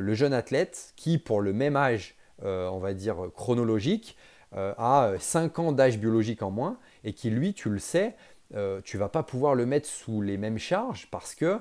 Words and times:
le 0.00 0.14
jeune 0.14 0.32
athlète 0.32 0.92
qui, 0.96 1.18
pour 1.18 1.40
le 1.40 1.52
même 1.52 1.76
âge, 1.76 2.14
on 2.42 2.78
va 2.78 2.94
dire 2.94 3.16
chronologique, 3.34 4.16
a 4.52 5.12
5 5.18 5.58
ans 5.58 5.72
d'âge 5.72 5.98
biologique 5.98 6.42
en 6.42 6.50
moins 6.50 6.78
et 7.04 7.12
qui, 7.12 7.30
lui, 7.30 7.54
tu 7.54 7.70
le 7.70 7.78
sais, 7.78 8.16
tu 8.84 8.98
vas 8.98 9.08
pas 9.08 9.22
pouvoir 9.22 9.54
le 9.54 9.66
mettre 9.66 9.88
sous 9.88 10.22
les 10.22 10.36
mêmes 10.36 10.58
charges 10.58 11.08
parce 11.10 11.34
que 11.34 11.60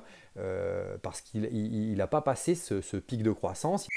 parce 1.02 1.22
qu'il 1.22 1.96
n'a 1.96 2.08
pas 2.08 2.22
passé 2.22 2.56
ce, 2.56 2.82
ce 2.82 2.98
pic 2.98 3.24
de 3.24 3.32
croissance. 3.32 3.88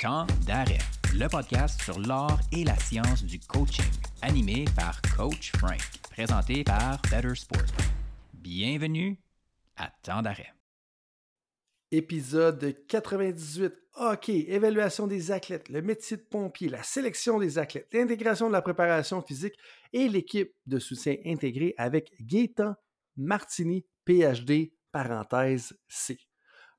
Temps 0.00 0.26
d'arrêt, 0.46 0.78
le 1.14 1.28
podcast 1.28 1.82
sur 1.82 1.98
l'art 2.00 2.40
et 2.52 2.64
la 2.64 2.74
science 2.76 3.22
du 3.22 3.38
coaching, 3.38 3.84
animé 4.22 4.64
par 4.74 4.98
Coach 5.14 5.52
Frank, 5.58 5.78
présenté 6.10 6.64
par 6.64 7.02
Better 7.10 7.34
Sport. 7.34 7.66
Bienvenue 8.32 9.18
à 9.76 9.90
Temps 10.02 10.22
d'arrêt. 10.22 10.54
Épisode 11.92 12.76
98. 12.86 13.74
OK, 14.00 14.28
évaluation 14.28 15.08
des 15.08 15.32
athlètes, 15.32 15.68
le 15.68 15.82
métier 15.82 16.16
de 16.16 16.22
pompier, 16.22 16.68
la 16.68 16.84
sélection 16.84 17.40
des 17.40 17.58
athlètes, 17.58 17.88
l'intégration 17.92 18.46
de 18.46 18.52
la 18.52 18.62
préparation 18.62 19.20
physique 19.22 19.56
et 19.92 20.08
l'équipe 20.08 20.54
de 20.66 20.78
soutien 20.78 21.16
intégré 21.26 21.74
avec 21.76 22.12
Gaëtan 22.20 22.74
Martini, 23.16 23.84
PhD, 24.04 24.72
parenthèse 24.92 25.76
C. 25.88 26.16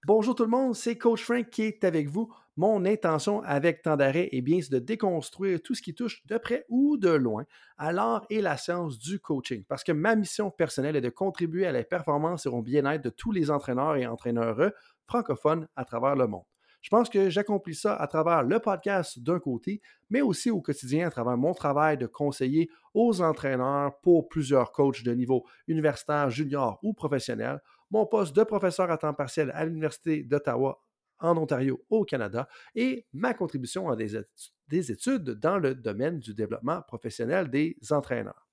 Bonjour 0.07 0.33
tout 0.33 0.43
le 0.43 0.49
monde, 0.49 0.75
c'est 0.75 0.97
Coach 0.97 1.23
Frank 1.23 1.49
qui 1.49 1.63
est 1.63 1.83
avec 1.83 2.07
vous. 2.07 2.33
Mon 2.57 2.83
intention 2.85 3.41
avec 3.43 3.81
tant 3.81 3.95
d'arrêt, 3.95 4.27
eh 4.33 4.41
bien, 4.41 4.59
de 4.69 4.79
déconstruire 4.79 5.61
tout 5.61 5.73
ce 5.73 5.81
qui 5.81 5.95
touche 5.95 6.25
de 6.25 6.37
près 6.37 6.65
ou 6.67 6.97
de 6.97 7.09
loin 7.09 7.45
à 7.77 7.93
l'art 7.93 8.25
et 8.29 8.41
la 8.41 8.57
science 8.57 8.99
du 8.99 9.19
coaching. 9.19 9.63
Parce 9.69 9.83
que 9.83 9.93
ma 9.93 10.15
mission 10.15 10.51
personnelle 10.51 10.97
est 10.97 11.01
de 11.01 11.09
contribuer 11.09 11.65
à 11.65 11.71
la 11.71 11.83
performance 11.83 12.45
et 12.45 12.49
au 12.49 12.61
bien-être 12.61 13.03
de 13.03 13.09
tous 13.09 13.31
les 13.31 13.49
entraîneurs 13.49 13.95
et 13.95 14.05
entraîneurs 14.05 14.71
francophones 15.07 15.67
à 15.77 15.85
travers 15.85 16.15
le 16.15 16.27
monde. 16.27 16.43
Je 16.81 16.89
pense 16.89 17.09
que 17.09 17.29
j'accomplis 17.29 17.75
ça 17.75 17.95
à 17.95 18.07
travers 18.07 18.43
le 18.43 18.59
podcast 18.59 19.19
d'un 19.19 19.39
côté, 19.39 19.81
mais 20.09 20.21
aussi 20.21 20.49
au 20.49 20.61
quotidien 20.61 21.07
à 21.07 21.11
travers 21.11 21.37
mon 21.37 21.53
travail 21.53 21.97
de 21.97 22.07
conseiller 22.07 22.69
aux 22.93 23.21
entraîneurs 23.21 23.99
pour 24.01 24.27
plusieurs 24.27 24.71
coachs 24.71 25.03
de 25.03 25.13
niveau 25.13 25.45
universitaire, 25.67 26.29
junior 26.31 26.79
ou 26.81 26.93
professionnel 26.93 27.61
mon 27.91 28.05
poste 28.05 28.35
de 28.35 28.43
professeur 28.43 28.89
à 28.89 28.97
temps 28.97 29.13
partiel 29.13 29.51
à 29.53 29.65
l'Université 29.65 30.23
d'Ottawa 30.23 30.81
en 31.21 31.37
Ontario 31.37 31.83
au 31.89 32.03
Canada 32.03 32.47
et 32.75 33.05
ma 33.13 33.33
contribution 33.33 33.89
à 33.89 33.95
des, 33.95 34.91
études 34.91 35.31
dans 35.31 35.57
le 35.57 35.75
domaine 35.75 36.19
du 36.19 36.33
développement 36.33 36.81
professionnel 36.81 37.49
des 37.49 37.77
entraîneurs. 37.91 38.47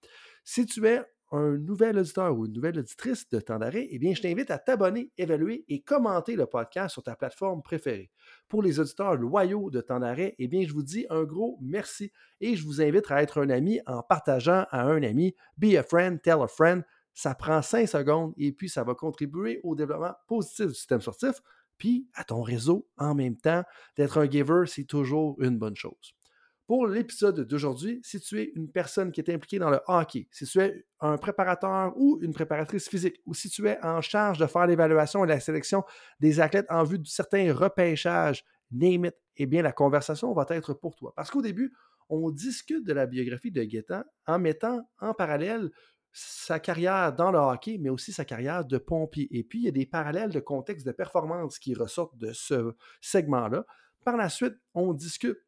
Si 0.44 0.64
tu 0.66 0.86
es 0.86 1.02
un 1.30 1.58
nouvel 1.58 1.98
auditeur 1.98 2.36
ou 2.36 2.46
une 2.46 2.52
nouvelle 2.52 2.78
auditrice 2.78 3.28
de 3.28 3.40
temps 3.40 3.58
d'arrêt, 3.58 3.86
eh 3.90 3.98
bien, 3.98 4.14
je 4.14 4.22
t'invite 4.22 4.50
à 4.50 4.58
t'abonner, 4.58 5.10
évaluer 5.18 5.64
et 5.68 5.82
commenter 5.82 6.36
le 6.36 6.46
podcast 6.46 6.94
sur 6.94 7.02
ta 7.02 7.16
plateforme 7.16 7.62
préférée. 7.62 8.10
Pour 8.48 8.62
les 8.62 8.80
auditeurs 8.80 9.16
loyaux 9.16 9.70
de 9.70 9.80
temps 9.80 10.00
d'arrêt, 10.00 10.34
eh 10.38 10.48
bien, 10.48 10.64
je 10.66 10.72
vous 10.72 10.82
dis 10.82 11.06
un 11.10 11.24
gros 11.24 11.58
merci 11.60 12.12
et 12.40 12.56
je 12.56 12.64
vous 12.64 12.80
invite 12.80 13.10
à 13.10 13.22
être 13.22 13.42
un 13.42 13.50
ami 13.50 13.80
en 13.86 14.02
partageant 14.02 14.64
à 14.70 14.82
un 14.84 15.02
ami. 15.02 15.34
Be 15.58 15.74
a 15.76 15.82
friend, 15.82 16.20
tell 16.22 16.40
a 16.42 16.48
friend. 16.48 16.82
Ça 17.12 17.34
prend 17.34 17.62
cinq 17.62 17.88
secondes 17.88 18.32
et 18.38 18.52
puis 18.52 18.68
ça 18.68 18.84
va 18.84 18.94
contribuer 18.94 19.60
au 19.64 19.74
développement 19.74 20.14
positif 20.28 20.68
du 20.68 20.74
système 20.74 21.00
sportif, 21.00 21.42
puis 21.78 22.08
à 22.14 22.24
ton 22.24 22.42
réseau 22.42 22.88
en 22.96 23.14
même 23.14 23.36
temps. 23.36 23.62
D'être 23.96 24.18
un 24.18 24.28
giver, 24.28 24.64
c'est 24.66 24.84
toujours 24.84 25.40
une 25.40 25.58
bonne 25.58 25.76
chose. 25.76 26.14
Pour 26.66 26.86
l'épisode 26.86 27.40
d'aujourd'hui, 27.46 27.98
si 28.02 28.20
tu 28.20 28.38
es 28.42 28.52
une 28.54 28.70
personne 28.70 29.10
qui 29.10 29.22
est 29.22 29.30
impliquée 29.32 29.58
dans 29.58 29.70
le 29.70 29.80
hockey, 29.86 30.28
si 30.30 30.44
tu 30.44 30.60
es 30.60 30.84
un 31.00 31.16
préparateur 31.16 31.94
ou 31.96 32.18
une 32.20 32.34
préparatrice 32.34 32.90
physique, 32.90 33.22
ou 33.24 33.32
si 33.32 33.48
tu 33.48 33.66
es 33.66 33.82
en 33.82 34.02
charge 34.02 34.36
de 34.36 34.46
faire 34.46 34.66
l'évaluation 34.66 35.24
et 35.24 35.28
la 35.28 35.40
sélection 35.40 35.82
des 36.20 36.40
athlètes 36.40 36.66
en 36.68 36.84
vue 36.84 36.98
de 36.98 37.06
certains 37.06 37.54
repêchages, 37.54 38.44
name 38.70 39.06
it, 39.06 39.14
eh 39.38 39.46
bien 39.46 39.62
la 39.62 39.72
conversation 39.72 40.34
va 40.34 40.44
être 40.50 40.74
pour 40.74 40.94
toi. 40.94 41.14
Parce 41.16 41.30
qu'au 41.30 41.40
début, 41.40 41.72
on 42.10 42.30
discute 42.30 42.84
de 42.84 42.92
la 42.92 43.06
biographie 43.06 43.50
de 43.50 43.62
Guettin 43.64 44.04
en 44.26 44.38
mettant 44.38 44.82
en 44.98 45.14
parallèle 45.14 45.70
sa 46.18 46.58
carrière 46.58 47.12
dans 47.12 47.30
le 47.30 47.38
hockey, 47.38 47.78
mais 47.78 47.90
aussi 47.90 48.12
sa 48.12 48.24
carrière 48.24 48.64
de 48.64 48.78
pompier. 48.78 49.28
Et 49.30 49.44
puis, 49.44 49.60
il 49.60 49.64
y 49.64 49.68
a 49.68 49.72
des 49.72 49.86
parallèles 49.86 50.30
de 50.30 50.40
contexte 50.40 50.86
de 50.86 50.92
performance 50.92 51.58
qui 51.58 51.74
ressortent 51.74 52.16
de 52.18 52.32
ce 52.32 52.74
segment-là. 53.00 53.64
Par 54.04 54.16
la 54.16 54.28
suite, 54.28 54.54
on 54.74 54.92
discute 54.94 55.38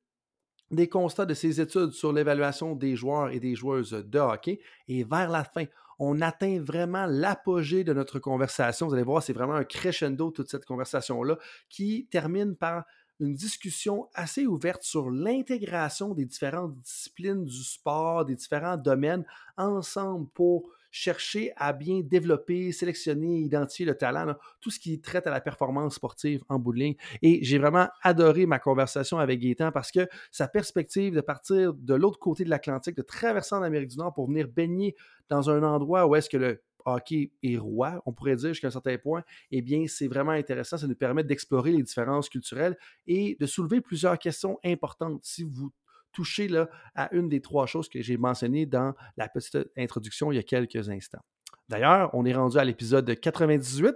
des 0.71 0.89
constats 0.89 1.27
de 1.27 1.35
ses 1.35 1.61
études 1.61 1.91
sur 1.91 2.13
l'évaluation 2.13 2.77
des 2.77 2.95
joueurs 2.95 3.31
et 3.31 3.41
des 3.41 3.57
joueuses 3.57 3.91
de 3.91 4.19
hockey. 4.19 4.61
Et 4.87 5.03
vers 5.03 5.29
la 5.29 5.43
fin, 5.43 5.65
on 5.99 6.21
atteint 6.21 6.61
vraiment 6.61 7.07
l'apogée 7.07 7.83
de 7.83 7.93
notre 7.93 8.19
conversation. 8.19 8.87
Vous 8.87 8.95
allez 8.95 9.03
voir, 9.03 9.23
c'est 9.23 9.33
vraiment 9.33 9.55
un 9.55 9.65
crescendo, 9.65 10.31
toute 10.31 10.49
cette 10.49 10.65
conversation-là, 10.65 11.37
qui 11.69 12.07
termine 12.11 12.57
par 12.57 12.85
une 13.21 13.35
discussion 13.35 14.09
assez 14.15 14.47
ouverte 14.47 14.83
sur 14.83 15.11
l'intégration 15.11 16.15
des 16.15 16.25
différentes 16.25 16.75
disciplines 16.81 17.45
du 17.45 17.63
sport, 17.63 18.25
des 18.25 18.35
différents 18.35 18.77
domaines 18.77 19.25
ensemble 19.57 20.29
pour 20.31 20.71
chercher 20.91 21.53
à 21.57 21.73
bien 21.73 22.01
développer, 22.01 22.73
sélectionner, 22.73 23.39
identifier 23.39 23.87
le 23.87 23.95
talent, 23.97 24.35
tout 24.61 24.71
ce 24.71 24.81
qui 24.81 25.01
traite 25.01 25.27
à 25.27 25.31
la 25.31 25.41
performance 25.41 25.95
sportive 25.95 26.43
en 26.49 26.59
bout 26.59 26.73
de 26.73 26.79
ligne. 26.79 26.97
Et 27.23 27.45
j'ai 27.45 27.59
vraiment 27.59 27.89
adoré 28.03 28.47
ma 28.47 28.59
conversation 28.59 29.19
avec 29.19 29.41
Gaétan 29.41 29.71
parce 29.71 29.93
que 29.93 30.09
sa 30.33 30.49
perspective 30.49 31.15
de 31.15 31.21
partir 31.21 31.75
de 31.75 31.95
l'autre 31.95 32.19
côté 32.19 32.45
de 32.45 32.51
l'Atlantique, 32.51 32.97
de 32.97 33.03
traverser 33.03 33.55
en 33.55 33.63
Amérique 33.63 33.91
du 33.91 33.99
Nord 33.99 34.13
pour 34.15 34.27
venir 34.27 34.49
baigner 34.49 34.97
dans 35.29 35.49
un 35.49 35.63
endroit 35.63 36.07
où 36.07 36.17
est-ce 36.17 36.29
que 36.29 36.37
le 36.37 36.61
hockey 36.85 37.33
est 37.43 37.57
roi, 37.57 38.03
on 38.07 38.13
pourrait 38.13 38.37
dire 38.37 38.49
jusqu'à 38.51 38.69
un 38.69 38.73
certain 38.73 38.99
point, 38.99 39.23
eh 39.51 39.63
bien, 39.63 39.85
c'est 39.89 40.09
vraiment 40.09 40.33
intéressant. 40.33 40.79
Ça 40.79 40.87
nous 40.87 40.95
permet 40.95 41.25
d'explorer 41.25 41.73
les 41.73 41.83
différences 41.83 42.29
culturelles 42.29 42.77
et 43.07 43.37
de 43.39 43.47
soulever 43.47 43.81
plusieurs 43.81 44.19
questions 44.19 44.59
importantes. 44.65 45.21
Si 45.23 45.45
vous 45.45 45.73
touchez 46.13 46.49
là, 46.49 46.69
à 46.95 47.15
une 47.15 47.29
des 47.29 47.41
trois 47.41 47.67
choses 47.67 47.89
que 47.89 48.03
j'ai 48.03 48.17
mentionnées 48.17 48.67
dans 48.67 48.95
la 49.17 49.29
petite 49.29 49.59
introduction 49.77 50.33
il 50.33 50.37
y 50.37 50.39
a 50.39 50.43
quelques 50.43 50.89
instants. 50.89 51.23
D'ailleurs, 51.69 52.11
on 52.15 52.25
est 52.25 52.35
rendu 52.35 52.59
à 52.59 52.65
l'épisode 52.65 53.19
98. 53.19 53.95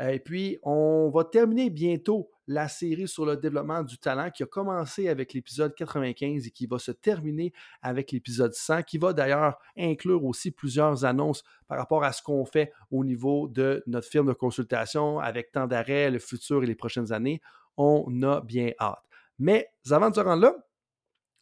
Euh, 0.00 0.10
et 0.10 0.18
puis, 0.18 0.58
on 0.62 1.10
va 1.14 1.24
terminer 1.24 1.70
bientôt 1.70 2.30
la 2.46 2.68
série 2.68 3.06
sur 3.06 3.24
le 3.24 3.36
développement 3.36 3.82
du 3.82 3.98
talent 3.98 4.30
qui 4.30 4.42
a 4.42 4.46
commencé 4.46 5.08
avec 5.08 5.32
l'épisode 5.32 5.74
95 5.74 6.46
et 6.46 6.50
qui 6.50 6.66
va 6.66 6.78
se 6.78 6.90
terminer 6.90 7.52
avec 7.82 8.12
l'épisode 8.12 8.52
100, 8.52 8.82
qui 8.82 8.98
va 8.98 9.12
d'ailleurs 9.12 9.58
inclure 9.76 10.24
aussi 10.24 10.50
plusieurs 10.50 11.04
annonces 11.04 11.44
par 11.68 11.78
rapport 11.78 12.04
à 12.04 12.12
ce 12.12 12.22
qu'on 12.22 12.44
fait 12.44 12.72
au 12.90 13.04
niveau 13.04 13.48
de 13.48 13.82
notre 13.86 14.08
firme 14.08 14.26
de 14.26 14.32
consultation 14.32 15.18
avec 15.20 15.52
temps 15.52 15.66
d'arrêt, 15.66 16.10
le 16.10 16.18
futur 16.18 16.62
et 16.62 16.66
les 16.66 16.74
prochaines 16.74 17.12
années. 17.12 17.40
On 17.76 18.22
a 18.22 18.40
bien 18.40 18.72
hâte. 18.80 19.02
Mais 19.38 19.68
avant 19.90 20.10
de 20.10 20.14
se 20.14 20.20
rendre 20.20 20.42
là, 20.42 20.54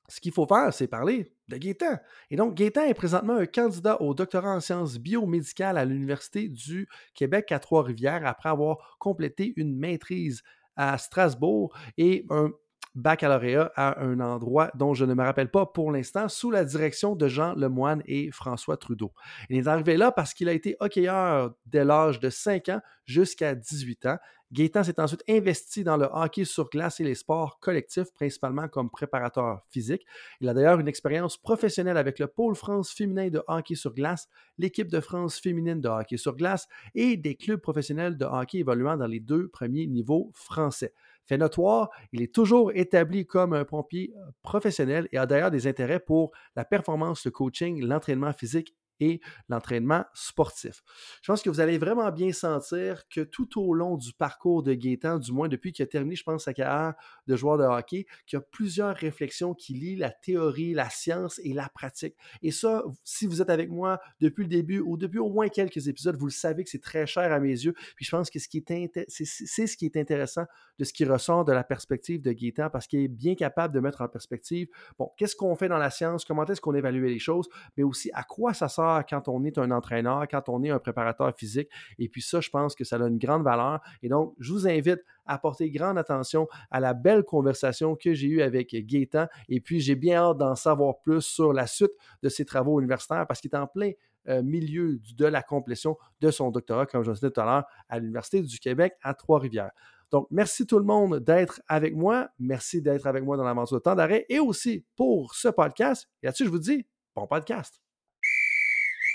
ce 0.08 0.20
qu'il 0.20 0.32
faut 0.32 0.46
faire, 0.46 0.72
c'est 0.74 0.88
parler 0.88 1.32
de 1.50 1.58
Gaétan. 1.58 1.98
Et 2.30 2.36
donc, 2.36 2.54
Gaétan 2.54 2.84
est 2.84 2.94
présentement 2.94 3.34
un 3.34 3.46
candidat 3.46 4.00
au 4.00 4.14
doctorat 4.14 4.54
en 4.54 4.60
sciences 4.60 4.98
biomédicales 4.98 5.76
à 5.76 5.84
l'Université 5.84 6.48
du 6.48 6.88
Québec 7.14 7.52
à 7.52 7.58
Trois-Rivières 7.58 8.26
après 8.26 8.48
avoir 8.48 8.96
complété 8.98 9.52
une 9.56 9.76
maîtrise 9.76 10.42
à 10.76 10.96
Strasbourg 10.96 11.76
et 11.98 12.24
un 12.30 12.50
baccalauréat 12.94 13.72
à 13.76 14.02
un 14.02 14.20
endroit 14.20 14.70
dont 14.74 14.94
je 14.94 15.04
ne 15.04 15.14
me 15.14 15.22
rappelle 15.22 15.50
pas 15.50 15.66
pour 15.66 15.92
l'instant, 15.92 16.28
sous 16.28 16.50
la 16.50 16.64
direction 16.64 17.16
de 17.16 17.28
Jean 17.28 17.54
Lemoine 17.54 18.02
et 18.06 18.30
François 18.30 18.76
Trudeau. 18.76 19.12
Il 19.48 19.56
est 19.56 19.66
arrivé 19.66 19.96
là 19.96 20.12
parce 20.12 20.34
qu'il 20.34 20.48
a 20.48 20.52
été 20.52 20.76
hockeyeur 20.80 21.54
dès 21.66 21.84
l'âge 21.84 22.20
de 22.20 22.30
5 22.30 22.68
ans 22.70 22.80
jusqu'à 23.04 23.54
18 23.54 24.06
ans. 24.06 24.18
Gaétan 24.52 24.82
s'est 24.82 25.00
ensuite 25.00 25.22
investi 25.28 25.84
dans 25.84 25.96
le 25.96 26.08
hockey 26.10 26.44
sur 26.44 26.70
glace 26.70 26.98
et 26.98 27.04
les 27.04 27.14
sports 27.14 27.60
collectifs, 27.60 28.12
principalement 28.12 28.66
comme 28.66 28.90
préparateur 28.90 29.64
physique. 29.70 30.04
Il 30.40 30.48
a 30.48 30.54
d'ailleurs 30.54 30.80
une 30.80 30.88
expérience 30.88 31.36
professionnelle 31.36 31.96
avec 31.96 32.18
le 32.18 32.26
pôle 32.26 32.56
France 32.56 32.90
féminin 32.90 33.28
de 33.28 33.40
hockey 33.46 33.76
sur 33.76 33.94
glace, 33.94 34.28
l'équipe 34.58 34.88
de 34.88 34.98
France 34.98 35.38
féminine 35.38 35.80
de 35.80 35.88
hockey 35.88 36.16
sur 36.16 36.34
glace 36.34 36.66
et 36.96 37.16
des 37.16 37.36
clubs 37.36 37.60
professionnels 37.60 38.18
de 38.18 38.24
hockey 38.24 38.58
évoluant 38.58 38.96
dans 38.96 39.06
les 39.06 39.20
deux 39.20 39.46
premiers 39.46 39.86
niveaux 39.86 40.32
français. 40.34 40.94
Fait 41.30 41.38
notoire, 41.38 41.90
il 42.10 42.22
est 42.22 42.34
toujours 42.34 42.72
établi 42.74 43.24
comme 43.24 43.52
un 43.52 43.64
pompier 43.64 44.12
euh, 44.16 44.32
professionnel 44.42 45.08
et 45.12 45.16
a 45.16 45.26
d'ailleurs 45.26 45.52
des 45.52 45.68
intérêts 45.68 46.00
pour 46.00 46.32
la 46.56 46.64
performance, 46.64 47.24
le 47.24 47.30
coaching, 47.30 47.84
l'entraînement 47.84 48.32
physique 48.32 48.74
et 49.00 49.20
l'entraînement 49.48 50.04
sportif. 50.14 50.82
Je 51.22 51.32
pense 51.32 51.42
que 51.42 51.50
vous 51.50 51.60
allez 51.60 51.78
vraiment 51.78 52.10
bien 52.12 52.32
sentir 52.32 53.08
que 53.08 53.20
tout 53.20 53.60
au 53.60 53.74
long 53.74 53.96
du 53.96 54.12
parcours 54.12 54.62
de 54.62 54.74
Gaétan, 54.74 55.18
du 55.18 55.32
moins 55.32 55.48
depuis 55.48 55.72
qu'il 55.72 55.82
a 55.82 55.86
terminé, 55.86 56.16
je 56.16 56.22
pense, 56.22 56.44
sa 56.44 56.54
carrière 56.54 56.94
de 57.26 57.36
joueur 57.36 57.58
de 57.58 57.64
hockey, 57.64 58.06
qu'il 58.26 58.36
y 58.36 58.40
a 58.40 58.42
plusieurs 58.42 58.94
réflexions 58.94 59.54
qui 59.54 59.74
lient 59.74 59.96
la 59.96 60.10
théorie, 60.10 60.74
la 60.74 60.90
science 60.90 61.40
et 61.44 61.52
la 61.52 61.68
pratique. 61.68 62.14
Et 62.42 62.50
ça, 62.50 62.84
si 63.04 63.26
vous 63.26 63.42
êtes 63.42 63.50
avec 63.50 63.70
moi 63.70 64.00
depuis 64.20 64.44
le 64.44 64.48
début 64.48 64.80
ou 64.80 64.96
depuis 64.96 65.18
au 65.18 65.30
moins 65.30 65.48
quelques 65.48 65.88
épisodes, 65.88 66.16
vous 66.16 66.26
le 66.26 66.32
savez 66.32 66.64
que 66.64 66.70
c'est 66.70 66.82
très 66.82 67.06
cher 67.06 67.32
à 67.32 67.40
mes 67.40 67.48
yeux. 67.48 67.74
Puis 67.96 68.04
je 68.04 68.10
pense 68.10 68.30
que 68.30 68.38
c'est 68.38 69.66
ce 69.66 69.76
qui 69.76 69.86
est 69.86 69.96
intéressant 69.96 70.44
de 70.78 70.84
ce 70.84 70.92
qui 70.92 71.04
ressort 71.04 71.44
de 71.44 71.52
la 71.52 71.64
perspective 71.64 72.22
de 72.22 72.32
Gaétan 72.32 72.70
parce 72.70 72.86
qu'il 72.86 73.00
est 73.00 73.08
bien 73.08 73.34
capable 73.34 73.74
de 73.74 73.80
mettre 73.80 74.00
en 74.02 74.08
perspective, 74.08 74.68
bon, 74.98 75.10
qu'est-ce 75.16 75.36
qu'on 75.36 75.54
fait 75.56 75.68
dans 75.68 75.78
la 75.78 75.90
science, 75.90 76.24
comment 76.24 76.44
est-ce 76.44 76.60
qu'on 76.60 76.74
évalue 76.74 77.04
les 77.04 77.18
choses, 77.18 77.48
mais 77.76 77.82
aussi 77.82 78.10
à 78.14 78.22
quoi 78.22 78.54
ça 78.54 78.68
sert 78.68 78.84
quand 79.08 79.28
on 79.28 79.44
est 79.44 79.58
un 79.58 79.70
entraîneur, 79.70 80.26
quand 80.28 80.48
on 80.48 80.62
est 80.62 80.70
un 80.70 80.78
préparateur 80.78 81.32
physique. 81.36 81.68
Et 81.98 82.08
puis 82.08 82.22
ça, 82.22 82.40
je 82.40 82.50
pense 82.50 82.74
que 82.74 82.84
ça 82.84 82.96
a 82.96 83.06
une 83.06 83.18
grande 83.18 83.42
valeur. 83.42 83.80
Et 84.02 84.08
donc, 84.08 84.34
je 84.38 84.52
vous 84.52 84.66
invite 84.66 85.00
apporté 85.26 85.70
grande 85.70 85.98
attention 85.98 86.48
à 86.70 86.80
la 86.80 86.94
belle 86.94 87.24
conversation 87.24 87.96
que 87.96 88.14
j'ai 88.14 88.28
eue 88.28 88.42
avec 88.42 88.74
Gaétan. 88.74 89.26
Et 89.48 89.60
puis, 89.60 89.80
j'ai 89.80 89.94
bien 89.94 90.16
hâte 90.16 90.38
d'en 90.38 90.54
savoir 90.54 91.00
plus 91.00 91.22
sur 91.22 91.52
la 91.52 91.66
suite 91.66 91.92
de 92.22 92.28
ses 92.28 92.44
travaux 92.44 92.80
universitaires 92.80 93.26
parce 93.26 93.40
qu'il 93.40 93.50
est 93.52 93.56
en 93.56 93.66
plein 93.66 93.92
euh, 94.28 94.42
milieu 94.42 95.00
de 95.16 95.26
la 95.26 95.42
complétion 95.42 95.96
de 96.20 96.30
son 96.30 96.50
doctorat, 96.50 96.86
comme 96.86 97.02
je 97.02 97.10
le 97.10 97.14
disais 97.14 97.30
tout 97.30 97.40
à 97.40 97.44
l'heure, 97.44 97.64
à 97.88 97.98
l'Université 97.98 98.42
du 98.42 98.58
Québec 98.58 98.94
à 99.02 99.14
Trois-Rivières. 99.14 99.72
Donc, 100.10 100.26
merci 100.30 100.66
tout 100.66 100.78
le 100.78 100.84
monde 100.84 101.20
d'être 101.20 101.62
avec 101.68 101.94
moi. 101.94 102.28
Merci 102.38 102.82
d'être 102.82 103.06
avec 103.06 103.24
moi 103.24 103.36
dans 103.36 103.44
l'aventure 103.44 103.78
de 103.78 103.82
temps 103.82 103.94
d'arrêt 103.94 104.26
et 104.28 104.40
aussi 104.40 104.84
pour 104.96 105.34
ce 105.34 105.48
podcast. 105.48 106.08
Et 106.22 106.26
là-dessus, 106.26 106.46
je 106.46 106.50
vous 106.50 106.58
dis, 106.58 106.86
bon 107.14 107.26
podcast. 107.26 107.80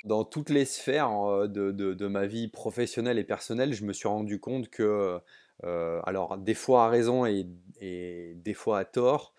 Dans 0.06 0.24
toutes 0.24 0.52
les 0.52 0.66
sphères 0.66 1.12
euh, 1.28 1.48
de, 1.48 2.08
ma 2.08 2.28
vie 2.28 2.48
professionnelle 2.48 3.18
et 3.18 3.24
personnelle, 3.24 3.74
je 3.74 3.84
me 3.84 3.92
suis 3.92 4.08
rendu 4.08 4.40
compte 4.40 4.70
que, 4.70 5.20
euh, 5.64 6.00
alors, 6.04 6.38
des 6.38 6.54
fois 6.54 6.86
à 6.86 6.90
raison 6.90 7.26
et, 7.26 7.48
des 7.82 8.54
fois 8.54 8.80
à 8.80 8.86
tort, 8.86 9.34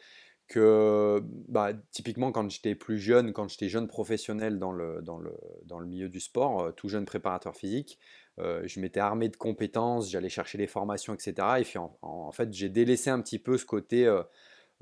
que 0.48 1.22
bah, 1.48 1.72
typiquement 1.90 2.30
quand 2.30 2.48
j'étais 2.50 2.74
plus 2.74 2.98
jeune, 2.98 3.32
quand 3.32 3.48
j'étais 3.48 3.68
jeune 3.68 3.88
professionnel 3.88 4.58
dans 4.58 4.72
le, 4.72 5.86
milieu 5.86 6.08
du 6.08 6.20
sport, 6.20 6.60
euh, 6.60 6.72
tout 6.72 6.88
jeune 6.88 7.04
préparateur 7.04 7.54
physique, 7.54 7.98
je 8.38 8.80
m'étais 8.80 9.00
armé 9.00 9.30
de 9.30 9.36
compétences, 9.36 10.10
j'allais 10.10 10.28
chercher 10.28 10.58
des 10.58 10.66
formations, 10.66 11.14
etc. 11.14 11.34
Et 11.58 11.62
puis 11.62 11.78
en, 11.78 12.32
fait, 12.32 12.52
j'ai 12.52 12.68
délaissé 12.68 13.08
un 13.08 13.20
petit 13.22 13.38
peu 13.38 13.56
ce 13.56 13.64
côté, 13.64 14.04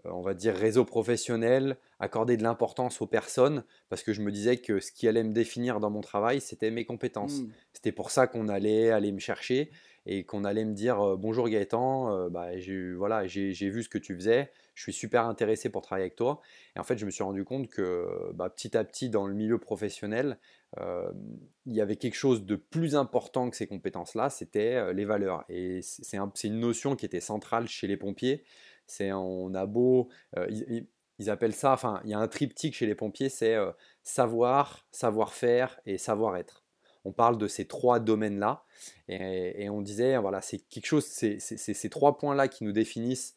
on 0.04 0.22
va 0.22 0.34
dire, 0.34 0.54
réseau 0.54 0.84
professionnel, 0.84 1.76
accorder 2.00 2.36
de 2.36 2.42
l'importance 2.42 3.00
aux 3.00 3.06
personnes, 3.06 3.64
parce 3.88 4.02
que 4.02 4.12
je 4.12 4.20
me 4.22 4.30
disais 4.30 4.58
que 4.58 4.80
ce 4.80 4.92
qui 4.92 5.08
allait 5.08 5.24
me 5.24 5.32
définir 5.32 5.80
dans 5.80 5.90
mon 5.90 6.00
travail, 6.00 6.40
c'était 6.40 6.70
mes 6.70 6.84
compétences. 6.84 7.40
Mmh. 7.40 7.48
C'était 7.72 7.92
pour 7.92 8.10
ça 8.10 8.26
qu'on 8.26 8.48
allait 8.48 8.90
aller 8.90 9.12
me 9.12 9.20
chercher 9.20 9.70
et 10.06 10.24
qu'on 10.24 10.44
allait 10.44 10.66
me 10.66 10.74
dire 10.74 11.16
bonjour 11.16 11.48
Gaëtan, 11.48 12.28
bah, 12.28 12.58
j'ai 12.58 12.92
voilà, 12.92 13.24
vu 13.24 13.82
ce 13.82 13.88
que 13.88 13.96
tu 13.96 14.14
faisais, 14.14 14.50
je 14.74 14.82
suis 14.82 14.92
super 14.92 15.24
intéressé 15.24 15.70
pour 15.70 15.80
travailler 15.80 16.04
avec 16.04 16.16
toi. 16.16 16.42
Et 16.76 16.78
en 16.78 16.84
fait, 16.84 16.98
je 16.98 17.06
me 17.06 17.10
suis 17.10 17.22
rendu 17.22 17.44
compte 17.44 17.68
que 17.70 18.32
bah, 18.34 18.50
petit 18.50 18.76
à 18.76 18.84
petit, 18.84 19.08
dans 19.08 19.26
le 19.26 19.32
milieu 19.32 19.58
professionnel, 19.58 20.38
il 20.76 21.72
y 21.72 21.80
avait 21.80 21.96
quelque 21.96 22.16
chose 22.16 22.44
de 22.44 22.56
plus 22.56 22.96
important 22.96 23.48
que 23.48 23.56
ces 23.56 23.66
compétences-là, 23.66 24.28
c'était 24.28 24.92
les 24.92 25.06
valeurs. 25.06 25.44
Et 25.48 25.80
c'est 25.80 26.18
une 26.44 26.60
notion 26.60 26.96
qui 26.96 27.06
était 27.06 27.20
centrale 27.20 27.66
chez 27.66 27.86
les 27.86 27.96
pompiers. 27.96 28.44
C'est 28.86 29.12
on 29.12 29.54
a 29.54 29.66
beau, 29.66 30.08
ils, 30.48 31.30
appellent 31.30 31.54
ça, 31.54 31.72
enfin, 31.72 32.00
il 32.04 32.10
y 32.10 32.14
a 32.14 32.18
un 32.18 32.28
triptyque 32.28 32.74
chez 32.74 32.86
les 32.86 32.94
pompiers, 32.94 33.28
c'est 33.28 33.56
savoir, 34.02 34.86
savoir-faire 34.90 35.80
et 35.86 35.98
savoir-être 35.98 36.64
on 37.04 37.12
parle 37.12 37.38
de 37.38 37.46
ces 37.46 37.66
trois 37.66 38.00
domaines-là. 38.00 38.64
Et, 39.08 39.68
on 39.68 39.82
disait, 39.82 40.16
voilà, 40.18 40.40
c'est 40.40 40.58
quelque 40.58 40.86
chose, 40.86 41.04
c'est 41.04 41.38
ces 41.38 41.90
trois 41.90 42.16
points-là 42.16 42.48
qui 42.48 42.64
nous 42.64 42.72
définissent, 42.72 43.36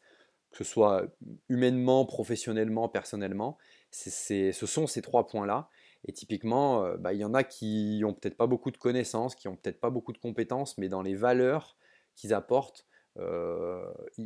que 0.50 0.58
ce 0.58 0.64
soit 0.64 1.06
humainement, 1.48 2.06
professionnellement, 2.06 2.88
personnellement. 2.88 3.58
ce 3.90 4.52
sont 4.52 4.86
ces 4.86 5.02
trois 5.02 5.26
points-là. 5.26 5.68
Et 6.06 6.12
typiquement, 6.12 6.94
bah, 6.98 7.12
il 7.12 7.20
y 7.20 7.24
en 7.24 7.34
a 7.34 7.44
qui 7.44 8.02
ont 8.06 8.14
peut-être 8.14 8.36
pas 8.36 8.46
beaucoup 8.46 8.70
de 8.70 8.78
connaissances, 8.78 9.34
qui 9.34 9.48
ont 9.48 9.56
peut-être 9.56 9.80
pas 9.80 9.90
beaucoup 9.90 10.12
de 10.12 10.18
compétences, 10.18 10.78
mais 10.78 10.88
dans 10.88 11.02
les 11.02 11.14
valeurs 11.14 11.76
qu'ils 12.16 12.32
apportent, 12.32 12.86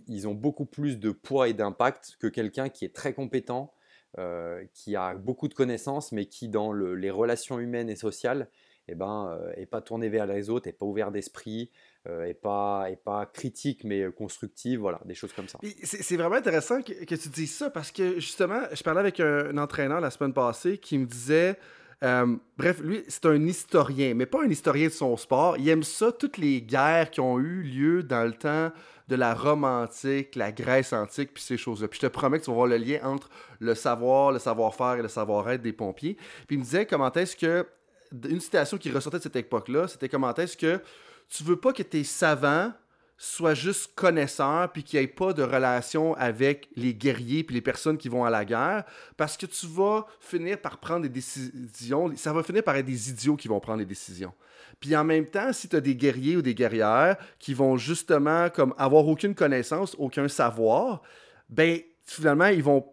ils 0.08 0.28
ont 0.28 0.34
beaucoup 0.34 0.66
plus 0.66 0.98
de 0.98 1.10
poids 1.10 1.48
et 1.48 1.54
d'impact 1.54 2.16
que 2.20 2.26
quelqu'un 2.26 2.68
qui 2.68 2.84
est 2.84 2.94
très 2.94 3.14
compétent, 3.14 3.72
euh, 4.18 4.62
qui 4.74 4.94
a 4.94 5.14
beaucoup 5.14 5.48
de 5.48 5.54
connaissances, 5.54 6.12
mais 6.12 6.26
qui 6.26 6.48
dans 6.48 6.74
les 6.74 7.10
relations 7.10 7.58
humaines 7.58 7.88
et 7.88 7.96
sociales 7.96 8.50
eh 8.88 8.94
ben, 8.94 9.38
euh, 9.56 9.66
pas 9.70 9.80
tourné 9.80 10.10
vers 10.10 10.26
les 10.26 10.50
autres, 10.50 10.68
et 10.68 10.72
pas 10.72 10.84
ouvert 10.84 11.10
d'esprit, 11.10 11.70
euh, 12.06 12.30
pas, 12.34 12.88
et 12.90 12.96
pas 12.96 13.24
critique, 13.24 13.84
mais 13.84 14.04
constructive, 14.12 14.80
voilà, 14.80 15.00
des 15.06 15.14
choses 15.14 15.32
comme 15.32 15.48
ça. 15.48 15.58
C'est 15.82 16.16
vraiment 16.18 16.34
intéressant 16.34 16.82
que, 16.82 17.14
tu 17.14 17.28
dises 17.30 17.54
ça, 17.54 17.70
parce 17.70 17.90
que 17.90 18.20
justement, 18.20 18.60
je 18.70 18.82
parlais 18.82 19.00
avec 19.00 19.18
un, 19.20 19.56
entraîneur 19.56 19.98
la 20.00 20.10
semaine 20.10 20.34
passée 20.34 20.76
qui 20.76 20.98
me 20.98 21.06
disait... 21.06 21.56
Euh, 22.02 22.36
bref, 22.56 22.80
lui, 22.80 23.04
c'est 23.06 23.26
un 23.26 23.46
historien, 23.46 24.14
mais 24.14 24.26
pas 24.26 24.42
un 24.42 24.50
historien 24.50 24.86
de 24.86 24.92
son 24.92 25.16
sport. 25.16 25.56
Il 25.58 25.68
aime 25.68 25.82
ça, 25.84 26.10
toutes 26.10 26.36
les 26.36 26.60
guerres 26.60 27.10
qui 27.10 27.20
ont 27.20 27.38
eu 27.38 27.62
lieu 27.62 28.02
dans 28.02 28.24
le 28.24 28.32
temps 28.32 28.72
de 29.08 29.16
la 29.16 29.34
Rome 29.34 29.64
antique, 29.64 30.34
la 30.36 30.52
Grèce 30.52 30.92
antique, 30.92 31.34
puis 31.34 31.42
ces 31.42 31.56
choses-là. 31.56 31.88
Puis 31.88 32.00
je 32.00 32.06
te 32.06 32.12
promets 32.12 32.38
que 32.38 32.44
tu 32.44 32.50
vas 32.50 32.56
voir 32.56 32.66
le 32.66 32.76
lien 32.76 32.98
entre 33.04 33.28
le 33.60 33.74
savoir, 33.74 34.32
le 34.32 34.38
savoir-faire 34.38 34.94
et 34.94 35.02
le 35.02 35.08
savoir-être 35.08 35.62
des 35.62 35.72
pompiers. 35.72 36.16
Puis 36.46 36.56
il 36.56 36.58
me 36.58 36.64
disait 36.64 36.86
comment 36.86 37.12
est-ce 37.12 37.36
que 37.36 37.66
une 38.28 38.40
citation 38.40 38.76
qui 38.76 38.90
ressortait 38.90 39.18
de 39.18 39.22
cette 39.22 39.36
époque-là, 39.36 39.88
c'était 39.88 40.08
comment 40.08 40.34
est-ce 40.34 40.56
que 40.56 40.80
tu 41.28 41.44
veux 41.44 41.56
pas 41.56 41.72
que 41.72 41.82
tes 41.82 42.04
savants 42.04 42.72
soient 43.24 43.54
juste 43.54 43.92
connaisseurs 43.94 44.72
puis 44.72 44.82
qu'il 44.82 44.98
n'y 44.98 45.04
ait 45.04 45.08
pas 45.08 45.32
de 45.32 45.44
relation 45.44 46.14
avec 46.14 46.68
les 46.74 46.92
guerriers 46.92 47.44
puis 47.44 47.54
les 47.54 47.60
personnes 47.60 47.96
qui 47.96 48.08
vont 48.08 48.24
à 48.24 48.30
la 48.30 48.44
guerre 48.44 48.82
parce 49.16 49.36
que 49.36 49.46
tu 49.46 49.68
vas 49.68 50.06
finir 50.18 50.60
par 50.60 50.78
prendre 50.78 51.02
des 51.02 51.08
décisions, 51.08 52.12
ça 52.16 52.32
va 52.32 52.42
finir 52.42 52.64
par 52.64 52.74
être 52.74 52.84
des 52.84 53.10
idiots 53.10 53.36
qui 53.36 53.46
vont 53.46 53.60
prendre 53.60 53.78
les 53.78 53.86
décisions. 53.86 54.32
Puis 54.80 54.96
en 54.96 55.04
même 55.04 55.26
temps, 55.26 55.52
si 55.52 55.68
tu 55.68 55.76
as 55.76 55.80
des 55.80 55.94
guerriers 55.94 56.36
ou 56.36 56.42
des 56.42 56.56
guerrières 56.56 57.16
qui 57.38 57.54
vont 57.54 57.76
justement 57.76 58.50
comme 58.50 58.74
avoir 58.76 59.06
aucune 59.06 59.36
connaissance, 59.36 59.94
aucun 60.00 60.26
savoir, 60.26 61.00
ben 61.48 61.78
finalement 62.04 62.46
ils 62.46 62.64
vont 62.64 62.84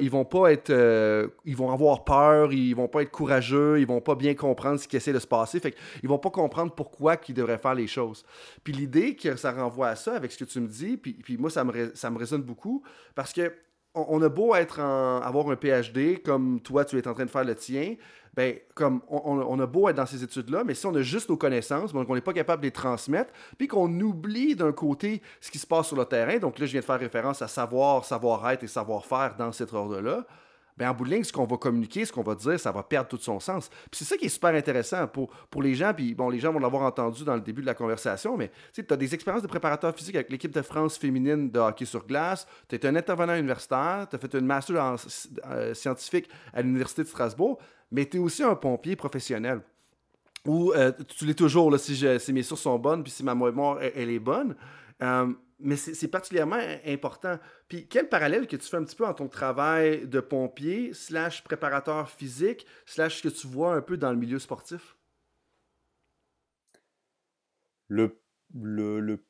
ils 0.00 0.10
vont 0.10 0.24
pas 0.24 0.52
être, 0.52 0.70
euh, 0.70 1.28
ils 1.44 1.56
vont 1.56 1.70
avoir 1.70 2.04
peur, 2.04 2.52
ils 2.52 2.74
vont 2.74 2.88
pas 2.88 3.02
être 3.02 3.10
courageux, 3.10 3.80
ils 3.80 3.86
vont 3.86 4.00
pas 4.00 4.14
bien 4.14 4.34
comprendre 4.34 4.78
ce 4.78 4.86
qui 4.86 4.96
essaie 4.96 5.12
de 5.12 5.18
se 5.18 5.26
passer, 5.26 5.60
fait 5.60 5.74
ils 6.02 6.08
vont 6.08 6.18
pas 6.18 6.30
comprendre 6.30 6.72
pourquoi 6.72 7.16
ils 7.28 7.34
devraient 7.34 7.58
faire 7.58 7.74
les 7.74 7.86
choses. 7.86 8.24
Puis 8.62 8.72
l'idée 8.72 9.16
que 9.16 9.36
ça 9.36 9.52
renvoie 9.52 9.88
à 9.88 9.96
ça 9.96 10.14
avec 10.14 10.32
ce 10.32 10.38
que 10.38 10.44
tu 10.44 10.60
me 10.60 10.68
dis, 10.68 10.96
puis, 10.96 11.14
puis 11.14 11.36
moi 11.36 11.50
ça 11.50 11.64
me, 11.64 11.92
ça 11.94 12.10
me 12.10 12.18
résonne 12.18 12.42
beaucoup 12.42 12.82
parce 13.14 13.32
que 13.32 13.52
on, 13.94 14.22
a 14.22 14.28
beau 14.28 14.54
être 14.54 14.78
avoir 14.78 15.50
un 15.50 15.56
PhD 15.56 16.22
comme 16.22 16.60
toi 16.60 16.84
tu 16.84 16.96
es 16.96 17.08
en 17.08 17.14
train 17.14 17.24
de 17.24 17.30
faire 17.30 17.44
le 17.44 17.56
tien, 17.56 17.96
ben, 18.34 18.56
comme 18.74 19.00
on, 19.08 19.58
a 19.58 19.66
beau 19.66 19.88
être 19.88 19.96
dans 19.96 20.06
ces 20.06 20.22
études-là, 20.22 20.62
mais 20.64 20.74
si 20.74 20.86
on 20.86 20.94
a 20.94 21.02
juste 21.02 21.28
nos 21.28 21.36
connaissances, 21.36 21.92
donc 21.92 22.08
on 22.08 22.14
n'est 22.14 22.20
pas 22.20 22.32
capable 22.32 22.62
de 22.62 22.68
les 22.68 22.72
transmettre, 22.72 23.32
puis 23.58 23.66
qu'on 23.66 23.90
oublie 24.00 24.54
d'un 24.54 24.72
côté 24.72 25.20
ce 25.40 25.50
qui 25.50 25.58
se 25.58 25.66
passe 25.66 25.88
sur 25.88 25.96
le 25.96 26.04
terrain, 26.04 26.38
donc 26.38 26.58
là, 26.58 26.66
je 26.66 26.72
viens 26.72 26.80
de 26.80 26.86
faire 26.86 27.00
référence 27.00 27.42
à 27.42 27.48
savoir, 27.48 28.04
savoir-être 28.04 28.62
et 28.62 28.68
savoir-faire 28.68 29.34
dans 29.36 29.50
cet 29.50 29.72
ordre-là, 29.72 30.24
ben 30.80 30.88
en 30.88 30.94
bout 30.94 31.04
de 31.04 31.10
ligne, 31.10 31.24
ce 31.24 31.32
qu'on 31.32 31.44
va 31.44 31.58
communiquer, 31.58 32.06
ce 32.06 32.12
qu'on 32.12 32.22
va 32.22 32.34
dire, 32.34 32.58
ça 32.58 32.72
va 32.72 32.82
perdre 32.82 33.10
tout 33.10 33.18
son 33.18 33.38
sens. 33.38 33.68
Puis 33.68 33.98
c'est 33.98 34.06
ça 34.06 34.16
qui 34.16 34.24
est 34.24 34.30
super 34.30 34.54
intéressant 34.54 35.06
pour, 35.06 35.28
pour 35.50 35.62
les 35.62 35.74
gens, 35.74 35.92
puis 35.92 36.14
bon, 36.14 36.30
les 36.30 36.38
gens 36.38 36.54
vont 36.54 36.58
l'avoir 36.58 36.84
entendu 36.84 37.22
dans 37.22 37.34
le 37.34 37.42
début 37.42 37.60
de 37.60 37.66
la 37.66 37.74
conversation, 37.74 38.34
mais 38.38 38.50
tu 38.72 38.82
as 38.88 38.96
des 38.96 39.14
expériences 39.14 39.42
de 39.42 39.46
préparateur 39.46 39.94
physique 39.94 40.14
avec 40.14 40.30
l'équipe 40.30 40.52
de 40.52 40.62
France 40.62 40.96
féminine 40.96 41.50
de 41.50 41.58
hockey 41.58 41.84
sur 41.84 42.06
glace, 42.06 42.46
tu 42.66 42.76
es 42.76 42.86
un 42.86 42.96
intervenant 42.96 43.34
universitaire, 43.34 44.06
tu 44.08 44.16
as 44.16 44.18
fait 44.18 44.32
une 44.32 44.46
master 44.46 44.82
en, 44.82 44.96
euh, 45.50 45.74
scientifique 45.74 46.30
à 46.54 46.62
l'Université 46.62 47.02
de 47.02 47.08
Strasbourg, 47.08 47.58
mais 47.92 48.06
tu 48.06 48.16
es 48.16 48.20
aussi 48.20 48.42
un 48.42 48.54
pompier 48.54 48.96
professionnel. 48.96 49.60
Ou 50.46 50.72
euh, 50.72 50.92
tu 51.18 51.26
l'es 51.26 51.34
toujours, 51.34 51.78
si, 51.78 52.32
mes 52.32 52.42
sources 52.42 52.62
sont 52.62 52.78
bonnes, 52.78 53.02
puis 53.02 53.12
si 53.12 53.22
ma 53.22 53.34
mémoire 53.34 53.80
elle, 53.82 54.08
est 54.08 54.18
bonne. 54.18 54.56
Euh, 55.02 55.30
mais 55.60 55.76
c'est 55.76 56.08
particulièrement 56.08 56.60
important. 56.86 57.38
Puis 57.68 57.86
quel 57.88 58.08
parallèle 58.08 58.46
que 58.46 58.56
tu 58.56 58.66
fais 58.66 58.76
un 58.76 58.84
petit 58.84 58.96
peu 58.96 59.06
en 59.06 59.14
ton 59.14 59.28
travail 59.28 60.06
de 60.06 60.20
pompier, 60.20 60.92
slash 60.94 61.44
préparateur 61.44 62.10
physique, 62.10 62.66
slash 62.86 63.18
ce 63.18 63.28
que 63.28 63.28
tu 63.28 63.46
vois 63.46 63.74
un 63.74 63.82
peu 63.82 63.96
dans 63.96 64.10
le 64.10 64.18
milieu 64.18 64.38
sportif? 64.38 64.96
Le, 67.88 68.20
le, 68.54 69.24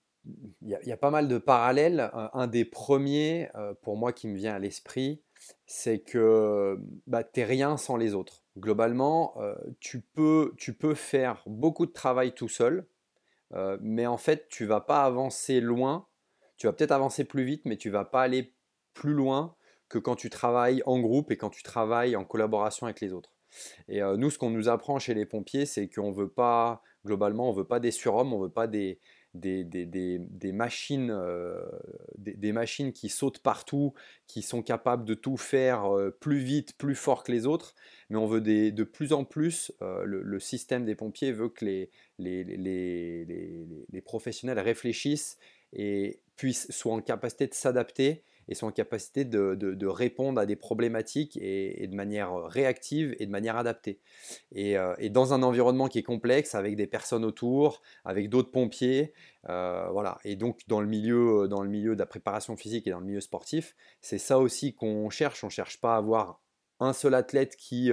il 0.63 0.69
y, 0.69 0.93
a 0.93 0.97
pas 0.97 1.11
mal 1.11 1.29
de 1.29 1.39
parallèles. 1.39 2.11
Un, 2.13 2.47
des 2.47 2.65
premiers, 2.65 3.49
pour 3.83 3.97
moi, 3.97 4.13
qui 4.13 4.29
me 4.29 4.37
vient 4.37 4.55
à 4.55 4.59
l'esprit, 4.59 5.23
c'est 5.67 6.01
que 6.01 6.79
bah, 7.07 7.25
tu 7.25 7.41
n'es 7.41 7.47
rien 7.47 7.77
sans 7.77 7.97
les 7.97 8.15
autres. 8.15 8.45
Globalement, 8.59 9.35
tu, 9.81 10.01
peux, 10.01 10.53
tu 10.59 10.75
peux 10.75 10.95
faire 10.95 11.43
beaucoup 11.47 11.87
de 11.87 11.93
travail 11.93 12.35
tout 12.35 12.49
seul, 12.49 12.87
mais 13.81 14.07
en 14.07 14.19
fait, 14.19 14.49
tu 14.49 14.67
vas 14.67 14.81
pas 14.81 15.05
avancer 15.05 15.61
loin. 15.61 16.07
Tu 16.61 16.67
vas 16.67 16.75
peut-être 16.75 16.93
avancer 16.93 17.25
plus 17.25 17.43
vite, 17.43 17.63
mais 17.65 17.79
tu 17.79 17.89
vas 17.89 18.05
pas 18.05 18.21
aller 18.21 18.53
plus 18.93 19.15
loin 19.15 19.57
que 19.89 19.99
quand 19.99 20.15
tu 20.15 20.29
travailles 20.29 20.83
en 20.85 21.01
groupe 21.01 21.31
et 21.31 21.39
quand 21.39 21.49
tu 21.49 21.63
travailles 21.63 22.17
en 22.17 22.25
collaboration 22.25 22.85
avec 22.87 23.01
les 23.01 23.15
autres. 23.15 23.33
Et 23.89 24.01
nous, 24.19 24.31
ce 24.31 24.37
qu'on 24.37 24.51
nous 24.51 24.69
apprend 24.69 24.99
chez 24.99 25.15
les 25.15 25.25
pompiers, 25.25 25.65
c'est 25.65 25.89
qu'on 25.89 26.13
veut 26.13 26.29
pas, 26.29 26.83
globalement, 27.07 27.49
on 27.49 27.53
veut 27.53 27.65
pas 27.65 27.81
des 27.81 27.91
surhommes, 27.91 28.35
on 28.35 28.39
veut 28.39 28.51
pas 28.51 28.67
des, 28.67 29.01
des, 29.35 30.53
machines, 30.53 31.11
euh, 31.11 31.61
des, 32.19 32.53
machines 32.53 32.93
qui 32.93 33.09
sautent 33.09 33.39
partout, 33.39 33.95
qui 34.27 34.43
sont 34.43 34.63
capables 34.63 35.05
de 35.05 35.15
tout 35.15 35.37
faire 35.37 35.97
euh, 35.97 36.11
plus 36.11 36.39
vite, 36.39 36.77
plus 36.77 36.95
fort 36.95 37.23
que 37.23 37.33
les 37.33 37.47
autres, 37.47 37.75
mais 38.09 38.19
on 38.19 38.27
veut 38.27 38.41
de 38.41 38.85
plus 38.85 39.13
en 39.13 39.25
plus, 39.25 39.73
euh, 39.83 40.05
le, 40.05 40.41
système 40.41 40.85
des 40.85 40.95
pompiers 40.95 41.33
veut 41.33 41.49
que 41.49 41.65
les, 41.65 41.91
les, 42.19 42.45
les, 42.45 44.01
professionnels 44.01 44.59
réfléchissent 44.59 45.39
et 45.73 46.21
puissent, 46.37 46.71
soient 46.71 46.95
en 46.95 47.01
capacité 47.01 47.47
de 47.47 47.55
s'adapter 47.55 48.25
et 48.51 48.55
sont 48.55 48.67
en 48.67 48.73
capacité 48.73 49.25
de, 49.25 49.87
répondre 49.87 50.41
à 50.41 50.45
des 50.45 50.57
problématiques 50.57 51.39
et, 51.41 51.87
de 51.87 51.95
manière 51.95 52.35
réactive 52.45 53.15
et 53.21 53.27
de 53.27 53.31
manière 53.31 53.57
adaptée. 53.57 54.01
Et, 54.53 54.77
dans 55.11 55.33
un 55.33 55.43
environnement 55.45 55.87
qui 55.87 56.01
est 56.01 56.03
complexe, 56.03 56.57
avec 56.57 56.75
des 56.75 56.89
personnes 56.89 57.25
autour, 57.25 57.81
avec 58.05 58.29
d'autres 58.29 58.51
pompiers, 58.51 59.13
voilà. 59.45 60.19
Et 60.25 60.35
donc 60.35 60.61
dans 60.67 60.81
le 60.81 60.89
milieu, 60.89 61.47
dans 61.49 61.63
le 61.63 61.69
milieu 61.69 61.95
de 61.95 62.01
la 62.01 62.07
préparation 62.07 62.57
physique 62.57 62.89
et 62.89 62.91
dans 62.91 63.01
le 63.01 63.07
milieu 63.07 63.21
sportif, 63.21 63.77
c'est 64.01 64.19
ça 64.19 64.39
aussi 64.41 64.75
qu'on 64.75 65.09
cherche. 65.11 65.45
On 65.45 65.47
ne 65.47 65.53
cherche 65.53 65.81
pas 65.81 65.95
à 65.95 65.99
avoir 65.99 66.43
un 66.81 66.93
seul 66.93 67.15
athlète 67.15 67.55
qui, 67.57 67.93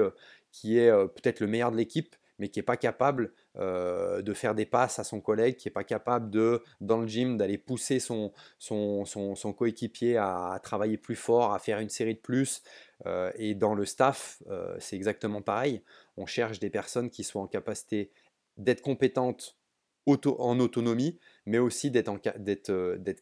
qui 0.51 0.79
est 0.79 0.89
peut-être 0.89 1.39
le 1.39 1.47
meilleur 1.47 1.71
de 1.71 1.77
l'équipe, 1.77 2.15
mais 2.39 2.49
qui 2.49 2.57
n'est 2.57 2.63
pas 2.63 2.77
capable 2.77 3.33
euh, 3.59 4.21
de 4.21 4.33
faire 4.33 4.53
des 4.53 4.65
passes 4.65 4.99
à 4.99 5.03
son 5.03 5.19
collègue, 5.19 5.55
qui 5.55 5.67
n'est 5.67 5.73
pas 5.73 5.83
capable 5.83 6.29
de, 6.29 6.61
dans 6.79 7.01
le 7.01 7.07
gym, 7.07 7.37
d'aller 7.37 7.57
pousser 7.57 7.99
son, 7.99 8.31
son, 8.59 9.05
son, 9.05 9.53
coéquipier 9.53 10.17
à, 10.17 10.59
travailler 10.61 10.97
plus 10.97 11.15
fort, 11.15 11.53
à 11.53 11.59
faire 11.59 11.79
une 11.79 11.89
série 11.89 12.13
de 12.13 12.19
plus. 12.19 12.61
Euh, 13.05 13.31
et 13.35 13.55
dans 13.55 13.73
le 13.73 13.85
staff, 13.85 14.43
euh, 14.49 14.75
c'est 14.79 14.95
exactement 14.95 15.41
pareil. 15.41 15.81
On 16.17 16.25
cherche 16.25 16.59
des 16.59 16.69
personnes 16.69 17.09
qui 17.09 17.23
soient 17.23 17.41
en 17.41 17.47
capacité 17.47 18.11
d'être 18.57 18.81
compétentes 18.81 19.57
en 20.05 20.59
autonomie, 20.59 21.19
mais 21.45 21.57
aussi 21.57 21.91
d'être 21.91 22.13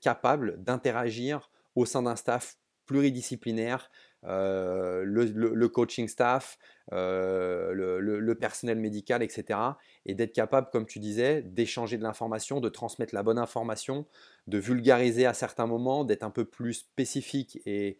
capables 0.02 0.64
d'interagir 0.64 1.50
au 1.76 1.86
sein 1.86 2.04
d'un 2.04 2.16
staff 2.16 2.58
pluridisciplinaire, 2.86 3.90
euh, 4.28 5.04
le, 5.06 5.68
coaching 5.70 6.08
staff, 6.08 6.58
euh, 6.92 7.72
le, 7.74 8.36
personnel 8.36 8.80
médical, 8.80 9.22
etc. 9.24 9.60
Et 10.06 10.16
d'être 10.16 10.34
capable, 10.34 10.70
comme 10.72 10.86
tu 10.86 11.00
disais, 11.00 11.42
d'échanger 11.42 11.98
de 11.98 12.04
l'information, 12.04 12.60
de 12.60 12.70
transmettre 12.70 13.14
la 13.14 13.24
bonne 13.24 13.38
information, 13.38 14.06
de 14.48 14.58
vulgariser 14.58 15.26
à 15.26 15.34
certains 15.34 15.68
moments, 15.68 16.04
d'être 16.04 16.24
un 16.24 16.30
peu 16.30 16.46
plus 16.46 16.74
spécifique 16.74 17.60
et, 17.66 18.00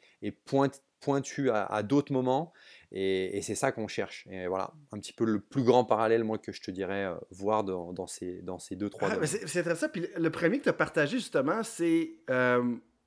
pointu 1.00 1.52
à, 1.52 1.84
d'autres 1.84 2.12
moments. 2.12 2.54
Et, 2.92 3.42
c'est 3.42 3.56
ça 3.56 3.72
qu'on 3.72 3.88
cherche. 3.88 4.28
Et 4.32 4.48
voilà, 4.48 4.74
un 4.92 5.00
petit 5.00 5.14
peu 5.14 5.26
le 5.26 5.40
plus 5.40 5.64
grand 5.64 5.86
parallèle, 5.86 6.24
moi, 6.24 6.38
que 6.38 6.52
je 6.52 6.62
te 6.62 6.72
dirais 6.72 7.06
euh, 7.06 7.16
voir 7.32 7.64
dans, 7.64 8.08
ces, 8.08 8.42
dans 8.42 8.58
ces 8.58 8.76
deux, 8.76 8.90
trois 8.90 9.10
ah, 9.12 9.26
C'est 9.26 9.60
intéressant. 9.60 9.90
Puis 9.90 10.08
le 10.18 10.30
premier 10.32 10.58
que 10.58 10.64
tu 10.64 10.70
as 10.70 10.74
partagé, 10.74 11.18
justement, 11.18 11.62
c'est 11.64 12.12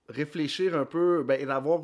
réfléchir 0.08 0.74
un 0.74 0.86
peu 0.86 1.22
ben, 1.22 1.38
et 1.38 1.44
d'avoir 1.44 1.82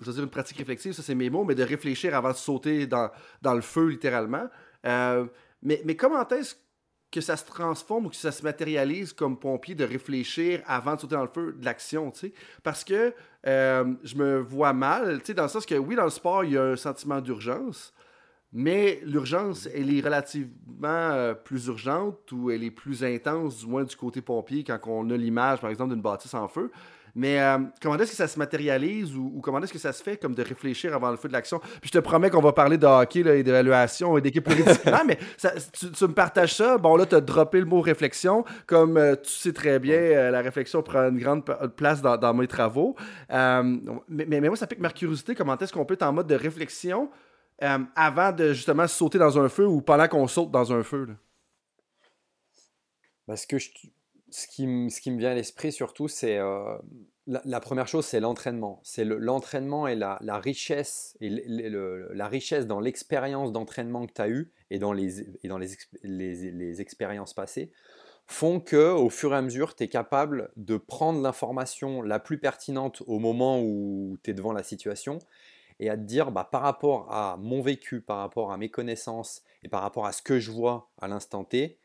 je 0.00 0.06
veux 0.06 0.12
dire 0.12 0.24
une 0.24 0.30
pratique 0.30 0.58
réflexive, 0.58 0.92
ça 0.92 1.02
c'est 1.02 1.14
mes 1.14 1.30
mots, 1.30 1.44
mais 1.44 1.54
de 1.54 1.62
réfléchir 1.62 2.14
avant 2.14 2.30
de 2.30 2.36
sauter 2.36 2.86
dans, 2.86 3.10
dans 3.42 3.54
le 3.54 3.60
feu 3.60 3.86
littéralement. 3.86 4.46
Euh, 4.84 5.26
mais, 5.62 5.80
mais 5.84 5.96
comment 5.96 6.26
est-ce 6.28 6.56
que 7.10 7.20
ça 7.20 7.36
se 7.36 7.44
transforme 7.44 8.06
ou 8.06 8.08
que 8.10 8.16
ça 8.16 8.32
se 8.32 8.42
matérialise 8.42 9.12
comme 9.12 9.38
pompier 9.38 9.74
de 9.74 9.84
réfléchir 9.84 10.62
avant 10.66 10.96
de 10.96 11.00
sauter 11.00 11.14
dans 11.14 11.22
le 11.22 11.30
feu 11.32 11.56
de 11.58 11.64
l'action, 11.64 12.10
tu 12.10 12.18
sais? 12.20 12.32
Parce 12.62 12.84
que 12.84 13.14
euh, 13.46 13.94
je 14.02 14.16
me 14.16 14.38
vois 14.38 14.72
mal, 14.72 15.20
tu 15.20 15.26
sais, 15.26 15.34
dans 15.34 15.44
le 15.44 15.48
sens 15.48 15.64
que 15.64 15.76
oui, 15.76 15.94
dans 15.94 16.04
le 16.04 16.10
sport, 16.10 16.44
il 16.44 16.52
y 16.52 16.58
a 16.58 16.64
un 16.64 16.76
sentiment 16.76 17.20
d'urgence, 17.20 17.94
mais 18.52 19.00
l'urgence, 19.04 19.68
elle 19.74 19.94
est 19.96 20.00
relativement 20.00 20.48
euh, 20.88 21.34
plus 21.34 21.66
urgente 21.66 22.30
ou 22.32 22.50
elle 22.50 22.64
est 22.64 22.70
plus 22.70 23.04
intense, 23.04 23.58
du 23.58 23.66
moins 23.66 23.84
du 23.84 23.96
côté 23.96 24.20
pompier, 24.22 24.64
quand 24.64 24.78
on 24.86 25.08
a 25.10 25.16
l'image, 25.16 25.60
par 25.60 25.70
exemple, 25.70 25.92
d'une 25.92 26.02
bâtisse 26.02 26.34
en 26.34 26.48
feu. 26.48 26.70
Mais 27.18 27.40
euh, 27.40 27.56
comment 27.80 27.96
est-ce 27.96 28.10
que 28.10 28.16
ça 28.16 28.28
se 28.28 28.38
matérialise 28.38 29.16
ou, 29.16 29.40
comment 29.42 29.58
est-ce 29.62 29.72
que 29.72 29.78
ça 29.78 29.94
se 29.94 30.02
fait 30.02 30.18
comme 30.18 30.34
de 30.34 30.42
réfléchir 30.42 30.94
avant 30.94 31.10
le 31.10 31.16
feu 31.16 31.28
de 31.28 31.32
l'action? 31.32 31.58
Puis 31.80 31.86
je 31.86 31.92
te 31.92 31.98
promets 31.98 32.28
qu'on 32.28 32.42
va 32.42 32.52
parler 32.52 32.76
de 32.76 32.84
hockey 32.86 33.20
et 33.20 33.42
d'évaluation 33.42 34.18
et 34.18 34.20
d'équipe 34.20 34.44
pluridisciplinaire, 34.44 35.04
mais 35.06 35.18
tu, 35.72 35.86
me 35.86 36.12
partages 36.12 36.54
ça. 36.54 36.76
Bon, 36.76 36.94
là, 36.94 37.06
tu 37.06 37.14
as 37.14 37.22
droppé 37.22 37.58
le 37.58 37.64
mot 37.64 37.80
réflexion. 37.80 38.44
Comme 38.66 38.98
euh, 38.98 39.16
tu 39.16 39.30
sais 39.30 39.54
très 39.54 39.78
bien, 39.78 39.96
euh, 39.96 40.30
la 40.30 40.42
réflexion 40.42 40.82
prend 40.82 41.08
une 41.08 41.18
grande 41.18 41.42
place 41.74 42.02
dans, 42.02 42.34
mes 42.34 42.46
travaux. 42.46 42.94
Mais, 43.30 44.26
mais, 44.26 44.40
moi, 44.42 44.56
ça 44.56 44.66
pique 44.66 44.80
ma 44.80 44.90
curiosité. 44.90 45.34
Comment 45.34 45.56
est-ce 45.56 45.72
qu'on 45.72 45.86
peut 45.86 45.94
être 45.94 46.02
en 46.02 46.12
mode 46.12 46.26
de 46.26 46.34
réflexion 46.34 47.08
avant 47.62 48.32
de 48.32 48.52
justement 48.52 48.86
sauter 48.86 49.16
dans 49.16 49.38
un 49.38 49.48
feu 49.48 49.66
ou 49.66 49.80
pendant 49.80 50.06
qu'on 50.06 50.28
saute 50.28 50.50
dans 50.50 50.70
un 50.70 50.82
feu? 50.82 51.08
Parce 53.26 53.46
que 53.46 53.58
je, 53.58 53.70
ce 54.36 54.46
qui, 54.48 54.66
me 54.66 55.18
vient 55.18 55.30
à 55.30 55.34
l'esprit 55.34 55.72
surtout, 55.72 56.08
c'est 56.08 56.36
euh, 56.36 56.76
la, 57.26 57.58
première 57.58 57.88
chose, 57.88 58.04
c'est 58.04 58.20
l'entraînement. 58.20 58.80
C'est 58.82 59.06
l'entraînement 59.06 59.88
et 59.88 59.94
la, 59.94 60.18
richesse 60.38 61.16
et 61.22 61.30
la 61.30 62.28
richesse 62.28 62.66
dans 62.66 62.78
l'expérience 62.78 63.50
d'entraînement 63.50 64.06
que 64.06 64.12
tu 64.12 64.20
as 64.20 64.28
eue 64.28 64.52
et 64.70 64.78
dans, 64.78 64.92
les, 64.92 66.80
expériences 66.82 67.32
passées 67.32 67.72
font 68.26 68.60
que 68.60 68.92
au 68.92 69.08
fur 69.08 69.32
et 69.32 69.36
à 69.36 69.42
mesure, 69.42 69.74
tu 69.74 69.84
es 69.84 69.88
capable 69.88 70.50
de 70.56 70.76
prendre 70.76 71.22
l'information 71.22 72.02
la 72.02 72.18
plus 72.18 72.38
pertinente 72.38 73.02
au 73.06 73.18
moment 73.18 73.62
où 73.62 74.18
tu 74.22 74.32
es 74.32 74.34
devant 74.34 74.52
la 74.52 74.62
situation 74.62 75.18
et 75.80 75.88
à 75.88 75.96
te 75.96 76.02
dire 76.02 76.30
bah, 76.30 76.46
par 76.50 76.60
rapport 76.60 77.10
à 77.10 77.38
mon 77.38 77.62
vécu, 77.62 78.02
par 78.02 78.18
rapport 78.18 78.52
à 78.52 78.58
mes 78.58 78.68
connaissances 78.68 79.44
et 79.62 79.70
par 79.70 79.80
rapport 79.80 80.04
à 80.04 80.12
ce 80.12 80.20
que 80.20 80.38
je 80.38 80.50
vois 80.50 80.90
à 81.00 81.08
l'instant 81.08 81.44
T, 81.44 81.78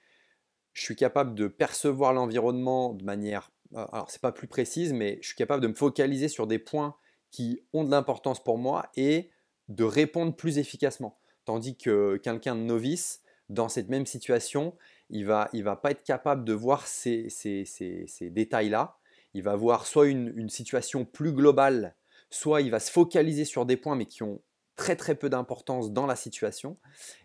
je 0.73 0.83
suis 0.83 0.95
capable 0.95 1.35
de 1.35 1.47
percevoir 1.47 2.13
l'environnement 2.13 2.93
de 2.93 3.03
manière, 3.03 3.51
euh, 3.75 3.85
alors 3.91 4.09
c'est 4.09 4.21
pas 4.21 4.31
plus 4.31 4.47
précise, 4.47 4.93
mais 4.93 5.19
je 5.21 5.27
suis 5.27 5.35
capable 5.35 5.61
de 5.61 5.67
me 5.67 5.73
focaliser 5.73 6.27
sur 6.27 6.47
des 6.47 6.59
points 6.59 6.95
qui 7.29 7.61
ont 7.73 7.83
de 7.83 7.91
l'importance 7.91 8.43
pour 8.43 8.57
moi 8.57 8.89
et 8.95 9.29
de 9.69 9.83
répondre 9.83 10.35
plus 10.35 10.57
efficacement. 10.57 11.17
Tandis 11.45 11.77
que 11.77 12.17
quelqu'un 12.17 12.55
de 12.55 12.61
novice, 12.61 13.21
dans 13.49 13.69
cette 13.69 13.89
même 13.89 14.05
situation, 14.05 14.75
il 15.09 15.25
va, 15.25 15.49
il 15.53 15.63
va 15.63 15.75
pas 15.75 15.91
être 15.91 16.03
capable 16.03 16.45
de 16.45 16.53
voir 16.53 16.87
ces, 16.87 17.29
ces, 17.29 17.65
ces, 17.65 18.29
détails-là. 18.29 18.97
Il 19.33 19.43
va 19.43 19.55
voir 19.55 19.85
soit 19.85 20.07
une, 20.07 20.33
une 20.35 20.49
situation 20.49 21.05
plus 21.05 21.33
globale, 21.33 21.95
soit 22.29 22.61
il 22.61 22.71
va 22.71 22.79
se 22.79 22.91
focaliser 22.91 23.45
sur 23.45 23.65
des 23.65 23.77
points 23.77 23.95
mais 23.95 24.05
qui 24.05 24.23
ont 24.23 24.41
très 24.75 24.95
très 24.95 25.15
peu 25.15 25.29
d'importance 25.29 25.91
dans 25.91 26.05
la 26.05 26.15
situation. 26.15 26.77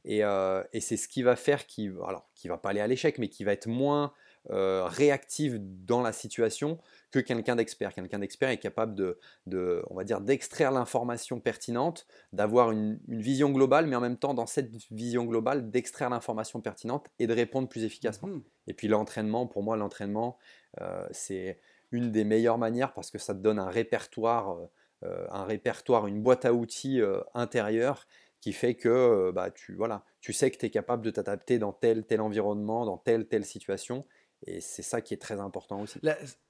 Et, 0.05 0.25
euh, 0.25 0.63
et 0.73 0.81
c'est 0.81 0.97
ce 0.97 1.09
qui 1.09 1.23
va 1.23 1.37
faire 1.37 1.67
qu'il 1.67 1.95
alors, 2.07 2.29
qui 2.35 2.49
va 2.49 2.59
pas 2.59 2.71
aller 2.71 2.81
à 2.81 2.87
l'échec, 2.87 3.19
mais 3.19 3.29
qui 3.29 3.45
va 3.45 3.53
être 3.53 3.67
moins 3.67 4.13
euh, 4.51 4.85
réactif 4.85 5.55
dans 5.59 6.03
la 6.03 6.13
situation 6.13 6.79
que 7.11 7.19
quelqu'un 7.19 7.57
d'expert. 7.57 7.93
Quelqu'un 7.93 8.21
d'expert 8.21 8.49
est 8.49 8.59
capable 8.59 8.95
de, 8.95 9.19
de, 9.47 9.83
on 9.91 9.97
va 9.97 10.05
dire, 10.05 10.21
d'extraire 10.21 10.71
l'information 10.71 11.41
pertinente, 11.41 12.07
d'avoir 12.33 12.71
une, 12.71 13.01
une, 13.09 13.21
vision 13.21 13.51
globale, 13.51 13.89
mais 13.89 13.97
en 13.97 14.01
même 14.01 14.17
temps, 14.17 14.35
dans 14.35 14.47
cette 14.47 14.71
vision 14.93 15.25
globale, 15.25 15.71
d'extraire 15.73 16.11
l'information 16.11 16.61
pertinente 16.61 17.09
et 17.19 17.27
de 17.27 17.35
répondre 17.35 17.69
plus 17.69 17.83
efficacement. 17.83 18.29
Mmh 18.29 18.43
et 18.69 18.75
puis 18.75 18.89
l'entraînement, 18.89 19.47
pour 19.47 19.63
moi, 19.63 19.77
l'entraînement, 19.77 20.39
euh, 20.81 21.07
c'est 21.13 21.61
une 21.93 22.11
des 22.11 22.25
meilleures 22.25 22.59
manières 22.59 22.93
parce 22.95 23.11
que 23.11 23.19
ça 23.19 23.33
te 23.33 23.39
donne 23.39 23.61
un 23.61 23.69
répertoire 23.69 24.59
un 25.03 25.45
répertoire, 25.45 26.07
une 26.07 26.23
boîte 26.23 26.45
à 26.45 26.55
outils 26.55 27.01
euh, 27.01 27.21
intérieure 27.35 28.07
qui 28.41 28.53
fait 28.53 28.75
que 28.75 28.89
euh, 28.89 29.33
bah, 29.33 29.51
tu, 29.51 29.75
voilà, 29.75 30.05
tu 30.21 30.33
sais 30.33 30.51
que 30.51 30.57
tu 30.57 30.67
es 30.67 30.71
capable 30.71 31.05
de 31.05 31.11
t'adapter 31.11 31.59
dans 31.59 31.73
tel, 31.73 32.05
tel 32.05 32.21
environnement, 32.21 32.87
dans 32.87 32.97
telle, 32.97 33.27
telle 33.27 33.45
situation. 33.45 34.07
Et 34.47 34.61
c'est 34.61 34.83
ça 34.83 35.01
qui 35.01 35.15
est 35.15 35.19
très 35.19 35.41
important 35.41 35.81
aussi. 35.83 36.01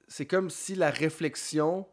C'est 0.07 0.25
comme 0.25 0.49
si 0.49 0.75
la 0.75 0.89
réflexion, 0.89 1.85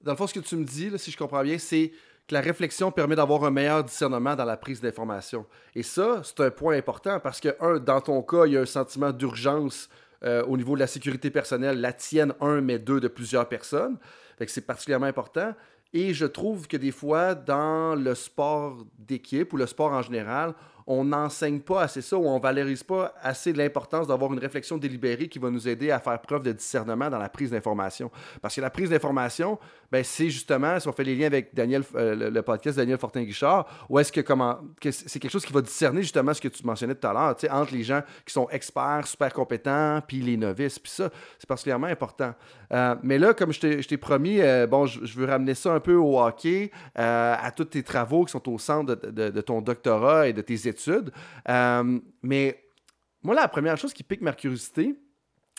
dans 0.00 0.12
le 0.12 0.16
fond, 0.16 0.26
ce 0.26 0.34
que 0.34 0.40
tu 0.40 0.56
me 0.56 0.64
dis, 0.64 0.96
si 0.98 1.10
je 1.10 1.16
comprends 1.16 1.42
bien, 1.42 1.58
c'est 1.58 1.92
que 2.28 2.34
la 2.34 2.40
réflexion 2.40 2.90
permet 2.90 3.16
d'avoir 3.16 3.44
un 3.44 3.50
meilleur 3.50 3.84
discernement 3.84 4.34
dans 4.34 4.44
la 4.44 4.56
prise 4.56 4.80
d'information. 4.80 5.46
Et 5.74 5.82
ça, 5.82 6.22
c'est 6.24 6.40
un 6.40 6.50
point 6.50 6.76
important 6.76 7.20
parce 7.20 7.40
que, 7.40 7.56
un, 7.60 7.78
dans 7.78 8.00
ton 8.00 8.22
cas, 8.22 8.46
il 8.46 8.52
y 8.52 8.56
a 8.56 8.60
un 8.60 8.66
sentiment 8.66 9.12
d'urgence 9.12 9.88
au 10.22 10.56
niveau 10.56 10.74
de 10.74 10.80
la 10.80 10.88
sécurité 10.88 11.30
personnelle, 11.30 11.80
la 11.80 11.92
tienne, 11.92 12.32
un, 12.40 12.60
mais 12.60 12.80
deux, 12.80 12.98
de 12.98 13.06
plusieurs 13.06 13.48
personnes. 13.48 13.96
c'est 14.44 14.66
particulièrement 14.66 15.06
important. 15.06 15.54
Et 15.98 16.12
je 16.12 16.26
trouve 16.26 16.68
que 16.68 16.76
des 16.76 16.90
fois, 16.90 17.34
dans 17.34 17.94
le 17.94 18.14
sport 18.14 18.84
d'équipe 18.98 19.50
ou 19.54 19.56
le 19.56 19.64
sport 19.64 19.92
en 19.92 20.02
général, 20.02 20.52
on 20.86 21.04
n'enseigne 21.04 21.60
pas 21.60 21.82
assez 21.82 22.00
ça 22.00 22.16
ou 22.16 22.26
on 22.26 22.38
valorise 22.38 22.84
pas 22.84 23.12
assez 23.20 23.52
l'importance 23.52 24.06
d'avoir 24.06 24.32
une 24.32 24.38
réflexion 24.38 24.78
délibérée 24.78 25.28
qui 25.28 25.40
va 25.40 25.50
nous 25.50 25.66
aider 25.66 25.90
à 25.90 25.98
faire 25.98 26.20
preuve 26.20 26.42
de 26.42 26.52
discernement 26.52 27.10
dans 27.10 27.18
la 27.18 27.28
prise 27.28 27.50
d'information. 27.50 28.10
Parce 28.40 28.54
que 28.54 28.60
la 28.60 28.70
prise 28.70 28.90
d'information, 28.90 29.58
ben, 29.90 30.04
c'est 30.04 30.30
justement, 30.30 30.78
si 30.78 30.86
on 30.86 30.92
fait 30.92 31.02
les 31.02 31.16
liens 31.16 31.26
avec 31.26 31.54
Daniel, 31.54 31.82
euh, 31.96 32.30
le, 32.30 32.42
podcast 32.42 32.76
Daniel 32.76 32.98
Fortin-Guichard, 32.98 33.66
ou 33.88 33.98
est-ce 33.98 34.12
que 34.12 34.20
comment 34.20 34.60
c'est 34.80 35.18
quelque 35.18 35.30
chose 35.30 35.44
qui 35.44 35.52
va 35.52 35.60
discerner 35.60 36.02
justement 36.02 36.32
ce 36.32 36.40
que 36.40 36.48
tu 36.48 36.64
mentionnais 36.64 36.94
tout 36.94 37.06
à 37.06 37.12
l'heure, 37.12 37.36
entre 37.50 37.74
les 37.74 37.82
gens 37.82 38.02
qui 38.24 38.32
sont 38.32 38.48
experts, 38.50 39.06
super 39.06 39.32
compétents, 39.32 40.00
puis 40.06 40.20
les 40.20 40.36
novices, 40.36 40.78
puis 40.78 40.90
ça, 40.90 41.10
c'est 41.38 41.48
particulièrement 41.48 41.88
important. 41.88 42.32
Euh, 42.72 42.94
mais 43.02 43.18
là, 43.18 43.34
comme 43.34 43.52
je 43.52 43.86
t'ai 43.86 43.96
promis, 43.96 44.40
euh, 44.40 44.66
bon, 44.66 44.86
je, 44.86 45.18
veux 45.18 45.26
ramener 45.26 45.54
ça 45.54 45.72
un 45.72 45.80
peu 45.80 45.94
au 45.94 46.20
hockey, 46.20 46.70
à 46.94 47.50
tous 47.54 47.64
tes 47.64 47.82
travaux 47.82 48.24
qui 48.24 48.32
sont 48.32 48.48
au 48.48 48.58
centre 48.58 48.94
de, 48.94 49.30
de 49.30 49.40
ton 49.40 49.60
doctorat 49.60 50.28
et 50.28 50.32
de 50.32 50.42
tes 50.42 50.68
études 50.68 50.75
euh, 51.48 52.00
mais 52.22 52.62
moi, 53.22 53.34
la 53.34 53.48
première 53.48 53.76
chose 53.76 53.92
qui 53.92 54.02
pique 54.02 54.20
ma 54.20 54.32
curiosité, 54.32 54.94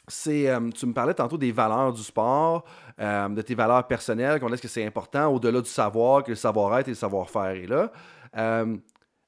c'est, 0.08 0.50
euh, 0.50 0.70
tu 0.70 0.86
me 0.86 0.94
parlais 0.94 1.14
tantôt 1.14 1.38
des 1.38 1.52
valeurs 1.52 1.92
du 1.92 2.02
sport, 2.02 2.64
euh, 3.00 3.30
de 3.30 3.42
tes 3.42 3.56
valeurs 3.56 3.86
personnelles, 3.88 4.40
qu'on 4.40 4.52
est-ce 4.54 4.62
que 4.62 4.68
c'est 4.68 4.86
important, 4.86 5.28
au-delà 5.28 5.62
du 5.62 5.70
savoir, 5.70 6.24
que 6.24 6.32
le 6.32 6.36
savoir-être 6.36 6.88
et 6.88 6.92
le 6.92 6.96
savoir-faire 6.96 7.52
est 7.52 7.68
là. 7.68 7.92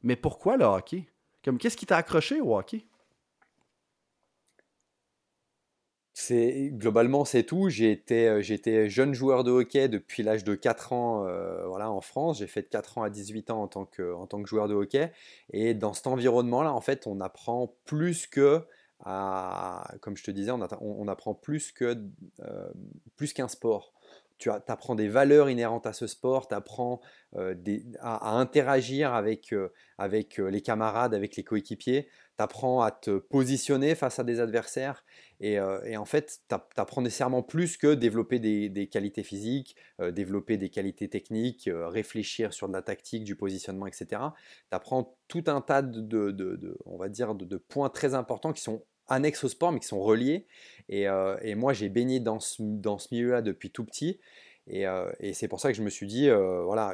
mais 0.01 0.15
pourquoi 0.15 0.55
le 0.55 0.65
hockey? 0.65 1.07
Qu'est-ce 1.41 1.77
qui 1.77 1.85
t'a 1.85 1.97
accroché 1.97 2.39
au 2.41 2.57
hockey? 2.57 2.85
Globalement 6.71 7.25
c'est 7.25 7.43
tout. 7.43 7.69
J'ai 7.69 7.91
été, 7.91 8.41
j'étais 8.41 8.89
jeune 8.89 9.13
joueur 9.13 9.43
de 9.43 9.51
hockey 9.51 9.87
depuis 9.87 10.23
l'âge 10.23 10.43
de 10.43 10.55
4 10.55 10.93
ans 10.93 11.25
voilà, 11.67 11.91
en 11.91 12.01
France. 12.01 12.39
J'ai 12.39 12.47
fait 12.47 12.61
de 12.61 12.67
4 12.67 12.97
ans 12.97 13.03
à 13.03 13.09
18 13.09 13.51
ans 13.51 13.61
en 13.63 13.67
tant, 13.67 13.85
que, 13.85 14.13
en 14.13 14.27
tant 14.27 14.41
que 14.41 14.49
joueur 14.49 14.67
de 14.67 14.73
hockey. 14.73 15.11
Et 15.51 15.73
dans 15.73 15.93
cet 15.93 16.07
environnement-là, 16.07 16.73
en 16.73 16.81
fait, 16.81 17.07
on 17.07 17.19
apprend 17.21 17.73
plus 17.85 18.27
que 18.27 18.61
à, 19.05 19.93
comme 20.01 20.17
je 20.17 20.23
te 20.23 20.31
disais, 20.31 20.51
on, 20.51 21.07
apprend 21.07 21.33
plus 21.33 21.71
que 21.71 21.97
plus 23.15 23.31
qu'un 23.31 23.47
sport 23.47 23.93
tu 24.39 24.49
apprends 24.49 24.95
des 24.95 25.09
valeurs 25.09 25.49
inhérentes 25.49 25.85
à 25.85 25.93
ce 25.93 26.07
sport, 26.07 26.47
tu 26.47 26.55
apprends 26.55 27.01
euh, 27.35 27.53
à, 27.99 28.39
interagir 28.39 29.13
avec, 29.13 29.53
euh, 29.53 29.71
avec 29.97 30.39
euh, 30.39 30.49
les 30.49 30.61
camarades, 30.61 31.13
avec 31.13 31.35
les 31.35 31.43
coéquipiers, 31.43 32.07
tu 32.39 32.43
apprends 32.43 32.81
à 32.81 32.91
te 32.91 33.17
positionner 33.17 33.95
face 33.95 34.17
à 34.17 34.23
des 34.23 34.39
adversaires. 34.39 35.03
Et, 35.41 35.59
en 35.59 36.05
fait, 36.05 36.39
tu 36.49 36.55
apprends 36.77 37.01
nécessairement 37.01 37.43
plus 37.43 37.75
que 37.75 37.93
développer 37.93 38.39
des, 38.39 38.87
qualités 38.87 39.23
physiques, 39.23 39.75
développer 39.99 40.57
des 40.57 40.69
qualités 40.69 41.09
techniques, 41.09 41.69
réfléchir 41.73 42.53
sur 42.53 42.69
de 42.69 42.73
la 42.73 42.81
tactique, 42.81 43.23
du 43.25 43.35
positionnement, 43.35 43.87
etc. 43.87 44.07
Tu 44.09 44.75
apprends 44.75 45.17
tout 45.27 45.43
un 45.47 45.61
tas 45.61 45.81
de, 45.81 46.77
on 46.85 46.97
va 46.97 47.09
dire, 47.09 47.35
de, 47.35 47.57
points 47.57 47.89
très 47.89 48.15
importants 48.15 48.53
qui 48.53 48.61
sont 48.61 48.83
annexes 49.09 49.43
au 49.43 49.49
sport, 49.49 49.71
mais 49.71 49.79
qui 49.79 49.87
sont 49.87 50.01
reliés. 50.01 50.45
Et, 50.87 51.07
euh, 51.09 51.35
moi, 51.55 51.73
j'ai 51.73 51.89
baigné 51.89 52.19
dans 52.19 52.39
ce, 52.39 52.61
dans 52.61 52.97
ce 52.97 53.09
milieu-là 53.11 53.41
depuis 53.41 53.71
tout 53.71 53.83
petit. 53.83 54.19
Et, 54.67 54.87
euh, 54.87 55.11
et 55.19 55.33
c'est 55.33 55.47
pour 55.47 55.59
ça 55.59 55.71
que 55.71 55.77
je 55.77 55.81
me 55.81 55.89
suis 55.89 56.05
dit, 56.05 56.29
euh, 56.29 56.61
voilà, 56.63 56.93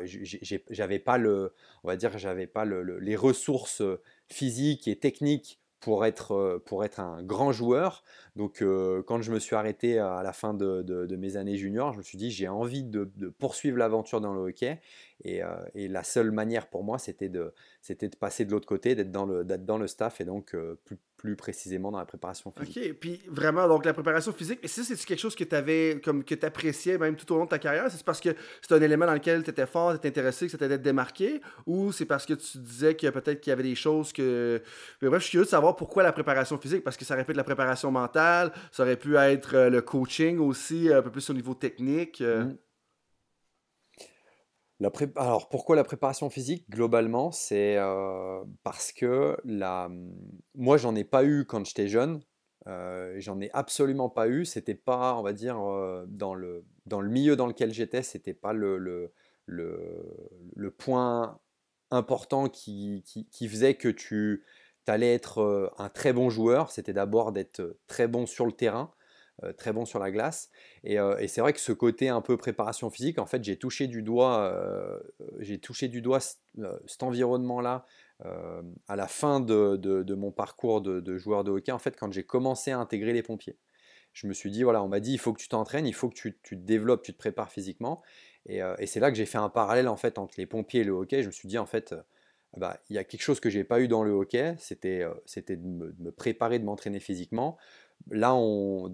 j'avais 0.70 1.00
pas 1.00 1.18
le, 1.18 1.54
on 1.84 1.88
va 1.88 1.98
dire, 1.98 2.18
j'avais 2.18 2.48
pas 2.48 2.64
le, 2.64 3.00
les 3.00 3.16
ressources 3.16 3.84
physiques 4.29 4.88
et 4.88 4.96
techniques 4.96 5.60
pour 5.79 6.05
être, 6.05 6.62
pour 6.65 6.84
être 6.84 7.00
un 7.00 7.22
grand 7.22 7.51
joueur. 7.51 8.03
Donc, 8.36 8.63
quand 9.05 9.22
je 9.22 9.32
me 9.32 9.38
suis 9.38 9.55
arrêté 9.55 10.00
à 10.00 10.24
la 10.24 10.34
fin 10.34 10.55
de, 10.55 10.82
de, 10.82 11.15
mes 11.15 11.38
années 11.38 11.58
juniors, 11.58 11.94
je 11.94 12.00
me 12.00 12.03
suis 12.03 12.17
dit, 12.17 12.32
j'ai 12.32 12.48
envie 12.48 12.84
de, 12.84 13.03
poursuivre 13.38 13.77
l'aventure 13.77 14.20
dans 14.20 14.34
le 14.34 14.41
hockey. 14.41 14.79
Et, 15.24 15.41
et, 15.75 15.88
la 15.88 16.03
seule 16.03 16.32
manière 16.32 16.67
pour 16.70 16.84
moi, 16.84 16.98
c'était 16.98 17.29
de, 17.29 17.53
de 17.88 18.08
passer 18.20 18.46
de 18.46 18.51
l'autre 18.51 18.67
côté, 18.67 18.96
d'être 18.96 19.12
dans 19.12 19.27
le, 19.27 19.46
d'être 19.46 19.65
dans 19.65 19.77
le 19.77 19.86
staff 19.86 20.20
et 20.22 20.25
donc 20.25 20.55
plus, 20.86 20.98
plus 21.25 21.36
précisément 21.36 21.91
dans 21.91 21.98
la 21.98 22.05
préparation 22.05 22.51
physique. 22.51 22.77
OK, 22.77 22.94
puis 23.00 23.22
vraiment, 23.27 23.67
donc 23.67 23.84
la 23.84 23.94
préparation 23.94 24.32
physique, 24.32 24.60
et 24.62 24.67
ça, 24.67 24.84
c'est 24.84 24.96
quelque 25.05 25.20
chose 25.20 25.36
que 25.36 25.44
tu 25.44 25.55
avais, 25.55 26.00
comme 26.03 26.24
que 26.24 26.36
tu 26.36 26.46
appréciais 26.46 27.00
même 27.00 27.15
tout 27.15 27.32
au 27.34 27.38
long 27.38 27.46
de 27.46 27.50
ta 27.50 27.58
carrière? 27.58 27.86
C'est 27.89 28.03
parce 28.03 28.20
que 28.20 28.29
c'est 28.62 28.74
un 28.75 28.82
élément 28.82 29.08
dans 29.08 29.13
lequel 29.13 29.44
tu 29.44 29.50
étais 29.50 29.65
fort, 29.65 29.91
tu 29.91 29.98
étais 29.98 30.10
intéressé, 30.10 30.46
que 30.46 30.51
ça 30.51 30.58
t'allait 30.58 30.77
te 30.77 30.84
démarquer, 30.84 31.41
ou 31.65 31.91
c'est 31.91 32.05
parce 32.05 32.27
que 32.27 32.34
tu 32.34 32.60
disais 32.60 32.96
que 32.96 33.10
peut-être 33.10 33.41
qu'il 33.41 33.50
y 33.50 33.53
avait 33.53 33.63
des 33.63 33.75
choses 33.75 34.13
que. 34.13 34.62
Mais 35.01 35.10
bref, 35.10 35.22
je 35.22 35.25
suis 35.25 35.32
curieux 35.32 35.46
de 35.46 35.50
savoir 35.50 35.75
pourquoi 35.75 36.03
la 36.03 36.12
préparation 36.12 36.60
physique, 36.60 36.84
parce 36.84 36.96
que 36.96 37.05
ça 37.05 37.15
aurait 37.15 37.25
pu 37.25 37.32
être 37.32 37.38
la 37.38 37.44
préparation 37.44 37.89
mentale, 37.89 38.51
ça 38.72 38.84
aurait 38.84 38.98
pu 38.98 39.15
être 39.15 39.55
euh, 39.55 39.70
le 39.72 39.82
coaching 39.82 40.38
aussi, 40.38 40.94
un 40.94 41.01
peu 41.01 41.10
plus 41.10 41.27
au 41.29 41.34
niveau 41.34 41.55
technique. 41.55 42.22
Alors 45.15 45.48
pourquoi 45.50 45.75
la 45.75 45.84
préparation 45.84 46.29
physique? 46.29 46.70
Globalement, 46.70 47.32
c'est 47.32 47.77
euh, 47.77 48.44
parce 48.63 48.91
que 48.91 49.38
la... 49.46 49.89
moi, 50.53 50.77
j'en 50.77 50.96
ai 50.96 51.05
pas 51.05 51.24
eu 51.24 51.46
quand 51.46 51.65
j'étais 51.65 51.88
jeune. 51.88 52.22
Euh, 52.67 53.15
j'en 53.20 53.39
ai 53.39 53.50
absolument 53.53 54.10
pas 54.10 54.27
eu. 54.27 54.44
C'était 54.44 54.75
pas, 54.75 55.15
on 55.15 55.22
va 55.22 55.32
dire, 55.32 55.60
euh, 55.60 56.05
dans, 56.08 56.36
le, 56.36 56.65
dans 56.88 57.00
le 57.00 57.10
milieu 57.10 57.36
dans 57.36 57.48
lequel 57.48 57.74
j'étais, 57.74 58.03
c'était 58.03 58.34
pas 58.34 58.51
le, 58.51 58.77
le, 58.77 59.13
le, 59.46 60.72
point 60.72 61.39
important 61.91 62.50
qui, 62.50 63.03
qui, 63.32 63.48
faisait 63.48 63.75
que 63.75 63.88
tu 63.88 64.44
allais 64.88 65.13
être 65.13 65.72
un 65.77 65.89
très 65.89 66.12
bon 66.12 66.29
joueur. 66.29 66.72
C'était 66.72 66.94
d'abord 66.94 67.32
d'être 67.32 67.77
très 67.88 68.08
bon 68.08 68.25
sur 68.25 68.46
le 68.46 68.51
terrain. 68.51 68.91
Euh, 69.44 69.51
très 69.51 69.74
bon 69.74 69.86
sur 69.86 70.00
la 70.00 70.12
glace. 70.12 70.50
Euh, 70.88 71.18
et, 71.18 71.27
c'est 71.27 71.42
vrai 71.42 71.51
que 71.51 71.60
ce 71.60 71.74
côté 71.74 72.08
un 72.08 72.22
peu 72.22 72.38
préparation 72.38 72.89
physique, 72.89 73.20
en 73.20 73.25
fait, 73.25 73.44
j'ai 73.44 73.58
touché 73.58 73.88
du 73.88 74.01
doigt, 74.01 74.44
euh, 74.44 74.98
j'ai 75.39 75.60
touché 75.60 75.89
du 75.89 76.01
doigt 76.01 76.20
cet 76.22 77.04
environnement-là 77.04 77.86
à 78.88 78.96
la 78.96 79.08
fin 79.08 79.42
de, 79.42 80.13
mon 80.15 80.32
parcours 80.32 80.82
de, 80.82 81.18
joueur 81.18 81.44
de 81.44 81.51
hockey, 81.51 81.74
en 81.74 81.80
fait, 81.80 81.98
quand 81.98 82.12
j'ai 82.13 82.24
commencé 82.24 82.72
à 82.72 82.80
intégrer 82.80 83.12
les 83.12 83.24
pompiers. 83.24 83.58
Je 84.13 84.27
me 84.27 84.34
suis 84.34 84.50
dit, 84.50 84.63
voilà, 84.63 84.82
on 84.82 84.88
m'a 84.88 85.01
dit, 85.01 85.12
il 85.12 85.18
faut 85.18 85.34
que 85.34 85.42
tu 85.42 85.50
t'entraînes, 85.50 85.86
il 85.86 85.94
faut 85.94 86.08
que 86.08 86.15
tu, 86.15 86.38
te 86.38 86.56
développes, 86.56 87.04
tu 87.04 87.12
te 87.12 87.18
prépares 87.18 87.51
physiquement. 87.51 88.01
Et, 88.46 88.62
c'est 88.86 89.01
là 89.01 89.12
que 89.12 89.18
j'ai 89.18 89.25
fait 89.25 89.38
un 89.38 89.50
parallèle, 89.50 89.89
en 89.89 89.98
fait, 89.98 90.18
entre 90.18 90.36
les 90.38 90.46
pompiers 90.46 90.82
et 90.82 90.84
le 90.86 90.94
hockey. 90.94 91.24
Je 91.24 91.27
me 91.27 91.32
suis 91.32 91.50
dit, 91.50 91.58
en 91.58 91.65
fait, 91.65 91.94
bah, 92.55 92.79
il 92.90 92.96
y 92.96 93.00
a 93.00 93.03
quelque 93.03 93.22
chose 93.22 93.42
que 93.42 93.50
j'ai 93.50 93.66
pas 93.66 93.81
eu 93.81 93.90
dans 93.90 94.03
le 94.03 94.12
hockey, 94.12 94.55
c'était 94.59 95.00
de, 95.03 95.55
de, 95.55 95.94
me 96.00 96.12
préparer, 96.12 96.57
de 96.57 96.64
m'entraîner 96.64 97.01
physiquement. 97.01 97.57
Là, 98.12 98.36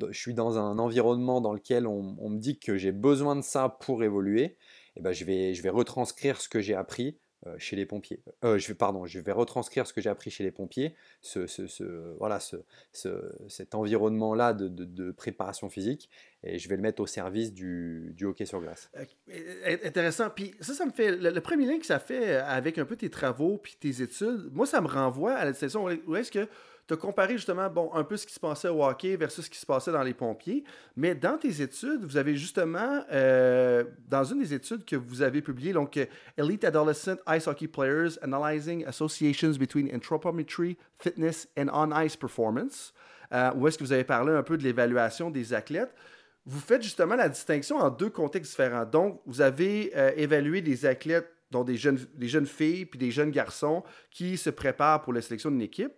je 0.09 0.17
suis 0.17 0.33
dans 0.33 0.57
un 0.57 0.79
environnement 0.79 1.41
dans 1.41 1.53
lequel 1.53 1.85
on, 1.85 2.29
me 2.29 2.37
dit 2.37 2.59
que 2.59 2.77
j'ai 2.77 2.91
besoin 2.91 3.35
de 3.35 3.41
ça 3.41 3.69
pour 3.69 4.03
évoluer. 4.03 4.57
Et 4.95 5.01
ben, 5.01 5.11
je, 5.11 5.25
vais, 5.25 5.53
je 5.53 5.61
vais 5.61 5.69
retranscrire 5.69 6.39
ce 6.39 6.47
que 6.47 6.61
j'ai 6.61 6.75
appris 6.75 7.17
euh, 7.47 7.55
chez 7.57 7.75
les 7.75 7.87
pompiers. 7.87 8.21
Euh, 8.43 8.59
pardon, 8.77 9.07
je 9.07 9.19
vais 9.19 9.31
retranscrire 9.31 9.87
ce 9.87 9.93
que 9.93 9.99
j'ai 9.99 10.11
appris 10.11 10.29
chez 10.29 10.43
les 10.43 10.51
pompiers, 10.51 10.93
ce, 11.21 11.47
ce, 11.47 12.15
voilà, 12.19 12.39
ce, 12.39 12.57
cet 13.47 13.73
environnement-là 13.73 14.53
de, 14.53 14.67
de, 14.67 15.11
préparation 15.11 15.67
physique, 15.67 16.07
et 16.43 16.59
je 16.59 16.69
vais 16.69 16.75
le 16.75 16.83
mettre 16.83 17.01
au 17.01 17.07
service 17.07 17.51
du, 17.51 18.13
du 18.15 18.25
hockey 18.25 18.45
sur 18.45 18.61
glace. 18.61 18.91
Euh, 18.95 19.77
intéressant. 19.83 20.29
Puis 20.29 20.53
ça, 20.59 20.75
ça 20.75 20.85
me 20.85 20.91
fait. 20.91 21.15
Le, 21.15 21.41
premier 21.41 21.65
lien 21.65 21.79
que 21.79 21.85
ça 21.87 21.97
fait 21.97 22.35
avec 22.35 22.77
un 22.77 22.85
peu 22.85 22.95
tes 22.95 23.09
travaux 23.09 23.57
puis 23.57 23.75
tes 23.79 24.03
études, 24.03 24.51
moi, 24.53 24.67
ça 24.67 24.79
me 24.79 24.87
renvoie 24.87 25.33
à 25.33 25.43
la 25.43 25.53
situation 25.53 25.85
où 25.85 26.15
est-ce 26.15 26.31
que 26.31 26.47
tu 26.91 26.95
as 26.95 26.97
comparé 26.97 27.37
justement 27.37 27.69
bon, 27.69 27.89
un 27.93 28.03
peu 28.03 28.17
ce 28.17 28.27
qui 28.27 28.33
se 28.33 28.39
passait 28.39 28.67
au 28.67 28.83
hockey 28.83 29.15
versus 29.15 29.45
ce 29.45 29.49
qui 29.49 29.57
se 29.57 29.65
passait 29.65 29.93
dans 29.93 30.03
les 30.03 30.13
pompiers. 30.13 30.65
Mais 30.97 31.15
dans 31.15 31.37
tes 31.37 31.61
études, 31.61 32.03
vous 32.03 32.17
avez 32.17 32.35
justement, 32.35 33.05
euh, 33.13 33.85
dans 34.09 34.25
une 34.25 34.39
des 34.39 34.53
études 34.53 34.83
que 34.83 34.97
vous 34.97 35.21
avez 35.21 35.41
publiées, 35.41 35.71
donc 35.71 35.95
euh, 35.95 36.05
Elite 36.37 36.65
Adolescent 36.65 37.15
Ice 37.29 37.47
Hockey 37.47 37.69
Players 37.69 38.21
Analyzing 38.21 38.85
Associations 38.85 39.53
Between 39.57 39.89
Anthropometry, 39.95 40.77
Fitness 40.99 41.47
and 41.57 41.67
On-Ice 41.71 42.17
Performance, 42.17 42.93
euh, 43.31 43.51
où 43.55 43.69
est-ce 43.69 43.77
que 43.77 43.85
vous 43.85 43.93
avez 43.93 44.03
parlé 44.03 44.33
un 44.33 44.43
peu 44.43 44.57
de 44.57 44.63
l'évaluation 44.63 45.31
des 45.31 45.53
athlètes 45.53 45.93
vous 46.43 46.59
faites 46.59 46.81
justement 46.81 47.15
la 47.15 47.29
distinction 47.29 47.77
en 47.77 47.91
deux 47.91 48.09
contextes 48.09 48.49
différents. 48.53 48.83
Donc, 48.83 49.21
vous 49.27 49.41
avez 49.41 49.93
évalué 50.19 50.61
des 50.61 50.87
athlètes, 50.87 51.31
dont 51.51 51.63
des 51.63 51.77
jeunes, 51.77 51.99
des 52.15 52.27
jeunes 52.27 52.47
filles 52.47 52.87
puis 52.87 52.97
des 52.97 53.11
jeunes 53.11 53.29
garçons 53.29 53.83
qui 54.09 54.37
se 54.37 54.49
préparent 54.49 55.03
pour 55.03 55.13
la 55.13 55.21
sélection 55.21 55.51
d'une 55.51 55.61
équipe. 55.61 55.93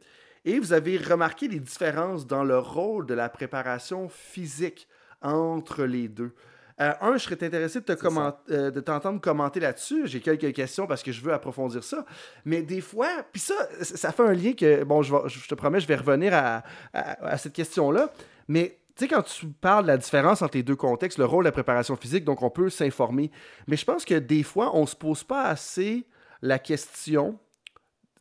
Et 0.45 0.59
vous 0.59 0.73
avez 0.73 0.97
remarqué 0.97 1.47
les 1.47 1.59
différences 1.59 2.27
dans 2.27 2.43
le 2.43 2.57
rôle 2.57 3.05
de 3.05 3.13
la 3.13 3.29
préparation 3.29 4.09
physique 4.09 4.87
entre 5.21 5.83
les 5.83 6.07
deux. 6.07 6.33
Euh, 6.81 6.91
un, 7.01 7.17
je 7.17 7.23
serais 7.23 7.41
intéressé 7.43 7.79
de, 7.79 7.85
te 7.85 8.51
euh, 8.51 8.71
de 8.71 8.79
t'entendre 8.79 9.21
commenter 9.21 9.59
là-dessus. 9.59 10.07
J'ai 10.07 10.19
quelques 10.19 10.53
questions 10.53 10.87
parce 10.87 11.03
que 11.03 11.11
je 11.11 11.21
veux 11.21 11.31
approfondir 11.31 11.83
ça. 11.83 12.03
Mais 12.45 12.63
des 12.63 12.81
fois, 12.81 13.09
puis 13.31 13.39
ça, 13.41 13.53
ça 13.81 14.11
fait 14.11 14.23
un 14.23 14.33
lien 14.33 14.53
que, 14.53 14.83
bon, 14.83 15.03
je, 15.03 15.13
je 15.27 15.47
te 15.47 15.55
promets, 15.55 15.79
je 15.79 15.87
vais 15.87 15.95
revenir 15.95 16.33
à, 16.33 16.63
à, 16.93 17.37
cette 17.37 17.53
question-là. 17.53 18.11
Mais 18.47 18.79
tu 18.95 19.05
sais, 19.05 19.07
quand 19.07 19.21
tu 19.21 19.47
parles 19.47 19.83
de 19.83 19.89
la 19.89 19.97
différence 19.97 20.41
entre 20.41 20.57
les 20.57 20.63
deux 20.63 20.75
contextes, 20.75 21.19
le 21.19 21.25
rôle 21.25 21.43
de 21.43 21.49
la 21.49 21.53
préparation 21.53 21.95
physique, 21.95 22.25
donc 22.25 22.41
on 22.41 22.49
peut 22.49 22.69
s'informer. 22.69 23.31
Mais 23.67 23.77
je 23.77 23.85
pense 23.85 24.03
que 24.03 24.15
des 24.15 24.43
fois, 24.43 24.75
on 24.75 24.81
ne 24.81 24.87
se 24.87 24.95
pose 24.95 25.23
pas 25.23 25.43
assez 25.43 26.07
la 26.41 26.57
question. 26.57 27.37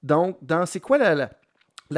Donc, 0.02 0.36
dans 0.42 0.66
c'est 0.66 0.80
quoi 0.80 0.98
la, 0.98 1.14
la 1.14 1.30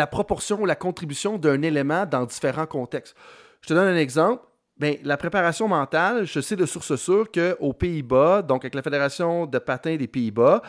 proportion 0.07 0.61
ou 0.61 0.67
la 0.67 0.75
contribution 0.75 1.39
d'un 1.39 1.63
élément 1.63 2.07
dans 2.07 2.25
différents 2.25 2.67
contextes. 2.67 3.17
Je 3.61 3.69
te 3.69 3.75
donne 3.75 3.89
un 3.89 3.97
exemple. 3.97 4.45
Bien, 4.77 4.97
la 5.05 5.17
préparation 5.17 5.69
mentale, 5.69 6.27
je 6.27 6.41
sais 6.41 6.57
de 6.57 6.67
source 6.67 6.97
sûre 6.97 7.31
qu'aux 7.31 7.73
Pays-Bas, 7.73 8.43
donc 8.43 8.65
avec 8.65 8.75
la 8.75 8.83
Fédération 8.83 9.47
de 9.47 9.59
patin 9.59 9.97
des 9.97 10.09
Pays-Bas, 10.09 10.63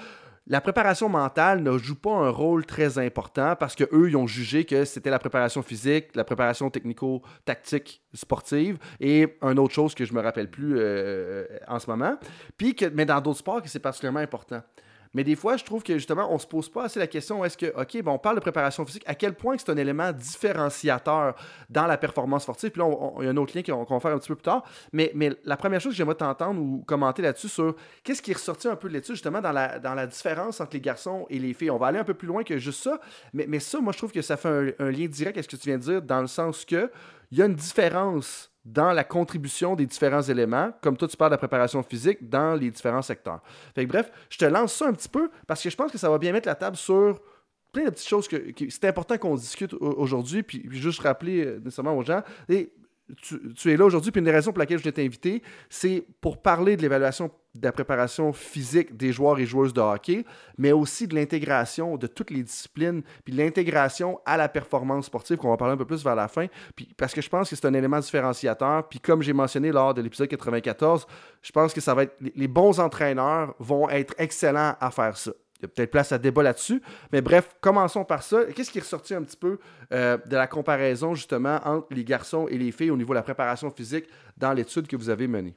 la 0.47 0.61
préparation 0.61 1.09
mentale 1.09 1.63
ne 1.63 1.75
joue 1.79 1.95
pas 1.95 2.11
un 2.11 2.29
rôle 2.29 2.67
très 2.67 2.99
important 2.99 3.55
parce 3.55 3.75
qu'eux, 3.75 4.09
ils 4.09 4.15
ont 4.15 4.27
jugé 4.27 4.63
que 4.63 4.85
c'était 4.85 5.09
la 5.09 5.17
préparation 5.17 5.63
physique, 5.63 6.15
la 6.15 6.23
préparation 6.23 6.69
technico-tactique 6.69 8.03
sportive 8.13 8.77
et 8.99 9.37
une 9.41 9.57
autre 9.57 9.73
chose 9.73 9.95
que 9.95 10.05
je 10.05 10.13
me 10.13 10.21
rappelle 10.21 10.51
plus 10.51 10.75
euh, 10.77 11.45
en 11.67 11.79
ce 11.79 11.89
moment. 11.89 12.15
Puis 12.57 12.75
que, 12.75 12.85
mais 12.85 13.05
dans 13.05 13.19
d'autres 13.21 13.39
sports, 13.39 13.61
c'est 13.65 13.79
particulièrement 13.79 14.19
important. 14.19 14.61
Mais 15.15 15.23
des 15.23 15.35
fois, 15.35 15.55
je 15.55 15.63
trouve 15.63 15.81
que 15.81 15.93
justement, 15.93 16.31
on 16.31 16.37
se 16.37 16.45
pose 16.45 16.67
pas 16.69 16.83
assez 16.83 16.99
la 16.99 17.07
question 17.07 17.43
est-ce 17.45 17.57
que, 17.57 17.67
OK, 17.81 18.03
bon, 18.03 18.11
on 18.11 18.19
parle 18.19 18.35
de 18.35 18.41
préparation 18.41 18.85
physique, 18.85 19.03
à 19.05 19.15
quel 19.15 19.33
point 19.33 19.55
c'est 19.57 19.71
un 19.71 19.77
élément 19.77 20.11
différenciateur 20.11 21.35
dans 21.69 21.87
la 21.87 21.97
performance 21.97 22.43
sportive? 22.43 22.71
Puis 22.71 22.81
là, 22.81 22.89
il 23.19 23.23
y 23.23 23.27
a 23.27 23.31
un 23.31 23.37
autre 23.37 23.57
lien 23.57 23.63
qu'on 23.63 23.85
va 23.85 23.99
faire 24.01 24.11
un 24.11 24.19
petit 24.19 24.27
peu 24.27 24.35
plus 24.35 24.43
tard. 24.43 24.63
Mais, 24.91 25.11
mais 25.15 25.31
la 25.45 25.55
première 25.55 25.79
chose 25.79 25.93
que 25.93 25.97
j'aimerais 25.97 26.15
t'entendre 26.15 26.61
ou 26.61 26.83
commenter 26.85 27.21
là-dessus 27.21 27.47
sur 27.47 27.75
qu'est-ce 28.03 28.21
qui 28.21 28.31
est 28.31 28.35
ressorti 28.35 28.67
un 28.67 28.75
peu 28.75 28.89
de 28.89 28.93
l'étude, 28.93 29.15
justement, 29.15 29.39
dans 29.39 29.53
la, 29.53 29.79
dans 29.79 29.93
la 29.93 30.05
différence 30.05 30.59
entre 30.59 30.73
les 30.73 30.81
garçons 30.81 31.25
et 31.29 31.39
les 31.39 31.53
filles. 31.53 31.71
On 31.71 31.77
va 31.77 31.87
aller 31.87 31.99
un 31.99 32.03
peu 32.03 32.13
plus 32.13 32.27
loin 32.27 32.43
que 32.43 32.57
juste 32.57 32.83
ça. 32.83 32.99
Mais, 33.33 33.45
mais 33.47 33.61
ça, 33.61 33.79
moi, 33.79 33.93
je 33.93 33.97
trouve 33.97 34.11
que 34.11 34.21
ça 34.21 34.35
fait 34.35 34.49
un, 34.49 34.85
un 34.85 34.91
lien 34.91 35.05
direct 35.05 35.37
à 35.37 35.43
ce 35.43 35.47
que 35.47 35.55
tu 35.55 35.69
viens 35.69 35.77
de 35.77 35.83
dire, 35.83 36.01
dans 36.01 36.19
le 36.19 36.27
sens 36.27 36.65
que 36.65 36.91
il 37.31 37.37
y 37.37 37.41
a 37.41 37.45
une 37.45 37.55
différence 37.55 38.51
dans 38.65 38.91
la 38.91 39.03
contribution 39.03 39.75
des 39.75 39.85
différents 39.85 40.23
éléments, 40.23 40.71
comme 40.81 40.97
toi 40.97 41.07
tu 41.07 41.15
parles 41.15 41.29
de 41.29 41.35
la 41.35 41.39
préparation 41.39 41.83
physique, 41.83 42.27
dans 42.27 42.55
les 42.55 42.71
différents 42.71 43.03
secteurs. 43.03 43.41
Fait 43.75 43.85
bref, 43.85 44.11
je 44.29 44.39
te 44.39 44.45
lance 44.45 44.73
ça 44.73 44.87
un 44.87 44.93
petit 44.93 45.09
peu 45.09 45.29
parce 45.47 45.61
que 45.61 45.69
je 45.69 45.75
pense 45.75 45.91
que 45.91 45.99
ça 45.99 46.09
va 46.09 46.17
bien 46.17 46.31
mettre 46.31 46.47
la 46.47 46.55
table 46.55 46.75
sur 46.75 47.21
plein 47.71 47.85
de 47.85 47.89
petites 47.91 48.07
choses 48.07 48.27
que, 48.27 48.53
c'est 48.69 48.85
important 48.85 49.17
qu'on 49.17 49.35
discute 49.35 49.73
aujourd'hui, 49.73 50.43
puis, 50.43 50.65
juste 50.71 51.01
rappeler 51.01 51.45
euh, 51.45 51.59
nécessairement 51.59 51.95
aux 51.95 52.03
gens. 52.03 52.23
Et 52.49 52.71
tu, 53.21 53.71
es 53.71 53.77
là 53.77 53.85
aujourd'hui, 53.85 54.11
puis 54.11 54.19
une 54.19 54.25
des 54.25 54.31
raisons 54.31 54.51
pour 54.51 54.59
laquelle 54.59 54.79
je 54.79 54.89
t'ai 54.89 55.05
invité, 55.05 55.43
c'est 55.69 56.05
pour 56.21 56.41
parler 56.41 56.75
de 56.77 56.81
l'évaluation 56.81 57.29
de 57.55 57.65
la 57.65 57.71
préparation 57.71 58.33
physique 58.33 58.95
des 58.95 59.11
joueurs 59.11 59.39
et 59.39 59.45
joueuses 59.45 59.73
de 59.73 59.81
hockey, 59.81 60.25
mais 60.57 60.71
aussi 60.71 61.07
de 61.07 61.15
l'intégration 61.15 61.97
de 61.97 62.07
toutes 62.07 62.31
les 62.31 62.43
disciplines, 62.43 63.01
puis 63.23 63.33
l'intégration 63.33 64.19
à 64.25 64.37
la 64.37 64.49
performance 64.49 65.05
sportive, 65.05 65.37
qu'on 65.37 65.49
va 65.49 65.57
parler 65.57 65.73
un 65.73 65.77
peu 65.77 65.85
plus 65.85 66.03
vers 66.03 66.15
la 66.15 66.27
fin, 66.27 66.47
puis 66.75 66.93
parce 66.97 67.13
que 67.13 67.21
je 67.21 67.29
pense 67.29 67.49
que 67.49 67.55
c'est 67.55 67.65
un 67.65 67.73
élément 67.73 67.99
différenciateur, 67.99 68.87
puis 68.87 68.99
comme 68.99 69.21
j'ai 69.21 69.33
mentionné 69.33 69.71
lors 69.71 69.93
de 69.93 70.01
l'épisode 70.01 70.27
94, 70.27 71.07
je 71.41 71.51
pense 71.51 71.73
que 71.73 71.81
ça 71.81 71.93
va 71.93 72.03
être, 72.03 72.15
les 72.35 72.47
bons 72.47 72.79
entraîneurs 72.79 73.55
vont 73.59 73.89
être 73.89 74.13
excellents 74.17 74.75
à 74.79 74.91
faire 74.91 75.17
ça. 75.17 75.31
Il 75.59 75.61
y 75.61 75.65
a 75.65 75.67
peut-être 75.69 75.91
place 75.91 76.11
à 76.11 76.17
débat 76.17 76.43
là-dessus. 76.43 76.81
Mais 77.13 77.21
bref, 77.21 77.55
commençons 77.61 78.03
par 78.03 78.23
ça. 78.23 78.43
Qu'est-ce 78.53 78.69
qui 78.69 78.79
est 78.79 78.81
ressorti 78.81 79.13
un 79.13 79.23
petit 79.23 79.37
peu 79.37 79.57
euh, 79.93 80.17
de 80.25 80.35
la 80.35 80.47
comparaison 80.47 81.15
justement 81.15 81.59
entre 81.63 81.87
les 81.91 82.03
garçons 82.03 82.47
et 82.49 82.57
les 82.57 82.71
filles 82.71 82.91
au 82.91 82.97
niveau 82.97 83.13
de 83.13 83.19
la 83.19 83.23
préparation 83.23 83.71
physique 83.71 84.05
dans 84.35 84.51
l'étude 84.51 84.85
que 84.87 84.97
vous 84.97 85.09
avez 85.09 85.27
menée? 85.27 85.55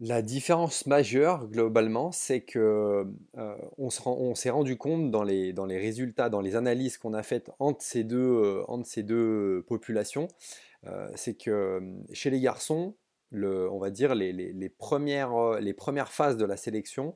La 0.00 0.22
différence 0.22 0.86
majeure, 0.86 1.48
globalement, 1.48 2.12
c'est 2.12 2.42
que 2.42 3.04
euh, 3.36 3.56
on 3.76 4.34
s'est 4.34 4.50
rendu 4.50 4.76
compte 4.76 5.10
dans 5.10 5.24
les, 5.24 5.52
résultats, 5.78 6.28
dans 6.30 6.40
les 6.40 6.54
analyses 6.54 6.98
qu'on 6.98 7.14
a 7.14 7.24
faites 7.24 7.50
entre 7.58 7.82
ces 7.82 8.04
deux, 8.04 8.64
euh, 8.68 9.62
populations, 9.66 10.28
c'est 11.16 11.34
que 11.34 11.82
chez 12.12 12.30
les 12.30 12.40
garçons, 12.40 12.94
on 13.32 13.78
va 13.78 13.90
dire, 13.90 14.14
les, 14.14 14.68
premières, 14.68 15.34
euh, 15.34 16.04
phases 16.06 16.36
de 16.36 16.44
la 16.44 16.56
sélection, 16.56 17.14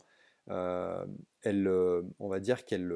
euh, 0.50 1.04
euh, 1.46 2.02
on 2.18 2.28
va 2.28 2.40
dire 2.40 2.64
qu'elle 2.64 2.92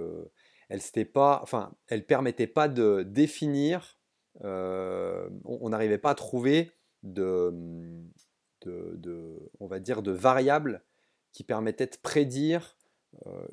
elle 0.69 0.81
pas, 1.13 1.41
enfin, 1.43 1.73
elle 1.89 2.05
permettait 2.05 2.47
pas 2.47 2.69
de 2.69 3.03
définir, 3.03 3.99
on 4.43 5.69
n'arrivait 5.69 5.99
pas 5.99 6.11
à 6.11 6.15
trouver 6.15 6.73
de, 7.03 7.53
de, 8.67 9.51
on 9.61 9.67
va 9.67 9.79
dire, 9.79 10.03
de 10.03 10.13
variables 10.13 10.83
qui 11.33 11.45
permettaient 11.45 11.87
de 11.87 11.97
prédire 12.03 12.77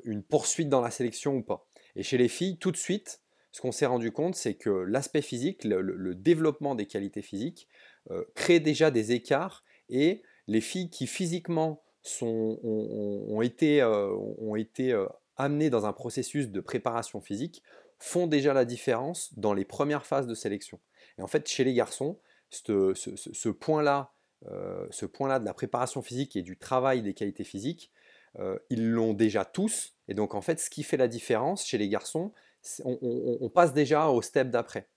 une 0.04 0.22
poursuite 0.22 0.68
dans 0.68 0.80
la 0.80 0.90
sélection 0.90 1.36
ou 1.36 1.42
pas. 1.42 1.66
Et 1.96 2.02
chez 2.02 2.18
les 2.18 2.28
filles, 2.28 2.58
tout 2.58 2.70
de 2.70 2.76
suite, 2.76 3.22
ce 3.54 3.60
qu'on 3.60 3.70
s'est 3.70 3.86
rendu 3.86 4.10
compte, 4.10 4.34
c'est 4.34 4.54
que 4.54 4.68
l'aspect 4.68 5.22
physique, 5.22 5.62
le, 5.62 6.14
développement 6.16 6.74
des 6.74 6.86
qualités 6.86 7.22
physiques, 7.22 7.68
euh, 8.10 8.24
crée 8.34 8.58
déjà 8.58 8.90
des 8.90 9.12
écarts 9.12 9.62
et 9.88 10.22
les 10.48 10.60
filles 10.60 10.90
qui 10.90 11.06
physiquement 11.06 11.80
ont, 12.20 13.40
été, 13.42 13.80
euh, 13.80 14.08
euh, 14.80 15.08
amenées 15.36 15.70
dans 15.70 15.86
un 15.86 15.92
processus 15.92 16.48
de 16.48 16.60
préparation 16.60 17.20
physique 17.20 17.62
font 18.00 18.26
déjà 18.26 18.54
la 18.54 18.64
différence 18.64 19.32
dans 19.38 19.54
les 19.54 19.64
premières 19.64 20.04
phases 20.04 20.26
de 20.26 20.34
sélection. 20.34 20.80
Et 21.18 21.22
en 21.22 21.28
fait, 21.28 21.48
chez 21.48 21.62
les 21.62 21.74
garçons, 21.74 22.18
ce, 22.50 23.48
point-là, 23.48 24.13
ce 24.90 25.06
point-là 25.06 25.38
de 25.38 25.44
la 25.44 25.54
préparation 25.54 26.02
physique 26.02 26.36
et 26.36 26.42
du 26.42 26.56
travail 26.56 27.02
des 27.02 27.14
qualités 27.14 27.44
physiques, 27.44 27.90
ils 28.70 28.90
l'ont 28.90 29.14
déjà 29.14 29.44
tous. 29.44 29.94
Et 30.08 30.14
donc, 30.14 30.34
en 30.34 30.40
fait, 30.40 30.60
ce 30.60 30.70
qui 30.70 30.82
fait 30.82 30.96
la 30.96 31.08
différence 31.08 31.64
chez 31.64 31.78
les 31.78 31.88
garçons, 31.88 32.32
on, 32.84 33.48
passe 33.50 33.72
déjà 33.72 34.08
au 34.08 34.22
step 34.22 34.50
d'après. 34.50 34.88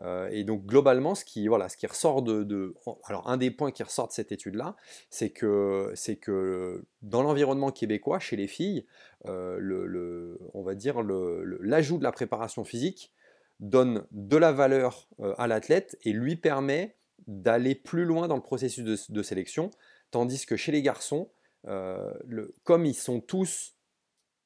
Euh, 0.00 0.28
et 0.30 0.44
donc 0.44 0.64
globalement, 0.66 1.14
ce 1.14 1.24
qui, 1.24 1.46
voilà, 1.48 1.68
ce 1.68 1.76
qui 1.76 1.86
ressort 1.86 2.22
de, 2.22 2.74
alors 3.04 3.28
un 3.28 3.36
des 3.36 3.50
points 3.50 3.70
qui 3.70 3.82
ressort 3.82 4.08
de 4.08 4.12
cette 4.12 4.32
étude-là, 4.32 4.76
c'est 5.10 5.30
que, 5.30 5.94
que 6.20 6.84
dans 7.02 7.22
l'environnement 7.22 7.70
québécois, 7.70 8.18
chez 8.18 8.36
les 8.36 8.48
filles, 8.48 8.86
euh, 9.26 9.58
le, 9.60 10.38
on 10.54 10.62
va 10.62 10.74
dire 10.74 11.02
l'ajout 11.02 11.98
de 11.98 12.04
la 12.04 12.12
préparation 12.12 12.64
physique 12.64 13.12
donne 13.60 14.06
de 14.10 14.36
la 14.36 14.52
valeur 14.52 15.06
euh, 15.20 15.34
à 15.38 15.46
l'athlète 15.46 15.98
et 16.02 16.12
lui 16.12 16.36
permet 16.36 16.96
d'aller 17.26 17.74
plus 17.74 18.04
loin 18.04 18.28
dans 18.28 18.36
le 18.36 18.42
processus 18.42 19.08
de, 19.10 19.22
sélection, 19.22 19.70
tandis 20.10 20.46
que 20.46 20.56
chez 20.56 20.72
les 20.72 20.82
garçons, 20.82 21.30
le, 21.64 22.54
comme 22.64 22.86
ils 22.86 22.94
sont 22.94 23.20
tous 23.20 23.74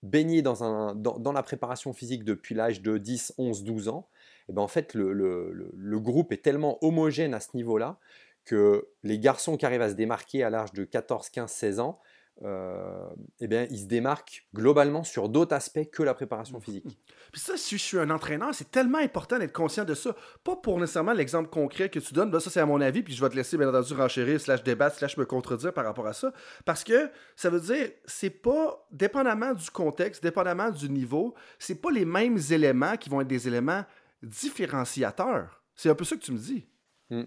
baigné 0.03 0.43
dans, 0.43 1.33
la 1.33 1.43
préparation 1.43 1.93
physique 1.93 2.25
depuis 2.25 2.55
l'âge 2.55 2.83
de 2.83 2.99
10, 2.99 3.35
11, 3.39 3.65
12 3.65 3.89
ans, 3.89 4.09
et 4.47 4.51
eh 4.51 4.53
ben 4.53 4.61
en 4.61 4.69
fait 4.69 4.93
le, 4.93 5.13
le, 5.15 6.01
groupe 6.01 6.31
est 6.31 6.43
tellement 6.45 6.79
homogène 6.85 7.33
à 7.33 7.41
ce 7.41 7.57
niveau-là 7.57 7.99
que 8.45 8.89
les 9.03 9.19
garçons 9.19 9.57
qui 9.57 9.65
arrivent 9.65 9.81
à 9.81 9.89
se 9.89 9.95
démarquer 9.95 10.43
à 10.43 10.51
l'âge 10.51 10.73
de 10.75 10.85
14, 10.85 11.31
15, 11.31 11.51
16 11.51 11.81
ans, 11.81 11.99
euh, 12.43 13.09
eh 13.39 13.47
bien, 13.47 13.67
il 13.71 13.79
se 13.79 13.87
démarque 13.87 14.47
globalement 14.55 15.05
sur 15.05 15.29
d'autres 15.29 15.55
aspects 15.55 15.89
que 15.91 16.03
la 16.03 16.15
préparation 16.15 16.61
physique. 16.61 16.99
Puis 17.31 17.41
ça, 17.41 17.57
si 17.57 17.79
je 17.79 17.83
suis 17.83 17.99
un 17.99 18.11
entraîneur, 18.11 18.53
c'est 18.53 18.71
tellement 18.73 18.99
important 18.99 19.39
d'être 19.39 19.53
conscient 19.53 19.85
de 19.85 19.95
ça. 19.95 20.17
Pas 20.43 20.57
pour 20.57 20.81
nécessairement 20.81 21.13
l'exemple 21.13 21.49
concret 21.49 21.91
que 21.91 22.01
tu 22.01 22.13
donnes, 22.13 22.33
ben 22.33 22.41
ça 22.41 22.51
c'est 22.51 22.61
à 22.61 22.67
mon 22.67 22.81
avis, 22.81 23.03
puis 23.03 23.15
je 23.15 23.23
vais 23.23 23.31
te 23.31 23.37
laisser 23.37 23.57
bien 23.57 23.69
entendu 23.69 23.95
renchérir, 23.95 24.41
slash 24.41 24.65
débattre, 24.65 24.97
slash 24.97 25.17
me 25.17 25.25
contredire 25.25 25.73
par 25.73 25.85
rapport 25.85 26.09
à 26.09 26.13
ça. 26.13 26.33
Parce 26.65 26.83
que 26.83 27.09
ça 27.37 27.51
veut 27.51 27.61
dire, 27.61 27.91
c'est 28.05 28.31
pas, 28.31 28.85
dépendamment 28.91 29.55
du 29.55 29.71
contexte, 29.71 30.23
dépendamment 30.23 30.71
du 30.71 30.91
niveau, 30.91 31.35
c'est 31.61 31.81
pas 31.81 31.93
les 31.93 32.05
mêmes 32.05 32.39
éléments 32.51 32.97
qui 32.97 33.11
vont 33.11 33.21
être 33.21 33.29
des 33.29 33.47
éléments 33.47 33.85
différenciateurs. 34.23 35.63
C'est 35.77 35.89
un 35.89 35.95
peu 35.95 36.05
ça 36.05 36.17
que 36.17 36.23
tu 36.23 36.33
me 36.33 36.39
dis. 36.39 36.67
Hmm. 37.11 37.25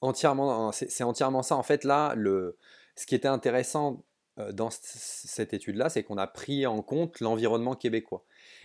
Entièrement, 0.00 0.72
c'est 0.72 1.04
entièrement 1.04 1.42
ça. 1.42 1.56
En 1.56 1.62
fait, 1.62 1.84
là, 1.84 2.14
le, 2.14 2.56
ce 2.96 3.06
qui 3.06 3.14
était 3.14 3.28
intéressant 3.28 4.04
dans 4.52 4.68
cette 4.70 5.54
étude-là, 5.54 5.88
c'est 5.88 6.02
qu'on 6.02 6.18
a 6.18 6.26
pris 6.26 6.66
en 6.66 6.82
compte 6.82 7.20
l'environnement 7.20 7.74
québécois. 7.74 8.24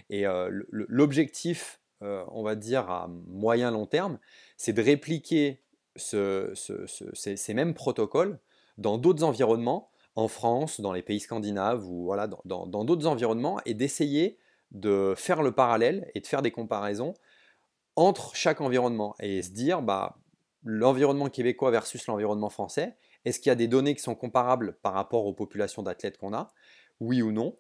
Et 0.10 0.26
euh, 0.26 0.50
l'objectif, 0.72 1.80
euh, 2.02 2.24
on 2.30 2.44
va 2.44 2.56
dire 2.56 2.90
à 2.90 3.08
moyen 3.28 3.72
long 3.72 3.86
terme, 3.86 4.20
c'est 4.58 4.74
de 4.74 4.82
répliquer 4.82 5.62
ces, 5.96 7.54
mêmes 7.54 7.74
protocoles 7.74 8.40
dans 8.78 8.98
d'autres 8.98 9.24
environnements, 9.24 9.92
en 10.16 10.28
France, 10.28 10.82
dans 10.82 10.92
les 10.92 11.02
pays 11.04 11.20
scandinaves 11.20 11.86
ou 11.88 12.06
voilà, 12.06 12.28
dans 12.46 12.84
d'autres 12.84 13.08
environnements, 13.08 13.60
et 13.66 13.74
d'essayer 13.74 14.38
de 14.72 15.14
faire 15.16 15.42
le 15.42 15.52
parallèle 15.52 16.10
et 16.16 16.20
de 16.20 16.28
faire 16.28 16.42
des 16.42 16.52
comparaisons 16.52 17.14
entre 17.96 18.36
chaque 18.36 18.62
environnement 18.62 19.16
et 19.20 19.42
se 19.42 19.52
dire 19.52 19.82
bah, 19.82 20.18
l'environnement 20.64 21.30
québécois 21.30 21.72
versus 21.72 22.08
l'environnement 22.08 22.50
français, 22.50 22.96
est-ce 23.26 23.40
qu'il 23.40 23.50
y 23.50 23.52
a 23.52 23.56
des 23.56 23.68
données 23.68 23.96
qui 23.96 24.02
sont 24.02 24.16
comparables 24.16 24.78
par 24.82 24.94
rapport 24.94 25.26
aux 25.26 25.34
populations 25.34 25.84
d'athlètes 25.84 26.18
qu'on 26.18 26.34
a? 26.34 26.54
Oui 27.00 27.22
ou 27.22 27.32
non? 27.32 27.56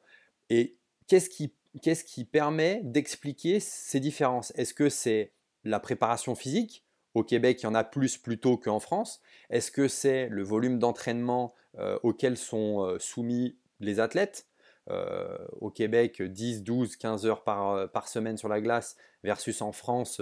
Et 0.49 0.77
qu'est-ce 1.07 1.29
qui, 1.29 2.25
permet 2.25 2.81
d'expliquer 2.83 3.59
ces 3.59 3.99
différences? 3.99 4.51
Est-ce 4.55 4.73
que 4.73 4.89
c'est 4.89 5.33
la 5.63 5.79
préparation 5.79 6.35
physique? 6.35 6.85
Au 7.15 7.23
Québec, 7.23 7.59
il 7.61 7.63
y 7.63 7.67
en 7.67 7.75
a 7.75 7.83
plus 7.83 8.17
plutôt 8.17 8.57
qu'en 8.57 8.79
France. 8.79 9.21
Est-ce 9.49 9.71
que 9.71 9.87
c'est 9.87 10.27
le 10.29 10.43
volume 10.43 10.79
d'entraînement 10.79 11.53
euh, 11.77 11.97
auquel 12.03 12.37
sont 12.37 12.83
euh, 12.83 12.99
soumis 12.99 13.57
les 13.79 13.99
athlètes? 13.99 14.47
Euh, 14.89 15.37
Au 15.59 15.69
Québec, 15.69 16.21
10, 16.21 16.63
12, 16.63 16.95
15 16.95 17.25
heures 17.25 17.43
par, 17.43 18.07
semaine 18.07 18.37
sur 18.37 18.47
la 18.47 18.61
glace 18.61 18.95
versus 19.23 19.61
en 19.61 19.71
France, 19.71 20.21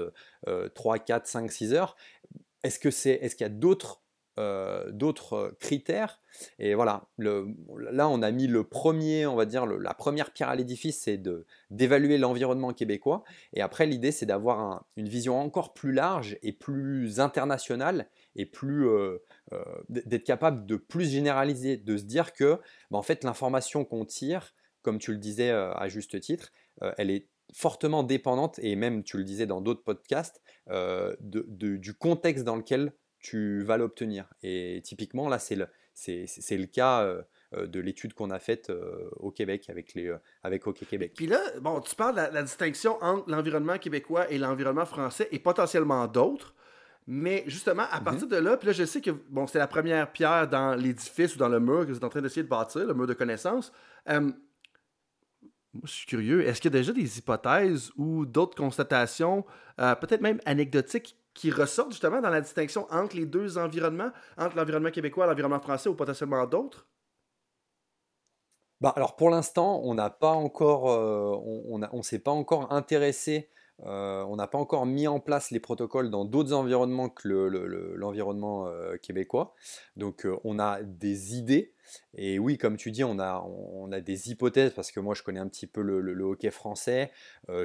3, 0.74 1.00
4, 1.00 1.28
5, 1.28 1.52
6 1.52 1.74
heures. 1.74 1.96
Est-ce 2.64 2.86
est-ce 2.88 3.36
qu'il 3.36 3.46
y 3.46 3.50
a 3.50 3.50
d'autres 3.50 4.02
euh, 4.40 4.92
d'autres 4.92 5.34
euh, 5.34 5.58
critères. 5.60 6.22
Et 6.60 6.76
voilà, 6.76 7.08
là 7.18 8.08
on 8.08 8.22
a 8.22 8.30
mis 8.30 8.46
le 8.46 8.64
premier, 8.64 9.26
on 9.26 9.36
va 9.36 9.46
dire, 9.46 9.66
la 9.66 9.96
première 9.96 10.32
pierre 10.32 10.50
à 10.50 10.56
l'édifice, 10.56 11.02
c'est 11.02 11.20
d'évaluer 11.72 12.20
l'environnement 12.20 12.72
québécois. 12.72 13.24
Et 13.54 13.62
après, 13.62 13.88
l'idée, 13.88 14.12
c'est 14.12 14.28
d'avoir 14.28 14.86
une 14.96 15.10
vision 15.10 15.40
encore 15.40 15.74
plus 15.74 15.92
large 15.92 16.38
et 16.44 16.52
plus 16.52 17.20
internationale 17.20 18.10
et 18.36 18.46
plus 18.46 18.88
euh, 18.88 19.18
d'être 19.90 20.26
capable 20.26 20.68
de 20.68 20.76
plus 20.76 21.10
généraliser, 21.10 21.78
de 21.78 21.98
se 21.98 22.04
dire 22.04 22.34
que, 22.34 22.60
bah, 22.92 23.00
en 23.00 23.04
fait, 23.04 23.24
l'information 23.24 23.86
qu'on 23.86 24.06
tire, 24.06 24.54
comme 24.84 25.00
tu 25.00 25.12
le 25.12 25.18
disais 25.18 25.50
à 25.50 25.88
juste 25.88 26.20
titre, 26.20 26.52
elle 26.98 27.10
est 27.10 27.28
fortement 27.54 28.04
dépendante, 28.04 28.60
et 28.60 28.76
même 28.76 29.04
tu 29.04 29.18
le 29.18 29.24
disais 29.24 29.48
dans 29.48 29.62
d'autres 29.62 29.84
podcasts, 29.84 30.42
du 31.20 31.94
contexte 31.96 32.44
dans 32.44 32.56
lequel 32.56 32.94
tu 33.20 33.64
vas 33.64 33.78
l'obtenir. 33.78 34.26
Et 34.44 34.82
typiquement, 34.84 35.30
là, 35.30 35.40
c'est 35.40 35.56
le, 35.56 35.68
c'est, 35.98 36.58
le 36.58 36.66
cas 36.66 37.02
euh, 37.02 37.22
euh, 37.56 37.68
de 37.68 37.80
l'étude 37.80 38.14
qu'on 38.14 38.30
a 38.30 38.40
faite 38.40 38.70
euh, 38.70 39.10
au 39.18 39.32
Québec 39.32 39.66
avec, 39.70 39.94
les, 39.96 40.14
avec 40.44 40.66
Hockey 40.68 40.86
Québec. 40.86 41.14
Puis 41.16 41.28
là, 41.28 41.40
bon, 41.62 41.80
tu 41.82 41.96
parles 41.96 42.16
de 42.16 42.34
la, 42.34 42.44
distinction 42.44 43.02
entre 43.02 43.30
l'environnement 43.30 43.78
québécois 43.78 44.30
et 44.30 44.38
l'environnement 44.38 44.86
français 44.86 45.28
et 45.32 45.40
potentiellement 45.40 46.08
d'autres. 46.08 46.54
Mais 47.08 47.46
justement, 47.48 47.86
à 47.90 48.02
partir 48.02 48.28
mm-hmm. 48.28 48.32
de 48.32 48.36
là, 48.36 48.58
puis 48.58 48.68
là, 48.68 48.74
je 48.74 48.84
sais 48.84 49.02
que 49.02 49.12
bon, 49.12 49.48
c'est 49.48 49.60
la 49.60 49.68
première 49.68 50.12
pierre 50.12 50.48
dans 50.48 50.76
l'édifice 50.76 51.36
ou 51.36 51.40
dans 51.40 51.48
le 51.48 51.60
mur 51.60 51.86
que 51.86 51.92
vous 51.92 51.98
êtes 51.98 52.04
en 52.04 52.10
train 52.10 52.22
d'essayer 52.22 52.44
de 52.44 52.50
bâtir, 52.50 52.86
le 52.86 52.94
mur 52.94 53.08
de 53.08 53.14
connaissances. 53.14 53.72
moi, 54.06 54.34
je 55.84 55.92
suis 55.92 56.06
curieux. 56.06 56.46
Est-ce 56.46 56.60
qu'il 56.60 56.72
y 56.72 56.76
a 56.76 56.80
déjà 56.80 56.92
des 56.92 57.18
hypothèses 57.18 57.92
ou 57.96 58.26
d'autres 58.26 58.58
constatations, 58.58 59.46
peut-être 59.78 60.22
même 60.22 60.42
anecdotiques, 60.46 61.17
qui 61.38 61.52
ressortent 61.52 61.92
justement 61.92 62.20
dans 62.20 62.30
la 62.30 62.42
distinction 62.42 62.88
entre 62.92 63.16
les 63.16 63.26
deux 63.26 63.58
environnements, 63.58 64.12
entre 64.38 64.58
l'environnement 64.58 64.92
québécois 64.92 65.26
et 65.26 65.30
l'environnement 65.30 65.60
français 65.60 65.88
ou 65.88 65.96
potentiellement 65.96 66.46
d'autres? 66.46 66.88
Bah, 68.82 68.94
alors 68.96 69.16
pour 69.16 69.30
l'instant, 69.30 69.82
on 69.84 69.94
n'a 69.94 70.10
pas 70.10 70.34
encore, 70.34 70.90
euh, 70.90 71.36
on 71.70 71.80
ne 71.80 72.02
s'est 72.02 72.20
pas 72.20 72.32
encore 72.32 72.74
intéressé 72.74 73.50
euh, 73.86 74.24
on 74.24 74.38
n'a 74.38 74.48
pas 74.48 74.58
encore 74.58 74.86
mis 74.86 75.08
en 75.08 75.20
place 75.20 75.52
les 75.52 75.60
protocoles 75.60 76.10
dans 76.10 76.26
d'autres 76.26 76.54
environnements 76.54 77.10
que 77.10 77.28
l'environnement 77.96 78.68
euh, 78.68 78.98
québécois. 78.98 79.54
Donc 79.96 80.26
euh, 80.26 80.38
on 80.44 80.60
a 80.60 80.82
des 80.82 81.36
idées. 81.36 81.74
Et 82.16 82.40
oui, 82.40 82.58
comme 82.58 82.78
tu 82.78 82.92
dis, 82.92 83.04
on 83.04 83.20
a, 83.20 83.46
on, 83.46 83.92
a 83.92 84.00
des 84.02 84.30
hypothèses 84.30 84.74
parce 84.74 84.92
que 84.92 85.00
moi 85.00 85.14
je 85.16 85.24
connais 85.24 85.40
un 85.40 85.48
petit 85.48 85.68
peu 85.68 85.82
le, 85.82 86.24
hockey 86.24 86.52
français. 86.52 87.12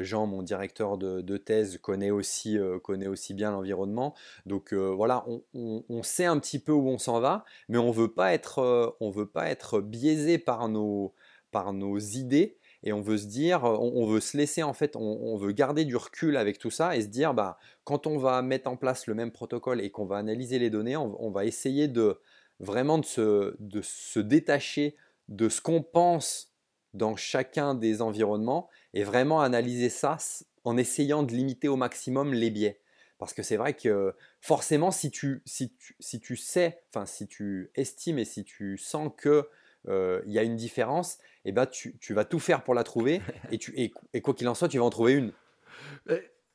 Jean, 0.01 0.27
mon 0.27 0.43
directeur 0.43 0.99
de, 0.99 1.37
thèse, 1.37 1.79
connaît 1.79 2.11
aussi, 2.11 2.59
connaît 2.83 3.09
aussi 3.09 3.35
bien 3.35 3.51
l'environnement. 3.51 4.15
Donc 4.47 4.73
voilà, 4.73 5.25
on, 5.55 6.03
sait 6.03 6.27
un 6.27 6.39
petit 6.39 6.59
peu 6.59 6.73
où 6.73 6.89
on 6.89 6.99
s'en 6.99 7.21
va, 7.21 7.45
mais 7.69 7.79
on 7.79 7.89
ne 7.89 7.93
veut 7.93 8.13
pas 8.13 8.33
être 8.33 9.81
biaisé 9.81 10.39
par 10.39 10.69
nos, 10.69 11.15
par 11.51 11.73
nos 11.73 11.99
idées 11.99 12.59
et 12.85 12.93
on 12.93 13.01
veut 13.01 13.19
se 13.19 13.27
dire, 13.27 13.63
on, 13.63 14.07
veut 14.07 14.21
se 14.21 14.37
laisser 14.37 14.63
en 14.63 14.73
fait, 14.73 14.97
on, 14.97 15.37
veut 15.37 15.53
garder 15.53 15.85
du 15.85 15.97
recul 15.97 16.37
avec 16.37 16.59
tout 16.59 16.71
ça 16.71 16.97
et 16.97 17.03
se 17.03 17.07
dire, 17.07 17.33
bah, 17.33 17.59
quand 17.85 18.09
on 18.09 18.19
va 18.19 18.43
mettre 18.43 18.69
en 18.69 18.77
place 18.77 19.07
le 19.07 19.15
même 19.15 19.31
protocole 19.31 19.81
et 19.81 19.91
qu'on 19.91 20.05
va 20.05 20.17
analyser 20.17 20.59
les 20.59 20.69
données, 20.69 20.97
on, 20.97 21.31
va 21.31 21.45
essayer 21.45 21.87
de 21.87 22.19
vraiment 22.61 22.99
de 22.99 23.05
se, 23.05 23.57
de 23.59 23.81
se 23.83 24.21
détacher 24.21 24.97
de 25.29 25.49
ce 25.49 25.61
qu'on 25.61 25.83
pense 25.83 26.53
dans 26.95 27.17
chacun 27.17 27.75
des 27.75 28.03
environnements 28.03 28.69
et 28.93 29.05
vraiment 29.05 29.41
analyser 29.41 29.89
ça 29.89 30.19
en 30.65 30.77
essayant 30.77 31.23
de 31.23 31.33
limiter 31.33 31.69
au 31.69 31.77
maximum 31.77 32.35
les 32.35 32.51
biais. 32.51 32.81
Parce 33.19 33.35
que 33.35 33.43
c'est 33.43 33.57
vrai 33.57 33.75
que 33.75 34.15
forcément, 34.41 34.91
si 34.91 35.11
tu, 35.11 35.43
si 35.47 35.73
tu, 35.77 35.97
si 36.01 36.21
tu 36.21 36.37
sais, 36.37 36.83
enfin 36.91 37.07
si 37.07 37.29
tu 37.29 37.71
estimes 37.75 38.19
et 38.19 38.25
si 38.25 38.45
tu 38.45 38.77
sens 38.77 39.11
que 39.17 39.49
il 39.87 40.33
y 40.33 40.39
a 40.39 40.43
une 40.43 40.57
différence, 40.57 41.19
et 41.45 41.49
eh 41.49 41.53
ben 41.53 41.67
tu, 41.67 41.99
tu, 41.99 42.15
vas 42.15 42.25
tout 42.25 42.39
faire 42.39 42.63
pour 42.63 42.75
la 42.75 42.85
trouver 42.85 43.21
et, 43.51 43.59
tu, 43.59 43.73
et, 43.77 44.21
quoi 44.21 44.35
qu'il 44.35 44.49
en 44.49 44.55
soit, 44.55 44.69
tu 44.69 44.79
vas 44.79 44.85
en 44.85 44.91
trouver 44.91 45.15
une. 45.15 45.33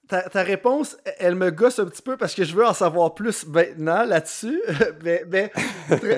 Ta, 0.08 0.22
ta, 0.22 0.42
réponse, 0.42 0.96
elle 1.20 1.36
me 1.36 1.52
gosse 1.52 1.80
un 1.80 1.86
petit 1.86 2.02
peu 2.02 2.16
parce 2.16 2.34
que 2.34 2.46
je 2.46 2.56
veux 2.56 2.66
en 2.66 2.74
savoir 2.74 3.14
plus 3.14 3.46
maintenant 3.46 4.06
là-dessus. 4.06 4.62
mais, 5.04 5.26
mais 5.30 5.52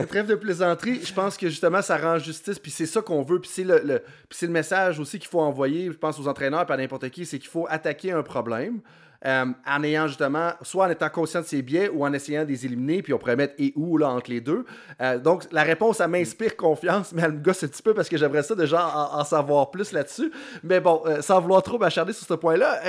trêve 0.07 0.27
de 0.27 0.35
plaisanterie, 0.35 1.01
je 1.03 1.11
pense 1.11 1.37
que 1.37 1.49
justement 1.49 1.81
ça 1.81 1.97
rend 1.97 2.19
justice, 2.19 2.59
puis 2.59 2.69
c'est 2.69 2.85
ça 2.85 3.01
qu'on 3.01 3.23
veut, 3.23 3.39
puis 3.39 3.49
c'est 3.51 3.63
le, 3.63 3.81
le, 3.83 4.03
le, 4.41 4.47
message 4.47 4.99
aussi 4.99 5.17
qu'il 5.17 5.27
faut 5.27 5.41
envoyer, 5.41 5.87
je 5.87 5.97
pense 5.97 6.19
aux 6.19 6.27
entraîneurs 6.27 6.65
et 6.69 6.71
à 6.71 6.77
n'importe 6.77 7.09
qui, 7.09 7.25
c'est 7.25 7.39
qu'il 7.39 7.49
faut 7.49 7.65
attaquer 7.67 8.11
un 8.11 8.21
problème. 8.21 8.81
Euh, 9.25 9.45
en 9.67 9.83
ayant 9.83 10.07
justement, 10.07 10.51
soit 10.61 10.85
en 10.85 10.89
étant 10.89 11.09
conscient 11.09 11.41
de 11.41 11.45
ses 11.45 11.61
biais 11.61 11.89
ou 11.89 12.05
en 12.05 12.13
essayant 12.13 12.43
de 12.43 12.49
les 12.49 12.65
éliminer, 12.65 13.01
puis 13.01 13.13
on 13.13 13.17
pourrait 13.17 13.35
mettre 13.35 13.53
et 13.57 13.73
où 13.75 13.97
là 13.97 14.09
entre 14.09 14.29
les 14.29 14.39
deux. 14.39 14.65
Euh, 15.01 15.19
donc 15.19 15.43
la 15.51 15.63
réponse, 15.63 15.97
ça 15.97 16.07
m'inspire 16.07 16.55
confiance, 16.55 17.11
mais 17.13 17.23
elle 17.23 17.33
me 17.33 17.39
gosse 17.39 17.63
un 17.63 17.67
petit 17.67 17.81
peu 17.81 17.93
parce 17.93 18.07
que 18.07 18.15
j'aimerais 18.15 18.43
ça 18.43 18.55
déjà 18.55 19.09
en, 19.11 19.23
savoir 19.25 19.71
plus 19.71 19.91
là-dessus. 19.91 20.31
Mais 20.63 20.79
bon, 20.79 21.01
euh, 21.05 21.21
sans 21.21 21.41
vouloir 21.41 21.61
trop 21.63 21.77
m'acharner 21.77 22.13
sur 22.13 22.25
ce 22.25 22.33
point-là, 22.33 22.79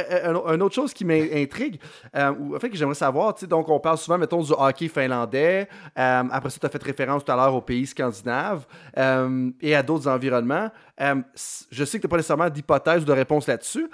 une 0.54 0.62
autre 0.62 0.74
chose 0.74 0.94
qui 0.94 1.04
m'intrigue, 1.04 1.80
ou 2.14 2.54
en 2.54 2.60
fait 2.60 2.70
que 2.70 2.76
j'aimerais 2.76 2.94
savoir, 2.94 3.34
tu 3.34 3.40
sais, 3.40 3.46
donc 3.48 3.68
on 3.68 3.80
parle 3.80 3.98
souvent, 3.98 4.16
mettons, 4.16 4.42
du 4.42 4.52
hockey 4.52 4.88
finlandais. 4.88 5.68
après 5.96 6.50
ça, 6.50 6.58
tu 6.60 6.66
as 6.66 6.68
fait 6.68 6.82
référence 6.82 7.24
tout 7.24 7.32
à 7.32 7.36
l'heure 7.36 7.54
aux 7.54 7.60
pays 7.60 7.86
scandinaves 7.86 8.66
et 8.96 9.74
à 9.74 9.82
d'autres 9.82 10.08
environnements. 10.08 10.70
Je 11.00 11.84
sais 11.84 11.98
que 11.98 12.02
tu 12.02 12.06
n'as 12.06 12.10
pas 12.10 12.16
nécessairement 12.16 12.50
d'hypothèse 12.50 13.02
ou 13.02 13.06
de 13.06 13.12
réponse 13.12 13.46
là-dessus, 13.46 13.88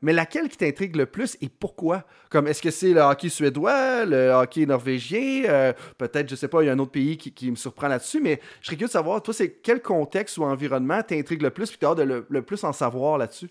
mais 0.00 0.12
laquelle 0.12 0.48
qui 0.48 0.56
t'intrigue 0.56 0.96
le 0.96 1.06
plus 1.06 1.36
et 1.40 1.48
pourquoi? 1.48 2.04
Comme 2.30 2.48
est-ce 2.48 2.62
que 2.62 2.70
c'est 2.70 2.92
le 2.92 3.00
hockey 3.00 3.28
suédois, 3.28 4.04
le 4.04 4.30
hockey 4.30 4.66
norvégien? 4.66 5.44
Euh, 5.48 5.72
peut-être, 5.98 6.28
je 6.28 6.34
sais 6.34 6.48
pas, 6.48 6.62
il 6.62 6.66
y 6.66 6.68
a 6.68 6.72
un 6.72 6.78
autre 6.78 6.92
pays 6.92 7.16
qui, 7.16 7.50
me 7.50 7.56
surprend 7.56 7.88
là-dessus, 7.88 8.20
mais 8.20 8.40
je 8.60 8.66
serais 8.66 8.76
curieux 8.76 8.88
de 8.88 8.92
savoir, 8.92 9.22
toi, 9.22 9.34
c'est 9.34 9.60
quel 9.60 9.82
contexte 9.82 10.38
ou 10.38 10.44
environnement 10.44 11.02
t'intrigue 11.02 11.42
le 11.42 11.50
plus, 11.50 11.68
puis 11.68 11.78
tu 11.78 11.86
as 11.86 11.94
de 11.94 12.24
le, 12.28 12.42
plus 12.42 12.64
en 12.64 12.72
savoir 12.72 13.18
là-dessus? 13.18 13.50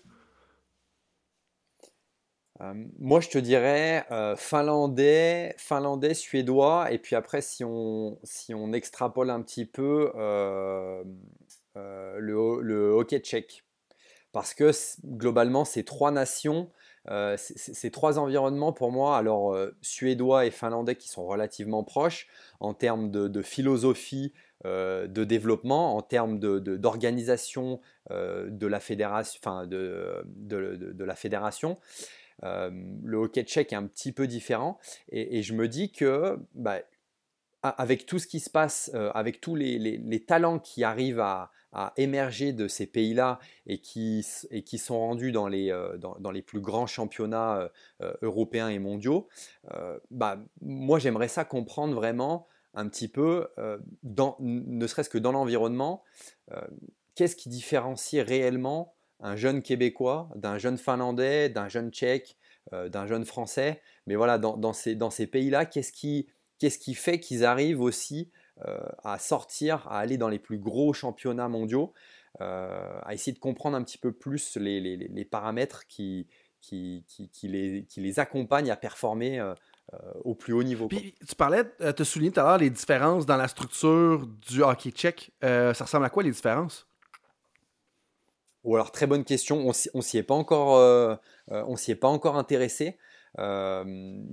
Euh, 2.60 2.74
moi, 2.98 3.20
je 3.20 3.28
te 3.28 3.38
dirais 3.38 4.04
euh, 4.10 4.36
finlandais, 4.36 5.54
finlandais, 5.58 6.14
suédois, 6.14 6.90
et 6.92 6.98
puis 6.98 7.16
après, 7.16 7.40
si 7.40 7.64
on, 7.64 8.18
si 8.24 8.54
on 8.54 8.72
extrapole 8.72 9.30
un 9.30 9.42
petit 9.42 9.64
peu, 9.64 10.12
le, 11.74 12.60
le, 12.60 12.90
hockey 12.90 13.20
tchèque. 13.20 13.64
Parce 14.32 14.54
que 14.54 14.70
globalement, 15.04 15.64
ces 15.64 15.84
trois 15.84 16.10
nations 16.10 16.70
euh, 17.10 17.36
ces 17.36 17.90
trois 17.90 18.18
environnements 18.18 18.72
pour 18.72 18.92
moi, 18.92 19.16
alors 19.16 19.54
euh, 19.54 19.74
suédois 19.80 20.46
et 20.46 20.50
finlandais 20.50 20.94
qui 20.94 21.08
sont 21.08 21.26
relativement 21.26 21.82
proches 21.82 22.28
en 22.60 22.74
termes 22.74 23.10
de, 23.10 23.42
philosophie 23.42 24.32
euh, 24.64 25.08
de 25.08 25.24
développement, 25.24 25.96
en 25.96 26.02
termes 26.02 26.38
d'organisation 26.38 27.80
de, 28.10 28.66
la 28.66 28.78
fédération, 28.78 29.40
de, 29.66 30.22
de, 30.36 31.04
la 31.04 31.16
fédération. 31.16 31.78
le 32.42 33.16
hockey 33.16 33.42
tchèque 33.42 33.72
est 33.72 33.76
un 33.76 33.86
petit 33.86 34.12
peu 34.12 34.28
différent 34.28 34.78
et, 35.08 35.42
je 35.42 35.54
me 35.54 35.66
dis 35.66 35.90
que 35.90 36.38
bah, 36.54 36.78
avec 37.62 38.06
tout 38.06 38.20
ce 38.20 38.28
qui 38.28 38.38
se 38.38 38.50
passe, 38.50 38.92
avec 39.14 39.40
tous 39.40 39.56
les 39.56 40.24
talents 40.24 40.60
qui 40.60 40.84
arrivent 40.84 41.20
à, 41.20 41.50
à 41.72 41.92
émerger 41.96 42.52
de 42.52 42.68
ces 42.68 42.86
pays-là 42.86 43.38
et 43.66 43.78
qui, 43.78 44.26
et 44.50 44.62
qui 44.62 44.78
sont 44.78 44.98
rendus 44.98 45.32
dans 45.32 45.48
les, 45.48 45.70
euh, 45.70 45.96
dans, 45.96 46.30
les 46.30 46.42
plus 46.42 46.60
grands 46.60 46.86
championnats 46.86 47.56
euh, 47.56 47.68
euh, 48.02 48.12
européens 48.22 48.68
et 48.68 48.78
mondiaux, 48.78 49.28
bah, 50.10 50.38
moi 50.60 50.98
j'aimerais 50.98 51.28
ça 51.28 51.44
comprendre 51.44 51.94
vraiment 51.94 52.46
un 52.74 52.88
petit 52.88 53.08
peu, 53.08 53.48
dans, 54.02 54.36
ne 54.40 54.86
serait-ce 54.86 55.10
que 55.10 55.18
dans 55.18 55.32
l'environnement, 55.32 56.02
qu'est-ce 57.14 57.36
qui 57.36 57.48
différencie 57.48 58.26
réellement 58.26 58.94
un 59.20 59.36
jeune 59.36 59.62
Québécois 59.62 60.30
d'un 60.36 60.58
jeune 60.58 60.78
Finlandais, 60.78 61.48
d'un 61.48 61.68
jeune 61.68 61.90
Tchèque, 61.90 62.36
d'un 62.72 63.06
jeune 63.06 63.24
Français. 63.24 63.82
Mais 64.06 64.16
voilà, 64.16 64.38
dans, 64.38 64.56
dans 64.56 64.72
ces, 64.72 64.94
dans 64.94 65.10
ces 65.10 65.26
pays-là, 65.26 65.66
qu'est-ce 65.66 65.92
qui, 65.92 66.28
qu'est-ce 66.58 66.78
qui 66.78 66.94
fait 66.94 67.20
qu'ils 67.20 67.44
arrivent 67.44 67.82
aussi 67.82 68.30
à 69.02 69.18
sortir, 69.18 69.86
à 69.88 69.98
aller 69.98 70.18
dans 70.18 70.28
les 70.28 70.38
plus 70.38 70.58
gros 70.58 70.92
championnats 70.92 71.48
mondiaux, 71.48 71.92
euh, 72.40 72.98
à 73.02 73.12
essayer 73.12 73.32
de 73.32 73.38
comprendre 73.38 73.76
un 73.76 73.82
petit 73.82 73.98
peu 73.98 74.10
plus 74.10 74.56
les, 74.56 75.26
paramètres 75.30 75.86
qui, 75.86 76.26
qui, 76.62 77.04
qui, 77.06 77.48
les, 77.48 77.84
qui, 77.84 78.00
les, 78.00 78.18
accompagnent 78.20 78.70
à 78.70 78.76
performer 78.76 79.38
euh, 79.38 79.54
au 80.24 80.34
plus 80.34 80.54
haut 80.54 80.62
niveau. 80.62 80.88
Puis, 80.88 81.14
tu 81.28 81.34
parlais, 81.34 81.64
tu 81.94 82.04
souligné 82.06 82.32
tout 82.32 82.40
à 82.40 82.44
l'heure 82.44 82.58
les 82.58 82.70
différences 82.70 83.26
dans 83.26 83.36
la 83.36 83.48
structure 83.48 84.26
du 84.26 84.62
hockey 84.62 84.92
tchèque. 84.92 85.30
ça 85.42 85.72
ressemble 85.72 86.06
à 86.06 86.10
quoi 86.10 86.22
les 86.22 86.30
différences? 86.30 86.86
Ou 88.64 88.76
alors, 88.76 88.92
très 88.92 89.06
bonne 89.06 89.24
question. 89.24 89.66
On 89.66 89.72
s'y 90.00 90.18
est 90.18 90.22
pas 90.22 90.34
encore, 90.34 91.18
on 91.48 91.76
s'y 91.76 91.90
est 91.90 91.96
pas 91.96 92.08
encore 92.08 92.38
intéressé. 92.38 92.96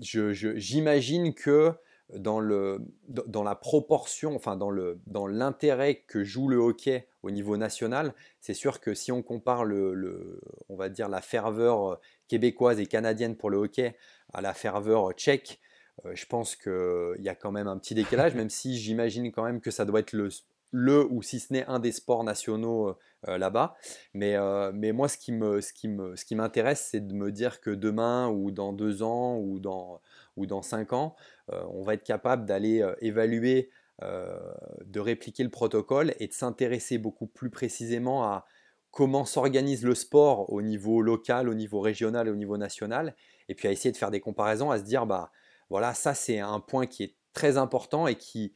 J'imagine 0.01 1.33
que 1.33 1.73
dans, 2.15 2.39
le, 2.39 2.79
dans 3.07 3.43
la 3.43 3.55
proportion, 3.55 4.35
enfin 4.35 4.55
dans, 4.55 4.71
le, 4.71 4.99
dans 5.07 5.27
l'intérêt 5.27 6.03
que 6.07 6.23
joue 6.23 6.47
le 6.47 6.57
hockey 6.57 7.07
au 7.23 7.31
niveau 7.31 7.57
national, 7.57 8.13
c'est 8.39 8.53
sûr 8.53 8.79
que 8.79 8.93
si 8.93 9.11
on 9.11 9.21
compare 9.21 9.65
le, 9.65 10.41
on 10.69 10.75
va 10.75 10.89
dire 10.89 11.09
la 11.09 11.21
ferveur 11.21 11.99
québécoise 12.27 12.79
et 12.79 12.85
canadienne 12.85 13.35
pour 13.35 13.49
le 13.49 13.57
hockey 13.57 13.95
à 14.33 14.41
la 14.41 14.53
ferveur 14.53 15.11
tchèque, 15.13 15.59
euh, 16.05 16.11
je 16.15 16.25
pense 16.25 16.55
qu'il 16.55 17.21
y 17.23 17.29
a 17.29 17.35
quand 17.35 17.51
même 17.51 17.67
un 17.67 17.77
petit 17.77 17.95
décalage, 17.95 18.33
même 18.35 18.49
si 18.49 18.77
j'imagine 18.77 19.31
quand 19.31 19.43
même 19.43 19.61
que 19.61 19.71
ça 19.71 19.85
doit 19.85 19.99
être 19.99 20.13
le, 20.13 20.29
le 20.71 21.05
ou 21.11 21.21
si 21.21 21.39
ce 21.39 21.53
n'est 21.53 21.65
un 21.65 21.79
des 21.79 21.91
sports 21.91 22.23
nationaux 22.23 22.95
euh, 23.27 23.37
là-bas. 23.37 23.75
Mais, 24.13 24.35
euh, 24.35 24.71
mais 24.73 24.91
moi, 24.93 25.07
ce 25.07 25.17
qui, 25.17 25.31
me, 25.31 25.61
ce, 25.61 25.73
ce 25.73 26.35
m'intéresse, 26.35 26.87
c'est 26.89 27.05
de 27.05 27.13
me 27.13 27.31
dire 27.31 27.59
que 27.59 27.71
demain 27.71 28.29
ou 28.29 28.51
dans 28.51 28.71
deux 28.71 29.03
ans 29.03 29.37
ou 29.37 29.59
dans, 29.59 29.99
ou 30.37 30.45
dans 30.45 30.61
cinq 30.61 30.93
ans, 30.93 31.15
euh, 31.15 31.38
on 31.69 31.83
va 31.83 31.93
être 31.93 32.03
capable 32.03 32.45
d'aller 32.45 32.85
évaluer, 33.01 33.69
de 34.01 34.99
répliquer 34.99 35.43
le 35.43 35.49
protocole 35.49 36.13
et 36.19 36.27
de 36.27 36.33
s'intéresser 36.33 36.97
beaucoup 36.97 37.27
plus 37.27 37.49
précisément 37.49 38.23
à 38.23 38.45
comment 38.91 39.25
s'organise 39.25 39.83
le 39.83 39.95
sport 39.95 40.51
au 40.51 40.61
niveau 40.61 41.01
local, 41.01 41.49
au 41.49 41.53
niveau 41.53 41.79
régional 41.79 42.27
et 42.27 42.31
au 42.31 42.35
niveau 42.35 42.57
national, 42.57 43.15
et 43.47 43.55
puis 43.55 43.67
à 43.67 43.71
essayer 43.71 43.91
de 43.91 43.97
faire 43.97 44.11
des 44.11 44.19
comparaisons, 44.19 44.71
à 44.71 44.79
se 44.79 44.83
dire, 44.83 45.05
bah 45.05 45.31
voilà, 45.69 45.93
ça 45.93 46.13
c'est 46.13 46.39
un 46.39 46.59
point 46.59 46.87
qui 46.87 47.03
est 47.03 47.15
très 47.33 47.57
important 47.57 48.07
et 48.07 48.15
qui, 48.15 48.53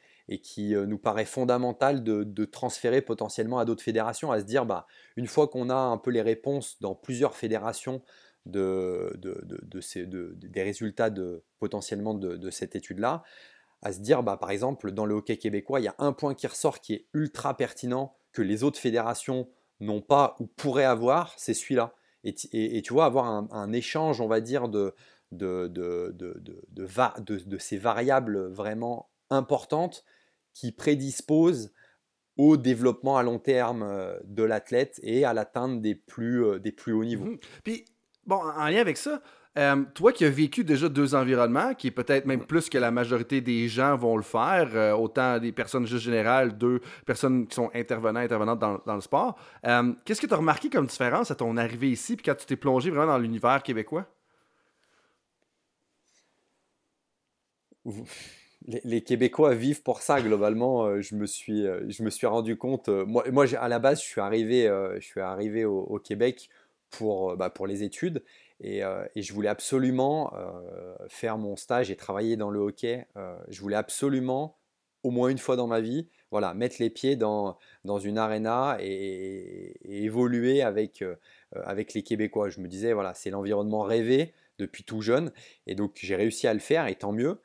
euh, 0.75 0.85
nous 0.85 0.97
paraît 0.97 1.25
fondamental 1.25 2.03
de, 2.03 2.45
transférer 2.45 3.01
potentiellement 3.01 3.59
à 3.59 3.65
d'autres 3.65 3.83
fédérations, 3.83 4.31
à 4.31 4.39
se 4.39 4.45
dire, 4.45 4.65
bah, 4.65 4.87
une 5.15 5.27
fois 5.27 5.47
qu'on 5.47 5.69
a 5.69 5.75
un 5.75 5.97
peu 5.97 6.11
les 6.11 6.21
réponses 6.21 6.77
dans 6.81 6.95
plusieurs 6.95 7.35
fédérations 7.35 8.01
de, 8.45 9.13
des 10.35 10.63
résultats 10.63 11.09
de, 11.09 11.43
potentiellement 11.59 12.13
de, 12.13 12.49
cette 12.49 12.75
étude-là, 12.75 13.23
à 13.81 13.91
se 13.91 13.99
dire, 13.99 14.23
bah, 14.23 14.37
par 14.37 14.51
exemple, 14.51 14.91
dans 14.91 15.05
le 15.05 15.15
hockey 15.15 15.37
québécois, 15.37 15.79
il 15.79 15.83
y 15.83 15.89
a 15.89 15.95
un 15.97 16.13
point 16.13 16.35
qui 16.35 16.47
ressort 16.47 16.79
qui 16.79 16.93
est 16.93 17.07
ultra 17.13 17.55
pertinent, 17.57 18.15
que 18.31 18.41
les 18.41 18.63
autres 18.63 18.79
fédérations 18.79 19.49
n'ont 19.79 20.01
pas 20.01 20.35
ou 20.39 20.47
pourraient 20.47 20.85
avoir, 20.85 21.33
c'est 21.37 21.53
celui-là. 21.53 21.93
Et, 22.23 22.81
tu 22.81 22.93
vois, 22.93 23.05
avoir 23.05 23.25
un, 23.25 23.73
échange, 23.73 24.21
on 24.21 24.27
va 24.27 24.39
dire, 24.39 24.69
de, 24.69 24.95
de, 25.31 25.67
de, 25.67 26.15
de, 26.15 27.57
ces 27.57 27.77
variables 27.77 28.47
vraiment 28.47 29.09
importantes 29.29 30.05
qui 30.53 30.71
prédisposent 30.71 31.73
au 32.37 32.57
développement 32.57 33.17
à 33.17 33.23
long 33.23 33.39
terme 33.39 33.83
euh, 33.83 34.17
de 34.23 34.43
l'athlète 34.43 34.99
et 35.03 35.25
à 35.25 35.33
l'atteinte 35.33 35.81
des 35.81 35.95
plus, 35.95 36.43
euh, 36.45 36.59
des 36.59 36.71
plus 36.71 36.93
hauts 36.93 37.03
niveaux. 37.03 37.25
Mhm. 37.25 37.39
Puis, 37.63 37.85
bon, 38.25 38.35
en 38.35 38.67
lien 38.67 38.81
avec 38.81 38.97
ça, 38.97 39.21
Euh, 39.57 39.83
toi 39.93 40.11
qui 40.11 40.25
as 40.25 40.31
vécu 40.31 40.63
déjà 40.63 40.89
deux 40.89 41.13
environnements, 41.13 41.75
qui 41.75 41.87
est 41.87 41.91
peut-être 41.91 42.25
même 42.25 42.43
plus 42.43 42.69
que 42.69 42.77
la 42.79 42.89
majorité 42.89 43.39
des 43.39 43.67
gens 43.67 43.95
vont 43.95 44.17
le 44.17 44.23
faire, 44.23 44.69
euh, 44.73 44.93
autant 44.93 45.37
des 45.37 45.51
personnes 45.51 45.85
juste 45.85 46.03
générales, 46.03 46.57
deux 46.57 46.81
personnes 47.05 47.45
qui 47.45 47.53
sont 47.53 47.69
intervenants, 47.75 48.21
intervenantes 48.21 48.59
dans, 48.59 48.95
le 48.95 49.01
sport, 49.01 49.37
euh, 49.65 49.93
qu'est-ce 50.05 50.21
que 50.21 50.27
tu 50.27 50.33
as 50.33 50.37
remarqué 50.37 50.69
comme 50.71 50.87
différence 50.87 51.29
à 51.29 51.35
ton 51.35 51.55
arrivée 51.57 51.91
ici, 51.91 52.15
puis 52.15 52.23
quand 52.23 52.35
tu 52.35 52.47
t'es 52.47 52.55
plongé 52.55 52.89
vraiment 52.89 53.07
dans 53.07 53.19
l'univers 53.19 53.61
québécois? 53.61 54.07
Les, 58.65 59.01
Québécois 59.03 59.53
vivent 59.53 59.83
pour 59.83 60.01
ça 60.01 60.21
globalement. 60.21 61.01
je 61.01 61.15
me 61.15 61.25
suis, 61.25 62.25
rendu 62.25 62.55
compte. 62.55 62.87
moi, 62.87 63.45
à 63.59 63.67
la 63.67 63.77
base, 63.79 64.01
je 64.01 64.05
suis 64.05 64.21
arrivé, 64.21 65.65
au 65.65 65.99
Québec 65.99 66.49
pour, 66.97 67.35
bah, 67.35 67.49
pour 67.49 67.67
les 67.67 67.83
études 67.83 68.23
euh, 68.65 69.05
et, 69.15 69.21
je 69.21 69.33
voulais 69.33 69.49
absolument 69.49 70.33
euh, 70.35 70.95
faire 71.09 71.37
mon 71.37 71.55
stage 71.55 71.91
et 71.91 71.95
travailler 71.95 72.37
dans 72.37 72.49
le 72.49 72.59
hockey. 72.59 73.05
Euh, 73.17 73.37
je 73.49 73.61
voulais 73.61 73.75
absolument, 73.75 74.57
au 75.03 75.11
moins 75.11 75.29
une 75.29 75.37
fois 75.37 75.55
dans 75.55 75.67
ma 75.67 75.81
vie, 75.81 76.07
voilà, 76.31 76.53
mettre 76.53 76.77
les 76.79 76.89
pieds 76.89 77.15
dans, 77.15 77.57
dans 77.83 77.99
une 77.99 78.17
arena 78.17 78.77
et, 78.79 80.03
évoluer 80.03 80.61
avec, 80.61 81.03
avec 81.51 81.93
les 81.93 82.03
Québécois. 82.03 82.49
Je 82.49 82.59
me 82.59 82.67
disais, 82.67 82.93
voilà, 82.93 83.13
c'est 83.13 83.29
l'environnement 83.29 83.81
rêvé 83.81 84.33
depuis 84.59 84.83
tout 84.83 85.01
jeune. 85.01 85.31
Et 85.67 85.75
donc 85.75 85.97
j'ai 86.01 86.15
réussi 86.15 86.47
à 86.47 86.53
le 86.53 86.59
faire, 86.59 86.87
et 86.87 86.95
tant 86.95 87.11
mieux. 87.11 87.41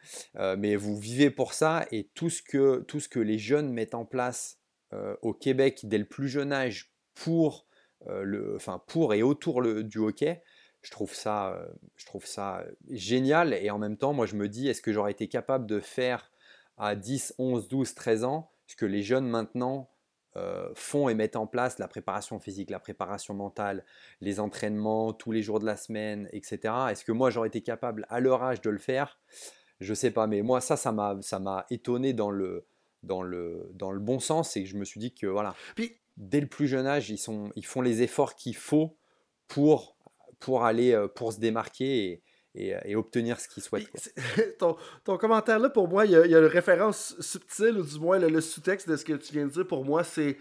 mais 0.57 0.77
vous 0.77 0.97
vivez 0.97 1.31
pour 1.31 1.53
ça, 1.53 1.87
et 1.91 2.05
tout 2.15 2.31
ce 2.31 2.43
que, 2.43 2.81
tout 2.89 3.01
ce 3.01 3.09
que 3.09 3.21
les 3.21 3.39
jeunes 3.39 3.73
mettent 3.73 3.95
en 3.95 4.07
place 4.07 4.59
au 5.21 5.35
Québec 5.35 5.81
dès 5.83 5.99
le 5.99 6.07
plus 6.07 6.29
jeune 6.29 6.53
âge 6.53 6.95
pour, 7.15 7.67
le, 8.07 8.57
enfin, 8.57 8.83
pour 8.87 9.15
et 9.15 9.23
autour 9.23 9.63
du 9.63 9.99
hockey, 9.99 10.43
je 10.83 10.91
trouve 10.91 11.15
ça, 11.15 11.53
euh, 11.53 11.67
je 11.97 12.07
trouve 12.07 12.27
ça 12.27 12.65
génial. 12.89 13.55
Et 13.55 13.71
en 13.71 13.79
même 13.79 13.97
temps, 13.97 14.13
moi, 14.13 14.27
je 14.27 14.37
me 14.37 14.49
dis, 14.49 14.69
est-ce 14.69 14.83
que 14.83 14.93
j'aurais 14.93 15.13
été 15.13 15.29
capable 15.29 15.67
de 15.67 15.81
faire 15.81 16.31
à 16.77 16.95
10, 16.95 17.35
11, 17.39 17.69
12, 17.69 17.95
13 17.95 18.25
ans 18.25 18.53
ce 18.67 18.77
que 18.77 18.87
les 18.87 19.03
jeunes 19.03 19.27
maintenant 19.27 19.91
euh, 20.37 20.71
font 20.75 21.09
et 21.09 21.15
mettent 21.15 21.37
en 21.37 21.47
place, 21.47 21.79
la 21.79 21.89
préparation 21.89 22.39
physique, 22.39 22.71
la 22.71 22.79
préparation 22.79 23.35
mentale, 23.35 23.85
les 24.21 24.41
entraînements 24.41 25.13
tous 25.13 25.33
les 25.33 25.43
jours 25.43 25.59
de 25.59 25.67
la 25.67 25.77
semaine, 25.77 26.29
etc. 26.33 26.75
Est-ce 26.91 27.05
que 27.05 27.13
moi, 27.13 27.31
j'aurais 27.31 27.49
été 27.49 27.63
capable 27.63 28.07
à 28.09 28.21
leur 28.21 28.43
âge 28.43 28.61
de 28.61 28.71
le 28.71 28.79
faire? 28.79 29.19
Je 29.81 29.91
ne 29.91 29.95
sais 29.95 30.11
pas, 30.11 30.27
mais 30.27 30.43
moi, 30.43 30.61
ça, 30.61 30.77
ça 30.77 30.93
m'a 30.93 31.67
étonné 31.71 32.13
dans 32.13 32.31
le, 32.31 32.67
dans, 33.03 33.23
le, 33.23 33.71
dans 33.75 33.91
le 33.91 34.01
bon 34.01 34.21
sens 34.21 34.57
et 34.57 34.67
je 34.67 34.77
me 34.77 34.85
suis 34.85 35.01
dit 35.01 35.15
que, 35.15 35.27
voilà, 35.27 35.55
Puis, 35.75 35.99
dès 36.19 36.41
le 36.41 36.49
plus 36.49 36.67
jeune 36.67 36.87
âge, 36.87 37.09
ils, 37.09 37.17
sont, 37.17 37.51
ils 37.57 37.65
font 37.65 37.81
les 37.81 38.03
efforts 38.03 38.35
qu'il 38.35 38.57
faut 38.57 38.99
pour 39.47 39.97
pour 40.41 40.65
aller, 40.65 40.93
euh, 40.93 41.09
pour 41.09 41.33
se 41.33 41.41
démarquer 41.41 42.23
et, 42.55 42.75
et, 42.85 42.97
obtenir 42.97 43.41
ce 43.41 43.49
qu'ils 43.49 43.63
souhaitent. 43.63 44.15
ton, 44.59 44.77
ton, 45.05 45.17
commentaire 45.17 45.59
là, 45.59 45.69
pour 45.69 45.89
moi, 45.89 46.07
il 46.07 46.13
y, 46.13 46.17
a, 46.17 46.25
il 46.25 46.31
y 46.31 46.35
a 46.35 46.39
une 46.39 46.45
référence 46.45 47.17
subtile, 47.21 47.79
ou 47.79 47.83
du 47.83 47.99
moins 47.99 48.19
le, 48.19 48.41
sous-texte 48.41 48.89
de 48.89 48.97
ce 48.97 49.05
que 49.05 49.15
tu 49.15 49.33
viens 49.33 49.47
de 49.47 49.51
dire, 49.51 49.67
pour 49.67 49.85
moi, 49.85 50.05
c'est 50.05 50.39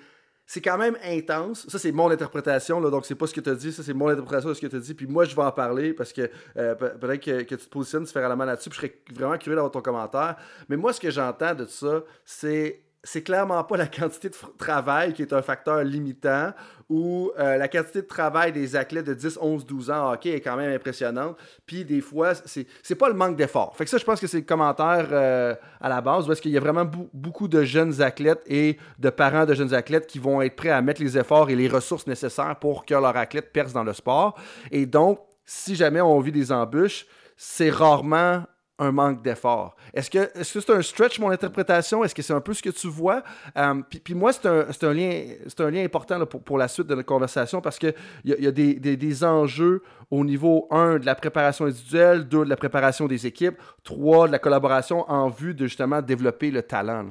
c'est 0.50 0.62
quand 0.62 0.78
même 0.78 0.98
intense. 1.04 1.68
Ça, 1.68 1.78
c'est 1.78 1.92
mon 1.92 2.10
interprétation, 2.10 2.80
là, 2.80 2.90
donc 2.90 3.06
c'est 3.06 3.16
pas 3.16 3.28
ce 3.28 3.34
que 3.34 3.42
tu 3.42 3.50
as 3.50 3.56
dit, 3.56 3.74
ça, 3.74 3.84
c'est 3.84 3.94
mon 3.94 4.08
interprétation 4.08 4.48
de 4.48 4.54
ce 4.54 4.62
que 4.62 4.68
tu 4.68 4.78
as 4.78 4.80
dit. 4.80 4.94
Puis 4.94 5.06
moi, 5.06 5.26
je 5.26 5.36
vais 5.36 5.42
en 5.42 5.52
parler 5.52 5.94
parce 5.94 6.13
que 6.13 6.30
euh, 6.56 6.74
peut-être 6.74 7.22
que, 7.22 7.42
que, 7.42 7.56
tu 7.56 7.66
te 7.66 7.70
positionnes 7.70 8.06
différemment 8.06 8.46
là-dessus, 8.46 8.70
puis 8.70 8.80
je 8.80 8.88
serais 8.88 9.02
vraiment 9.13 9.38
curieux 9.38 9.56
d'avoir 9.56 9.74
ton 9.74 9.82
commentaire. 9.82 10.38
Mais 10.70 10.78
moi, 10.78 10.94
ce 10.94 11.02
que 11.02 11.12
j'entends 11.12 11.54
de 11.54 11.66
ça, 11.66 12.02
c'est 12.24 12.87
c'est 13.08 13.22
clairement 13.22 13.63
pas 13.63 13.78
la 13.78 13.88
quantité 13.88 14.28
de 14.28 14.36
travail 14.58 15.13
qui 15.13 15.22
est 15.22 15.32
un 15.32 15.41
facteur 15.41 15.82
limitant 15.82 16.52
ou 16.89 17.32
euh, 17.39 17.56
la 17.56 17.70
quantité 17.70 18.02
de 18.02 18.08
travail 18.08 18.52
des 18.52 18.76
athlètes 18.76 19.06
de 19.06 19.13
10, 19.13 19.39
11, 19.41 19.65
12 19.65 19.91
ans 19.91 20.13
ok 20.13 20.26
est 20.26 20.41
quand 20.41 20.58
même 20.58 20.74
impressionnante. 20.74 21.38
Puis 21.65 21.86
des 21.86 22.02
fois, 22.02 22.34
c'est 22.46 22.96
pas 22.96 23.08
le 23.08 23.15
manque 23.15 23.38
d'effort. 23.38 23.74
Fait 23.78 23.86
que 23.86 23.89
ça, 23.89 23.98
je 23.98 24.04
pense 24.04 24.20
que 24.20 24.28
c'est 24.28 24.39
le 24.39 24.43
commentaire 24.43 25.08
euh, 25.12 25.56
à 25.80 25.88
la 25.88 26.02
base, 26.02 26.28
parce 26.28 26.41
qu'il 26.41 26.52
y 26.52 26.58
a 26.58 26.60
vraiment 26.60 26.86
beaucoup 27.13 27.48
de 27.48 27.63
jeunes 27.63 28.02
athlètes 28.02 28.43
et 28.46 28.78
de 29.00 29.10
parents 29.10 29.46
de 29.46 29.54
jeunes 29.54 29.74
athlètes 29.74 30.08
qui 30.08 30.20
vont 30.20 30.41
être 30.41 30.58
prêts 30.58 30.70
à 30.70 30.82
mettre 30.82 31.02
les 31.02 31.17
efforts 31.17 31.50
et 31.50 31.56
les 31.56 31.70
ressources 31.70 32.08
nécessaires 32.08 32.58
pour 32.60 32.86
que 32.86 32.93
leur 32.93 33.15
athlète 33.15 33.54
perce 33.54 33.72
dans 33.72 33.86
le 33.86 33.93
sport. 33.93 34.38
Et 34.70 34.86
donc, 34.86 35.20
si 35.46 35.76
jamais 35.76 36.02
on 36.02 36.20
vit 36.20 36.34
des 36.34 36.52
embûches, 36.52 37.06
c'est 37.38 37.70
rarement 37.70 38.43
un 38.80 38.92
manque 38.92 39.22
d'effort. 39.24 39.76
Est-ce 39.94 40.10
que 40.10 40.30
c'est 40.36 40.60
-ce 40.60 40.74
un 40.74 40.82
stretch, 40.82 41.20
mon 41.20 41.30
interprétation? 41.30 42.04
Est-ce 42.04 42.13
que 42.13 42.22
c'est 42.22 42.34
un 42.34 42.42
peu 42.42 42.54
ce 42.54 42.62
que 42.62 42.70
tu 42.70 42.88
vois? 42.88 43.24
Euh, 43.58 43.82
puis, 44.04 44.13
moi, 44.13 44.32
c'est 44.34 44.46
un, 44.46 44.94
lien, 44.94 45.26
un 45.60 45.72
lien 45.72 45.84
important 45.84 46.24
pour, 46.26 46.58
la 46.58 46.68
suite 46.68 46.88
de 46.88 46.96
notre 46.96 47.08
conversation 47.08 47.62
parce 47.62 47.80
qu'il 47.80 47.94
y 48.26 48.34
a, 48.34 48.40
y 48.40 48.48
a 48.48 48.52
des, 48.52 49.24
enjeux 49.24 49.84
au 50.12 50.24
niveau, 50.24 50.68
un, 50.72 51.00
de 51.00 51.06
la 51.06 51.16
préparation 51.16 51.66
individuelle, 51.66 52.28
deux, 52.28 52.46
de 52.46 52.50
la 52.50 52.58
préparation 52.58 53.08
des 53.08 53.26
équipes, 53.26 53.58
trois, 53.84 54.28
de 54.28 54.32
la 54.32 54.40
collaboration 54.40 55.10
en 55.10 55.30
vue 55.30 55.54
de 55.54 55.66
justement 55.66 56.02
développer 56.02 56.52
le 56.52 56.62
talent. 56.62 57.08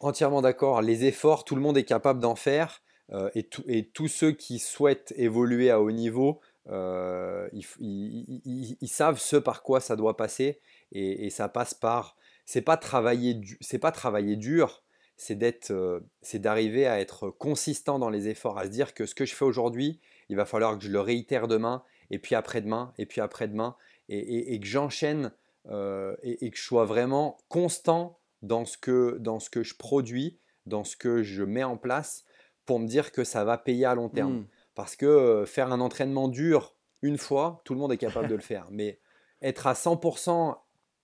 Entièrement 0.00 0.42
d'accord. 0.42 0.82
Les 0.82 1.04
efforts, 1.04 1.44
tout 1.44 1.56
le 1.56 1.62
monde 1.62 1.78
est 1.78 1.84
capable 1.84 2.20
d'en 2.20 2.36
faire. 2.36 2.80
Euh, 3.12 3.28
et 3.34 3.84
tous 3.92 4.08
ceux 4.08 4.32
qui 4.32 4.58
souhaitent 4.58 5.12
évoluer 5.16 5.70
à 5.70 5.78
haut 5.78 5.90
niveau 5.90 6.40
euh, 6.70 7.48
ils, 7.52 8.88
savent 8.88 9.18
ce 9.18 9.36
par 9.36 9.62
quoi 9.62 9.80
ça 9.80 9.96
doit 9.96 10.16
passer 10.16 10.60
et, 10.92 11.30
ça 11.30 11.48
passe 11.48 11.74
par. 11.74 12.16
C'est 12.46 12.62
pas 12.62 12.76
travailler, 12.76 13.40
c'est 13.60 13.78
pas 13.78 13.92
travailler 13.92 14.36
dur, 14.36 14.82
c'est 15.16 15.34
d'être, 15.34 15.70
euh, 15.70 16.00
c'est 16.20 16.38
d'arriver 16.38 16.86
à 16.86 17.00
être 17.00 17.30
consistant 17.30 17.98
dans 17.98 18.10
les 18.10 18.28
efforts, 18.28 18.58
à 18.58 18.64
se 18.64 18.70
dire 18.70 18.92
que 18.92 19.06
ce 19.06 19.14
que 19.14 19.24
je 19.24 19.34
fais 19.34 19.44
aujourd'hui, 19.44 20.00
il 20.28 20.36
va 20.36 20.44
falloir 20.44 20.76
que 20.78 20.84
je 20.84 20.90
le 20.90 21.00
réitère 21.00 21.48
demain 21.48 21.82
et 22.10 22.18
puis 22.18 22.34
après-demain 22.34 22.92
et 22.98 23.06
puis 23.06 23.20
après-demain 23.20 23.76
et, 24.10 24.60
que 24.60 24.66
j'enchaîne 24.66 25.32
euh, 25.70 26.14
et, 26.22 26.50
que 26.50 26.58
je 26.58 26.62
sois 26.62 26.84
vraiment 26.84 27.38
constant 27.48 28.18
dans 28.42 28.66
ce 28.66 28.76
que 28.76 29.16
dans 29.18 29.40
ce 29.40 29.48
que 29.48 29.62
je 29.62 29.74
produis, 29.74 30.38
dans 30.66 30.84
ce 30.84 30.96
que 30.96 31.22
je 31.22 31.42
mets 31.42 31.64
en 31.64 31.78
place 31.78 32.24
pour 32.66 32.78
me 32.78 32.86
dire 32.86 33.12
que 33.12 33.24
ça 33.24 33.44
va 33.44 33.56
payer 33.56 33.86
à 33.86 33.94
long 33.94 34.10
terme. 34.10 34.40
Mmh. 34.40 34.46
Parce 34.74 34.96
que 34.96 35.44
faire 35.46 35.72
un 35.72 35.80
entraînement 35.80 36.28
dur 36.28 36.76
une 37.02 37.18
fois, 37.18 37.60
tout 37.64 37.74
le 37.74 37.80
monde 37.80 37.92
est 37.92 37.98
capable 37.98 38.28
de 38.28 38.34
le 38.34 38.40
faire. 38.40 38.66
Mais 38.70 38.98
être 39.42 39.66
à 39.66 39.74
100% 39.74 40.56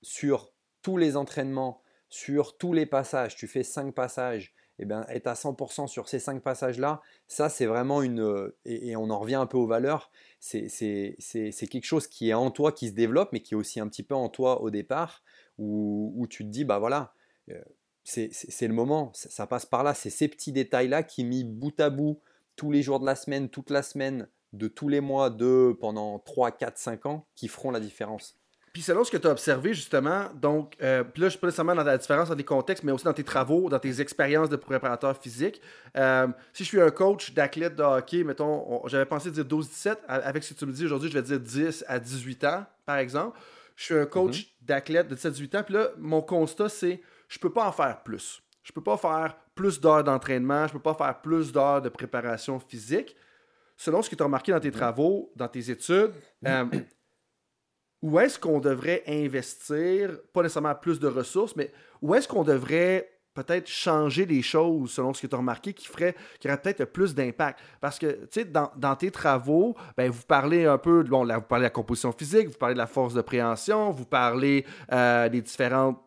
sur 0.02 0.52
tous 0.82 0.96
les 0.96 1.16
entraînements, 1.16 1.82
sur 2.08 2.56
tous 2.56 2.72
les 2.72 2.86
passages, 2.86 3.36
tu 3.36 3.46
fais 3.46 3.62
5 3.62 3.94
passages, 3.94 4.54
et 4.78 4.84
eh 4.84 4.86
bien, 4.86 5.04
être 5.08 5.26
à 5.26 5.34
100% 5.34 5.88
sur 5.88 6.08
ces 6.08 6.18
5 6.18 6.42
passages-là, 6.42 7.02
ça 7.28 7.50
c'est 7.50 7.66
vraiment 7.66 8.00
une... 8.00 8.50
Et, 8.64 8.96
on 8.96 9.10
en 9.10 9.18
revient 9.18 9.34
un 9.34 9.44
peu 9.44 9.58
aux 9.58 9.66
valeurs, 9.66 10.10
c'est 10.38 10.74
quelque 11.70 11.84
chose 11.84 12.06
qui 12.06 12.30
est 12.30 12.34
en 12.34 12.50
toi, 12.50 12.72
qui 12.72 12.88
se 12.88 12.94
développe, 12.94 13.28
mais 13.32 13.40
qui 13.40 13.52
est 13.52 13.56
aussi 13.58 13.78
un 13.78 13.88
petit 13.88 14.02
peu 14.02 14.14
en 14.14 14.30
toi 14.30 14.62
au 14.62 14.70
départ, 14.70 15.22
où, 15.58 16.14
où 16.16 16.26
tu 16.26 16.44
te 16.44 16.48
dis, 16.48 16.64
bah 16.64 16.78
voilà, 16.78 17.12
c'est 18.04 18.32
le 18.62 18.72
moment, 18.72 19.12
ça, 19.12 19.28
ça, 19.28 19.46
passe 19.46 19.66
par 19.66 19.84
là, 19.84 19.92
c'est 19.92 20.08
ces 20.08 20.28
petits 20.28 20.52
détails-là 20.52 21.02
qui 21.02 21.24
mis 21.24 21.44
bout 21.44 21.78
à 21.78 21.90
bout 21.90 22.18
tous 22.60 22.70
les 22.70 22.82
jours 22.82 23.00
de 23.00 23.06
la 23.06 23.14
semaine, 23.14 23.48
toute 23.48 23.70
la 23.70 23.82
semaine, 23.82 24.28
de 24.52 24.68
tous 24.68 24.88
les 24.90 25.00
mois, 25.00 25.30
de 25.30 25.74
pendant 25.80 26.18
3, 26.18 26.50
4, 26.50 26.76
5 26.76 27.06
ans, 27.06 27.26
qui 27.34 27.48
feront 27.48 27.70
la 27.70 27.80
différence. 27.80 28.36
Puis 28.74 28.82
selon 28.82 29.02
ce 29.02 29.10
que 29.10 29.16
tu 29.16 29.26
as 29.26 29.30
observé 29.30 29.72
justement, 29.72 30.26
donc, 30.34 30.76
euh, 30.82 31.02
puis 31.02 31.22
là 31.22 31.28
je 31.28 31.30
suis 31.30 31.40
pas 31.40 31.46
nécessairement 31.46 31.74
dans 31.74 31.84
la 31.84 31.96
différence 31.96 32.28
dans 32.28 32.34
les 32.34 32.44
contextes, 32.44 32.84
mais 32.84 32.92
aussi 32.92 33.06
dans 33.06 33.14
tes 33.14 33.24
travaux, 33.24 33.70
dans 33.70 33.78
tes 33.78 34.02
expériences 34.02 34.50
de 34.50 34.56
préparateur 34.56 35.16
physique. 35.16 35.62
Euh, 35.96 36.28
si 36.52 36.64
je 36.64 36.68
suis 36.68 36.80
un 36.82 36.90
coach 36.90 37.32
d'athlète 37.32 37.76
de 37.76 37.82
hockey, 37.82 38.24
mettons, 38.24 38.86
j'avais 38.88 39.06
pensé 39.06 39.30
dire 39.30 39.44
12-17, 39.44 39.96
avec 40.06 40.44
ce 40.44 40.52
que 40.52 40.58
tu 40.58 40.66
me 40.66 40.72
dis 40.72 40.84
aujourd'hui, 40.84 41.08
je 41.08 41.18
vais 41.18 41.22
dire 41.22 41.40
10 41.40 41.86
à 41.88 41.98
18 41.98 42.44
ans, 42.44 42.66
par 42.84 42.98
exemple. 42.98 43.38
Je 43.74 43.84
suis 43.84 43.94
un 43.94 44.04
coach 44.04 44.40
mhm. 44.60 44.66
d'athlète 44.66 45.08
de 45.08 45.16
17-18 45.16 45.56
ans, 45.56 45.62
puis 45.64 45.74
là, 45.74 45.88
mon 45.96 46.20
constat, 46.20 46.68
c'est 46.68 47.00
je 47.26 47.38
peux 47.38 47.50
pas 47.50 47.66
en 47.66 47.72
faire 47.72 48.02
plus. 48.02 48.42
Je 48.64 48.72
peux 48.72 48.82
pas 48.82 48.98
faire 48.98 49.34
plus 49.60 49.78
d'heures 49.78 50.02
d'entraînement, 50.02 50.66
je 50.66 50.72
peux 50.72 50.78
pas 50.78 50.94
faire 50.94 51.20
plus 51.20 51.52
d'heures 51.52 51.82
de 51.82 51.90
préparation 51.90 52.58
physique. 52.58 53.14
Selon 53.76 54.00
ce 54.00 54.08
que 54.08 54.16
tu 54.16 54.22
as 54.22 54.24
remarqué 54.24 54.52
dans 54.52 54.60
tes 54.60 54.70
travaux, 54.70 55.30
dans 55.36 55.48
tes 55.48 55.70
études, 55.70 56.12
euh, 56.46 56.64
où 58.00 58.18
est-ce 58.18 58.38
qu'on 58.38 58.58
devrait 58.58 59.02
investir, 59.06 60.18
pas 60.32 60.42
nécessairement 60.42 60.74
plus 60.74 60.98
de 60.98 61.08
ressources, 61.08 61.54
mais 61.56 61.70
où 62.00 62.14
est-ce 62.14 62.26
qu'on 62.26 62.42
devrait 62.42 63.18
peut-être 63.34 63.68
changer 63.68 64.24
les 64.24 64.40
choses 64.40 64.92
selon 64.92 65.12
ce 65.12 65.20
que 65.20 65.26
tu 65.26 65.34
as 65.34 65.38
remarqué 65.38 65.74
qui 65.74 65.86
ferait 65.86 66.16
qui 66.40 66.48
aurait 66.48 66.60
peut-être 66.60 66.86
plus 66.86 67.14
d'impact? 67.14 67.60
Parce 67.82 67.98
que 67.98 68.06
tu 68.06 68.40
sais 68.40 68.44
dans, 68.46 68.96
tes 68.96 69.10
travaux 69.10 69.76
ben, 69.94 70.10
vous 70.10 70.24
parlez 70.26 70.64
un 70.64 70.78
peu 70.78 71.02
bon 71.02 71.24
là, 71.24 71.36
vous 71.36 71.44
parlez 71.44 71.64
de 71.64 71.66
la 71.66 71.70
composition 71.70 72.12
physique 72.12 72.48
vous 72.48 72.58
parlez 72.58 72.74
de 72.74 72.78
la 72.80 72.86
force 72.86 73.12
de 73.12 73.20
préhension 73.20 73.90
vous 73.90 74.06
parlez 74.06 74.64
euh, 74.90 75.28
des 75.28 75.42
différentes 75.42 76.02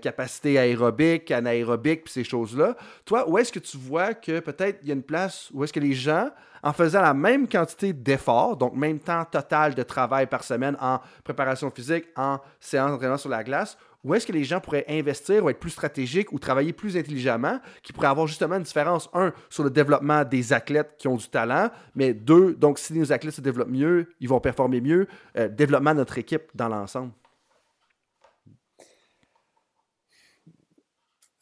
capacité 0.00 0.58
aérobique, 0.58 1.30
anaérobique, 1.30 2.04
puis 2.04 2.12
ces 2.12 2.24
choses-là. 2.24 2.76
Toi, 3.04 3.28
où 3.28 3.38
est-ce 3.38 3.52
que 3.52 3.58
tu 3.58 3.76
vois 3.76 4.14
que 4.14 4.40
peut-être 4.40 4.80
il 4.82 4.88
y 4.88 4.90
a 4.90 4.94
une 4.94 5.02
place 5.02 5.50
où 5.52 5.64
est-ce 5.64 5.72
que 5.72 5.80
les 5.80 5.92
gens, 5.92 6.30
en 6.62 6.72
faisant 6.72 7.00
la 7.00 7.14
même 7.14 7.48
quantité 7.48 7.92
d'efforts, 7.92 8.56
donc 8.56 8.74
même 8.74 8.98
temps 8.98 9.24
total 9.24 9.74
de 9.74 9.82
travail 9.82 10.26
par 10.26 10.44
semaine 10.44 10.76
en 10.80 11.00
préparation 11.24 11.70
physique, 11.70 12.06
en 12.16 12.38
séance 12.58 12.90
d'entraînement 12.90 13.16
sur 13.16 13.30
la 13.30 13.42
glace, 13.42 13.76
où 14.02 14.14
est-ce 14.14 14.26
que 14.26 14.32
les 14.32 14.44
gens 14.44 14.60
pourraient 14.60 14.86
investir 14.88 15.44
ou 15.44 15.50
être 15.50 15.58
plus 15.58 15.70
stratégiques 15.70 16.32
ou 16.32 16.38
travailler 16.38 16.72
plus 16.72 16.96
intelligemment, 16.96 17.60
qui 17.82 17.92
pourrait 17.92 18.08
avoir 18.08 18.26
justement 18.26 18.56
une 18.56 18.62
différence, 18.62 19.10
un, 19.12 19.32
sur 19.50 19.62
le 19.62 19.70
développement 19.70 20.24
des 20.24 20.52
athlètes 20.52 20.94
qui 20.98 21.06
ont 21.08 21.16
du 21.16 21.28
talent, 21.28 21.70
mais 21.94 22.14
deux, 22.14 22.54
donc 22.54 22.78
si 22.78 22.94
nos 22.94 23.12
athlètes 23.12 23.34
se 23.34 23.40
développent 23.40 23.68
mieux, 23.68 24.08
ils 24.20 24.28
vont 24.28 24.40
performer 24.40 24.80
mieux, 24.80 25.06
euh, 25.36 25.48
développement 25.48 25.92
de 25.92 25.98
notre 25.98 26.16
équipe 26.18 26.44
dans 26.54 26.68
l'ensemble? 26.68 27.12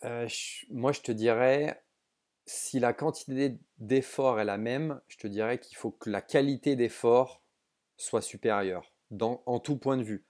Euh, 0.05 0.29
moi, 0.71 0.93
je 0.93 1.01
te 1.01 1.13
dirais, 1.13 1.83
si 2.47 2.79
la 2.79 2.93
quantité 2.93 3.59
d'efforts 3.79 4.41
est 4.41 4.45
la 4.45 4.59
même, 4.59 5.01
je 5.09 5.17
te 5.17 5.27
dirais 5.27 5.59
qu'il 5.59 5.77
faut 5.77 5.91
que 5.91 6.11
la 6.11 6.23
qualité 6.23 6.77
d'effort 6.77 7.43
soit 7.97 8.23
supérieure 8.23 8.93
en 9.21 9.59
tout 9.59 9.77
point 9.77 9.97
de 9.97 10.03
vue. 10.03 10.25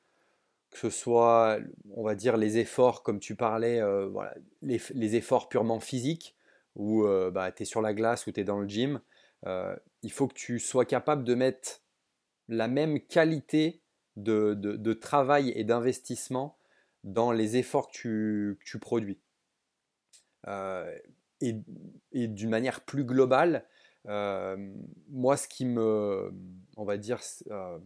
Que 0.70 0.78
ce 0.78 0.90
soit, 0.90 1.58
on 1.90 2.02
va 2.02 2.14
dire, 2.14 2.36
les 2.36 2.58
efforts, 2.58 3.02
comme 3.02 3.20
tu 3.20 3.34
parlais, 3.34 3.80
euh, 3.80 4.06
voilà, 4.08 4.34
les, 4.62 5.16
efforts 5.16 5.48
purement 5.48 5.80
physiques, 5.80 6.36
où 6.76 7.04
euh, 7.04 7.30
bah, 7.30 7.50
tu 7.52 7.62
es 7.62 7.66
sur 7.66 7.80
la 7.80 7.94
glace 7.94 8.26
ou 8.26 8.32
tu 8.32 8.40
es 8.40 8.44
dans 8.44 8.58
le 8.60 8.68
gym, 8.68 9.00
il 10.02 10.12
faut 10.12 10.28
que 10.28 10.34
tu 10.34 10.58
sois 10.58 10.84
capable 10.84 11.24
de 11.24 11.34
mettre 11.34 11.82
la 12.48 12.68
même 12.68 13.00
qualité 13.00 13.82
de, 14.16 14.92
travail 14.94 15.52
et 15.54 15.64
d'investissement 15.64 16.58
dans 17.04 17.32
les 17.32 17.56
efforts 17.56 17.90
que 17.90 18.58
tu 18.64 18.78
produis. 18.78 19.18
Euh, 20.46 20.96
et, 21.40 21.54
d'une 22.12 22.50
manière 22.50 22.80
plus 22.80 23.04
globale, 23.04 23.64
euh, 24.08 24.56
moi, 25.08 25.36
ce 25.36 25.48
qui 25.48 25.64
me, 25.64 26.32
on 26.76 26.84
va 26.84 26.96
dire, 26.96 27.20
euh, 27.50 27.78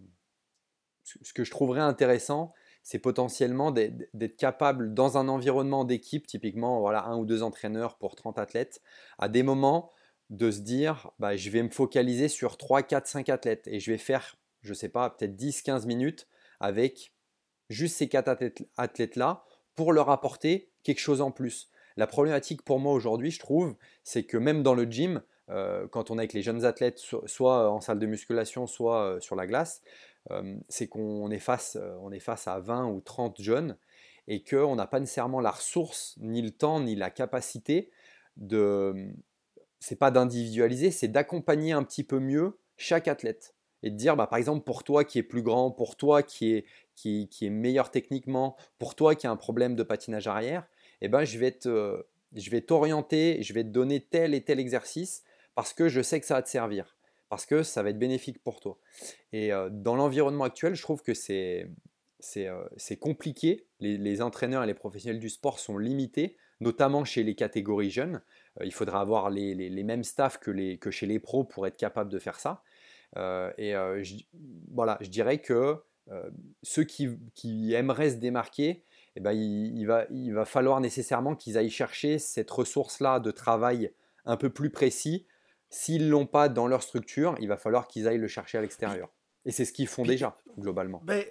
ce 1.05 1.32
que 1.32 1.44
je 1.44 1.50
trouverais 1.50 1.80
intéressant, 1.80 2.53
c'est 2.82 2.98
potentiellement 2.98 3.70
d'être 3.70 4.36
capable, 4.36 4.94
dans 4.94 5.18
un 5.18 5.28
environnement 5.28 5.84
d'équipe, 5.84 6.26
typiquement 6.26 6.80
voilà, 6.80 7.05
un 7.05 7.16
ou 7.16 7.24
deux 7.24 7.42
entraîneurs 7.42 7.96
pour 7.98 8.16
30 8.16 8.38
athlètes, 8.38 8.80
à 9.18 9.28
des 9.28 9.42
moments 9.42 9.92
de 10.30 10.50
se 10.50 10.61
dire, 10.61 11.11
bah, 11.18 11.36
je 11.36 11.50
vais 11.50 11.62
me 11.62 11.68
focaliser 11.70 12.28
sur 12.28 12.57
3, 12.57 12.82
4, 12.82 13.07
5 13.07 13.28
athlètes 13.28 13.66
et 13.66 13.80
je 13.80 13.90
vais 13.92 13.98
faire, 13.98 14.36
je 14.62 14.70
ne 14.70 14.74
sais 14.74 14.88
pas, 14.88 15.11
peut-être 15.11 15.36
10, 15.36 15.62
15 15.62 15.86
minutes 15.86 16.26
avec 16.59 17.12
juste 17.68 17.96
ces 17.96 18.09
4 18.09 18.53
athlètes-là 18.76 19.44
pour 19.74 19.92
leur 19.92 20.11
apporter 20.11 20.72
quelque 20.82 21.00
chose 21.00 21.20
en 21.20 21.30
plus. 21.30 21.70
La 21.97 22.07
problématique 22.07 22.62
pour 22.62 22.78
moi 22.78 22.93
aujourd'hui, 22.93 23.30
je 23.30 23.38
trouve, 23.38 23.76
c'est 24.05 24.24
que 24.24 24.36
même 24.36 24.62
dans 24.62 24.74
le 24.74 24.84
gym, 24.84 25.22
euh, 25.51 25.86
quand 25.88 26.11
on 26.11 26.16
est 26.16 26.22
avec 26.22 26.32
les 26.32 26.43
jeunes 26.43 26.64
athlètes, 26.64 26.99
soit 27.26 27.70
en 27.70 27.80
salle 27.80 27.99
de 27.99 28.07
musculation, 28.07 28.66
soit 28.66 29.03
euh, 29.03 29.20
sur 29.20 29.36
la 29.36 29.47
glace, 29.47 29.82
euh, 30.30 30.57
c'est 30.68 30.86
qu'on 30.86 31.30
est, 31.30 31.38
face, 31.38 31.76
est 32.12 32.18
face 32.20 32.49
à 32.49 32.61
20 32.61 32.86
ou 32.86 33.01
30 33.01 33.40
jeunes 33.40 33.76
et 34.28 34.43
qu'on 34.43 34.76
n'a 34.76 34.86
pas 34.86 35.01
nécessairement 35.01 35.40
la 35.40 35.51
ressource, 35.51 36.16
ni 36.20 36.43
le 36.43 36.51
temps, 36.51 36.80
ni 36.80 36.95
la 36.95 37.11
capacité 37.11 37.90
de. 38.36 39.12
C'est 39.80 39.97
pas 39.97 40.12
d'individualiser, 40.12 40.93
c'est 40.93 41.09
d'accompagner 41.09 41.72
un 41.72 41.82
petit 41.82 42.05
peu 42.05 42.20
mieux 42.20 42.57
chaque 42.76 43.09
athlète 43.09 43.57
et 43.82 43.90
de 43.90 43.97
dire, 43.97 44.16
bah, 44.16 44.28
par 44.28 44.38
exemple, 44.38 44.64
pour 44.64 44.84
toi 44.84 45.05
qui 45.05 45.18
est 45.18 45.24
plus 45.24 45.43
grand, 45.43 45.72
pour 45.72 45.97
toi 45.97 46.22
qui 46.22 46.55
est, 46.55 46.64
qui, 46.95 47.28
qui 47.28 47.47
est 47.47 47.51
meilleur 47.51 47.90
techniquement, 47.90 48.57
pour 48.78 48.95
toi 48.95 49.16
qui 49.16 49.26
a 49.26 49.30
un 49.32 49.36
problème 49.36 49.74
de 49.74 49.82
patinage 49.82 50.28
arrière, 50.28 50.68
eh 51.03 51.09
ben, 51.09 51.24
je 51.24 51.38
vais 51.38 51.50
te, 51.50 52.05
je 52.34 52.50
vais 52.50 52.62
t'orienter, 52.62 53.42
je 53.42 53.53
vais 53.53 53.64
te 53.64 53.68
donner 53.68 54.00
tel 54.00 54.34
et 54.34 54.42
tel 54.42 54.59
exercice 54.59 55.24
parce 55.55 55.72
que 55.72 55.88
je 55.88 56.00
sais 56.00 56.20
que 56.20 56.26
ça 56.26 56.34
va 56.34 56.42
te 56.42 56.48
servir, 56.48 56.96
parce 57.28 57.44
que 57.44 57.62
ça 57.62 57.82
va 57.82 57.90
être 57.90 57.98
bénéfique 57.98 58.42
pour 58.42 58.61
toi. 58.61 58.78
Et 59.32 59.53
euh, 59.53 59.68
dans 59.70 59.96
l'environnement 59.96 60.44
actuel, 60.44 60.74
je 60.74 60.82
trouve 60.82 61.03
que 61.03 61.14
c'est 61.14 61.68
c'est 62.20 62.46
euh, 62.46 62.96
compliqué. 63.00 63.66
Les, 63.80 64.22
entraîneurs 64.22 64.62
et 64.62 64.66
les 64.68 64.74
professionnels 64.74 65.18
du 65.18 65.28
sport 65.28 65.59
sont 65.59 65.76
limités, 65.76 66.36
notamment 66.61 67.05
chez 67.05 67.24
les 67.24 67.34
catégories 67.34 67.90
jeunes. 67.90 68.22
Euh, 68.61 68.64
il 68.64 68.72
faudra 68.72 69.00
avoir 69.00 69.28
les, 69.28 69.55
les, 69.55 69.82
mêmes 69.82 70.05
staffs 70.05 70.38
que, 70.38 70.53
les, 70.53 70.78
que 70.78 70.92
chez 70.92 71.07
les 71.07 71.18
pros 71.18 71.42
pour 71.42 71.66
être 71.66 71.76
capable 71.76 72.11
de 72.11 72.20
faire 72.20 72.38
ça. 72.38 72.62
et 73.59 73.74
voilà, 74.70 74.98
je 75.00 75.09
dirais 75.09 75.38
que 75.38 75.82
ceux 76.62 76.84
qui, 76.84 77.09
qui, 77.34 77.74
aimeraient 77.74 78.11
se 78.11 78.16
démarquer, 78.16 78.84
eh 79.16 79.20
ben, 79.20 79.32
il, 79.32 79.84
va, 79.84 80.06
il 80.10 80.32
va 80.32 80.44
falloir 80.44 80.80
nécessairement 80.80 81.34
qu'ils 81.34 81.58
aillent 81.58 81.70
chercher 81.70 82.18
cette 82.18 82.50
ressource-là 82.50 83.20
de 83.20 83.30
travail 83.30 83.92
un 84.24 84.36
peu 84.36 84.50
plus 84.50 84.70
précis. 84.70 85.26
S'ils 85.68 86.06
ne 86.06 86.10
l'ont 86.10 86.26
pas 86.26 86.48
dans 86.48 86.66
leur 86.66 86.82
structure, 86.82 87.34
il 87.40 87.48
va 87.48 87.56
falloir 87.56 87.88
qu'ils 87.88 88.08
aillent 88.08 88.18
le 88.18 88.28
chercher 88.28 88.58
à 88.58 88.60
l'extérieur. 88.62 89.10
Et 89.44 89.52
c'est 89.52 89.64
ce 89.64 89.72
qu'ils 89.72 89.88
font 89.88 90.04
déjà, 90.04 90.36
globalement. 90.58 91.00
Ben, 91.04 91.24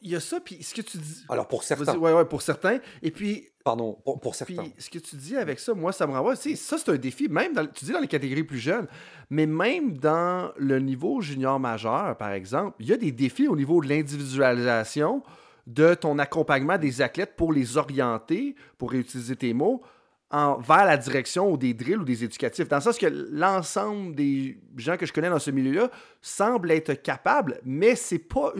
il 0.00 0.10
y 0.10 0.16
a 0.16 0.20
ça, 0.20 0.40
puis 0.40 0.62
ce 0.62 0.74
que 0.74 0.82
tu 0.82 0.98
dis. 0.98 1.24
Alors 1.28 1.48
pour 1.48 1.64
certains. 1.64 1.96
Oui, 1.96 2.12
ouais, 2.12 2.24
pour 2.24 2.42
certains. 2.42 2.80
Et 3.02 3.10
puis. 3.10 3.48
Pardon, 3.64 3.98
pour, 4.22 4.34
certains. 4.34 4.62
Puis 4.62 4.74
ce 4.78 4.88
que 4.88 4.98
tu 4.98 5.16
dis 5.16 5.36
avec 5.36 5.58
ça, 5.58 5.74
moi, 5.74 5.92
ça 5.92 6.06
me 6.06 6.12
renvoie. 6.12 6.36
Ça, 6.36 6.78
c'est 6.78 6.88
un 6.88 6.96
défi, 6.96 7.28
même 7.28 7.52
dans, 7.52 7.66
tu 7.66 7.84
dis 7.84 7.92
dans 7.92 8.00
les 8.00 8.08
catégories 8.08 8.44
plus 8.44 8.58
jeunes, 8.58 8.86
mais 9.28 9.44
même 9.44 9.98
dans 9.98 10.52
le 10.56 10.78
niveau 10.78 11.20
junior 11.20 11.60
majeur, 11.60 12.16
par 12.16 12.32
exemple, 12.32 12.76
il 12.80 12.86
y 12.86 12.92
a 12.92 12.96
des 12.96 13.12
défis 13.12 13.46
au 13.46 13.56
niveau 13.56 13.82
de 13.82 13.88
l'individualisation 13.88 15.22
de 15.68 15.92
ton 15.92 16.18
accompagnement 16.18 16.78
des 16.78 17.02
athlètes 17.02 17.36
pour 17.36 17.52
les 17.52 17.76
orienter, 17.76 18.56
pour 18.78 18.90
réutiliser 18.90 19.36
tes 19.36 19.52
mots, 19.52 19.82
en, 20.30 20.58
vers 20.58 20.84
la 20.84 20.96
direction 20.96 21.50
ou 21.50 21.56
des 21.56 21.74
drills 21.74 21.98
ou 21.98 22.04
des 22.04 22.24
éducatifs. 22.24 22.68
Dans 22.68 22.76
le 22.76 22.82
sens 22.82 22.98
que 22.98 23.06
l'ensemble 23.06 24.14
des 24.14 24.58
gens 24.76 24.96
que 24.96 25.04
je 25.04 25.12
connais 25.12 25.28
dans 25.30 25.38
ce 25.38 25.50
milieu-là 25.50 25.90
semblent 26.20 26.70
être 26.70 26.94
capables, 27.02 27.60
mais 27.64 27.94
c'est 27.94 28.18
pas 28.18 28.52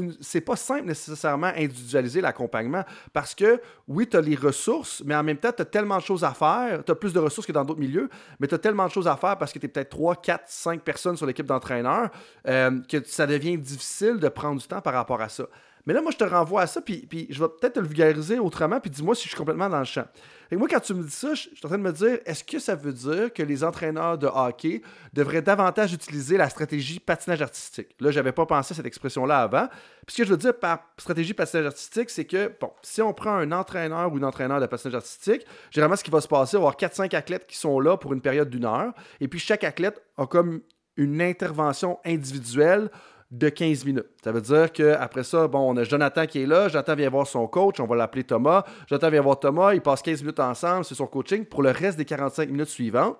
pas 0.47 0.57
simple 0.57 0.87
nécessairement 0.87 1.49
individualiser 1.57 2.21
l'accompagnement 2.21 2.85
parce 3.13 3.35
que 3.35 3.61
oui, 3.87 4.07
tu 4.07 4.17
as 4.17 4.21
les 4.21 4.37
ressources, 4.37 5.03
mais 5.05 5.15
en 5.15 5.23
même 5.23 5.37
temps, 5.39 5.53
tu 5.53 5.63
as 5.63 5.67
tellement 5.67 5.99
de 5.99 6.03
choses 6.03 6.25
à 6.25 6.33
faire, 6.33 6.85
tu 6.85 6.93
as 6.93 6.95
plus 6.95 7.13
de 7.13 7.19
ressources 7.19 7.47
que 7.47 7.53
dans 7.53 7.65
d'autres 7.65 7.81
milieux, 7.81 8.09
mais 8.39 8.47
tu 8.47 8.55
as 8.55 8.59
tellement 8.59 8.87
de 8.87 8.93
choses 8.93 9.09
à 9.09 9.17
faire 9.17 9.37
parce 9.37 9.53
que 9.53 9.59
tu 9.59 9.67
es 9.67 9.69
peut-être 9.69 9.91
3, 9.91 10.17
4, 10.17 10.45
5 10.47 10.83
personnes 10.83 11.17
sur 11.17 11.27
l'équipe 11.27 11.47
d'entraîneurs 11.47 12.11
euh, 12.47 12.81
que 12.89 13.03
ça 13.05 13.27
devient 13.27 13.59
difficile 13.59 14.19
de 14.19 14.29
prendre 14.29 14.61
du 14.61 14.67
temps 14.67 14.81
par 14.81 14.95
rapport 14.95 15.21
à 15.21 15.29
ça. 15.29 15.45
Mais 15.87 15.95
là, 15.95 16.03
moi, 16.03 16.11
je 16.11 16.17
te 16.17 16.25
renvoie 16.25 16.63
à 16.63 16.67
ça, 16.67 16.81
puis, 16.81 17.07
puis 17.07 17.27
je 17.31 17.41
vais 17.43 17.49
peut-être 17.49 17.75
te 17.75 17.81
le 17.81 17.87
vulgariser 17.87 18.39
autrement, 18.39 18.81
puis 18.81 18.91
dis-moi 18.91 19.15
si 19.15 19.25
je 19.25 19.29
suis 19.29 19.37
complètement 19.37 19.69
dans 19.69 19.79
le 19.79 19.85
champ. 19.85 20.05
Et 20.51 20.57
moi, 20.57 20.67
quand 20.69 20.81
tu 20.81 20.95
me 20.95 21.03
dis 21.03 21.11
ça, 21.11 21.35
je 21.35 21.43
suis 21.43 21.61
en 21.65 21.69
train 21.69 21.77
de 21.77 21.83
me 21.83 21.93
dire, 21.93 22.19
est-ce 22.25 22.43
que 22.43 22.59
ça 22.59 22.75
veut 22.75 22.93
dire 22.93 23.33
que 23.33 23.43
les 23.43 23.65
entraîneurs 23.65 24.17
de 24.17 24.27
hockey 24.27 24.81
devraient 25.13 25.43
davantage 25.43 25.93
utiliser 25.93 26.39
la 26.39 26.49
stratégie 26.49 27.01
patinage 27.01 27.43
artistique? 27.43 27.89
Là, 28.01 28.11
j'avais 28.11 28.33
pas 28.33 28.47
pensé 28.47 28.73
à 28.73 28.77
cette 28.77 28.87
expression-là 28.87 29.41
avant. 29.41 29.69
Puis 30.07 30.15
ce 30.15 30.23
que 30.23 30.25
je 30.25 30.31
veux 30.31 30.39
dire 30.39 30.59
par 30.59 30.81
stratégie 30.97 31.35
patinage 31.35 31.67
artistique, 31.67 32.09
c'est 32.09 32.25
que, 32.25 32.51
bon, 32.59 32.73
si 32.83 33.03
on 33.03 33.13
prend 33.13 33.33
un 33.33 33.53
entraîneur 33.53 34.11
ou 34.11 34.17
une 34.17 34.25
entraîneur 34.25 34.61
de 34.61 34.67
patinage 34.67 34.95
artistique, 34.95 35.47
généralement, 35.71 35.97
ce 35.97 36.05
qui 36.05 36.11
va 36.11 36.23
se 36.23 36.29
passer, 36.29 36.57
on 36.57 36.61
va 36.61 36.69
avoir 36.69 36.77
4-5 36.77 37.15
athlètes 37.15 37.47
qui 37.47 37.59
sont 37.59 37.79
là 37.79 37.99
pour 37.99 38.15
une 38.15 38.23
période 38.23 38.49
d'une 38.49 38.65
heure, 38.65 38.95
et 39.21 39.29
puis 39.29 39.39
chaque 39.39 39.65
athlète 39.65 40.03
a 40.17 40.27
comme 40.27 40.63
une 40.97 41.21
intervention 41.21 41.99
individuelle 42.05 42.91
de 43.31 43.49
15 43.49 43.85
minutes. 43.85 44.07
Ça 44.25 44.33
veut 44.33 44.41
dire 44.41 44.73
qu'après 44.73 45.23
ça, 45.23 45.49
bon, 45.49 45.61
on 45.71 45.77
a 45.77 45.85
Jonathan 45.85 46.27
qui 46.27 46.43
est 46.43 46.47
là, 46.47 46.69
Jonathan 46.69 46.95
vient 46.95 47.11
voir 47.11 47.27
son 47.27 47.47
coach, 47.47 47.79
on 47.79 47.87
va 47.87 47.97
l'appeler 47.97 48.25
Thomas. 48.25 48.65
Jonathan 48.87 49.11
vient 49.11 49.21
voir 49.21 49.39
Thomas, 49.39 49.75
ils 49.75 49.83
passent 49.83 50.03
15 50.03 50.23
minutes 50.23 50.41
ensemble, 50.41 50.85
c'est 50.85 50.95
son 50.95 51.07
coaching. 51.07 51.45
Pour 51.45 51.63
le 51.63 51.71
reste 51.71 51.99
des 51.99 52.07
45 52.07 52.49
minutes 52.49 52.69
suivantes, 52.69 53.19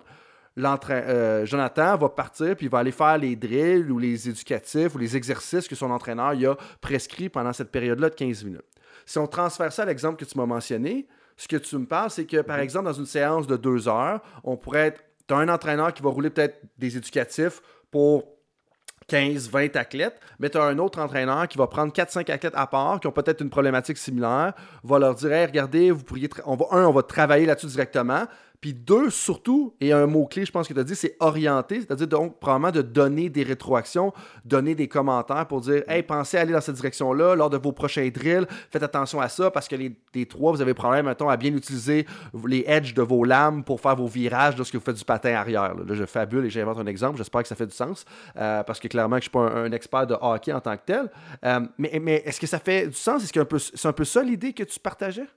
euh, 0.57 1.45
Jonathan 1.45 1.95
va 1.95 2.09
partir 2.09 2.55
puis 2.55 2.65
il 2.65 2.69
va 2.69 2.79
aller 2.79 2.91
faire 2.91 3.17
les 3.17 3.35
drills 3.35 3.89
ou 3.91 3.99
les 3.99 4.27
éducatifs 4.27 4.93
ou 4.95 4.97
les 4.97 5.15
exercices 5.15 5.67
que 5.67 5.75
son 5.75 5.91
entraîneur 5.91 6.31
a 6.31 6.57
prescrits 6.81 7.29
pendant 7.29 7.53
cette 7.53 7.71
période-là 7.71 8.09
de 8.09 8.15
15 8.15 8.43
minutes. 8.43 8.65
Si 9.05 9.17
on 9.19 9.27
transfère 9.27 9.71
ça 9.71 9.83
à 9.83 9.85
l'exemple 9.85 10.17
que 10.17 10.25
tu 10.25 10.37
m'as 10.37 10.45
mentionné, 10.45 11.07
ce 11.37 11.47
que 11.47 11.55
tu 11.55 11.77
me 11.77 11.85
parles, 11.85 12.09
c'est 12.11 12.25
que 12.25 12.41
par 12.41 12.57
mhm. 12.57 12.63
exemple, 12.63 12.85
dans 12.85 12.93
une 12.93 13.05
séance 13.05 13.47
de 13.47 13.57
deux 13.57 13.87
heures, 13.87 14.21
on 14.43 14.57
pourrait 14.57 14.87
être. 14.87 15.03
Tu 15.27 15.33
as 15.33 15.37
un 15.37 15.49
entraîneur 15.49 15.93
qui 15.93 16.01
va 16.01 16.09
rouler 16.09 16.31
peut-être 16.31 16.59
des 16.77 16.97
éducatifs 16.97 17.61
pour 17.91 18.38
15, 19.09 19.49
20 19.49 19.75
athlètes, 19.75 20.19
mais 20.39 20.49
tu 20.49 20.57
as 20.57 20.63
un 20.63 20.77
autre 20.77 20.99
entraîneur 20.99 21.47
qui 21.47 21.57
va 21.57 21.67
prendre 21.67 21.91
4-5 21.91 22.31
athlètes 22.31 22.53
à 22.55 22.67
part, 22.67 22.99
qui 22.99 23.07
ont 23.07 23.11
peut-être 23.11 23.41
une 23.41 23.49
problématique 23.49 23.97
similaire, 23.97 24.53
va 24.83 24.99
leur 24.99 25.15
dire 25.15 25.29
regardez, 25.29 25.91
vous 25.91 26.03
pourriez. 26.03 26.29
On 26.45 26.55
va, 26.55 26.65
un, 26.71 26.85
on 26.85 26.93
va 26.93 27.03
travailler 27.03 27.45
là-dessus 27.45 27.67
directement. 27.67 28.25
Puis 28.61 28.73
deux, 28.73 29.09
surtout, 29.09 29.73
et 29.79 29.93
un 29.93 30.05
mot-clé, 30.05 30.43
je 30.43 30.51
pense 30.51 30.67
que 30.67 30.73
tu 30.73 30.79
as 30.79 30.83
dit, 30.83 30.95
c'est 30.95 31.15
orienter, 31.21 31.79
c'est-à-dire 31.79 32.07
donc 32.07 32.39
probablement 32.39 32.71
de 32.71 32.81
donner 32.81 33.29
des 33.29 33.43
rétroactions, 33.43 34.11
donner 34.43 34.75
des 34.75 34.89
commentaires 34.89 35.47
pour 35.47 35.61
dire 35.61 35.83
Hey, 35.87 36.03
pensez 36.03 36.37
à 36.37 36.41
aller 36.41 36.51
dans 36.51 36.59
cette 36.59 36.75
direction-là 36.75 37.35
lors 37.35 37.49
de 37.49 37.57
vos 37.57 37.71
prochains 37.71 38.09
drills, 38.09 38.45
faites 38.69 38.83
attention 38.83 39.21
à 39.21 39.29
ça 39.29 39.49
parce 39.49 39.69
que 39.69 39.77
les, 39.77 40.25
trois, 40.25 40.51
vous 40.51 40.61
avez 40.61 40.73
problème, 40.73 41.05
mettons, 41.05 41.29
à 41.29 41.37
bien 41.37 41.55
utiliser 41.55 42.05
les 42.45 42.65
edges 42.67 42.93
de 42.93 43.01
vos 43.01 43.23
lames 43.23 43.63
pour 43.63 43.79
faire 43.79 43.95
vos 43.95 44.07
virages 44.07 44.57
lorsque 44.57 44.75
vous 44.75 44.81
faites 44.81 44.97
du 44.97 45.05
patin 45.05 45.35
arrière. 45.35 45.73
Là, 45.73 45.93
je 45.93 46.05
fabule 46.05 46.45
et 46.45 46.49
j'invente 46.49 46.79
un 46.79 46.87
exemple, 46.87 47.17
j'espère 47.17 47.43
que 47.43 47.47
ça 47.47 47.55
fait 47.55 47.67
du 47.67 47.75
sens, 47.75 48.03
euh, 48.35 48.61
parce 48.63 48.81
que 48.81 48.89
clairement, 48.89 49.15
je 49.15 49.19
ne 49.19 49.21
suis 49.21 49.29
pas 49.29 49.39
un, 49.39 49.71
expert 49.71 50.05
de 50.05 50.17
hockey 50.19 50.51
en 50.51 50.59
tant 50.59 50.75
que 50.75 50.83
tel. 50.85 51.09
Euh, 51.45 51.61
mais, 51.77 51.97
mais 52.01 52.23
est-ce 52.25 52.41
que 52.41 52.47
ça 52.47 52.59
fait 52.59 52.87
du 52.87 52.93
sens? 52.93 53.23
Est-ce 53.23 53.31
que 53.31 53.57
c'est 53.57 53.87
un 53.87 53.93
peu 53.93 54.03
ça 54.03 54.21
l'idée 54.21 54.51
que 54.51 54.63
tu 54.63 54.79
partageais? 54.81 55.27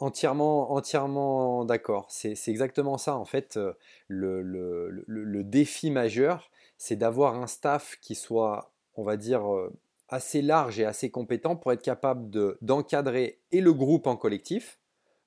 Entièrement, 0.00 0.72
entièrement 0.72 1.64
d'accord. 1.64 2.06
C'est 2.08 2.36
exactement 2.46 2.98
ça. 2.98 3.16
En 3.16 3.24
fait, 3.24 3.56
euh, 3.56 3.72
le, 4.06 5.42
défi 5.42 5.90
majeur, 5.90 6.50
c'est 6.76 6.94
d'avoir 6.94 7.34
un 7.34 7.48
staff 7.48 7.98
qui 8.00 8.14
soit, 8.14 8.72
on 8.94 9.02
va 9.02 9.16
dire, 9.16 9.52
euh, 9.52 9.72
assez 10.08 10.40
large 10.40 10.78
et 10.78 10.84
assez 10.84 11.10
compétent 11.10 11.56
pour 11.56 11.72
être 11.72 11.82
capable 11.82 12.30
d'encadrer 12.62 13.40
et 13.50 13.60
le 13.60 13.72
groupe 13.72 14.06
en 14.06 14.16
collectif, 14.16 14.78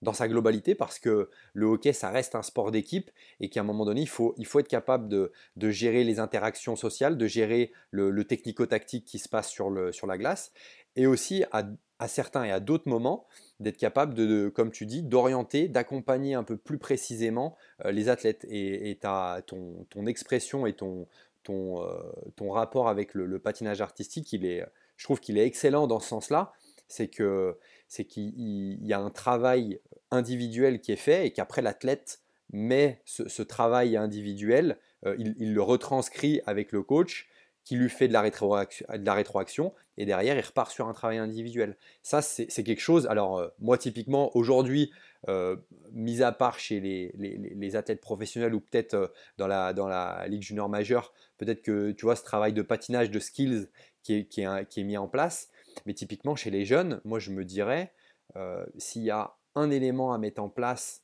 dans 0.02 0.14
sa 0.14 0.28
globalité, 0.28 0.74
parce 0.74 0.98
que 1.00 1.30
le 1.54 1.66
hockey, 1.68 1.94
ça 1.94 2.10
reste 2.10 2.34
un 2.34 2.42
sport 2.42 2.72
d'équipe 2.72 3.12
et 3.40 3.50
qu'à 3.50 3.60
un 3.60 3.64
moment 3.64 3.86
donné, 3.86 4.02
il 4.02 4.10
faut, 4.10 4.34
il 4.38 4.48
faut 4.48 4.60
être 4.60 4.68
capable 4.68 5.10
de, 5.10 5.32
gérer 5.70 6.04
les 6.04 6.20
interactions 6.20 6.76
sociales, 6.76 7.18
de 7.18 7.28
gérer 7.28 7.72
le, 7.92 8.24
technico-tactique 8.24 9.06
qui 9.06 9.20
se 9.20 9.30
passe 9.30 9.50
sur, 9.50 9.70
sur 9.94 10.08
la 10.08 10.18
glace, 10.18 10.54
et 10.96 11.06
aussi 11.06 11.44
à, 11.52 11.64
certains 12.08 12.44
et 12.44 12.52
à 12.52 12.60
d'autres 12.60 12.90
moments, 12.90 13.28
d'être 13.60 13.78
capable 13.78 14.14
de, 14.14 14.50
comme 14.50 14.72
tu 14.72 14.86
dis, 14.86 15.04
d'orienter, 15.04 15.68
d'accompagner 15.68 16.34
un 16.34 16.44
peu 16.44 16.58
plus 16.58 16.78
précisément 16.78 17.56
euh, 17.86 17.92
les 17.92 18.10
athlètes. 18.10 18.46
Et, 18.50 19.00
ton, 19.46 19.86
ton, 19.90 20.06
expression 20.06 20.66
et 20.66 20.74
ton, 20.74 21.08
ton, 21.44 21.84
euh, 21.84 22.02
ton 22.36 22.52
rapport 22.52 22.88
avec 22.88 23.14
le, 23.14 23.40
patinage 23.40 23.82
artistique, 23.82 24.34
il 24.34 24.46
est, 24.46 24.66
je 24.98 25.04
trouve 25.04 25.20
qu'il 25.20 25.38
est 25.38 25.46
excellent 25.46 25.88
dans 25.88 26.00
ce 26.00 26.10
sens-là. 26.10 26.54
C'est 26.88 27.08
que 27.08 27.58
c'est 27.88 28.06
qu'il 28.06 28.86
y 28.86 28.94
a 28.94 29.00
un 29.00 29.10
travail 29.10 29.80
individuel 30.12 30.82
qui 30.82 30.92
est 30.92 30.98
fait 30.98 31.28
et 31.28 31.32
qu'après 31.32 31.62
l'athlète 31.62 32.22
met 32.54 33.02
ce, 33.06 33.42
travail 33.42 33.98
individuel, 33.98 34.78
euh, 35.06 35.16
il, 35.18 35.54
le 35.54 35.62
retranscrit 35.62 36.42
avec 36.46 36.72
le 36.72 36.84
coach 36.84 37.30
qui 37.64 37.76
lui 37.76 37.90
fait 37.90 38.08
de 38.08 38.14
la, 38.14 38.22
rétroaction, 38.22 38.86
de 38.94 39.06
la 39.06 39.14
rétroaction 39.14 39.74
et 40.02 40.06
derrière 40.06 40.36
il 40.36 40.42
repart 40.42 40.72
sur 40.72 40.88
un 40.88 40.94
travail 40.94 41.18
individuel. 41.18 41.78
Ça 42.02 42.22
c'est 42.22 42.48
quelque 42.64 42.80
chose, 42.82 43.08
alors 43.08 43.38
euh, 43.38 43.48
moi 43.60 43.78
typiquement 43.78 44.36
aujourd'hui, 44.36 44.92
euh, 45.30 45.56
mis 45.92 46.24
à 46.24 46.32
part 46.32 46.58
chez 46.60 46.80
les, 46.80 47.76
athlètes 47.76 48.02
professionnels 48.02 48.56
ou 48.56 48.60
peut-être 48.60 49.14
dans, 49.38 49.48
la, 49.48 49.74
dans 49.74 49.88
la 49.88 50.26
Ligue 50.28 50.42
junior 50.42 50.68
majeure, 50.70 51.14
peut-être 51.38 51.62
que 51.62 51.92
tu 51.92 52.06
vois 52.06 52.16
ce 52.16 52.24
travail 52.24 52.54
de 52.54 52.62
patinage, 52.62 53.12
de 53.12 53.20
skills 53.20 53.68
qui 54.04 54.16
est, 54.16 54.26
qui 54.26 54.42
est, 54.42 54.84
mis 54.84 54.98
en 54.98 55.08
place, 55.08 55.50
mais 55.86 55.94
typiquement, 55.94 56.36
chez 56.36 56.50
les 56.50 56.66
jeunes, 56.66 57.02
moi, 57.04 57.20
je 57.20 57.32
me 57.32 57.46
dirais, 57.46 57.94
euh, 58.36 58.66
s'il 58.78 59.04
y 59.04 59.12
a 59.12 59.36
un 59.56 59.70
élément 59.70 60.14
à 60.14 60.18
mettre 60.18 60.42
en 60.42 60.50
place 60.50 61.04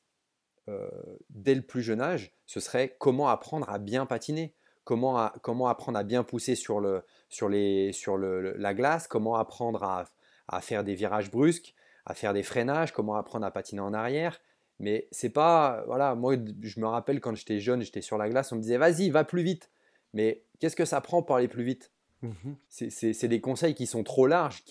euh, 0.70 0.89
dès 1.30 1.56
le 1.56 1.62
plus 1.62 1.82
jeune 1.82 2.02
âge, 2.02 2.34
ce 2.45 2.60
serait 2.60 2.95
comment 3.00 3.30
apprendre 3.30 3.70
à 3.70 3.80
bien 3.80 4.06
patiner, 4.06 4.54
comment, 4.84 5.32
comment 5.41 5.68
apprendre 5.68 5.98
à 6.00 6.04
bien 6.04 6.24
pousser 6.24 6.56
sur, 6.56 6.80
le, 6.80 7.04
sur, 7.30 7.49
les, 7.49 7.91
sur 7.93 8.17
le, 8.17 8.53
la 8.57 8.73
glace, 8.73 9.07
comment 9.07 9.36
apprendre 9.36 9.84
à, 9.84 10.05
à, 10.47 10.61
faire 10.61 10.84
des 10.84 10.95
virages 10.95 11.32
brusques, 11.32 11.73
à 12.05 12.13
faire 12.13 12.34
des 12.34 12.43
freinages, 12.43 12.93
comment 12.93 13.15
apprendre 13.15 13.45
à 13.45 13.51
patiner 13.51 13.82
en 13.82 13.93
arrière. 13.93 14.39
Mais 14.80 15.07
c'est 15.11 15.32
pas, 15.32 15.84
voilà, 15.88 16.15
moi 16.15 16.36
je 16.61 16.80
me 16.80 16.86
rappelle 16.86 17.19
quand 17.19 17.36
j'étais 17.36 17.59
jeune, 17.59 17.82
j'étais 17.82 18.01
sur 18.01 18.17
la 18.17 18.30
glace, 18.30 18.51
on 18.51 18.57
me 18.57 18.61
disait 18.61 18.78
vas-y, 18.78 19.09
va 19.09 19.23
plus 19.23 19.41
vite. 19.41 19.71
Mais 20.13 20.43
qu'est-ce 20.59 20.75
que 20.75 20.86
ça 20.86 21.01
prend 21.01 21.23
pour 21.23 21.36
aller 21.36 21.47
plus 21.47 21.63
vite? 21.63 21.91
Mmh 22.21 22.32
c'est 22.69 23.28
des 23.28 23.41
conseils 23.41 23.75
qui 23.75 23.86
sont 23.86 24.03
trop 24.03 24.25
larges. 24.25 24.63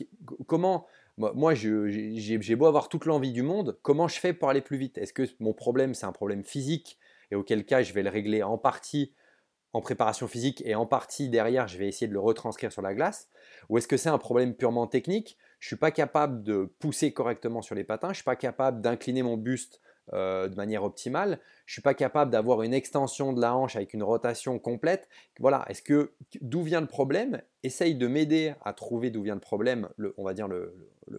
Comment, 0.46 0.86
moi, 1.16 1.54
j'ai 1.54 2.56
beau 2.56 2.66
avoir 2.66 2.88
toute 2.88 3.04
l'envie 3.04 3.32
du 3.32 3.42
monde, 3.42 3.78
comment 3.82 4.08
je 4.08 4.18
fais 4.18 4.32
pour 4.32 4.48
aller 4.48 4.60
plus 4.60 4.76
vite? 4.76 4.98
Est-ce 4.98 5.12
que 5.12 5.22
mon 5.40 5.52
problème, 5.52 5.94
c'est 5.94 6.06
un 6.06 6.12
problème 6.12 6.44
physique 6.44 6.98
et 7.30 7.36
auquel 7.36 7.64
cas 7.64 7.82
je 7.82 7.92
vais 7.92 8.02
le 8.02 8.10
régler 8.10 8.42
en 8.42 8.58
partie 8.58 9.12
en 9.76 9.82
préparation 9.82 10.26
physique 10.26 10.62
et 10.64 10.74
en 10.74 10.86
partie 10.86 11.28
derrière, 11.28 11.68
je 11.68 11.76
vais 11.76 11.86
essayer 11.86 12.08
de 12.08 12.14
le 12.14 12.18
retranscrire 12.18 12.72
sur 12.72 12.80
la 12.80 12.94
glace 12.94 13.28
Ou 13.68 13.76
est-ce 13.76 13.86
que 13.86 13.98
c'est 13.98 14.08
un 14.08 14.16
problème 14.16 14.54
purement 14.54 14.86
technique? 14.86 15.36
Je 15.58 15.66
ne 15.66 15.68
suis 15.68 15.76
pas 15.76 15.90
capable 15.90 16.42
de 16.42 16.72
pousser 16.78 17.12
correctement 17.12 17.60
sur 17.60 17.74
les 17.74 17.84
patins, 17.84 18.08
je 18.08 18.12
ne 18.12 18.14
suis 18.14 18.24
pas 18.24 18.36
capable 18.36 18.80
d'incliner 18.80 19.22
mon 19.22 19.36
buste 19.36 19.82
euh, 20.14 20.48
de 20.48 20.54
manière 20.54 20.82
optimale. 20.82 21.40
Je 21.66 21.72
ne 21.72 21.74
suis 21.74 21.82
pas 21.82 21.92
capable 21.92 22.30
d'avoir 22.30 22.62
une 22.62 22.72
extension 22.72 23.34
de 23.34 23.40
la 23.40 23.54
hanche 23.54 23.76
avec 23.76 23.92
une 23.92 24.02
rotation 24.02 24.58
complète. 24.58 25.10
Voilà, 25.40 25.66
est-ce 25.68 25.82
que 25.82 26.14
d'où 26.40 26.62
vient 26.62 26.80
le 26.80 26.86
problème? 26.86 27.42
Essaye 27.62 27.96
de 27.96 28.06
m'aider 28.06 28.54
à 28.64 28.72
trouver 28.72 29.10
d'où 29.10 29.22
vient 29.22 29.34
le 29.34 29.40
problème, 29.40 29.90
on 30.16 30.24
va 30.24 30.32
dire 30.32 30.48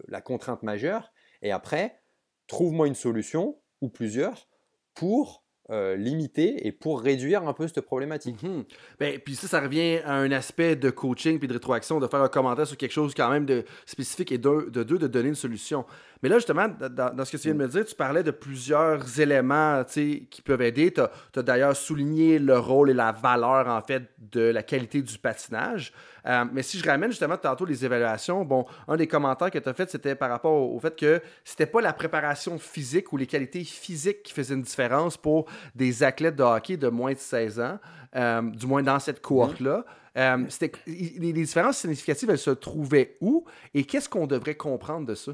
la 0.08 0.20
contrainte 0.20 0.64
majeure, 0.64 1.12
et 1.42 1.52
après, 1.52 2.00
trouve-moi 2.48 2.88
une 2.88 2.96
solution 2.96 3.60
ou 3.80 3.88
plusieurs 3.88 4.48
pour 4.94 5.44
euh, 5.70 5.96
limiter 5.96 6.66
et 6.66 6.72
pour 6.72 7.02
réduire 7.02 7.46
un 7.46 7.52
peu 7.52 7.68
cette 7.68 7.82
problématique. 7.82 8.42
Mhm. 8.42 8.64
ben, 8.98 9.18
puis 9.18 9.34
ça, 9.34 9.48
ça 9.48 9.60
revient 9.60 9.98
à 10.04 10.14
un 10.14 10.30
aspect 10.30 10.76
de 10.76 10.88
coaching 10.88 11.38
puis 11.38 11.46
de 11.46 11.52
rétroaction, 11.52 12.00
de 12.00 12.06
faire 12.06 12.22
un 12.22 12.28
commentaire 12.28 12.66
sur 12.66 12.76
quelque 12.76 12.92
chose 12.92 13.14
quand 13.14 13.30
même 13.30 13.44
de 13.44 13.64
spécifique 13.84 14.32
et 14.32 14.38
de 14.38 14.82
donner 15.06 15.28
une 15.28 15.34
solution. 15.34 15.84
Mais 16.22 16.28
là, 16.28 16.36
justement, 16.36 16.66
dans, 16.68 17.24
ce 17.24 17.32
que 17.32 17.36
tu 17.36 17.44
viens 17.44 17.54
de 17.54 17.60
me 17.60 17.68
dire, 17.68 17.84
tu 17.84 17.94
parlais 17.94 18.22
de 18.22 18.30
plusieurs 18.30 19.20
éléments 19.20 19.84
qui 19.84 20.42
peuvent 20.44 20.62
aider. 20.62 20.92
Tu 20.92 21.00
as, 21.00 21.42
d'ailleurs 21.42 21.76
souligné 21.76 22.38
le 22.38 22.58
rôle 22.58 22.90
et 22.90 22.94
la 22.94 23.12
valeur, 23.12 23.68
en 23.68 23.80
fait, 23.82 24.02
de 24.18 24.40
la 24.40 24.62
qualité 24.62 25.00
du 25.02 25.18
patinage. 25.18 25.92
Euh, 26.28 26.44
mais 26.52 26.62
si 26.62 26.78
je 26.78 26.88
ramène 26.88 27.10
justement 27.10 27.36
tantôt 27.36 27.64
les 27.64 27.84
évaluations, 27.84 28.44
bon, 28.44 28.66
un 28.86 28.96
des 28.96 29.06
commentaires 29.06 29.50
que 29.50 29.58
tu 29.58 29.68
as 29.68 29.74
fait, 29.74 29.90
c'était 29.90 30.14
par 30.14 30.30
rapport 30.30 30.52
au, 30.52 30.78
fait 30.80 30.96
que 30.96 31.22
c'était 31.44 31.66
pas 31.66 31.80
la 31.80 31.92
préparation 31.92 32.58
physique 32.58 33.12
ou 33.12 33.16
les 33.16 33.26
qualités 33.26 33.64
physiques 33.64 34.22
qui 34.22 34.32
faisaient 34.32 34.54
une 34.54 34.62
différence 34.62 35.16
pour 35.16 35.46
des 35.74 36.02
athlètes 36.02 36.36
de 36.36 36.42
hockey 36.42 36.76
de 36.76 36.88
moins 36.88 37.12
de 37.12 37.18
16 37.18 37.60
ans, 37.60 37.78
euh, 38.16 38.42
du 38.42 38.66
moins 38.66 38.82
dans 38.82 38.98
cette 38.98 39.20
cohorte-là. 39.20 39.84
Euh, 40.16 40.46
les 40.86 41.32
différences 41.32 41.78
significatives, 41.78 42.28
elles 42.30 42.38
se 42.38 42.50
trouvaient 42.50 43.14
où 43.20 43.44
et 43.74 43.84
qu'est-ce 43.84 44.08
qu'on 44.08 44.26
devrait 44.26 44.56
comprendre 44.56 45.06
de 45.06 45.14
ça? 45.14 45.32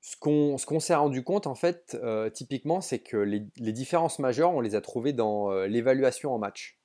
Ce 0.00 0.16
qu'on 0.16 0.80
s'est 0.80 0.94
rendu 0.94 1.22
compte, 1.22 1.46
en 1.46 1.54
fait, 1.54 1.96
euh, 2.02 2.30
typiquement, 2.30 2.80
c'est 2.80 2.98
que 2.98 3.16
les, 3.16 3.40
différences 3.72 4.18
majeures, 4.18 4.50
on 4.50 4.60
les 4.60 4.74
a 4.74 4.80
trouvées 4.80 5.12
dans 5.12 5.52
euh, 5.52 5.66
l'évaluation 5.66 6.34
en 6.34 6.38
match. 6.38 6.79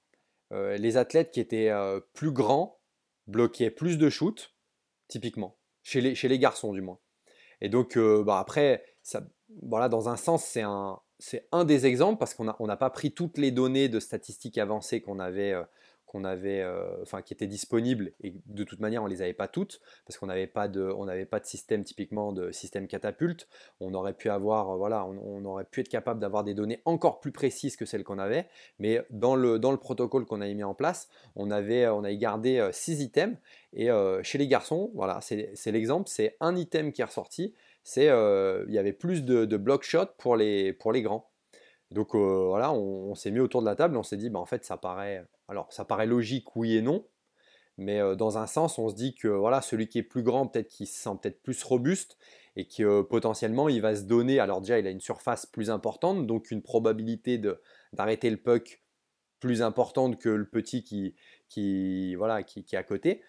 Euh, 0.52 0.78
les 0.78 0.98
athlètes 0.98 1.32
qui 1.32 1.40
étaient 1.40 1.72
plus 2.14 2.32
grands 2.32 2.80
bloquaient 3.28 3.72
plus 3.72 3.98
de 3.98 4.10
shoots, 4.10 4.56
typiquement, 5.08 5.58
chez 5.84 6.02
les, 6.02 6.40
garçons 6.40 6.74
du 6.74 6.82
moins. 6.82 7.00
Et 7.62 7.70
donc, 7.70 7.98
bah, 7.98 8.40
après, 8.40 8.84
ça, 9.02 9.24
voilà, 9.62 9.90
dans 9.90 10.10
un 10.10 10.18
sens, 10.18 10.46
c'est 10.46 10.62
un, 11.52 11.66
des 11.66 11.86
exemples 11.86 12.20
parce 12.20 12.34
qu'on 12.34 12.68
n'a 12.68 12.78
pas 12.78 12.90
pris 12.90 13.12
toutes 13.12 13.38
les 13.38 13.52
données 13.52 13.90
de 13.90 14.00
statistiques 14.00 14.58
avancées 14.58 15.02
qu'on 15.02 15.20
avait 15.20 15.56
qu'on 16.06 16.24
avait, 16.24 16.62
euh, 16.62 17.02
enfin 17.02 17.22
qui 17.22 17.34
étaient 17.34 17.48
disponibles 17.48 18.14
et 18.22 18.34
de 18.46 18.64
toute 18.64 18.80
manière 18.80 19.04
on 19.04 19.08
les 19.08 19.22
avait 19.22 19.34
pas 19.34 19.48
toutes 19.48 19.82
parce 20.06 20.18
qu'on 20.18 20.28
n'avait 20.28 20.48
pas 20.48 20.68
de, 20.68 20.82
on 20.82 21.06
n'avait 21.06 21.26
pas 21.26 21.40
de 21.40 21.46
système 21.46 21.84
typiquement 21.84 22.32
de 22.32 22.52
système 22.52 22.88
catapulte. 22.88 23.48
On 23.80 23.94
aurait 23.94 24.14
pu 24.14 24.30
avoir, 24.30 24.72
euh, 24.72 24.78
voilà, 24.78 25.06
on, 25.06 25.44
aurait 25.46 25.66
pu 25.66 25.82
être 25.82 25.90
capable 25.90 26.20
d'avoir 26.20 26.44
des 26.44 26.54
données 26.54 26.82
encore 26.86 27.20
plus 27.20 27.32
précises 27.32 27.76
que 27.76 27.86
celles 27.86 28.04
qu'on 28.04 28.20
avait, 28.20 28.48
mais 28.80 29.06
dans 29.10 29.36
le 29.36 29.60
dans 29.60 29.72
le 29.72 29.78
protocole 29.78 30.26
qu'on 30.26 30.42
avait 30.42 30.54
mis 30.54 30.64
en 30.64 30.74
place, 30.76 31.10
on 31.36 31.52
avait, 31.52 31.88
on 31.88 32.04
avait 32.04 32.18
gardé 32.18 32.70
six 32.72 33.02
items 33.02 33.38
et 33.74 33.90
chez 34.24 34.38
les 34.38 34.48
garçons, 34.48 34.92
voilà, 34.96 35.20
c'est 35.22 35.72
l'exemple, 35.72 36.10
c'est 36.10 36.36
un 36.40 36.56
item 36.56 36.92
qui 36.92 37.02
est 37.02 37.06
ressorti, 37.06 37.54
c'est 37.84 38.06
il 38.06 38.74
y 38.74 38.78
avait 38.78 38.94
plus 38.94 39.24
de, 39.24 39.58
block 39.58 39.84
shot 39.84 40.08
pour 40.18 40.36
les 40.36 40.74
pour 40.74 40.92
les 40.92 41.02
grands. 41.02 41.30
Donc 41.92 42.16
voilà, 42.16 42.74
on, 42.74 43.14
s'est 43.16 43.32
mis 43.32 43.40
autour 43.40 43.62
de 43.62 43.68
la 43.68 43.76
table, 43.76 43.96
on 43.98 44.04
s'est 44.04 44.18
dit, 44.18 44.30
bah, 44.30 44.40
en 44.40 44.46
fait, 44.46 44.66
ça 44.66 44.78
paraît, 44.78 45.24
alors 45.48 45.72
ça 45.72 45.86
paraît 45.86 46.08
logique, 46.08 46.56
oui 46.56 46.76
et 46.76 46.82
non, 46.82 47.06
mais 47.78 48.00
euh, 48.00 48.16
dans 48.16 48.38
un 48.38 48.48
sens, 48.48 48.78
on 48.80 48.90
se 48.90 48.96
dit 48.96 49.16
que 49.16 49.28
voilà, 49.28 49.62
celui 49.62 49.88
qui 49.88 49.98
est 50.00 50.04
plus 50.04 50.24
grand, 50.24 50.48
peut-être 50.48 50.70
qu'il 50.70 50.88
se 50.88 51.02
sent 51.02 51.10
peut-être 51.22 51.42
plus 51.42 51.62
robuste 51.64 52.18
et 52.56 52.66
que 52.66 52.84
euh, 52.84 53.04
potentiellement 53.04 53.68
il 53.68 53.82
va 53.82 53.96
se 53.96 54.04
donner. 54.04 54.40
Alors 54.40 54.62
déjà, 54.62 54.80
il 54.80 54.88
a 54.88 54.92
une 54.92 55.02
surface 55.02 55.46
plus 55.46 55.70
importante, 55.70 56.26
donc 56.26 56.52
une 56.52 56.62
probabilité 56.62 57.42
d'arrêter 57.94 58.30
le 58.30 58.38
puck 58.38 58.82
plus 59.42 59.62
importante 59.62 60.18
que 60.20 60.30
le 60.30 60.48
petit 60.48 60.84
qui, 60.84 61.14
qui, 61.50 62.16
voilà, 62.16 62.42
qui, 62.44 62.60
est 62.60 62.78
à 62.78 62.84
côté. 62.84 63.22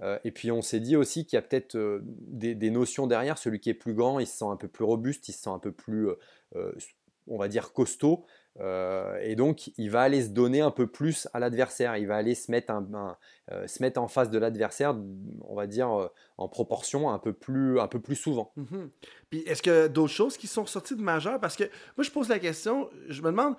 Euh, 0.00 0.18
et 0.24 0.32
puis 0.32 0.50
on 0.50 0.60
s'est 0.60 0.80
dit 0.80 0.96
aussi 0.96 1.24
qu'il 1.24 1.36
y 1.36 1.38
a 1.38 1.42
peut-être 1.42 2.02
des, 2.02 2.54
des, 2.56 2.70
notions 2.70 3.06
derrière. 3.06 3.38
Celui 3.38 3.60
qui 3.60 3.70
est 3.70 3.74
plus 3.74 3.94
grand, 3.94 4.18
il 4.18 4.26
se 4.26 4.36
sent 4.38 4.44
un 4.44 4.56
peu 4.56 4.68
plus 4.68 4.84
robuste, 4.84 5.28
il 5.28 5.32
se 5.32 5.42
sent 5.42 5.50
un 5.50 5.60
peu 5.60 5.72
plus, 5.72 6.08
on 7.28 7.38
va 7.38 7.48
dire, 7.48 7.72
costaud. 7.72 8.26
Euh, 8.60 9.18
et 9.22 9.34
donc, 9.34 9.70
il 9.78 9.90
va 9.90 10.02
aller 10.02 10.22
se 10.22 10.28
donner 10.28 10.60
un 10.60 10.70
peu 10.70 10.86
plus 10.86 11.28
à 11.32 11.38
l'adversaire. 11.38 11.96
Il 11.96 12.06
va 12.06 12.16
aller 12.16 12.34
se 12.34 12.50
mettre, 12.50 12.72
euh, 13.50 13.66
se 13.66 13.82
mettre 13.82 14.00
en 14.00 14.08
face 14.08 14.30
de 14.30 14.38
l'adversaire, 14.38 14.94
on 15.42 15.54
va 15.54 15.66
dire, 15.66 15.90
euh, 15.90 16.08
en 16.38 16.48
proportion 16.48 17.10
un 17.10 17.18
peu 17.18 17.32
plus, 17.32 17.80
un 17.80 17.88
peu 17.88 18.00
plus 18.00 18.16
souvent. 18.16 18.52
Mhm. 18.56 18.90
Puis, 19.30 19.40
est-ce 19.40 19.62
que 19.62 19.88
d'autres 19.88 20.12
choses 20.12 20.36
qui 20.36 20.46
sont 20.46 20.66
sorties 20.66 20.96
de 20.96 21.02
majeur? 21.02 21.40
Parce 21.40 21.56
que 21.56 21.64
moi, 21.96 22.04
je 22.04 22.10
pose 22.10 22.28
la 22.28 22.38
question, 22.38 22.90
je 23.08 23.22
me 23.22 23.30
demande, 23.30 23.56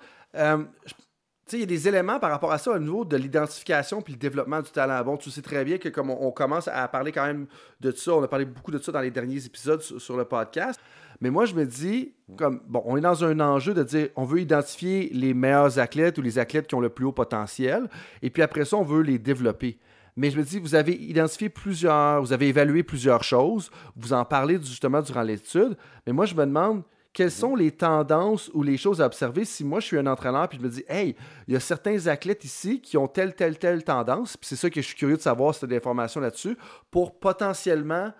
il 1.52 1.60
y 1.60 1.62
a 1.62 1.66
des 1.66 1.88
éléments 1.88 2.18
par 2.18 2.30
rapport 2.30 2.52
à 2.52 2.58
ça 2.58 2.72
au 2.72 2.78
niveau 2.78 3.04
de 3.04 3.16
l'identification 3.16 4.00
puis 4.02 4.14
le 4.14 4.18
développement 4.18 4.60
du 4.60 4.70
talent. 4.70 5.02
Bon, 5.04 5.16
tu 5.16 5.30
sais 5.30 5.42
très 5.42 5.64
bien 5.64 5.78
que 5.78 5.88
comme 5.88 6.10
on, 6.10 6.30
commence 6.30 6.68
à 6.68 6.88
parler 6.88 7.12
quand 7.12 7.26
même 7.26 7.46
de 7.80 7.90
ça, 7.90 8.14
on 8.14 8.22
a 8.22 8.28
parlé 8.28 8.44
beaucoup 8.44 8.70
de 8.70 8.78
ça 8.78 8.92
dans 8.92 9.00
les 9.00 9.10
derniers 9.10 9.44
épisodes 9.44 9.80
sur 9.80 10.16
le 10.16 10.24
podcast. 10.24 10.80
Mais 11.20 11.30
moi, 11.30 11.46
je 11.46 11.54
me 11.54 11.64
dis, 11.64 12.12
comme, 12.36 12.60
bon, 12.66 12.82
on 12.84 12.96
est 12.96 13.00
dans 13.00 13.24
un 13.24 13.38
enjeu 13.40 13.72
de 13.72 13.82
dire, 13.82 14.08
on 14.16 14.24
veut 14.24 14.40
identifier 14.40 15.10
les 15.12 15.32
meilleurs 15.32 15.78
athlètes 15.78 16.18
ou 16.18 16.22
les 16.22 16.38
athlètes 16.38 16.66
qui 16.66 16.74
ont 16.74 16.80
le 16.80 16.88
plus 16.88 17.04
haut 17.04 17.12
potentiel, 17.12 17.88
et 18.20 18.30
puis 18.30 18.42
après 18.42 18.64
ça, 18.64 18.76
on 18.76 18.82
veut 18.82 19.02
les 19.02 19.18
développer. 19.18 19.78
Mais 20.16 20.30
je 20.30 20.38
me 20.38 20.42
dis, 20.42 20.58
vous 20.58 20.74
avez 20.74 20.94
identifié 20.94 21.48
plusieurs, 21.48 22.20
vous 22.20 22.32
avez 22.32 22.48
évalué 22.48 22.82
plusieurs 22.82 23.24
choses, 23.24 23.70
vous 23.96 24.12
en 24.12 24.24
parlez 24.24 24.58
justement 24.60 25.02
durant 25.02 25.22
l'étude, 25.22 25.76
mais 26.06 26.12
moi, 26.12 26.26
je 26.26 26.34
me 26.34 26.44
demande, 26.44 26.82
quelles 27.14 27.30
sont 27.30 27.54
les 27.54 27.70
tendances 27.70 28.50
ou 28.52 28.62
les 28.62 28.76
choses 28.76 29.00
à 29.00 29.06
observer 29.06 29.46
si 29.46 29.64
moi 29.64 29.80
je 29.80 29.86
suis 29.86 29.98
un 29.98 30.06
entraîneur 30.06 30.48
puis 30.48 30.58
je 30.58 30.62
me 30.62 30.68
dis 30.68 30.84
hey 30.88 31.16
il 31.48 31.54
y 31.54 31.56
a 31.56 31.60
certains 31.60 32.06
athlètes 32.08 32.44
ici 32.44 32.82
qui 32.82 32.98
ont 32.98 33.08
telle 33.08 33.34
telle 33.34 33.58
telle 33.58 33.84
tendance 33.84 34.36
puis 34.36 34.48
c'est 34.48 34.56
ça 34.56 34.68
que 34.68 34.82
je 34.82 34.86
suis 34.86 34.96
curieux 34.96 35.16
de 35.16 35.22
savoir 35.22 35.54
si 35.54 35.60
tu 35.60 35.64
as 35.64 35.68
de 35.68 35.74
l'information 35.74 36.20
là-dessus 36.20 36.58
pour 36.90 37.18
potentiellement 37.18 38.12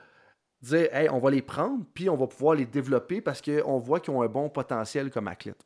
dire 0.62 0.88
hey 0.94 1.10
on 1.10 1.18
va 1.18 1.30
les 1.30 1.42
prendre 1.42 1.84
puis 1.92 2.08
on 2.08 2.16
va 2.16 2.26
pouvoir 2.26 2.54
les 2.54 2.66
développer 2.66 3.20
parce 3.20 3.42
qu'on 3.42 3.78
voit 3.78 4.00
qu'ils 4.00 4.14
ont 4.14 4.22
un 4.22 4.28
bon 4.28 4.48
potentiel 4.48 5.10
comme 5.10 5.28
athlète 5.28 5.62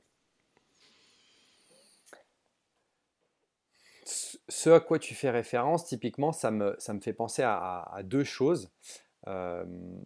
ce 4.49 4.71
à 4.71 4.81
quoi 4.81 4.99
tu 4.99 5.15
fais 5.15 5.31
référence, 5.31 5.85
typiquement, 5.85 6.33
ça 6.33 6.51
me, 6.51 6.75
ça 6.79 6.95
me 6.95 7.01
fait 7.01 7.13
penser 7.13 7.43
à, 7.45 8.01
deux 8.05 8.25
choses. 8.25 8.71
Euh, 9.27 9.65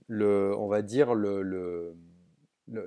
le, 0.09 0.53
on 0.59 0.66
va 0.66 0.83
dire 0.83 1.14
le- 1.14 1.95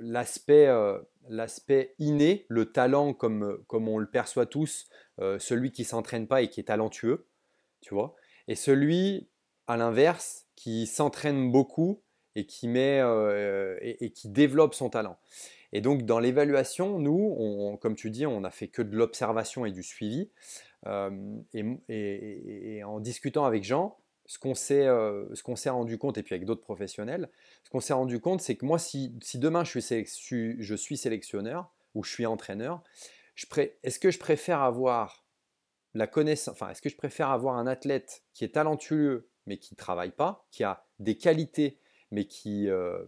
l'aspect, 0.02 0.68
euh, 0.68 1.00
l'aspect 1.30 1.96
inné, 2.00 2.46
le 2.50 2.72
talent 2.72 3.14
comme, 3.14 3.64
comme 3.68 3.88
on 3.88 3.98
le 3.98 4.10
perçoit 4.10 4.46
tous, 4.46 4.88
euh, 5.20 5.40
celui 5.40 5.72
qui 5.72 5.84
s'entraîne 5.84 6.28
pas 6.28 6.42
et 6.42 6.50
qui 6.50 6.60
est 6.60 6.66
talentueux, 6.66 7.28
tu 7.82 7.94
vois, 7.94 8.16
et 8.48 8.56
celui, 8.56 9.30
à 9.68 9.78
l'inverse, 9.78 10.48
qui 10.56 10.88
s'entraîne 10.88 11.52
beaucoup 11.52 12.02
et 12.36 12.46
qui, 12.46 12.68
met, 12.68 13.00
euh, 13.02 13.78
et, 13.82 14.12
qui 14.12 14.30
développe 14.30 14.74
son 14.74 14.90
talent. 14.90 15.18
Et 15.72 15.82
donc, 15.82 16.04
dans 16.04 16.20
l'évaluation, 16.20 17.00
nous, 17.00 17.78
comme 17.82 17.96
tu 17.96 18.10
dis, 18.10 18.26
on 18.26 18.42
n'a 18.42 18.52
fait 18.52 18.68
que 18.68 18.82
de 18.82 18.96
l'observation 18.96 19.66
et 19.66 19.72
du 19.72 19.84
suivi. 19.84 20.30
Euh, 20.86 21.10
et- 21.54 22.78
et 22.78 22.84
en 22.84 23.00
discutant 23.00 23.46
avec 23.46 23.64
Jean, 23.64 23.98
ce 24.26 24.40
qu'on 24.40 24.56
s'est 24.56 24.88
euh, 24.88 25.34
s'est 25.56 25.70
rendu 25.70 25.98
compte, 25.98 26.18
et 26.18 26.24
puis 26.24 26.36
avec 26.36 26.46
d'autres 26.46 26.62
professionnels, 26.62 27.30
ce 27.64 27.70
qu'on 27.70 27.80
s'est 27.80 27.94
rendu 27.94 28.20
compte, 28.20 28.42
c'est 28.42 28.56
que 28.56 28.66
moi, 28.66 28.80
si, 28.80 29.16
si 29.22 29.40
demain 29.40 29.64
je 29.64 29.80
suis, 29.80 30.56
je 30.60 30.76
suis 30.76 30.98
sélectionneur 30.98 31.74
ou 31.94 32.04
je 32.04 32.12
suis 32.12 32.26
entraîneur, 32.26 32.84
est-ce 33.84 34.00
que 34.00 34.12
je 34.12 34.20
préfère 34.20 34.62
avoir 34.62 35.26
la 35.94 36.08
connaissance, 36.08 36.54
enfin, 36.54 36.70
est-ce 36.70 36.82
que 36.82 36.90
je 36.90 36.98
préfère 36.98 37.30
avoir 37.30 37.56
un 37.56 37.68
athlète 37.68 38.24
qui 38.34 38.44
est 38.44 38.56
talentueux 38.56 39.30
mais 39.46 39.58
qui 39.58 39.76
ne 39.76 39.78
travaille 39.78 40.12
pas, 40.12 40.48
qui 40.52 40.64
a 40.64 40.86
des 41.00 41.18
qualités 41.18 41.80
mais 42.12 42.26
qui, 42.26 42.70
euh, 42.70 43.06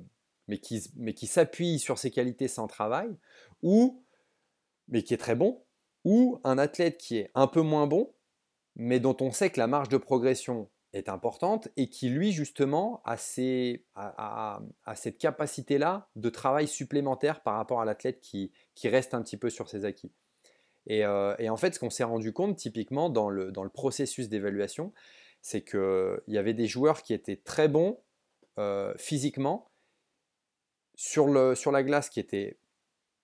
qui, 0.61 0.91
mais 0.95 1.13
qui 1.13 1.27
s'appuie 1.27 1.79
sur 1.79 1.97
ses 1.97 2.11
qualités 2.11 2.47
sans 2.47 2.67
travail, 2.67 3.17
ou 3.61 4.03
mais 4.87 5.03
qui 5.03 5.13
est 5.13 5.17
très 5.17 5.35
bon, 5.35 5.63
ou 6.05 6.39
un 6.43 6.57
athlète 6.57 6.97
qui 6.97 7.17
est 7.17 7.31
un 7.35 7.47
peu 7.47 7.61
moins 7.61 7.87
bon, 7.87 8.13
mais 8.75 8.99
dont 8.99 9.17
on 9.19 9.31
sait 9.31 9.49
que 9.49 9.59
la 9.59 9.67
marge 9.67 9.89
de 9.89 9.97
progression 9.97 10.69
est 10.97 11.09
importante 11.09 11.69
et 11.77 11.89
qui, 11.89 12.09
lui, 12.09 12.31
justement, 12.31 13.01
a, 13.05 13.15
a- 13.95 14.61
a 14.85 14.95
cette 14.95 15.17
capacité-là 15.17 16.09
de 16.15 16.29
travail 16.29 16.67
supplémentaire 16.67 17.41
par 17.41 17.55
rapport 17.55 17.81
à 17.81 17.85
l'athlète 17.85 18.19
qui, 18.19 18.51
qui 18.75 18.89
reste 18.89 19.13
un 19.13 19.21
petit 19.21 19.37
peu 19.37 19.49
sur 19.49 19.69
ses 19.69 19.85
acquis. 19.85 20.11
Et, 20.85 21.05
euh, 21.05 21.35
et 21.39 21.49
en 21.49 21.57
fait, 21.57 21.75
ce 21.75 21.79
qu'on 21.79 21.89
s'est 21.89 22.03
rendu 22.03 22.33
compte, 22.33 22.57
typiquement, 22.57 23.09
dans 23.09 23.29
le, 23.29 23.51
dans 23.51 23.63
le 23.63 23.69
processus 23.69 24.29
d'évaluation, 24.29 24.93
c'est 25.41 25.63
qu'il 25.63 26.19
y 26.27 26.37
avait 26.37 26.53
des 26.53 26.67
joueurs 26.67 27.03
qui 27.03 27.13
étaient 27.13 27.37
très 27.37 27.67
bons 27.67 27.99
euh, 28.57 28.93
physiquement, 28.97 29.69
sur, 30.95 31.27
le, 31.27 31.55
sur 31.55 31.71
la 31.71 31.83
glace 31.83 32.09
qui 32.09 32.19
étaient 32.19 32.57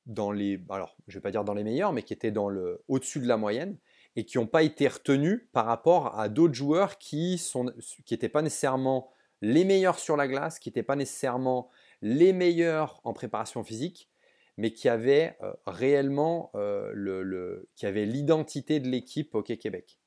dans 0.06 0.32
les, 0.32 0.62
alors 0.70 0.96
je 1.08 1.18
vais 1.18 1.22
pas 1.22 1.32
dire 1.32 1.44
dans 1.44 1.54
les 1.54 1.64
meilleurs, 1.64 1.94
mais 1.94 2.04
qui 2.04 2.14
étaient 2.14 2.32
dans 2.32 2.50
le 2.50 2.84
au-dessus 2.88 3.20
de 3.20 3.28
la 3.28 3.38
moyenne 3.38 3.78
et 4.16 4.26
qui 4.26 4.38
n'ont 4.38 4.48
pas 4.48 4.64
été 4.64 4.88
retenus 4.88 5.42
par 5.54 5.66
rapport 5.66 6.20
à 6.20 6.30
d'autres 6.30 6.54
joueurs 6.54 6.98
qui 6.98 7.38
sont 7.38 7.72
qui 8.06 8.14
n'étaient 8.14 8.30
pas 8.30 8.42
nécessairement 8.42 9.12
les 9.42 9.66
meilleurs 9.66 10.00
sur 10.00 10.16
la 10.16 10.28
glace, 10.28 10.60
qui 10.60 10.70
n'étaient 10.70 10.84
pas 10.84 10.96
nécessairement 10.96 11.70
les 12.02 12.34
meilleurs 12.34 13.02
en 13.04 13.14
préparation 13.14 13.64
physique, 13.64 14.10
mais 14.58 14.72
qui 14.72 14.88
avaient 14.88 15.38
euh, 15.42 15.54
réellement 15.66 16.52
euh, 16.56 16.92
le, 16.94 17.68
l'identité 17.82 18.80
de 18.80 18.88
l'équipe 18.88 19.34
Hockey 19.36 19.58
Québec, 19.58 20.00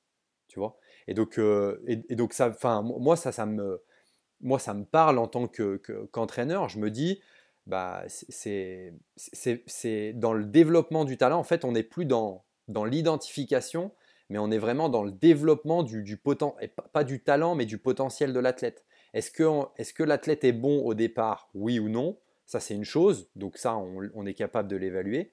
tu 0.48 0.58
vois? 0.58 0.78
Et 1.08 1.14
donc, 1.14 1.38
euh, 1.38 1.82
et, 1.86 2.16
donc 2.16 2.32
ça, 2.32 2.56
moi 2.82 3.16
ça, 3.16 3.32
ça 3.32 3.46
me, 3.46 3.82
moi 4.40 4.58
ça 4.58 4.74
me 4.74 4.84
parle 4.84 5.18
en 5.18 5.28
tant 5.28 5.48
que- 5.48 5.76
que- 5.78 6.06
qu'entraîneur. 6.06 6.68
je 6.70 6.78
me 6.78 6.90
dis, 6.90 7.20
bah, 7.66 8.04
c'est 8.08 8.92
dans 10.14 10.32
le 10.32 10.44
développement 10.46 11.04
du 11.04 11.18
talent. 11.18 11.38
En 11.38 11.44
fait, 11.44 11.64
on 11.64 11.72
n'est 11.72 11.82
plus 11.82 12.06
dans, 12.06 12.45
dans 12.68 12.84
l'identification, 12.84 13.92
mais 14.28 14.38
on 14.38 14.50
est 14.50 14.58
vraiment 14.58 14.88
dans 14.88 15.02
le 15.04 15.12
développement 15.12 15.82
du, 15.82 16.02
du 16.02 16.16
poten- 16.16 16.54
et 16.60 16.68
pas, 16.68 17.04
du 17.04 17.22
talent, 17.22 17.54
mais 17.54 17.66
du 17.66 17.78
potentiel 17.78 18.32
de 18.32 18.40
l'athlète. 18.40 18.84
Est-ce 19.14 19.30
que, 19.30 19.44
est 19.76 19.92
que 19.92 20.02
l'athlète 20.02 20.44
est 20.44 20.52
bon 20.52 20.82
au 20.84 20.94
départ, 20.94 21.48
oui 21.54 21.78
ou 21.78 21.88
non? 21.88 22.18
Ça, 22.44 22.60
c'est 22.60 22.74
une 22.74 22.84
chose. 22.84 23.28
Donc 23.36 23.56
ça, 23.56 23.76
on, 23.76 24.00
on 24.14 24.26
est 24.26 24.34
capable 24.34 24.68
de 24.68 24.76
l'évaluer. 24.76 25.32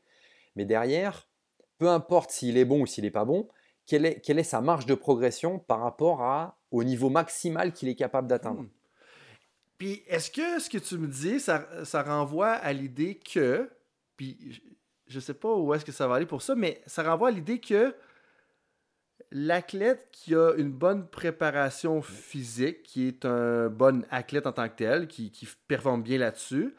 Mais 0.56 0.66
derrière, 0.66 1.28
peu 1.80 1.90
importe 1.90 2.32
s'il 2.32 2.58
est 2.58 2.66
bon 2.66 2.82
ou 2.82 2.86
s'il 2.86 3.04
n'est 3.04 3.12
pas 3.12 3.26
bon, 3.26 3.48
quelle 3.86 4.06
est, 4.06 4.22
quelle 4.22 4.40
est 4.40 4.44
sa 4.44 4.62
marge 4.62 4.86
de 4.86 4.96
progression 4.96 5.60
par 5.60 5.82
rapport 5.82 6.22
à, 6.22 6.58
au 6.72 6.84
niveau 6.84 7.10
maximal 7.10 7.74
qu'il 7.74 7.90
est 7.90 7.96
capable 7.96 8.28
d'atteindre? 8.28 8.62
Hmm. 8.62 8.70
Puis, 9.78 10.04
est-ce 10.08 10.32
que 10.32 10.60
ce 10.60 10.70
que 10.70 10.78
tu 10.78 10.98
me 10.98 11.08
dis, 11.08 11.40
ça, 11.40 11.68
ça 11.84 12.04
renvoie 12.04 12.52
à 12.52 12.72
l'idée 12.72 13.16
que, 13.20 13.70
puis 14.16 14.62
je 15.08 15.16
ne 15.18 15.22
sais 15.22 15.34
pas 15.34 15.54
où 15.54 15.74
est-ce 15.74 15.86
que 15.86 15.92
ça 15.92 16.08
va 16.08 16.16
aller 16.16 16.26
pour 16.26 16.42
ça, 16.42 16.56
mais 16.56 16.82
ça 16.86 17.04
renvoie 17.04 17.30
à 17.30 17.32
l'idée 17.32 17.60
que 17.60 17.94
l'athlète 19.32 20.08
qui 20.12 20.36
a 20.36 20.54
une 20.58 20.72
bonne 20.72 21.08
préparation 21.08 22.02
physique, 22.02 22.84
qui 22.84 23.08
est 23.08 23.26
un 23.26 23.68
bon 23.70 24.06
athlète 24.12 24.46
en 24.48 24.52
tant 24.52 24.68
que 24.70 24.76
tel, 24.76 25.08
qui, 25.08 25.32
qui 25.32 25.48
performe 25.68 26.04
bien 26.04 26.18
là-dessus, 26.20 26.76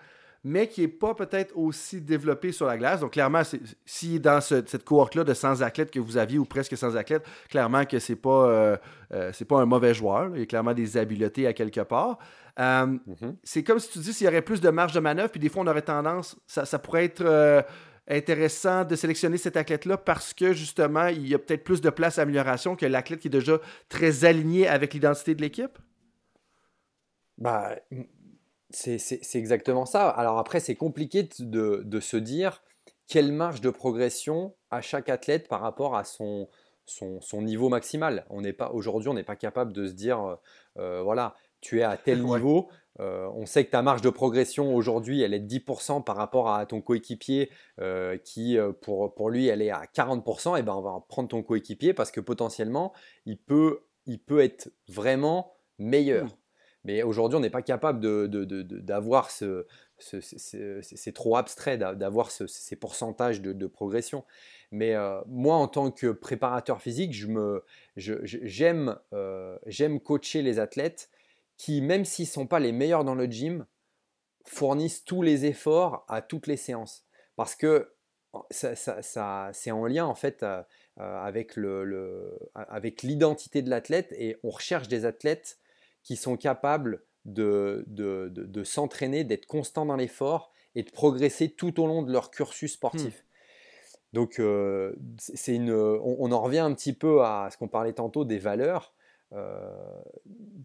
mais 0.46 0.68
qui 0.68 0.82
n'est 0.82 0.88
pas 0.88 1.14
peut-être 1.14 1.56
aussi 1.56 2.00
développé 2.02 2.52
sur 2.52 2.66
la 2.66 2.76
glace. 2.76 3.00
Donc, 3.00 3.12
clairement, 3.12 3.42
si 3.86 4.20
dans 4.20 4.40
ce- 4.42 4.62
cette 4.66 4.84
cohorte-là 4.84 5.24
de 5.24 5.32
100 5.34 5.62
athlètes 5.62 5.90
que 5.90 5.98
vous 5.98 6.16
aviez, 6.18 6.38
ou 6.38 6.44
presque 6.44 6.76
100 6.76 6.94
athlètes, 6.96 7.24
clairement 7.48 7.86
que 7.86 7.98
ce 7.98 8.12
n'est 8.12 8.16
pas, 8.18 8.46
euh, 8.48 8.76
euh, 9.12 9.30
c'est 9.32 9.46
pas 9.46 9.58
un 9.60 9.64
mauvais 9.66 9.94
joueur. 9.94 10.28
là. 10.28 10.30
Il 10.34 10.40
y 10.40 10.42
a 10.42 10.46
clairement 10.46 10.74
des 10.74 10.96
habiletés 10.98 11.46
à 11.46 11.54
quelque 11.54 11.80
part. 11.80 12.18
Euh, 12.60 12.86
Mhm. 12.86 13.36
c'est 13.42 13.64
comme 13.64 13.80
si 13.80 13.90
tu 13.90 13.98
dis 14.00 14.12
s'il 14.12 14.26
y 14.26 14.28
aurait 14.28 14.42
plus 14.42 14.60
de 14.60 14.68
marge 14.70 14.92
de 14.92 15.00
manœuvre, 15.00 15.30
puis 15.30 15.40
des 15.40 15.48
fois 15.48 15.62
on 15.64 15.66
aurait 15.66 15.82
tendance, 15.82 16.36
ça, 16.46 16.64
ça 16.66 16.78
pourrait 16.78 17.04
être 17.06 17.24
intéressant 18.08 18.84
de 18.84 18.96
sélectionner 18.96 19.38
cet 19.38 19.56
athlète-là 19.56 19.96
parce 19.96 20.34
que 20.34 20.52
justement 20.52 21.06
il 21.06 21.26
y 21.26 21.34
a 21.34 21.38
peut-être 21.38 21.64
plus 21.64 21.80
de 21.80 21.90
place 21.90 22.18
à 22.18 22.22
amélioration 22.22 22.76
que 22.76 22.86
l'athlète 22.86 23.20
qui 23.20 23.28
est 23.28 23.30
déjà 23.30 23.58
très 23.88 24.24
aligné 24.24 24.68
avec 24.68 24.92
l'identité 24.94 25.34
de 25.34 25.40
l'équipe? 25.40 25.78
Bah, 27.38 27.76
c'est 28.70 29.34
exactement 29.34 29.86
ça. 29.86 30.08
Alors 30.08 30.38
après, 30.38 30.60
c'est 30.60 30.74
compliqué 30.74 31.28
de, 31.38 31.82
de 31.84 32.00
se 32.00 32.16
dire 32.16 32.62
quelle 33.06 33.32
marge 33.32 33.60
de 33.60 33.70
progression 33.70 34.54
a 34.70 34.80
chaque 34.80 35.08
athlète 35.08 35.48
par 35.48 35.60
rapport 35.60 35.96
à 35.96 36.04
son, 36.04 36.48
son, 36.86 37.20
son 37.20 37.42
niveau 37.42 37.68
maximal. 37.68 38.26
On 38.30 38.40
n'est 38.40 38.52
pas 38.52 38.70
aujourd'hui, 38.70 39.08
on 39.08 39.14
n'est 39.14 39.24
pas 39.24 39.36
capable 39.36 39.72
de 39.72 39.86
se 39.86 39.92
dire, 39.92 40.20
euh, 40.20 40.36
euh, 40.78 41.02
voilà, 41.02 41.34
tu 41.60 41.80
es 41.80 41.82
à 41.82 41.96
tel 41.96 42.22
niveau. 42.22 42.68
Euh, 43.00 43.28
on 43.34 43.44
sait 43.46 43.64
que 43.64 43.70
ta 43.70 43.82
marge 43.82 44.02
de 44.02 44.10
progression 44.10 44.74
aujourd'hui, 44.74 45.20
elle 45.22 45.34
est 45.34 45.40
de 45.40 45.46
10% 45.48 46.02
par 46.04 46.16
rapport 46.16 46.50
à 46.50 46.64
ton 46.66 46.80
coéquipier 46.80 47.50
euh, 47.80 48.16
qui, 48.18 48.56
euh, 48.56 48.72
pour, 48.72 49.14
pour 49.14 49.30
lui, 49.30 49.46
elle 49.48 49.62
est 49.62 49.70
à 49.70 49.84
40%. 49.92 50.58
Et 50.58 50.62
ben, 50.62 50.74
on 50.74 50.80
va 50.82 51.04
prendre 51.08 51.28
ton 51.28 51.42
coéquipier 51.42 51.92
parce 51.92 52.10
que 52.10 52.20
potentiellement, 52.20 52.92
il 53.26 53.36
peut, 53.38 53.80
il 54.06 54.18
peut 54.20 54.40
être 54.40 54.70
vraiment 54.88 55.54
meilleur. 55.78 56.36
Mais 56.84 57.02
aujourd'hui, 57.02 57.36
on 57.36 57.40
n'est 57.40 57.50
pas 57.50 57.62
capable 57.62 57.98
de- 57.98 58.26
de- 58.26 58.44
de- 58.44 58.62
de- 58.62 58.78
d'avoir 58.78 59.30
ce, 59.30 59.66
ce- 59.98 60.20
ce- 60.20 60.38
ce- 60.38 60.80
c'est 60.82 60.96
c'est 60.96 61.12
trop 61.12 61.36
abstrait 61.36 61.78
d'a- 61.78 61.94
d'avoir 61.94 62.30
ce- 62.30 62.46
ces 62.46 62.76
pourcentages 62.76 63.40
de, 63.40 63.52
de 63.54 63.66
progression. 63.66 64.24
Mais 64.70 64.94
euh, 64.94 65.20
moi, 65.26 65.56
en 65.56 65.66
tant 65.66 65.90
que 65.90 66.08
préparateur 66.12 66.82
physique, 66.82 67.14
je 67.14 67.26
me, 67.26 67.64
je- 67.96 68.24
je- 68.24 68.38
j'aime, 68.42 68.98
euh, 69.14 69.56
j'aime 69.66 69.98
coacher 69.98 70.42
les 70.42 70.58
athlètes 70.58 71.08
qui, 71.56 71.80
même 71.80 72.04
s'ils 72.04 72.26
ne 72.26 72.30
sont 72.30 72.46
pas 72.46 72.60
les 72.60 72.72
meilleurs 72.72 73.04
dans 73.04 73.14
le 73.14 73.26
gym, 73.26 73.66
fournissent 74.46 75.04
tous 75.04 75.22
les 75.22 75.46
efforts 75.46 76.04
à 76.08 76.20
toutes 76.22 76.46
les 76.46 76.56
séances. 76.56 77.04
Parce 77.36 77.54
que 77.54 77.92
ça, 78.50 78.74
ça- 78.76 79.00
ça- 79.02 79.50
c'est 79.52 79.70
en 79.70 79.86
lien 79.86 80.06
en 80.06 80.14
fait 80.14 80.42
euh, 80.42 80.62
euh, 81.00 81.22
avec, 81.24 81.56
le, 81.56 81.84
le- 81.84 82.38
avec 82.54 83.02
l'identité 83.02 83.62
de 83.62 83.70
l'athlète 83.70 84.12
et 84.18 84.36
on 84.42 84.50
recherche 84.50 84.88
des 84.88 85.04
athlètes 85.04 85.58
qui 86.02 86.16
sont 86.16 86.36
capables 86.36 87.04
de, 87.24 87.84
de, 87.86 88.28
de- 88.30 88.44
de 88.44 88.64
s'entraîner, 88.64 89.24
d'être 89.24 89.46
constants 89.46 89.86
dans 89.86 89.96
l'effort 89.96 90.52
et 90.74 90.82
de 90.82 90.90
progresser 90.90 91.50
tout 91.50 91.80
au 91.80 91.86
long 91.86 92.02
de 92.02 92.12
leur 92.12 92.30
cursus 92.30 92.72
sportif. 92.74 93.24
Donc, 94.12 94.38
euh, 94.38 94.94
c'est 95.18 95.36
c'est 95.36 95.54
une, 95.54 95.72
on, 95.72 96.16
on 96.18 96.30
en 96.32 96.42
revient 96.42 96.58
un 96.58 96.74
petit 96.74 96.92
peu 96.92 97.22
à 97.22 97.48
ce 97.50 97.56
qu'on 97.56 97.68
parlait 97.68 97.92
tantôt 97.94 98.24
des 98.24 98.38
valeurs. 98.38 98.94
Euh, 99.34 100.02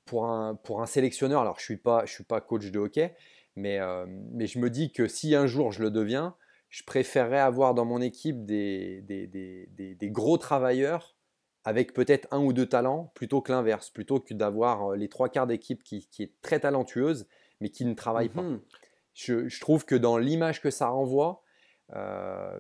pour, 0.05 0.26
un, 0.26 0.55
pour 0.55 0.82
un 0.82 0.86
sélectionneur, 0.86 1.41
alors 1.41 1.55
je 1.55 1.61
ne 1.61 1.65
suis, 1.65 1.78
pas- 1.78 2.05
je 2.05 2.13
suis 2.13 2.24
pas 2.24 2.39
coach 2.41 2.70
de 2.72 2.80
hockey, 2.80 3.15
mais, 3.55 3.80
euh, 3.80 4.05
mais 4.07 4.47
je 4.47 4.59
me 4.59 4.70
dis 4.70 4.91
que 4.91 5.07
si 5.07 5.36
un 5.36 5.47
jour 5.47 5.72
je 5.72 5.82
le 5.82 5.91
deviens, 5.91 6.36
je 6.70 6.84
préférerais 6.84 7.39
avoir 7.39 7.74
dans 7.74 7.86
mon 7.86 8.01
équipe 8.01 8.45
des, 8.45 9.01
des, 9.01 9.28
des- 9.28 9.95
des- 9.95 10.09
gros 10.09 10.38
travailleurs 10.38 11.15
avec 11.63 11.93
peut-être 11.93 12.28
un 12.32 12.39
ou 12.39 12.53
deux 12.53 12.67
talents 12.67 13.11
plutôt 13.15 13.41
que 13.41 13.51
l'inverse, 13.51 13.89
plutôt 13.89 14.20
que 14.20 14.34
d'avoir 14.34 14.91
euh, 14.91 14.95
les 14.95 15.09
trois 15.09 15.30
quarts 15.30 15.47
d'équipe 15.47 15.84
qui, 15.84 16.07
qui 16.07 16.24
est 16.24 16.34
très 16.41 16.59
talentueuse 16.59 17.28
mais 17.59 17.70
qui 17.70 17.86
ne 17.86 17.93
travaille 17.93 18.30
pas. 18.30 18.41
Mhm. 18.41 18.61
je, 19.13 19.59
trouve 19.59 19.86
que 19.86 19.95
dans 19.95 20.17
l'image 20.17 20.61
que 20.61 20.70
ça 20.70 20.88
renvoie, 20.88 21.43
euh, 21.95 22.59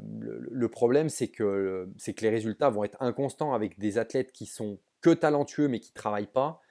le, 0.51 0.67
problème, 0.69 1.07
c'est 1.09 1.29
que, 1.29 1.89
c'est 1.97 2.13
que 2.13 2.23
les 2.23 2.29
résultats 2.29 2.69
vont 2.69 2.83
être 2.83 2.97
inconstants 2.99 3.53
avec 3.53 3.79
des 3.79 3.97
athlètes 3.97 4.31
qui 4.31 4.45
sont 4.45 4.79
que 5.01 5.11
talentueux 5.11 5.67
mais 5.67 5.79
qui 5.79 5.91
ne 5.91 5.95
travaillent 5.95 6.27
pas. 6.27 6.61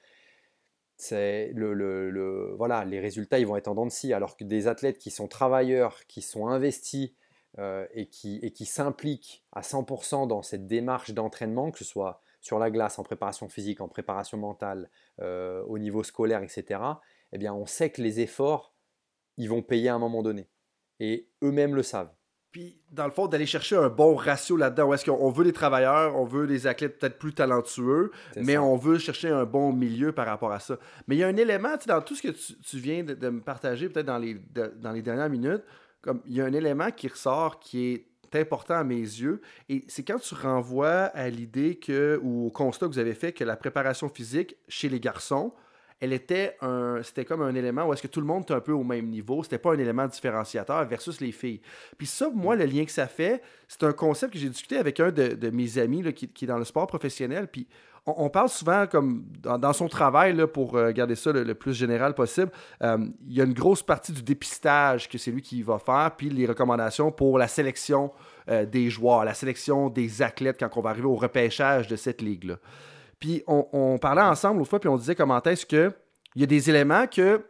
C'est 0.97 1.53
le, 1.55 2.55
voilà, 2.57 2.85
les 2.85 2.99
résultats 2.99 3.39
ils 3.39 3.47
vont 3.47 3.57
être 3.57 3.69
en 3.69 3.75
dents 3.75 3.87
de 3.87 3.91
scie, 3.91 4.13
alors 4.13 4.37
que 4.37 4.45
des 4.45 4.67
athlètes 4.67 4.99
qui 4.99 5.11
sont 5.11 5.29
travailleurs, 5.29 6.07
qui 6.07 6.23
sont 6.23 6.49
investis 6.49 7.13
euh, 7.59 7.87
et 7.93 8.09
qui, 8.09 8.41
et 8.43 8.53
qui 8.53 8.67
s'impliquent 8.67 9.45
à 9.53 9.61
100% 9.61 10.27
dans 10.27 10.43
cette 10.43 10.67
démarche 10.67 11.13
d'entraînement, 11.13 11.71
que 11.71 11.79
ce 11.79 11.85
soit 11.85 12.21
sur 12.41 12.59
la 12.59 12.71
glace, 12.71 12.99
en 12.99 13.03
préparation 13.03 13.49
physique, 13.49 13.81
en 13.81 13.89
préparation 13.89 14.39
mentale, 14.39 14.91
euh, 15.21 15.63
au 15.67 15.79
niveau 15.79 16.03
scolaire, 16.03 16.43
etc., 16.43 16.81
eh 17.33 17.39
bien, 17.39 17.53
on 17.53 17.67
sait 17.67 17.91
que 17.91 18.01
les 18.01 18.21
efforts, 18.21 18.75
ils 19.37 19.49
vont 19.49 19.63
payer 19.63 19.89
à 19.89 19.95
un 19.95 19.99
moment 19.99 20.23
donné. 20.23 20.49
Et 21.01 21.29
eux-mêmes 21.43 21.75
le 21.75 21.83
savent. 21.83 22.13
Puis, 22.51 22.81
dans 22.91 23.05
le 23.05 23.11
fond, 23.11 23.27
d'aller 23.27 23.45
chercher 23.45 23.77
un 23.77 23.91
bon 23.91 24.15
ratio 24.15 24.57
là-dedans, 24.57 24.93
est-ce 24.95 25.05
qu'on 25.05 25.31
veut 25.31 25.45
des 25.45 25.53
travailleurs, 25.53 26.17
on 26.17 26.25
veut 26.25 26.47
des 26.47 26.67
athlètes 26.67 26.99
peut-être 26.99 27.19
plus 27.19 27.35
talentueux, 27.35 28.11
mais 28.37 28.57
on 28.57 28.77
veut 28.77 28.99
chercher 28.99 29.29
un 29.29 29.45
bon 29.45 29.73
milieu 29.73 30.13
par 30.13 30.27
rapport 30.27 30.53
à 30.53 30.59
ça. 30.59 30.79
Mais 31.07 31.17
il 31.17 31.19
y 31.19 31.23
a 31.23 31.27
un 31.27 31.37
élément, 31.37 31.77
dans 31.87 32.01
tout 32.01 32.15
ce 32.15 32.23
que 32.23 32.29
tu, 32.29 32.79
viens 32.79 33.05
de, 33.05 33.29
me 33.29 33.41
partager, 33.41 33.91
peut-être 33.91 34.07
dans 34.07 34.19
les, 34.19 34.41
dans 34.55 34.93
les 34.93 35.03
dernières 35.03 35.29
minutes, 35.29 35.63
comme 36.01 36.23
il 36.27 36.37
y 36.37 36.41
a 36.41 36.47
un 36.47 36.53
élément 36.53 36.91
qui 36.91 37.09
ressort 37.09 37.61
qui 37.61 37.93
est 37.93 38.07
important 38.35 38.75
à 38.75 38.85
mes 38.85 38.97
yeux. 38.97 39.41
Et 39.69 39.85
c'est 39.89 40.03
quand 40.03 40.19
tu 40.19 40.35
renvoies 40.35 41.11
à 41.15 41.29
l'idée 41.29 41.77
que, 41.77 42.19
ou 42.23 42.47
au 42.47 42.51
constat 42.51 42.87
que 42.87 42.93
vous 42.93 42.99
avez 42.99 43.15
fait 43.15 43.33
que 43.33 43.45
la 43.45 43.57
préparation 43.57 44.09
physique 44.09 44.57
chez 44.69 44.89
les 44.89 45.01
garçons, 45.01 45.53
elle 46.01 46.13
était 46.13 46.57
un, 46.61 47.03
c'était 47.03 47.25
comme 47.25 47.43
un 47.43 47.55
élément 47.55 47.87
où 47.87 47.93
est-ce 47.93 48.03
que 48.03 48.09
tout 48.09 48.21
le 48.21 48.27
monde 48.27 48.45
est 48.49 48.53
un 48.53 48.61
peu 48.61 48.73
au 48.73 48.85
même 48.85 49.07
niveau. 49.09 49.43
C'était 49.43 49.59
pas 49.59 49.73
un 49.73 49.79
élément 49.79 50.07
différenciateur 50.07 50.85
versus 50.87 51.21
les 51.21 51.33
filles. 51.33 51.61
Puis 51.97 52.07
ça, 52.07 52.31
moi, 52.33 52.57
le 52.57 52.65
lien 52.65 52.85
que 52.85 52.93
ça 52.93 53.07
fait, 53.07 53.43
c'est 53.67 53.83
un 53.83 53.93
concept 53.93 54.33
que 54.33 54.39
j'ai 54.39 54.49
discuté 54.49 54.77
avec 54.77 55.01
un 55.01 55.11
de, 55.11 55.51
mes 55.51 55.79
amis 55.79 56.13
qui, 56.13 56.29
qui, 56.29 56.45
est 56.45 56.49
dans 56.49 56.59
le 56.59 56.65
sport 56.65 56.87
professionnel. 56.87 57.49
Puis 57.49 57.67
on, 58.17 58.29
parle 58.31 58.49
souvent 58.49 58.87
comme 58.87 59.25
dans, 59.43 59.73
son 59.73 59.89
travail, 59.89 60.35
là, 60.35 60.47
pour 60.47 60.77
euh, 60.77 60.93
garder 60.93 61.15
ça 61.15 61.33
le, 61.33 61.55
plus 61.55 61.75
général 61.75 62.15
possible, 62.15 62.51
euh, 62.83 62.99
il 63.27 63.37
y 63.37 63.41
a 63.41 63.45
une 63.45 63.53
grosse 63.53 63.83
partie 63.83 64.13
du 64.13 64.23
dépistage 64.23 65.09
que 65.09 65.19
c'est 65.19 65.31
lui 65.31 65.43
qui 65.43 65.63
va 65.63 65.79
faire, 65.79 66.13
puis 66.17 66.31
les 66.31 66.47
recommandations 66.47 67.11
pour 67.11 67.39
la 67.39 67.49
sélection 67.49 68.13
euh, 68.49 68.65
des 68.65 68.91
joueurs, 68.91 69.25
la 69.25 69.35
sélection 69.35 69.91
des 69.91 70.23
athlètes 70.23 70.57
quand 70.59 70.71
on 70.77 70.81
va 70.81 70.91
arriver 70.91 71.07
au 71.07 71.17
repêchage 71.17 71.89
de 71.89 71.97
cette 71.97 72.23
ligue-là. 72.23 72.57
Puis 73.19 73.43
on, 73.47 73.99
parlait 74.01 74.23
ensemble 74.23 74.59
l'autre 74.59 74.71
fois, 74.71 74.81
puis 74.81 74.89
on 74.89 74.97
disait 74.97 75.15
comment 75.15 75.43
est-ce 75.43 75.67
que 75.67 75.93
il 76.35 76.43
y 76.43 76.45
a 76.45 76.47
des 76.47 76.71
éléments 76.71 77.07
que 77.07 77.45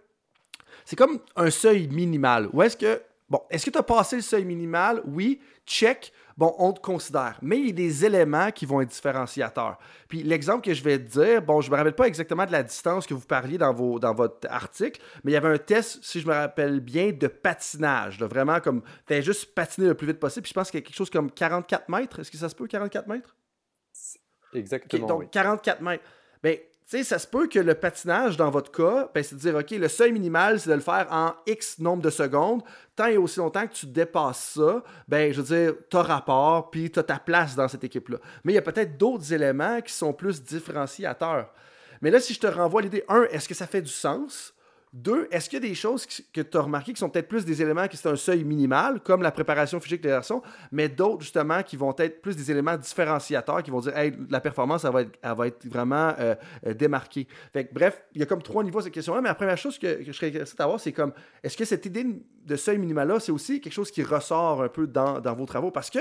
c'est 0.84 0.96
comme 0.96 1.18
un 1.36 1.50
seuil 1.50 1.88
minimal. 1.88 2.48
Où 2.52 2.62
est-ce 2.62 2.76
que, 2.76 3.02
bon, 3.28 3.40
est-ce 3.50 3.66
que 3.66 3.70
tu 3.70 3.78
as 3.78 3.82
passé 3.82 4.16
le 4.16 4.22
seuil 4.22 4.44
minimal? 4.44 5.02
Oui, 5.04 5.40
check 5.66 6.12
bon, 6.38 6.54
on 6.58 6.72
te 6.72 6.80
considère. 6.80 7.38
Mais 7.42 7.58
il 7.58 7.66
y 7.66 7.70
a 7.70 7.72
des 7.72 8.04
éléments 8.06 8.50
qui 8.52 8.64
vont 8.64 8.80
être 8.80 8.88
différenciateurs. 8.88 9.76
Puis 10.08 10.22
l'exemple 10.22 10.64
que 10.64 10.72
je 10.72 10.82
vais 10.82 10.98
te 10.98 11.10
dire, 11.10 11.42
bon, 11.42 11.60
je 11.60 11.70
me 11.70 11.76
rappelle 11.76 11.94
pas 11.94 12.06
exactement 12.06 12.46
de 12.46 12.52
la 12.52 12.62
distance 12.62 13.06
que 13.06 13.12
vous 13.12 13.26
parliez 13.26 13.58
dans, 13.58 13.74
votre 13.74 14.48
article, 14.48 15.02
mais 15.24 15.32
il 15.32 15.34
y 15.34 15.36
avait 15.36 15.48
un 15.48 15.58
test, 15.58 15.98
si 16.02 16.20
je 16.20 16.26
me 16.26 16.32
rappelle 16.32 16.80
bien, 16.80 17.10
de 17.10 17.26
patinage. 17.26 18.20
vraiment 18.20 18.60
comme, 18.60 18.82
fais 19.06 19.20
juste 19.20 19.54
patiner 19.54 19.88
le 19.88 19.94
plus 19.94 20.06
vite 20.06 20.20
possible. 20.20 20.44
Puis 20.44 20.50
je 20.50 20.54
pense 20.54 20.70
qu'il 20.70 20.80
y 20.80 20.82
a 20.82 20.86
quelque 20.86 20.96
chose 20.96 21.10
comme 21.10 21.30
44 21.30 21.88
mètres. 21.88 22.20
Est-ce 22.20 22.30
que 22.30 22.38
ça 22.38 22.48
se 22.48 22.54
peut, 22.54 22.68
44 22.68 23.08
mètres? 23.08 23.34
Exactement. 24.54 25.06
donc, 25.06 25.30
44 25.30 25.80
mètres. 25.80 26.04
Bien, 26.42 26.56
sais, 26.88 27.04
ça 27.04 27.18
se 27.18 27.26
peut 27.26 27.48
que 27.48 27.58
le 27.58 27.74
patinage, 27.74 28.38
dans 28.38 28.50
votre 28.50 28.72
cas, 28.72 29.10
ben, 29.14 29.22
c'est 29.22 29.34
de 29.34 29.40
dire, 29.40 29.54
OK, 29.54 29.70
le 29.72 29.88
seuil 29.88 30.10
minimal, 30.10 30.58
c'est 30.58 30.70
de 30.70 30.74
le 30.74 30.80
faire 30.80 31.06
en 31.10 31.34
X 31.46 31.78
nombre 31.78 32.02
de 32.02 32.08
secondes. 32.08 32.62
Tant 32.96 33.06
et 33.06 33.18
aussi 33.18 33.38
longtemps 33.38 33.66
que 33.66 33.74
tu 33.74 33.86
dépasses 33.86 34.54
ça, 34.54 34.82
ben, 35.06 35.30
je 35.32 35.42
veux 35.42 35.56
dire, 35.56 35.74
tu 35.90 35.96
as 35.98 36.02
rapport, 36.02 36.70
puis 36.70 36.90
tu 36.90 36.98
as 36.98 37.02
ta 37.02 37.18
place 37.18 37.54
dans 37.54 37.68
cette 37.68 37.84
équipe-là. 37.84 38.18
Mais 38.42 38.52
il 38.52 38.56
y 38.56 38.58
a 38.58 38.62
peut-être 38.62 38.96
d'autres 38.96 39.32
éléments 39.32 39.82
qui 39.82 39.92
sont 39.92 40.14
plus 40.14 40.42
différenciateurs. 40.42 41.52
Mais 42.00 42.10
là, 42.10 42.20
si 42.20 42.32
je 42.32 42.40
te 42.40 42.46
renvoie 42.46 42.80
l'idée, 42.80 43.04
un, 43.08 43.24
est-ce 43.24 43.48
que 43.48 43.54
ça 43.54 43.66
fait 43.66 43.82
du 43.82 43.92
sens? 43.92 44.54
Deux, 44.92 45.28
est-ce 45.30 45.50
qu'il 45.50 45.62
y 45.62 45.66
a 45.66 45.68
des 45.68 45.74
choses 45.74 46.06
que 46.32 46.40
tu 46.40 46.56
as 46.56 46.60
remarquées 46.60 46.92
qui 46.92 46.98
sont 46.98 47.10
peut-être 47.10 47.28
plus 47.28 47.44
des 47.44 47.60
éléments 47.60 47.88
qui 47.88 47.96
sont 47.96 48.10
un 48.10 48.16
seuil 48.16 48.44
minimal, 48.44 49.00
comme 49.00 49.22
la 49.22 49.30
préparation 49.30 49.80
physique 49.80 50.02
des 50.02 50.08
garçons, 50.08 50.42
mais 50.72 50.88
d'autres, 50.88 51.22
justement, 51.22 51.62
qui 51.62 51.76
vont 51.76 51.94
être 51.98 52.22
plus 52.22 52.36
des 52.36 52.50
éléments 52.50 52.76
différenciateurs, 52.76 53.62
qui 53.62 53.70
vont 53.70 53.80
dire, 53.80 53.96
hey, 53.96 54.12
la 54.30 54.40
performance, 54.40 54.84
elle 54.84 54.92
va 55.34 55.46
être, 55.46 55.66
vraiment 55.66 56.14
euh, 56.18 56.34
euh, 56.66 56.74
démarquée. 56.74 57.26
Fait 57.52 57.68
bref, 57.72 58.02
il 58.14 58.20
y 58.20 58.22
a 58.22 58.26
comme 58.26 58.42
trois 58.42 58.64
niveaux 58.64 58.78
à 58.78 58.82
cette 58.82 58.92
question-là, 58.92 59.20
mais 59.20 59.28
la 59.28 59.34
première 59.34 59.58
chose 59.58 59.78
que, 59.78 60.02
je 60.02 60.12
serais 60.12 60.28
intéressé 60.28 60.54
d'avoir, 60.56 60.80
c'est 60.80 60.92
comme, 60.92 61.12
est-ce 61.42 61.56
que 61.56 61.64
cette 61.64 61.84
idée 61.86 62.06
de 62.44 62.56
seuil 62.56 62.78
minimal-là, 62.78 63.20
c'est 63.20 63.32
aussi 63.32 63.60
quelque 63.60 63.72
chose 63.72 63.90
qui 63.90 64.02
ressort 64.02 64.62
un 64.62 64.68
peu 64.68 64.86
dans, 64.86 65.20
vos 65.34 65.46
travaux? 65.46 65.70
Parce 65.70 65.90
que 65.90 66.00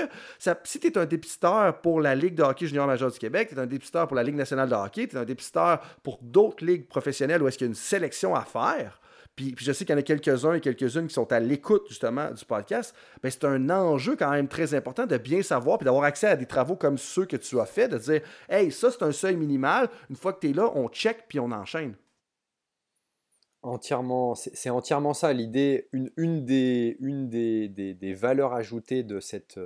si 0.64 0.80
tu 0.80 0.86
es 0.86 0.98
un 0.98 1.06
dépisteur 1.06 1.80
pour 1.80 2.00
la 2.00 2.14
Ligue 2.14 2.34
de 2.34 2.42
hockey 2.42 2.66
junior 2.66 2.86
majeur 2.86 3.10
du 3.10 3.18
Québec, 3.18 3.48
tu 3.50 3.54
es 3.54 3.58
un 3.58 3.66
dépisteur 3.66 4.06
pour 4.06 4.16
la 4.16 4.22
Ligue 4.22 4.36
nationale 4.36 4.68
de 4.68 4.74
hockey, 4.74 5.06
tu 5.06 5.16
es 5.16 5.18
un 5.18 5.24
dépisteur 5.24 5.80
pour 6.02 6.18
d'autres 6.22 6.64
ligues 6.64 6.86
professionnelles 6.86 7.42
où 7.42 7.48
est-ce 7.48 7.58
qu'il 7.58 7.66
y 7.66 7.68
a 7.68 7.72
une 7.72 7.74
sélection 7.74 8.34
à 8.34 8.42
faire, 8.42 8.87
puis, 9.38 9.54
je 9.56 9.70
sais 9.70 9.84
qu'il 9.84 9.92
y 9.92 9.96
en 9.96 10.00
a 10.00 10.02
quelques-uns 10.02 10.54
et 10.54 10.60
quelques-unes 10.60 11.06
qui 11.06 11.14
sont 11.14 11.30
à 11.32 11.38
l'écoute 11.38 11.84
justement 11.88 12.32
du 12.32 12.44
podcast, 12.44 12.92
mais 13.22 13.30
c'est 13.30 13.44
un 13.44 13.70
enjeu 13.70 14.16
quand 14.16 14.32
même 14.32 14.48
très 14.48 14.74
important 14.74 15.06
de 15.06 15.16
bien 15.16 15.42
savoir 15.42 15.78
puis 15.78 15.84
d'avoir 15.84 16.02
accès 16.02 16.26
à 16.26 16.34
des 16.34 16.46
travaux 16.46 16.74
comme 16.74 16.98
ceux 16.98 17.24
que 17.24 17.36
tu 17.36 17.60
as 17.60 17.64
fait, 17.64 17.86
de 17.86 17.98
dire 17.98 18.20
Hey, 18.48 18.72
ça 18.72 18.90
c'est 18.90 19.04
un 19.04 19.12
seuil 19.12 19.36
minimal, 19.36 19.90
une 20.10 20.16
fois 20.16 20.32
que 20.32 20.40
tu 20.40 20.50
es 20.50 20.52
là, 20.52 20.72
on 20.74 20.88
check 20.88 21.26
puis 21.28 21.38
on 21.38 21.52
enchaîne. 21.52 21.94
Entièrement, 23.62 24.34
c'est 24.34 24.70
entièrement 24.70 25.14
ça 25.14 25.32
l'idée. 25.32 25.88
Une, 25.92 26.10
une, 26.16 26.44
des, 26.44 26.96
une 26.98 27.28
des, 27.28 27.68
des, 27.68 28.14
valeurs 28.14 28.54
ajoutées 28.54 29.04
de 29.04 29.20
cette, 29.20 29.60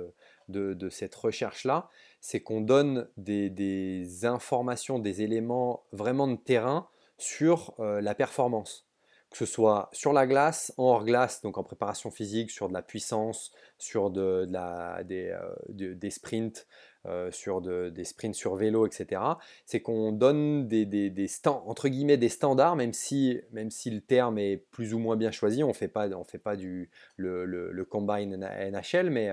de, 0.49 0.75
de 0.75 0.89
cette 0.89 1.15
recherche-là, 1.15 1.89
c'est 2.21 2.41
qu'on 2.41 2.61
donne 2.61 3.07
des, 3.17 3.49
des, 3.49 4.25
informations, 4.25 4.99
des 4.99 5.23
éléments 5.23 5.83
vraiment 5.91 6.27
de 6.27 6.35
terrain 6.35 6.87
sur 7.17 7.73
euh, 7.79 8.01
la 8.01 8.13
performance 8.13 8.87
que 9.33 9.39
ce 9.39 9.47
soit 9.47 9.89
sur 9.93 10.13
la 10.13 10.27
glace, 10.27 10.71
en 10.77 10.83
hors 10.83 11.03
glace, 11.03 11.41
donc 11.41 11.57
en 11.57 11.63
préparation 11.63 12.11
physique, 12.11 12.51
sur 12.51 12.69
de 12.69 12.73
la 12.73 12.83
puissance, 12.83 13.51
sur 13.79 14.11
de, 14.11 14.45
la, 14.47 15.03
des, 15.03 15.29
euh, 15.29 15.95
des, 15.95 16.09
sprints, 16.11 16.67
euh, 17.07 17.31
sur 17.31 17.59
des 17.59 18.03
sprints 18.03 18.35
sur 18.35 18.53
vélo, 18.55 18.85
etc. 18.85 19.21
C'est 19.65 19.81
qu'on 19.81 20.11
donne 20.11 20.67
des, 20.67 20.85
des, 20.85 21.27
entre 21.47 21.89
guillemets 21.89 22.17
des 22.17 22.29
standards, 22.29 22.75
même 22.75 22.93
si, 22.93 23.41
même 23.51 23.71
si 23.71 23.89
le 23.89 24.01
terme 24.01 24.37
est 24.37 24.57
plus 24.69 24.93
ou 24.93 24.99
moins 24.99 25.15
bien 25.15 25.31
choisi. 25.31 25.63
On 25.63 25.69
ne 25.69 25.73
fait 25.73 25.87
pas, 25.87 26.07
on 26.09 26.23
fait 26.23 26.37
pas 26.37 26.55
du, 26.55 26.91
le, 27.17 27.45
le, 27.45 27.85
combine 27.85 28.37
NHL, 28.37 29.09
mais 29.09 29.31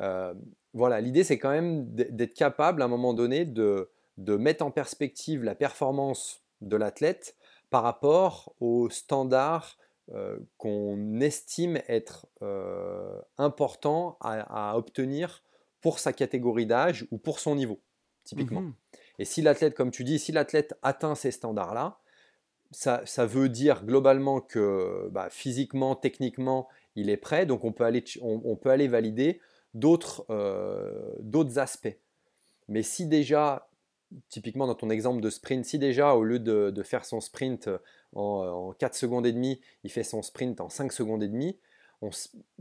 euh, 0.00 0.32
voilà, 0.72 1.02
l'idée 1.02 1.22
c'est 1.22 1.38
quand 1.38 1.50
même 1.50 1.84
d'être 1.92 2.34
capable 2.34 2.80
à 2.80 2.86
un 2.86 2.88
moment 2.88 3.12
donné 3.12 3.44
de, 3.44 3.90
de 4.16 4.36
mettre 4.36 4.64
en 4.64 4.70
perspective 4.70 5.44
la 5.44 5.54
performance 5.54 6.40
de 6.62 6.78
l'athlète 6.78 7.36
par 7.74 7.82
rapport 7.82 8.54
aux 8.60 8.88
standards 8.88 9.78
euh, 10.12 10.38
qu'on 10.58 11.18
estime 11.18 11.82
être 11.88 12.28
euh, 12.40 13.20
importants 13.36 14.16
à, 14.20 14.78
obtenir 14.78 15.42
pour 15.80 15.98
sa 15.98 16.12
catégorie 16.12 16.66
d'âge 16.66 17.04
ou 17.10 17.18
pour 17.18 17.40
son 17.40 17.56
niveau, 17.56 17.80
typiquement. 18.22 18.60
Mmh 18.60 18.74
Et 19.18 19.24
si 19.24 19.42
l'athlète, 19.42 19.74
comme 19.74 19.90
tu 19.90 20.04
dis, 20.04 20.20
si 20.20 20.30
l'athlète 20.30 20.78
atteint 20.82 21.16
ces 21.16 21.32
standards-là, 21.32 21.98
ça, 22.70 23.02
veut 23.26 23.48
dire 23.48 23.84
globalement 23.84 24.40
que 24.40 25.08
bah, 25.10 25.26
physiquement, 25.28 25.96
techniquement, 25.96 26.68
il 26.94 27.10
est 27.10 27.16
prêt, 27.16 27.44
donc 27.44 27.64
on 27.64 27.72
peut 27.72 27.84
aller, 27.84 28.04
on, 28.22 28.54
peut 28.54 28.70
aller 28.70 28.86
valider 28.86 29.40
d'autres 29.74 30.24
euh, 30.30 31.56
aspects. 31.56 31.98
Mais 32.68 32.84
si 32.84 33.06
déjà 33.06 33.68
typiquement 34.28 34.66
dans 34.66 34.74
ton 34.74 34.90
exemple 34.90 35.20
de 35.20 35.30
sprint, 35.30 35.64
si 35.64 35.78
déjà 35.78 36.14
au 36.14 36.24
lieu 36.24 36.38
de, 36.38 36.82
faire 36.82 37.04
son 37.04 37.20
sprint 37.20 37.68
euh, 37.68 37.78
en, 38.14 38.72
4 38.72 38.94
secondes 38.94 39.26
et 39.26 39.32
demie, 39.32 39.60
il 39.82 39.90
fait 39.90 40.04
son 40.04 40.22
sprint 40.22 40.60
en 40.60 40.68
5 40.68 40.92
secondes 40.92 41.22
et 41.22 41.28
demie, 41.28 41.58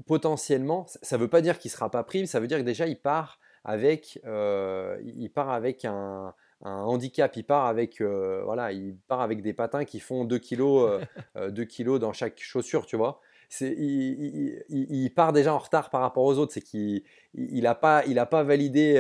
potentiellement, 0.05 0.85
ça 1.01 1.17
ne 1.17 1.21
veut 1.21 1.27
pas 1.27 1.41
dire 1.41 1.59
qu'il 1.59 1.69
ne 1.69 1.73
sera 1.73 1.91
pas 1.91 2.03
pris, 2.03 2.27
ça 2.27 2.39
veut 2.39 2.47
dire 2.47 2.59
que 2.59 2.63
déjà 2.63 2.87
il 2.87 2.99
part 2.99 3.39
avec, 3.65 4.19
euh, 4.25 4.97
il 5.03 5.29
part 5.29 5.49
avec 5.49 5.85
un, 5.85 6.33
handicap, 6.61 7.35
il 7.35 7.43
part 7.43 7.65
avec, 7.65 7.99
euh, 7.99 8.41
voilà, 8.45 8.71
il 8.71 8.95
part 9.07 9.19
avec 9.19 9.41
des 9.41 9.53
patins 9.53 9.83
qui 9.83 9.99
font 9.99 10.23
2 10.23 10.39
kg 10.39 11.05
2 11.35 11.65
kilos 11.65 11.99
dans 11.99 12.13
chaque 12.13 12.39
chaussure, 12.39 12.85
tu 12.85 12.95
vois. 12.95 13.19
Il, 13.59 14.63
il, 14.69 15.13
part 15.13 15.31
déjà 15.31 15.53
en 15.53 15.59
retard 15.59 15.91
par 15.91 16.01
rapport 16.01 16.23
aux 16.23 16.37
autres, 16.39 16.53
c'est 16.53 16.61
qu'il 16.61 17.03
n'a 17.35 17.75
pas, 17.75 18.03
il 18.07 18.15
pas, 18.31 18.43
validé, 18.43 18.93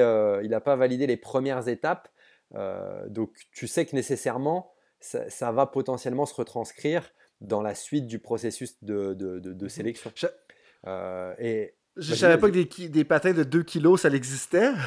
il 0.43 0.61
pas 0.63 0.75
validé 0.75 1.07
les 1.07 1.17
premières 1.17 1.67
étapes 1.67 2.09
euh, 2.55 3.07
donc 3.09 3.31
tu 3.51 3.67
sais 3.67 3.85
que 3.85 3.95
nécessairement, 3.95 4.73
ça, 4.99 5.51
va 5.51 5.65
potentiellement 5.65 6.25
se 6.25 6.33
retranscrire 6.33 7.11
dans 7.41 7.61
la 7.61 7.75
suite 7.75 8.07
du 8.07 8.19
processus 8.19 8.81
de, 8.83 9.13
de, 9.13 9.39
de, 9.39 9.65
mmh 9.65 9.69
sélection. 9.69 10.11
Euh, 10.87 11.35
et 11.39 11.75
Je 11.95 12.11
ne 12.11 12.15
savais 12.15 12.37
pas 12.39 12.49
que 12.49 12.53
des, 12.53 12.89
des, 12.89 13.03
patins 13.03 13.33
de 13.33 13.43
2 13.43 13.61
kilos, 13.61 14.01
ça 14.01 14.09
existait. 14.09 14.71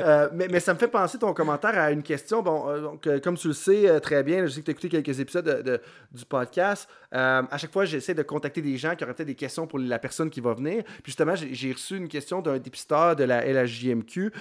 Euh, 0.00 0.28
mais, 0.32 0.46
mais, 0.48 0.60
ça 0.60 0.72
me 0.74 0.78
fait 0.78 0.88
penser 0.88 1.18
ton 1.18 1.32
commentaire 1.32 1.78
à 1.78 1.90
une 1.90 2.02
question. 2.02 2.42
Bon, 2.42 2.68
euh, 2.68 2.80
donc, 2.80 3.06
euh, 3.06 3.18
comme 3.18 3.36
tu 3.36 3.48
le 3.48 3.54
sais 3.54 4.00
très 4.00 4.22
bien, 4.22 4.46
je 4.46 4.50
sais 4.50 4.60
que 4.60 4.66
tu 4.66 4.70
as 4.70 4.72
écouté 4.72 4.88
quelques 4.88 5.20
épisodes 5.20 5.44
de, 5.44 5.80
du 6.12 6.24
podcast. 6.24 6.88
à 7.12 7.58
chaque 7.58 7.72
fois, 7.72 7.84
j'essaie 7.84 8.14
de 8.14 8.22
contacter 8.22 8.62
des 8.62 8.76
gens 8.76 8.94
qui 8.94 9.04
auraient 9.04 9.14
peut-être 9.14 9.28
des 9.28 9.34
questions 9.34 9.66
pour 9.66 9.78
la 9.78 9.98
personne 9.98 10.30
qui 10.30 10.40
va 10.40 10.54
venir. 10.54 10.84
Puis 10.84 11.12
justement, 11.12 11.34
j'ai 11.34 11.72
reçu 11.72 11.96
une 11.96 12.08
question 12.08 12.40
d'un 12.40 12.58
dépisteur 12.58 13.16
de 13.16 13.24
la 13.24 13.44
LHJMQ 13.44 14.32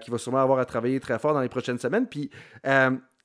qui 0.00 0.10
va 0.10 0.18
sûrement 0.18 0.42
avoir 0.42 0.58
à 0.58 0.64
travailler 0.64 1.00
très 1.00 1.18
fort 1.18 1.34
dans 1.34 1.42
les 1.42 1.48
prochaines 1.48 1.78
semaines. 1.78 2.06
Puis 2.06 2.30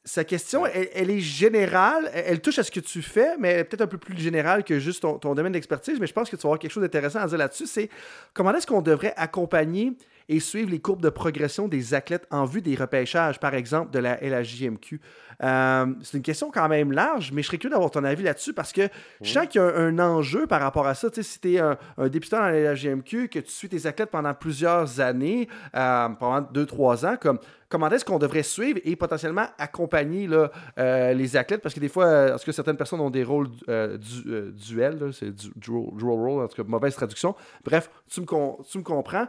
sa 0.05 0.23
question, 0.23 0.65
elle, 0.65 1.11
est 1.11 1.19
générale, 1.19 2.09
elle, 2.13 2.41
touche 2.41 2.57
à 2.57 2.63
ce 2.63 2.71
que 2.71 2.79
tu 2.79 3.01
fais, 3.01 3.37
mais 3.37 3.63
peut-être 3.63 3.81
un 3.81 3.87
peu 3.87 3.97
plus 3.97 4.17
générale 4.17 4.63
que 4.63 4.79
juste 4.79 5.01
ton, 5.01 5.19
ton 5.19 5.35
domaine 5.35 5.51
d'expertise. 5.51 5.99
Mais 5.99 6.07
je 6.07 6.13
pense 6.13 6.29
que 6.29 6.35
tu 6.35 6.41
vas 6.41 6.47
avoir 6.47 6.59
quelque 6.59 6.71
chose 6.71 6.83
d'intéressant 6.83 7.19
à 7.19 7.27
dire 7.27 7.37
là-dessus. 7.37 7.67
C'est 7.67 7.89
comment 8.33 8.53
est-ce 8.53 8.65
qu'on 8.65 8.81
devrait 8.81 9.13
accompagner 9.17 9.93
et 10.29 10.39
suivre 10.39 10.69
les 10.69 10.79
courbes 10.79 11.01
de 11.01 11.09
progression 11.09 11.67
des 11.67 11.93
athlètes 11.93 12.27
en 12.31 12.45
vue 12.45 12.61
des 12.61 12.75
repêchages, 12.75 13.39
par 13.39 13.55
exemple, 13.55 13.91
de 13.91 13.99
la 13.99 14.15
LHJMQ? 14.21 15.01
Euh, 15.41 15.85
c'est 16.01 16.17
une 16.17 16.23
question 16.23 16.51
quand 16.51 16.67
même 16.67 16.91
large, 16.91 17.31
mais 17.31 17.41
je 17.41 17.47
serais 17.47 17.57
curieux 17.57 17.71
d'avoir 17.71 17.91
ton 17.91 18.03
avis 18.03 18.23
là-dessus 18.23 18.53
parce 18.53 18.73
que 18.73 18.81
je 19.21 19.31
sens 19.31 19.47
qu'il 19.47 19.61
y 19.61 19.63
a 19.63 19.67
un, 19.67 19.97
enjeu 19.99 20.47
par 20.47 20.61
rapport 20.61 20.85
à 20.85 20.95
ça. 20.95 21.07
Si 21.21 21.39
tu 21.39 21.53
es 21.53 21.59
un, 21.59 21.77
députant 22.09 22.39
dans 22.39 22.49
la 22.49 22.73
LHJMQ, 22.73 23.29
que 23.29 23.39
tu 23.39 23.51
suis 23.51 23.69
tes 23.69 23.85
athlètes 23.85 24.11
pendant 24.11 24.33
plusieurs 24.33 24.99
années, 24.99 25.47
euh, 25.75 26.09
pendant 26.09 26.41
deux, 26.41 26.65
trois 26.65 27.05
ans, 27.05 27.15
comme 27.19 27.39
comment 27.69 27.89
est-ce 27.89 28.03
qu'on 28.03 28.17
devrait 28.17 28.43
suivre 28.43 28.79
et 28.83 28.95
potentiellement 28.95 29.45
accompagner 29.57 30.27
là, 30.27 30.51
euh, 30.77 31.13
les 31.13 31.37
athlètes? 31.37 31.61
Parce 31.61 31.75
que 31.75 31.79
des 31.79 31.89
fois, 31.89 32.29
parce 32.29 32.43
que 32.43 32.51
certaines 32.51 32.77
personnes 32.77 32.99
ont 32.99 33.11
des 33.11 33.23
rôles 33.23 33.49
du, 33.49 34.51
duels, 34.53 35.11
c'est 35.13 35.33
du, 35.33 35.51
dual, 35.55 35.85
role, 36.01 36.43
en 36.43 36.47
tout 36.47 36.61
cas, 36.61 36.67
mauvaise 36.67 36.95
traduction. 36.95 37.35
Bref, 37.63 37.89
tu 38.09 38.21
me, 38.21 38.25
tu 38.69 38.77
me 38.77 38.83
comprends. 38.83 39.27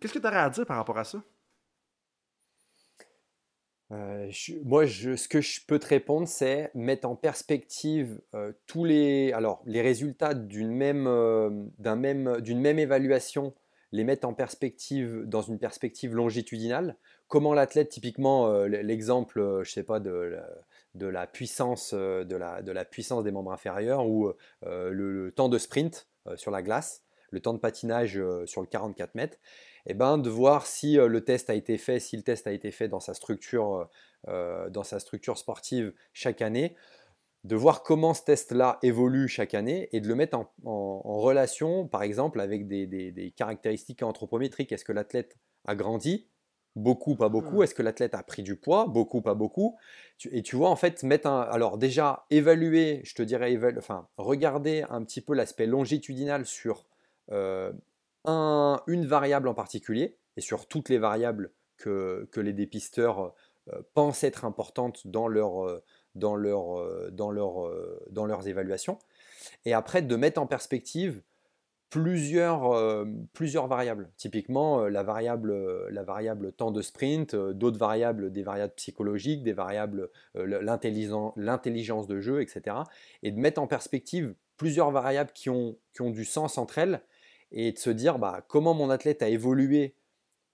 Qu'est-ce 0.00 0.14
que 0.14 0.18
à 0.34 0.50
dire 0.50 0.66
par 0.66 0.76
rapport 0.76 0.98
à 0.98 1.04
ça? 1.04 1.22
Euh, 3.92 4.30
moi, 4.64 4.86
ce 4.86 5.28
que 5.28 5.40
je 5.40 5.60
peux 5.66 5.78
te 5.78 5.86
répondre, 5.86 6.26
c'est 6.26 6.70
mettre 6.74 7.08
en 7.08 7.14
perspective 7.14 8.20
euh, 8.34 8.52
tous 8.66 8.84
les, 8.84 9.32
alors, 9.32 9.62
les 9.64 9.80
résultats 9.80 10.34
d'une 10.34 10.72
même, 10.72 11.06
euh, 11.06 11.50
même, 11.78 12.40
même 12.40 12.78
évaluation, 12.78 13.54
les 13.92 14.02
mettre 14.02 14.26
en 14.26 14.34
perspective 14.34 15.22
dans 15.26 15.42
une 15.42 15.58
perspective 15.58 16.14
longitudinale. 16.14 16.96
Comment 17.28 17.54
l'athlète, 17.54 17.88
typiquement, 17.88 18.64
l'exemple, 18.66 19.62
je 19.62 19.70
sais 19.70 19.82
pas, 19.82 20.00
de, 20.00 20.36
de 20.94 21.06
la 21.06 21.26
puissance, 21.26 21.94
de 21.94 22.36
la, 22.36 22.62
de 22.62 22.72
la 22.72 22.84
puissance 22.84 23.24
des 23.24 23.32
membres 23.32 23.52
inférieurs 23.52 24.06
ou 24.06 24.32
le, 24.62 25.30
temps 25.34 25.48
de 25.48 25.58
sprint 25.58 26.08
sur 26.36 26.52
la 26.52 26.62
glace, 26.62 27.04
le 27.30 27.40
temps 27.40 27.54
de 27.54 27.58
patinage 27.58 28.20
sur 28.44 28.60
le 28.60 28.66
44 28.66 29.14
mètres. 29.14 29.38
Eh 29.86 29.94
ben, 29.94 30.18
de 30.18 30.28
voir 30.28 30.66
si 30.66 30.98
euh, 30.98 31.06
le 31.06 31.24
test 31.24 31.48
a 31.48 31.54
été 31.54 31.78
fait, 31.78 32.00
si 32.00 32.16
le 32.16 32.22
test 32.22 32.46
a 32.46 32.52
été 32.52 32.70
fait 32.70 32.88
dans 32.88 33.00
sa 33.00 33.14
structure, 33.14 33.74
euh, 33.74 33.84
euh, 34.28 34.70
dans 34.70 34.82
sa 34.82 34.98
structure 34.98 35.38
sportive 35.38 35.92
chaque 36.12 36.42
année, 36.42 36.74
de 37.44 37.54
voir 37.54 37.84
comment 37.84 38.12
ce 38.12 38.24
test-là 38.24 38.78
évolue 38.82 39.28
chaque 39.28 39.54
année 39.54 39.88
et 39.92 40.00
de 40.00 40.08
le 40.08 40.16
mettre 40.16 40.36
en, 40.36 41.00
relation, 41.04 41.86
par 41.86 42.02
exemple, 42.02 42.40
avec 42.40 42.66
des, 42.66 43.32
caractéristiques 43.36 44.02
anthropométriques. 44.02 44.72
Est-ce 44.72 44.84
que 44.84 44.92
l'athlète 44.92 45.36
a 45.64 45.76
grandi? 45.76 46.26
Beaucoup, 46.74 47.14
pas 47.14 47.28
beaucoup. 47.28 47.62
Est-ce 47.62 47.74
que 47.74 47.82
l'athlète 47.82 48.14
a 48.16 48.22
pris 48.24 48.42
du 48.42 48.56
poids? 48.56 48.86
Beaucoup, 48.88 49.22
pas 49.22 49.34
beaucoup. 49.34 49.76
Et 50.32 50.42
tu 50.42 50.56
vois, 50.56 50.70
en 50.70 50.76
fait, 50.76 51.04
mettre 51.04 51.28
un. 51.28 51.42
Alors, 51.42 51.78
déjà, 51.78 52.26
évaluer, 52.30 53.00
je 53.04 53.14
te 53.14 53.22
dirais, 53.22 53.56
enfin, 53.78 54.08
regarder 54.16 54.84
un 54.90 55.04
petit 55.04 55.20
peu 55.20 55.32
l'aspect 55.32 55.66
longitudinal 55.66 56.44
sur 56.44 56.84
une 58.26 59.06
variable 59.06 59.48
en 59.48 59.54
particulier, 59.54 60.16
et 60.36 60.40
sur 60.40 60.66
toutes 60.66 60.88
les 60.88 60.98
variables 60.98 61.52
que, 61.76 62.28
les 62.36 62.52
dépisteurs 62.52 63.34
euh, 63.72 63.82
pensent 63.94 64.24
être 64.24 64.44
importantes 64.44 65.06
dans, 65.06 65.28
leur, 65.28 65.66
euh, 65.66 65.82
dans, 66.14 66.36
leur, 66.36 66.78
euh, 66.78 67.10
dans, 67.12 67.30
leur, 67.30 67.70
dans 68.10 68.26
leurs 68.26 68.48
évaluations, 68.48 68.98
et 69.64 69.74
après 69.74 70.02
de 70.02 70.16
mettre 70.16 70.40
en 70.40 70.46
perspective 70.46 71.22
plusieurs, 71.88 73.06
plusieurs 73.32 73.68
variables. 73.68 74.10
Typiquement, 74.16 74.86
la 74.88 75.04
variable, 75.04 75.88
la 75.88 76.02
variable 76.02 76.52
temps 76.52 76.72
de 76.72 76.82
sprint, 76.82 77.36
d'autres 77.36 77.78
variables, 77.78 78.32
des 78.32 78.42
variables 78.42 78.74
psychologiques, 78.74 79.44
des 79.44 79.52
variables, 79.52 80.10
l'intelligence 80.34 82.06
de 82.08 82.20
jeu, 82.20 82.42
etc. 82.42 82.78
Et 83.22 83.30
de 83.30 83.38
mettre 83.38 83.62
en 83.62 83.68
perspective 83.68 84.34
plusieurs 84.56 84.90
variables 84.90 85.30
qui 85.32 85.48
ont, 85.48 85.78
qui 85.94 86.02
ont 86.02 86.10
du 86.10 86.24
sens 86.24 86.58
entre 86.58 86.78
elles 86.78 87.00
et 87.52 87.72
de 87.72 87.78
se 87.78 87.90
dire 87.90 88.18
bah, 88.18 88.44
comment 88.48 88.74
mon 88.74 88.90
athlète 88.90 89.22
a 89.22 89.28
évolué 89.28 89.94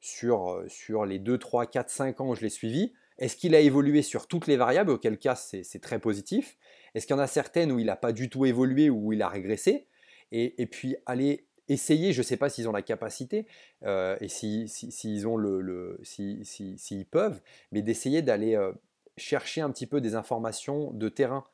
sur, 0.00 0.50
euh, 0.50 0.68
sur 0.68 1.06
les 1.06 1.18
2, 1.18 1.38
3, 1.38 1.66
4, 1.66 1.88
5 1.88 2.20
ans 2.20 2.28
où 2.28 2.34
je 2.34 2.42
l'ai 2.42 2.50
suivi. 2.50 2.92
Est-ce 3.18 3.36
qu'il 3.36 3.54
a 3.54 3.60
évolué 3.60 4.02
sur 4.02 4.26
toutes 4.26 4.46
les 4.46 4.56
variables, 4.56 4.90
auquel 4.90 5.18
cas 5.18 5.36
c'est 5.36 5.80
très 5.80 6.00
positif. 6.00 6.56
Est-ce 6.94 7.06
qu'il 7.06 7.14
y 7.14 7.18
en 7.18 7.22
a 7.22 7.26
certaines 7.26 7.70
où 7.70 7.78
il 7.78 7.86
n'a 7.86 7.96
pas 7.96 8.12
du 8.12 8.28
tout 8.28 8.44
évolué 8.44 8.90
ou 8.90 9.08
où 9.08 9.12
il 9.12 9.22
a 9.22 9.28
régressé? 9.28 9.86
Et, 10.34 10.66
puis 10.66 10.96
aller 11.04 11.46
essayer, 11.68 12.14
je 12.14 12.20
ne 12.20 12.22
sais 12.22 12.38
pas 12.38 12.48
s'ils 12.48 12.66
ont 12.66 12.72
la 12.72 12.80
capacité 12.80 13.46
euh, 13.84 14.16
et 14.22 14.28
s'ils 14.28 14.68
si, 14.68 15.22
ont 15.26 15.36
le, 15.36 15.60
le 15.60 16.00
s'ils 16.02 17.06
peuvent, 17.06 17.42
mais 17.70 17.82
d'essayer 17.82 18.22
d'aller 18.22 18.56
euh, 18.56 18.72
chercher 19.18 19.60
un 19.60 19.70
petit 19.70 19.86
peu 19.86 20.00
des 20.00 20.14
informations 20.14 20.90
de 20.92 21.08
terrain, 21.10 21.44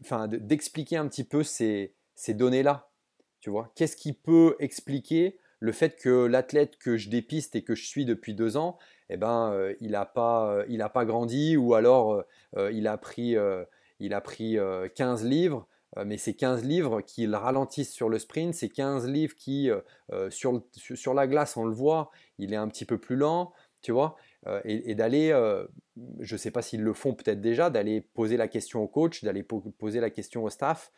enfin, 0.00 0.28
d'expliquer 0.28 0.96
un 0.96 1.06
petit 1.08 1.24
peu 1.24 1.42
ces, 1.42 1.94
ces 2.14 2.32
données-là 2.32 2.89
tu 3.40 3.50
vois, 3.50 3.72
qu'est-ce 3.74 3.96
qui 3.96 4.12
peut 4.12 4.56
expliquer 4.58 5.38
le 5.60 5.72
fait 5.72 5.96
que 5.96 6.26
l'athlète 6.26 6.78
que 6.78 6.96
je 6.96 7.10
dépiste 7.10 7.54
et 7.54 7.62
que 7.62 7.74
je 7.74 7.86
suis 7.86 8.04
depuis 8.04 8.34
deux 8.34 8.56
ans, 8.56 8.78
eh 9.10 9.16
ben, 9.16 9.52
euh, 9.52 9.74
il 9.80 9.92
n'a 9.92 10.06
pas, 10.06 10.64
euh, 10.68 10.88
pas 10.88 11.04
grandi 11.04 11.56
ou 11.56 11.74
alors 11.74 12.24
euh, 12.56 12.72
il 12.72 12.86
a 12.86 12.96
pris, 12.96 13.36
il 14.00 14.14
a 14.14 14.20
pris 14.20 14.58
15 14.94 15.24
livres, 15.24 15.66
mais 16.04 16.16
c'est 16.16 16.34
15 16.34 16.64
livres 16.64 17.00
qui 17.02 17.26
le 17.26 17.36
ralentissent 17.36 17.92
sur 17.92 18.08
le 18.08 18.18
sprint, 18.18 18.54
c'est 18.54 18.68
15 18.70 19.08
livres 19.08 19.34
qui, 19.36 19.70
sur, 20.30 20.62
sur, 20.72 21.14
la 21.14 21.26
glace, 21.26 21.56
on 21.56 21.64
le 21.64 21.74
voit, 21.74 22.10
il 22.38 22.54
est 22.54 22.56
un 22.56 22.68
petit 22.68 22.84
peu 22.84 22.98
plus 22.98 23.16
lent, 23.16 23.52
tu 23.82 23.92
vois, 23.92 24.16
et, 24.64 24.94
d'aller, 24.94 25.28
je 26.20 26.34
ne 26.34 26.38
sais 26.38 26.50
pas 26.50 26.62
s'ils 26.62 26.82
le 26.82 26.92
font 26.92 27.14
peut-être 27.14 27.40
déjà, 27.40 27.68
d'aller 27.68 28.00
poser 28.00 28.36
la 28.36 28.48
question 28.48 28.82
au 28.82 28.88
coach, 28.88 29.22
d'aller 29.22 29.42
poser 29.42 30.00
la 30.00 30.10
question 30.10 30.44
au 30.44 30.50
staff, 30.50 30.92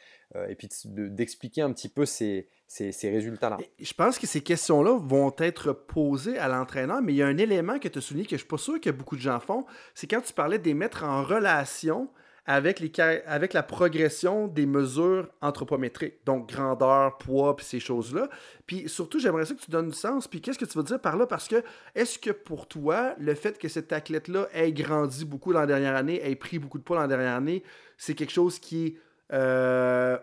et 0.49 0.55
puis 0.55 0.69
d'expliquer 0.85 1.63
un 1.63 1.73
petit 1.73 1.89
peu 1.89 2.07
ces, 2.07 2.49
ces, 2.69 3.11
résultats-là. 3.11 3.59
Je 3.79 3.93
pense 3.93 4.19
que 4.19 4.27
ces 4.27 4.41
questions-là 4.41 4.99
vont 4.99 5.35
être 5.39 5.73
posées 5.73 6.39
à 6.39 6.49
l'entraîneur, 6.49 7.03
mais 7.03 7.13
il 7.13 7.17
y 7.17 7.23
a 7.23 7.27
un 7.27 7.37
élément 7.37 7.79
que 7.79 7.89
tu 7.89 7.99
as 7.99 8.01
souligné 8.01 8.25
que 8.25 8.31
je 8.31 8.35
ne 8.37 8.39
suis 8.39 8.49
pas 8.49 8.59
sûr 8.59 8.81
que 8.81 8.91
beaucoup 8.91 9.17
de 9.17 9.21
gens 9.21 9.41
font, 9.41 9.67
c'est 9.95 10.07
quand 10.07 10.21
tu 10.23 10.33
parlais 10.33 10.59
de 10.59 10.65
les 10.65 10.75
mettre 10.75 11.05
en 11.05 11.23
relation 11.23 12.09
avec, 12.45 12.81
les, 12.81 12.91
avec 13.27 13.53
la 13.53 13.63
progression 13.63 14.49
des 14.49 14.67
mesures 14.67 15.29
anthropométriques, 15.41 16.25
donc 16.25 16.49
grandeur, 16.49 17.17
poids, 17.19 17.55
puis 17.57 17.65
ces 17.65 17.79
choses-là. 17.79 18.29
Puis 18.67 18.89
surtout, 18.89 19.21
j'aimerais 19.21 19.45
ça 19.45 19.55
que 19.55 19.61
tu 19.61 19.71
donnes 19.71 19.91
du 19.91 19.97
sens. 19.97 20.27
Puis 20.27 20.41
qu'est-ce 20.41 20.59
que 20.59 20.65
tu 20.65 20.77
veux 20.77 20.85
dire 20.85 21.01
par 21.01 21.17
là? 21.17 21.27
Parce 21.27 21.47
que 21.47 21.63
est-ce 21.95 22.19
que 22.19 22.31
pour 22.31 22.67
toi, 22.67 23.15
le 23.19 23.35
fait 23.35 23.59
que 23.59 23.69
cet 23.69 23.93
athlète-là 23.93 24.49
ait 24.53 24.73
grandi 24.73 25.25
beaucoup 25.25 25.53
dans 25.53 25.61
la 25.61 25.67
dernière 25.67 25.95
année, 25.95 26.21
ait 26.29 26.35
pris 26.35 26.59
beaucoup 26.59 26.79
de 26.79 26.83
poids 26.83 26.97
dans 26.97 27.03
la 27.03 27.09
dernière 27.09 27.37
année, 27.37 27.63
c'est 27.97 28.15
quelque 28.15 28.33
chose 28.33 28.59
qui 28.59 28.87
est, 28.87 28.97
euh, 29.33 30.19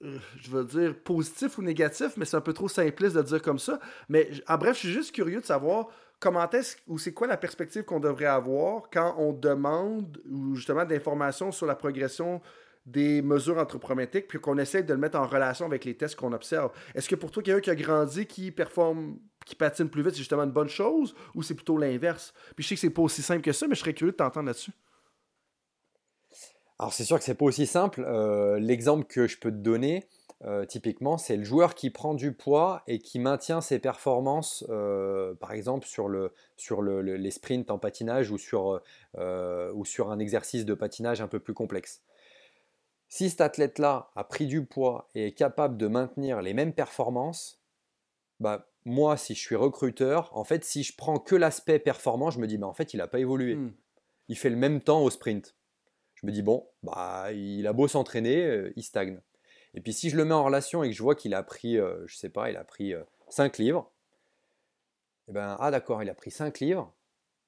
je 0.00 0.50
veux 0.50 0.64
dire, 0.64 0.98
positif 0.98 1.58
ou 1.58 1.62
négatif, 1.62 2.16
mais 2.16 2.24
c'est 2.24 2.36
un 2.36 2.40
peu 2.40 2.52
trop 2.52 2.68
simpliste 2.68 3.14
de 3.14 3.22
dire 3.22 3.40
comme 3.40 3.60
ça. 3.60 3.78
Mais 4.08 4.30
en 4.48 4.58
bref, 4.58 4.74
je 4.74 4.80
suis 4.80 4.92
juste 4.92 5.14
curieux 5.14 5.40
de 5.40 5.46
savoir 5.46 5.88
comment 6.18 6.48
est-ce 6.50 6.76
ou 6.86 6.98
c'est 6.98 7.12
quoi 7.12 7.26
la 7.26 7.36
perspective 7.36 7.84
qu'on 7.84 8.00
devrait 8.00 8.26
avoir 8.26 8.88
quand 8.90 9.14
on 9.18 9.32
demande 9.32 10.18
justement 10.54 10.84
d'informations 10.84 11.52
sur 11.52 11.66
la 11.66 11.74
progression 11.74 12.40
des 12.86 13.20
mesures 13.20 13.58
anthropométriques, 13.58 14.28
puis 14.28 14.38
qu'on 14.38 14.58
essaie 14.58 14.84
de 14.84 14.92
le 14.94 15.00
mettre 15.00 15.18
en 15.18 15.26
relation 15.26 15.66
avec 15.66 15.84
les 15.84 15.96
tests 15.96 16.14
qu'on 16.14 16.32
observe? 16.32 16.70
Est-ce 16.94 17.08
que 17.08 17.16
pour 17.16 17.32
toi, 17.32 17.42
quelqu'un 17.42 17.60
qui 17.60 17.70
a 17.70 17.74
grandi, 17.74 18.26
qui 18.26 18.52
performe, 18.52 19.18
qui 19.44 19.56
patine 19.56 19.88
plus 19.88 20.02
vite, 20.02 20.12
c'est 20.12 20.18
justement 20.18 20.44
une 20.44 20.52
bonne 20.52 20.68
chose, 20.68 21.14
ou 21.34 21.42
c'est 21.42 21.54
plutôt 21.54 21.78
l'inverse? 21.78 22.32
Puis 22.54 22.62
je 22.62 22.68
sais 22.68 22.74
que 22.76 22.80
c'est 22.80 22.90
pas 22.90 23.02
aussi 23.02 23.22
simple 23.22 23.42
que 23.42 23.52
ça, 23.52 23.66
mais 23.66 23.74
je 23.74 23.80
serais 23.80 23.92
curieux 23.92 24.12
de 24.12 24.16
t'entendre 24.16 24.46
là-dessus. 24.46 24.70
Alors 26.78 26.92
c'est 26.92 27.04
sûr 27.04 27.18
que 27.18 27.24
c'est 27.24 27.34
pas 27.34 27.46
aussi 27.46 27.66
simple. 27.66 28.04
Euh, 28.06 28.58
l'exemple 28.60 29.04
que 29.06 29.26
je 29.26 29.38
peux 29.38 29.50
te 29.50 29.56
donner, 29.56 30.06
euh, 30.44 30.66
typiquement, 30.66 31.16
c'est 31.16 31.36
le 31.36 31.44
joueur 31.44 31.74
qui 31.74 31.90
prend 31.90 32.12
du 32.12 32.32
poids 32.32 32.82
et 32.86 32.98
qui 32.98 33.18
maintient 33.18 33.62
ses 33.62 33.78
performances, 33.78 34.64
euh, 34.68 35.34
par 35.34 35.52
exemple 35.52 35.86
sur, 35.86 36.08
le, 36.08 36.34
sur 36.56 36.82
le, 36.82 37.00
les 37.00 37.30
sprints 37.30 37.70
en 37.70 37.78
patinage 37.78 38.30
ou 38.30 38.36
sur, 38.36 38.82
euh, 39.16 39.72
ou 39.72 39.84
sur 39.86 40.10
un 40.10 40.18
exercice 40.18 40.66
de 40.66 40.74
patinage 40.74 41.22
un 41.22 41.28
peu 41.28 41.40
plus 41.40 41.54
complexe. 41.54 42.02
Si 43.08 43.30
cet 43.30 43.40
athlète-là 43.40 44.10
a 44.14 44.24
pris 44.24 44.46
du 44.46 44.66
poids 44.66 45.08
et 45.14 45.28
est 45.28 45.32
capable 45.32 45.78
de 45.78 45.86
maintenir 45.86 46.42
les 46.42 46.52
mêmes 46.52 46.74
performances, 46.74 47.62
bah, 48.38 48.68
moi, 48.84 49.16
si 49.16 49.34
je 49.34 49.40
suis 49.40 49.56
recruteur, 49.56 50.36
en 50.36 50.44
fait, 50.44 50.64
si 50.64 50.82
je 50.82 50.94
prends 50.94 51.18
que 51.18 51.34
l'aspect 51.34 51.78
performant, 51.78 52.30
je 52.30 52.40
me 52.40 52.46
dis, 52.46 52.58
bah, 52.58 52.66
en 52.66 52.74
fait, 52.74 52.92
il 52.92 52.98
n'a 52.98 53.06
pas 53.06 53.20
évolué. 53.20 53.54
Hmm. 53.54 53.72
Il 54.28 54.36
fait 54.36 54.50
le 54.50 54.56
même 54.56 54.82
temps 54.82 55.02
au 55.02 55.08
sprint. 55.08 55.56
Je 56.14 56.26
me 56.26 56.32
dis, 56.32 56.42
bon, 56.42 56.68
bah, 56.82 57.32
il 57.32 57.66
a 57.66 57.72
beau 57.72 57.88
s'entraîner, 57.88 58.70
il 58.74 58.82
stagne. 58.82 59.20
Et 59.76 59.80
puis 59.80 59.92
si 59.92 60.10
je 60.10 60.16
le 60.16 60.24
mets 60.24 60.34
en 60.34 60.44
relation 60.44 60.82
et 60.82 60.90
que 60.90 60.96
je 60.96 61.02
vois 61.02 61.14
qu'il 61.14 61.34
a 61.34 61.42
pris, 61.42 61.76
je 61.76 61.80
euh, 61.80 62.06
je 62.06 62.16
sais 62.16 62.30
pas, 62.30 62.50
il 62.50 62.56
a 62.56 62.64
pris 62.64 62.94
5 63.28 63.58
livres. 63.58 63.90
Et 65.28 65.32
ben, 65.32 65.56
ah 65.60 65.70
d'accord, 65.70 66.02
il 66.02 66.10
a 66.10 66.14
pris 66.14 66.30
5 66.30 66.58
livres, 66.60 66.92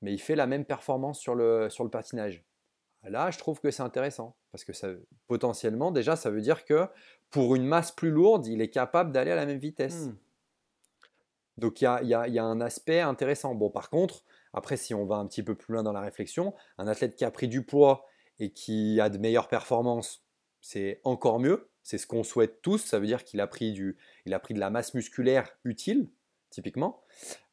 mais 0.03 0.13
il 0.13 0.19
fait 0.19 0.37
la 0.37 0.47
même 0.47 0.65
performance 0.65 1.19
sur 1.19 1.35
le, 1.35 1.71
sur 1.71 1.85
le 1.85 1.91
patinage. 1.91 2.45
Là, 3.05 3.31
je 3.31 3.39
trouve 3.39 3.61
que 3.61 3.71
c'est 3.71 3.83
intéressant, 3.83 4.37
parce 4.53 4.65
que 4.65 4.73
ça, 4.73 4.89
potentiellement, 5.29 5.91
déjà, 5.91 6.17
ça 6.17 6.31
veut 6.31 6.41
dire 6.41 6.65
que 6.65 6.87
pour 7.31 7.55
une 7.55 7.65
masse 7.65 7.93
plus 7.93 8.11
lourde, 8.11 8.47
il 8.47 8.61
est 8.61 8.71
capable 8.71 9.13
d'aller 9.13 9.31
à 9.31 9.37
la 9.37 9.47
même 9.47 9.59
vitesse. 9.59 10.07
Hmm. 10.07 10.17
Donc 11.59 11.81
il 11.81 11.85
y 11.85 12.15
a, 12.15 12.45
un 12.45 12.61
aspect 12.61 13.01
intéressant. 13.01 13.55
Bon, 13.55 13.69
par 13.69 13.91
contre, 13.91 14.23
après, 14.53 14.77
si 14.77 14.95
on 14.95 15.05
va 15.07 15.17
un 15.17 15.27
petit 15.27 15.43
peu 15.43 15.55
plus 15.55 15.75
loin 15.75 15.83
dans 15.83 15.93
la 15.93 16.01
réflexion, 16.01 16.55
un 16.79 16.87
athlète 16.87 17.17
qui 17.17 17.25
a 17.25 17.31
pris 17.31 17.49
du 17.49 17.65
poids 17.65 18.07
et 18.39 18.53
qui 18.53 19.01
a 19.01 19.09
de 19.09 19.19
meilleures 19.19 19.49
performances, 19.49 20.25
c'est 20.61 21.01
encore 21.05 21.41
mieux. 21.41 21.69
C'est 21.89 21.97
ce 21.97 22.07
qu'on 22.07 22.23
souhaite 22.23 22.61
tous. 22.61 22.85
Ça 22.85 22.99
veut 22.99 23.07
dire 23.07 23.25
qu'il 23.25 23.41
a, 23.41 23.47
pris 23.47 23.97
a 24.31 24.39
pris 24.39 24.53
de 24.53 24.61
la 24.61 24.69
masse 24.69 24.93
musculaire 24.93 25.49
utile, 25.65 26.11
typiquement. 26.51 27.03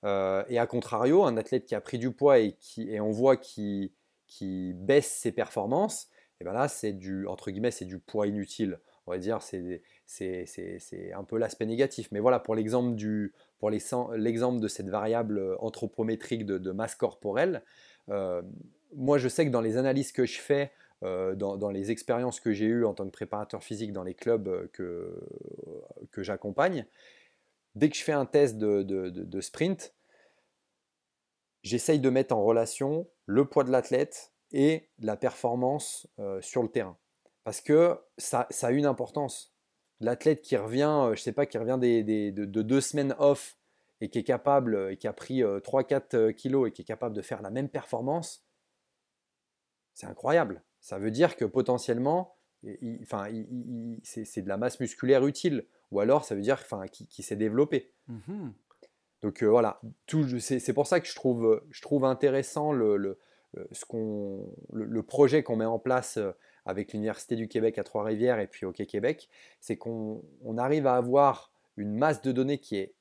Euh, 0.03 0.43
et 0.49 0.59
à 0.59 0.67
contrario, 0.67 1.23
un 1.23 1.38
athlète 1.38 1.65
qui 1.65 1.73
a 1.73 1.79
pris 1.79 1.99
du 1.99 2.11
poids 2.11 2.39
et, 2.39 2.57
qui, 2.59 2.89
et 2.89 2.99
on 2.99 3.11
voit 3.11 3.38
qu'il 3.38 3.93
qui 4.27 4.73
baisse 4.73 5.09
ses 5.09 5.31
performances, 5.31 6.09
et 6.41 6.43
ben 6.43 6.51
là, 6.51 6.67
c'est 6.67 6.91
du, 6.91 7.25
entre 7.27 7.49
guillemets, 7.49 7.71
c'est 7.71 7.86
du 7.86 7.97
poids 7.97 8.27
inutile. 8.27 8.81
On 9.07 9.11
va 9.11 9.19
dire, 9.19 9.41
c'est, 9.41 9.81
c'est, 10.05 11.13
un 11.13 11.23
peu 11.23 11.38
l'aspect 11.38 11.65
négatif. 11.65 12.09
Mais 12.11 12.19
voilà, 12.19 12.39
pour 12.39 12.55
l'exemple, 12.55 12.93
du, 12.95 13.33
pour 13.57 13.69
l'exemple 13.69 14.59
de 14.59 14.67
cette 14.67 14.89
variable 14.89 15.55
anthropométrique 15.59 16.45
de, 16.45 16.71
masse 16.71 16.95
corporelle, 16.95 17.63
euh, 18.09 18.41
moi, 18.93 19.17
je 19.17 19.29
sais 19.29 19.45
que 19.45 19.51
dans 19.51 19.61
les 19.61 19.77
analyses 19.77 20.11
que 20.11 20.25
je 20.25 20.39
fais, 20.39 20.73
euh, 21.05 21.35
dans, 21.35 21.69
les 21.69 21.91
expériences 21.91 22.39
que 22.39 22.51
j'ai 22.51 22.65
eues 22.65 22.85
en 22.85 22.93
tant 22.93 23.05
que 23.05 23.11
préparateur 23.11 23.63
physique 23.63 23.93
dans 23.93 24.03
les 24.03 24.13
clubs 24.13 24.47
euh, 24.47 24.67
que, 24.73 25.13
que 26.11 26.23
j'accompagne, 26.23 26.85
dès 27.75 27.89
que 27.89 27.95
je 27.95 28.03
fais 28.03 28.13
un 28.13 28.25
test 28.25 28.57
de, 28.57 28.83
de 28.83 29.41
sprint, 29.41 29.93
j'essaye 31.63 31.99
de 31.99 32.09
mettre 32.09 32.35
en 32.35 32.43
relation 32.43 33.07
le 33.25 33.45
poids 33.45 33.63
de 33.63 33.71
l'athlète 33.71 34.31
et 34.51 34.87
la 34.99 35.17
performance 35.17 36.07
euh, 36.19 36.41
sur 36.41 36.63
le 36.63 36.69
terrain. 36.69 36.97
Parce 37.43 37.59
que 37.59 37.99
ça, 38.17 38.47
a 38.61 38.71
une 38.71 38.85
importance. 38.85 39.53
L'athlète 39.99 40.41
qui 40.41 40.55
revient, 40.57 41.07
euh, 41.09 41.15
je 41.15 41.21
sais 41.21 41.31
pas, 41.31 41.45
qui 41.45 41.57
revient 41.57 41.79
de, 41.79 42.45
deux 42.45 42.81
semaines 42.81 43.15
off 43.19 43.57
et 44.01 44.09
qui 44.09 44.19
est 44.19 44.23
capable, 44.23 44.75
euh, 44.75 44.91
et 44.91 44.97
qui 44.97 45.07
a 45.07 45.13
pris 45.13 45.41
3-4 45.41 46.33
kilos 46.33 46.69
et 46.69 46.71
qui 46.71 46.83
est 46.83 46.85
capable 46.85 47.15
de 47.15 47.21
faire 47.21 47.41
la 47.41 47.49
même 47.49 47.69
performance, 47.69 48.45
c'est 49.93 50.07
incroyable. 50.07 50.63
Ça 50.86 50.99
veut 50.99 51.09
dire 51.09 51.36
que 51.36 51.45
potentiellement, 51.45 52.36
enfin, 53.01 53.27
c'est 54.03 54.41
de 54.43 54.47
la 54.47 54.57
masse 54.57 54.79
musculaire 54.79 55.25
utile. 55.25 55.65
Ou 55.89 55.99
alors, 55.99 56.25
ça 56.25 56.36
veut 56.36 56.41
dire 56.41 56.59
enfin, 56.61 56.86
qui, 56.88 57.23
s'est 57.23 57.36
développé. 57.36 57.91
Mmh 58.07 58.49
Donc 59.23 59.43
voilà, 59.43 59.81
c'est 60.39 60.73
pour 60.73 60.86
ça 60.86 60.99
que 60.99 61.07
je 61.07 61.15
trouve, 61.15 61.63
je 61.71 61.81
trouve 61.81 62.05
intéressant 62.05 62.71
le 62.71 63.17
ce 63.71 63.86
le, 64.73 65.03
projet 65.03 65.43
qu'on 65.43 65.55
met 65.55 65.65
en 65.65 65.79
place 65.79 66.17
euh, 66.17 66.31
avec 66.65 66.93
l'Université 66.93 67.36
du 67.36 67.47
Québec 67.47 67.77
à 67.77 67.83
Trois-Rivières 67.83 68.39
et 68.39 68.47
puis 68.47 68.65
au 68.65 68.71
Québec, 68.71 69.29
c'est 69.59 69.77
qu'on 69.77 70.23
arrive 70.57 70.88
à 70.88 70.95
avoir 70.95 71.51
une 71.77 71.95
masse 71.95 72.21
de 72.21 72.31
données 72.31 72.59
qui 72.59 72.77
est 72.77 72.95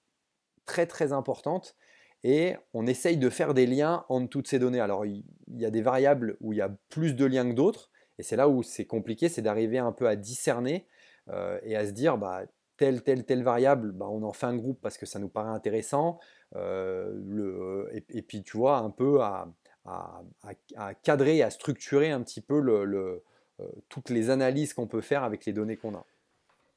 très 0.67 0.87
très 0.87 1.13
importante 1.13 1.77
et 2.25 2.57
on 2.73 2.87
essaye 2.87 3.19
de 3.19 3.31
faire 3.31 3.55
des 3.55 3.67
liens 3.67 4.05
entre 4.09 4.29
toutes 4.29 4.49
ces 4.49 4.59
données. 4.59 4.81
Alors 4.81 5.07
il 5.07 5.23
y 5.49 5.65
a 5.65 5.71
des 5.71 5.83
variables 5.83 6.37
où 6.41 6.53
il 6.53 6.57
y 6.57 6.63
a 6.63 6.75
plus 6.89 7.15
de 7.15 7.25
liens 7.25 7.49
que 7.49 7.55
d'autres 7.55 7.91
et 8.19 8.23
c'est 8.23 8.37
là 8.37 8.49
où 8.49 8.63
c'est 8.63 8.87
compliqué, 8.87 9.29
c'est 9.29 9.43
d'arriver 9.43 9.79
un 9.79 9.93
peu 9.93 10.09
à 10.09 10.17
discerner 10.17 10.87
euh, 11.31 11.59
et 11.63 11.77
à 11.77 11.87
se 11.87 11.91
dire 11.91 12.19
bah, 12.19 12.43
telle, 12.77 13.03
telle, 13.03 13.25
telle 13.25 13.43
variable, 13.43 13.93
bah, 13.93 14.07
on 14.09 14.23
en 14.23 14.33
fait 14.33 14.47
un 14.47 14.57
groupe 14.57 14.81
parce 14.81 14.99
que 14.99 15.07
ça 15.07 15.19
nous 15.19 15.29
paraît 15.29 15.51
intéressant. 15.51 16.19
Euh, 16.57 17.13
le, 17.27 17.89
et, 17.93 18.23
puis 18.23 18.43
tu 18.43 18.57
vois, 18.57 18.79
un 18.79 18.91
peu 18.91 19.21
à, 19.21 19.53
à, 19.85 20.95
cadrer, 21.03 21.43
à 21.43 21.51
structurer 21.51 22.11
un 22.11 22.23
petit 22.23 22.41
peu 22.41 22.61
le, 22.61 23.23
euh, 23.61 23.69
toutes 23.89 24.11
les 24.11 24.31
analyses 24.31 24.75
qu'on 24.75 24.87
peut 24.87 25.01
faire 25.01 25.25
avec 25.25 25.45
les 25.45 25.53
données 25.53 25.77
qu'on 25.77 25.95
a. 25.95 26.07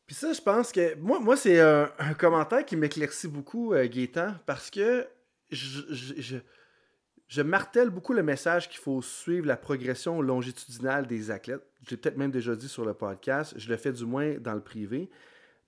Puis 0.08 0.16
ça, 0.16 0.32
je 0.34 0.42
pense 0.42 0.72
que 0.72 0.96
moi, 0.96 1.20
moi 1.20 1.36
c'est 1.36 1.60
un, 1.60 1.90
commentaire 2.18 2.66
qui 2.66 2.78
m'éclaircit 2.78 3.28
beaucoup, 3.28 3.74
Gaétan, 3.76 4.36
parce 4.46 4.72
que 4.72 5.06
je, 5.50 6.40
je, 7.28 7.42
martèle 7.42 7.90
beaucoup 7.90 8.14
le 8.14 8.24
message 8.24 8.70
qu'il 8.70 8.80
faut 8.80 9.02
suivre 9.02 9.48
la 9.48 9.58
progression 9.58 10.22
longitudinale 10.22 11.08
des 11.08 11.32
athlètes. 11.32 11.66
J'ai 11.88 11.98
peut-être 11.98 12.18
même 12.18 12.32
déjà 12.32 12.56
dit 12.56 12.68
sur 12.68 12.86
le 12.86 12.94
podcast, 12.94 13.54
je 13.58 13.70
le 13.70 13.78
fais 13.78 13.92
du 13.92 14.06
moins 14.06 14.36
dans 14.40 14.54
le 14.54 14.62
privé. 14.62 15.10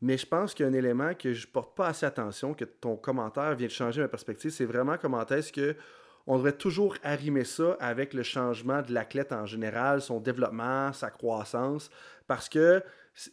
Mais 0.02 0.18
je 0.18 0.26
pense 0.26 0.54
qu'il 0.54 0.66
y 0.66 0.70
a 0.70 0.72
un 0.72 0.76
élément 0.76 1.14
que 1.14 1.34
je 1.34 1.46
porte 1.46 1.76
pas 1.76 1.88
assez 1.88 2.06
attention, 2.06 2.54
que 2.54 2.64
ton 2.64 2.96
commentaire 2.96 3.54
vient 3.56 3.68
de 3.68 3.72
changer 3.72 4.02
ma 4.02 4.08
perspective, 4.08 4.52
c'est 4.52 4.66
vraiment 4.66 4.98
comment 4.98 5.26
est-ce 5.26 5.52
que 5.52 5.76
on 6.28 6.38
devrait 6.38 6.54
toujours 6.54 6.96
arrimer 7.04 7.44
ça 7.44 7.76
avec 7.80 8.14
le 8.14 8.22
changement 8.22 8.84
de 8.84 8.94
l'athlète 8.94 9.34
en 9.34 9.48
général, 9.48 10.02
son 10.02 10.20
développement, 10.20 10.94
sa 10.94 11.10
croissance, 11.10 11.90
parce 12.28 12.48
que 12.48 12.84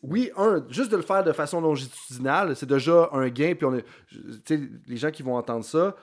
oui, 0.02 0.30
un, 0.36 0.64
juste 0.70 0.90
de 0.90 0.96
le 0.96 1.02
faire 1.02 1.22
de 1.22 1.32
façon 1.32 1.60
longitudinale, 1.60 2.56
c'est 2.56 2.68
déjà 2.68 3.10
un 3.12 3.28
gain. 3.28 3.54
Puis 3.54 3.66
on 3.66 3.80
les 4.86 4.96
gens 4.96 5.10
qui 5.10 5.22
vont 5.22 5.36
entendre 5.36 5.64
ça, 5.64 5.94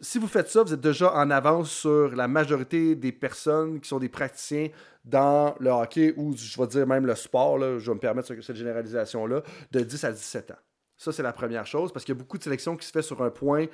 si 0.00 0.18
vous 0.18 0.28
faites 0.28 0.48
ça, 0.48 0.62
vous 0.62 0.72
êtes 0.72 0.80
déjà 0.80 1.12
en 1.12 1.30
avance 1.30 1.70
sur 1.70 2.14
la 2.14 2.28
majorité 2.28 2.94
des 2.94 3.12
personnes 3.12 3.80
qui 3.80 3.88
sont 3.88 3.98
des 3.98 4.08
praticiens 4.08 4.68
dans 5.04 5.54
le 5.58 5.70
hockey 5.70 6.14
ou 6.16 6.36
je 6.36 6.60
vais 6.60 6.66
dire 6.68 6.86
même 6.86 7.06
le 7.06 7.14
sport, 7.14 7.58
je 7.58 7.90
vais 7.90 7.94
me 7.94 8.00
permettre 8.00 8.28
cette 8.40 8.56
généralisation-là, 8.56 9.42
de 9.72 9.80
10 9.80 10.04
à 10.04 10.12
17 10.12 10.52
ans. 10.52 10.58
Ça, 10.96 11.12
c'est 11.12 11.22
la 11.22 11.32
première 11.32 11.66
chose 11.66 11.92
parce 11.92 12.04
qu'il 12.04 12.14
y 12.14 12.18
a 12.18 12.20
beaucoup 12.20 12.38
de 12.38 12.42
sélections 12.42 12.76
qui 12.76 12.86
se 12.86 12.92
fait 12.92 13.02
sur 13.02 13.22
un 13.22 13.30
point 13.30 13.66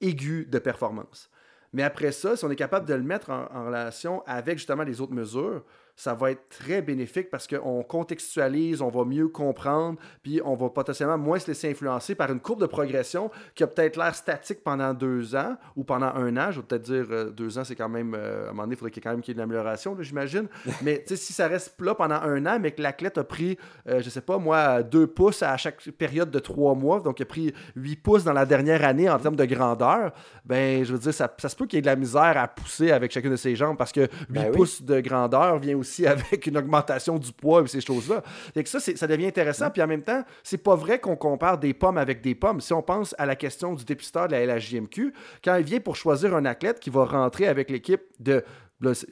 aigu 0.00 0.46
de 0.46 0.58
performance. 0.58 1.28
Mais 1.72 1.82
après 1.82 2.12
ça, 2.12 2.36
si 2.36 2.44
on 2.44 2.50
est 2.50 2.56
capable 2.56 2.86
de 2.86 2.94
le 2.94 3.02
mettre 3.02 3.30
en, 3.30 3.66
relation 3.66 4.22
avec 4.26 4.58
justement 4.58 4.82
les 4.82 5.00
autres 5.00 5.14
mesures, 5.14 5.64
ça 5.94 6.14
va 6.14 6.30
être 6.30 6.48
très 6.48 6.82
bénéfique 6.82 7.30
parce 7.30 7.46
qu'on 7.46 7.82
contextualise, 7.82 8.82
on 8.82 8.88
va 8.88 9.04
mieux 9.04 9.28
comprendre, 9.28 9.98
puis 10.22 10.40
on 10.44 10.54
va 10.54 10.70
potentiellement 10.70 11.18
moins 11.18 11.38
se 11.38 11.46
laisser 11.48 11.70
influencer 11.70 12.14
par 12.14 12.32
une 12.32 12.40
courbe 12.40 12.60
de 12.60 12.66
progression 12.66 13.30
qui 13.54 13.62
a 13.62 13.66
peut-être 13.66 13.96
l'air 13.96 14.14
statique 14.14 14.64
pendant 14.64 14.94
deux 14.94 15.36
ans 15.36 15.56
ou 15.76 15.84
pendant 15.84 16.06
un 16.06 16.36
an. 16.36 16.50
Je 16.50 16.60
vais 16.60 16.66
peut-être 16.66 16.82
dire 16.82 17.06
euh, 17.10 17.30
deux 17.30 17.58
ans, 17.58 17.64
c'est 17.64 17.76
quand 17.76 17.88
même, 17.88 18.14
euh, 18.14 18.46
à 18.46 18.48
un 18.48 18.52
moment 18.52 18.62
donné, 18.64 18.74
il 18.74 18.78
faudrait 18.78 19.00
quand 19.00 19.10
même 19.10 19.20
qu'il 19.20 19.32
y 19.32 19.34
ait 19.34 19.38
une 19.38 19.42
amélioration, 19.42 19.96
j'imagine. 20.00 20.48
mais 20.82 21.04
si 21.06 21.32
ça 21.32 21.46
reste 21.46 21.76
plat 21.76 21.94
pendant 21.94 22.16
un 22.16 22.46
an, 22.46 22.58
mais 22.60 22.72
que 22.72 22.82
l'athlète 22.82 23.18
a 23.18 23.24
pris, 23.24 23.58
je 23.86 23.92
euh, 23.92 24.02
je 24.02 24.10
sais 24.10 24.20
pas, 24.20 24.38
moi, 24.38 24.82
deux 24.82 25.06
pouces 25.06 25.42
à 25.42 25.56
chaque 25.56 25.82
période 25.92 26.30
de 26.30 26.38
trois 26.38 26.74
mois, 26.74 27.00
donc 27.00 27.20
il 27.20 27.22
a 27.22 27.26
pris 27.26 27.54
huit 27.76 27.96
pouces 27.96 28.24
dans 28.24 28.32
la 28.32 28.44
dernière 28.44 28.84
année 28.84 29.08
en 29.08 29.18
termes 29.18 29.36
de 29.36 29.44
grandeur, 29.44 30.12
ben, 30.44 30.84
je 30.84 30.92
veux 30.92 30.98
dire, 30.98 31.14
ça, 31.14 31.30
se 31.38 31.56
peut 31.56 31.66
qu'il 31.66 31.76
y 31.76 31.78
ait 31.78 31.82
de 31.82 31.86
la 31.86 31.96
misère 31.96 32.34
à 32.36 32.48
pousser 32.48 32.90
avec 32.90 33.12
chacune 33.12 33.30
de 33.30 33.36
ses 33.36 33.56
jambes 33.56 33.76
parce 33.76 33.92
que 33.92 34.00
huit 34.00 34.10
ben 34.28 34.52
pouces 34.52 34.82
de 34.82 35.00
grandeur 35.00 35.58
vient 35.58 35.76
aussi 35.76 35.91
avec 36.06 36.46
une 36.46 36.56
augmentation 36.56 37.18
du 37.18 37.32
poids 37.32 37.62
et 37.62 37.66
ces 37.66 37.80
choses-là. 37.80 38.22
Et 38.56 38.62
que 38.62 38.68
ça, 38.68 38.80
ça 38.80 39.06
devient 39.06 39.26
intéressant. 39.26 39.70
Puis 39.70 39.82
en 39.82 39.86
même 39.86 40.02
temps, 40.02 40.24
c'est 40.42 40.58
pas 40.58 40.74
vrai 40.74 41.00
qu'on 41.00 41.16
compare 41.16 41.58
des 41.58 41.74
pommes 41.74 41.98
avec 41.98 42.20
des 42.22 42.34
pommes. 42.34 42.60
Si 42.60 42.72
on 42.72 42.82
pense 42.82 43.14
à 43.18 43.26
la 43.26 43.36
question 43.36 43.74
du 43.74 43.84
dépisteur 43.84 44.28
de 44.28 44.32
la 44.32 44.46
LHJMQ, 44.46 45.12
quand 45.44 45.56
il 45.56 45.64
vient 45.64 45.80
pour 45.80 45.96
choisir 45.96 46.34
un 46.34 46.44
athlète 46.44 46.80
qui 46.80 46.90
va 46.90 47.04
rentrer 47.04 47.46
avec 47.46 47.70
l'équipe 47.70 48.02
de 48.20 48.44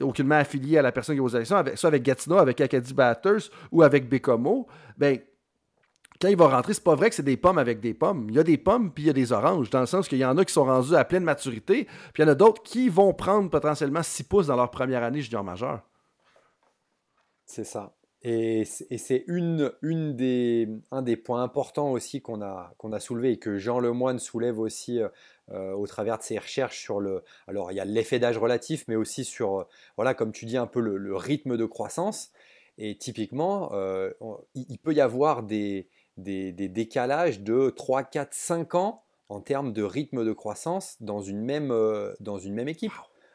aucunement 0.01 0.35
affilié 0.35 0.77
à 0.77 0.81
la 0.81 0.91
personne 0.91 1.15
qui 1.15 1.19
est 1.19 1.23
aux 1.23 1.29
élections, 1.29 1.55
avec, 1.55 1.77
soit 1.77 1.87
avec 1.87 2.03
Gatineau, 2.03 2.37
avec 2.37 2.59
Acadie 2.59 2.93
Batters 2.93 3.49
ou 3.71 3.83
avec 3.83 4.09
Bécomo, 4.09 4.67
ben 4.97 5.19
quand 6.21 6.27
il 6.27 6.37
va 6.37 6.49
rentrer, 6.49 6.75
c'est 6.75 6.83
pas 6.83 6.93
vrai 6.93 7.09
que 7.09 7.15
c'est 7.15 7.23
des 7.23 7.37
pommes 7.37 7.57
avec 7.57 7.79
des 7.79 7.95
pommes. 7.95 8.27
Il 8.29 8.35
y 8.35 8.39
a 8.39 8.43
des 8.43 8.57
pommes 8.57 8.91
puis 8.91 9.05
il 9.05 9.07
y 9.07 9.09
a 9.09 9.13
des 9.13 9.31
oranges, 9.31 9.71
dans 9.71 9.79
le 9.79 9.87
sens 9.87 10.07
qu'il 10.07 10.19
y 10.19 10.25
en 10.25 10.37
a 10.37 10.45
qui 10.45 10.53
sont 10.53 10.65
rendus 10.65 10.95
à 10.95 11.03
pleine 11.03 11.23
maturité, 11.23 11.87
puis 12.13 12.21
il 12.21 12.25
y 12.25 12.29
en 12.29 12.31
a 12.31 12.35
d'autres 12.35 12.61
qui 12.61 12.89
vont 12.89 13.11
prendre 13.13 13.49
potentiellement 13.49 14.03
6 14.03 14.23
pouces 14.23 14.47
dans 14.47 14.55
leur 14.55 14.69
première 14.69 15.03
année 15.03 15.21
junior 15.21 15.43
majeur. 15.43 15.81
C'est 17.51 17.65
ça. 17.65 17.93
Et 18.23 18.63
c'est 18.63 19.25
une, 19.27 19.73
des, 20.15 20.69
un 20.89 21.01
des 21.01 21.17
points 21.17 21.43
importants 21.43 21.91
aussi 21.91 22.21
qu'on 22.21 22.41
a, 22.41 22.99
soulevé 22.99 23.33
et 23.33 23.39
que 23.39 23.57
Jean 23.57 23.79
Lemoine 23.81 24.19
soulève 24.19 24.57
aussi 24.57 25.01
euh, 25.01 25.09
euh, 25.51 25.73
au 25.73 25.85
travers 25.85 26.17
de 26.17 26.23
ses 26.23 26.37
recherches 26.37 26.79
sur 26.79 27.01
le. 27.01 27.25
Alors, 27.47 27.73
il 27.73 27.75
y 27.75 27.81
a 27.81 27.85
l'effet 27.85 28.19
d'âge 28.19 28.37
relatif, 28.37 28.85
mais 28.87 28.95
aussi 28.95 29.25
sur, 29.25 29.59
euh, 29.59 29.63
voilà, 29.97 30.13
comme 30.13 30.31
tu 30.31 30.45
dis, 30.45 30.55
un 30.55 30.65
peu 30.65 30.79
le, 30.79 31.15
rythme 31.17 31.57
de 31.57 31.65
croissance. 31.65 32.31
Et 32.77 32.97
typiquement, 32.97 33.73
il, 34.55 34.79
peut 34.79 34.93
y 34.93 35.01
avoir 35.01 35.43
des, 35.43 35.89
décalages 36.15 37.41
de 37.41 37.69
3, 37.69 38.03
4, 38.03 38.33
5 38.33 38.75
ans 38.75 39.03
en 39.27 39.41
termes 39.41 39.73
de 39.73 39.83
rythme 39.83 40.23
de 40.23 40.31
croissance 40.31 40.95
dans 41.01 41.21
une 41.21 41.41
même 41.41 42.67
équipe. 42.69 42.93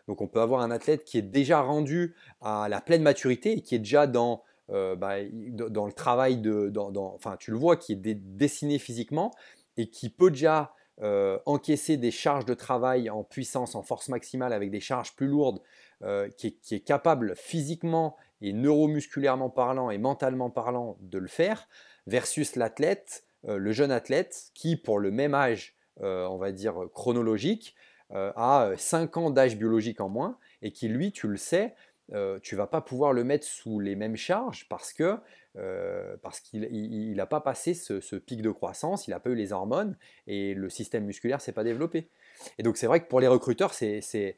Donc 0.09 0.21
on 0.21 0.29
peut 0.29 0.41
avoir 0.41 0.61
un 0.61 0.71
athlète 0.71 1.05
qui 1.05 1.19
est 1.19 1.23
déjà 1.23 1.61
rendu 1.61 2.15
à 2.41 2.69
la 2.69 2.81
pleine 2.81 3.03
maturité 3.03 3.53
et 3.53 3.61
qui 3.61 3.75
est 3.75 3.81
déjà 3.81 4.07
dans, 4.07 4.43
euh, 4.71 4.95
bah, 4.97 5.17
dans 5.33 5.87
le 5.87 5.93
travail 5.93 6.39
de... 6.39 6.73
enfin 7.15 7.37
tu 7.39 7.51
le 7.51 7.57
vois, 7.57 7.77
qui 7.77 7.93
est 7.93 7.97
dessiné 7.97 8.79
physiquement 8.79 9.33
et 9.77 9.91
qui 9.91 10.09
peut 10.11 10.31
déjà 10.31 10.75
euh, 11.03 11.39
encaisser 11.45 11.97
des 11.97 12.11
charges 12.11 12.47
de 12.47 12.55
travail 12.55 13.11
en 13.11 13.25
puissance, 13.25 13.75
en 13.75 13.83
force 13.83 14.09
maximale 14.09 14.53
avec 14.53 14.71
des 14.71 14.81
charges 14.81 15.15
plus 15.15 15.27
lourdes, 15.27 15.61
euh, 16.03 16.29
qui, 16.31 16.59
est, 16.71 16.81
capable 16.81 17.35
physiquement 17.37 18.17
et 18.41 18.53
neuromusculairement 18.53 19.51
parlant 19.51 19.91
et 19.91 19.99
mentalement 19.99 20.51
parlant 20.51 20.97
de 21.01 21.19
le 21.19 21.29
faire, 21.29 21.69
versus 22.07 22.55
l'athlète, 22.57 23.25
le 23.47 23.73
jeune 23.73 23.93
athlète 23.93 24.51
qui 24.55 24.77
pour 24.77 24.99
le 24.99 25.11
même 25.11 25.35
âge 25.35 25.75
on 26.01 26.37
va 26.37 26.53
dire, 26.53 26.75
chronologique, 26.93 27.75
a 28.11 28.73
5 28.77 29.17
ans 29.17 29.31
d'âge 29.31 29.57
biologique 29.57 30.01
en 30.01 30.09
moins, 30.09 30.39
et 30.63 30.73
qui, 30.73 30.89
lui, 30.89 31.13
tu 31.13 31.29
le 31.29 31.37
sais, 31.37 31.75
tu 32.43 32.57
vas 32.57 32.67
pas 32.67 32.81
pouvoir 32.81 33.13
le 33.13 33.25
mettre 33.25 33.47
sous 33.47 33.81
les 33.81 33.97
mêmes 33.97 34.17
charges 34.17 34.69
parce 34.69 34.93
que 34.93 35.17
parce 36.23 36.41
qu'il 36.41 37.15
n'a 37.17 37.27
pas 37.27 37.41
passé 37.41 37.75
ce, 37.75 38.17
pic 38.17 38.43
de 38.43 38.51
croissance, 38.51 39.09
il 39.09 39.11
n'a 39.11 39.21
pas 39.21 39.31
eu 39.31 39.35
les 39.35 39.53
hormones 39.53 39.97
et 40.27 40.55
le 40.55 40.69
système 40.69 41.05
musculaire 41.05 41.41
s'est 41.41 41.53
pas 41.53 41.65
développé. 41.65 42.09
Et 42.59 42.63
donc 42.63 42.77
c'est 42.77 42.87
vrai 42.87 43.01
que 43.01 43.09
pour 43.09 43.21
les 43.21 43.29
recruteurs, 43.29 43.75
c'est 43.75 44.37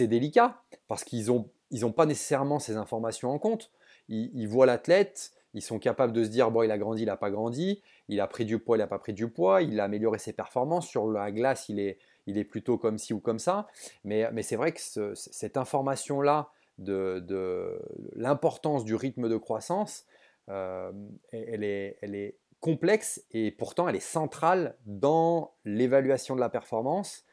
délicat 0.00 0.62
parce 0.88 1.04
qu'ils 1.04 1.26
n'ont 1.26 1.50
ils 1.72 1.86
ont 1.86 1.92
pas 1.92 2.06
nécessairement 2.06 2.60
ces 2.60 2.76
informations 2.76 3.30
en 3.30 3.38
compte. 3.38 3.70
Ils, 4.08 4.46
voient 4.46 4.66
l'athlète, 4.66 5.32
ils 5.54 5.62
sont 5.62 5.78
capables 5.78 6.12
de 6.12 6.22
se 6.22 6.28
dire 6.28 6.50
bon, 6.50 6.62
il 6.62 6.70
a 6.70 6.78
grandi, 6.78 7.02
il 7.02 7.06
n'a 7.06 7.16
pas 7.16 7.30
grandi, 7.30 7.82
il 8.08 8.20
a 8.20 8.26
pris 8.26 8.44
du 8.44 8.58
poids, 8.58 8.76
il 8.76 8.80
n'a 8.80 8.86
pas 8.86 8.98
pris 8.98 9.14
du 9.14 9.28
poids, 9.28 9.62
il 9.62 9.80
a 9.80 9.84
amélioré 9.84 10.18
ses 10.18 10.34
performances. 10.34 10.86
Sur 10.86 11.10
la 11.10 11.32
glace, 11.32 11.68
il 11.70 11.80
est, 11.80 11.98
il 12.26 12.38
est 12.38 12.44
plutôt 12.44 12.78
comme 12.78 12.98
ci 12.98 13.12
ou 13.12 13.20
comme 13.20 13.38
ça. 13.38 13.66
Mais, 14.04 14.30
mais 14.32 14.42
c'est 14.42 14.56
vrai 14.56 14.72
que 14.72 14.80
cette 15.14 15.56
information-là 15.56 16.50
de, 16.78 17.20
de 17.20 17.80
l'importance 18.14 18.84
du 18.84 18.94
rythme 18.94 19.28
de 19.28 19.36
croissance, 19.36 20.06
euh, 20.48 20.92
elle, 21.32 21.64
est, 21.64 21.98
elle 22.02 22.14
est 22.14 22.36
complexe 22.60 23.24
et 23.30 23.50
pourtant 23.50 23.88
elle 23.88 23.96
est 23.96 24.00
centrale 24.00 24.76
dans 24.86 25.54
l'évaluation 25.64 26.34
de 26.34 26.40
la 26.40 26.48
performance 26.48 27.24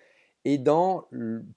et 0.45 0.57
dans, 0.57 1.07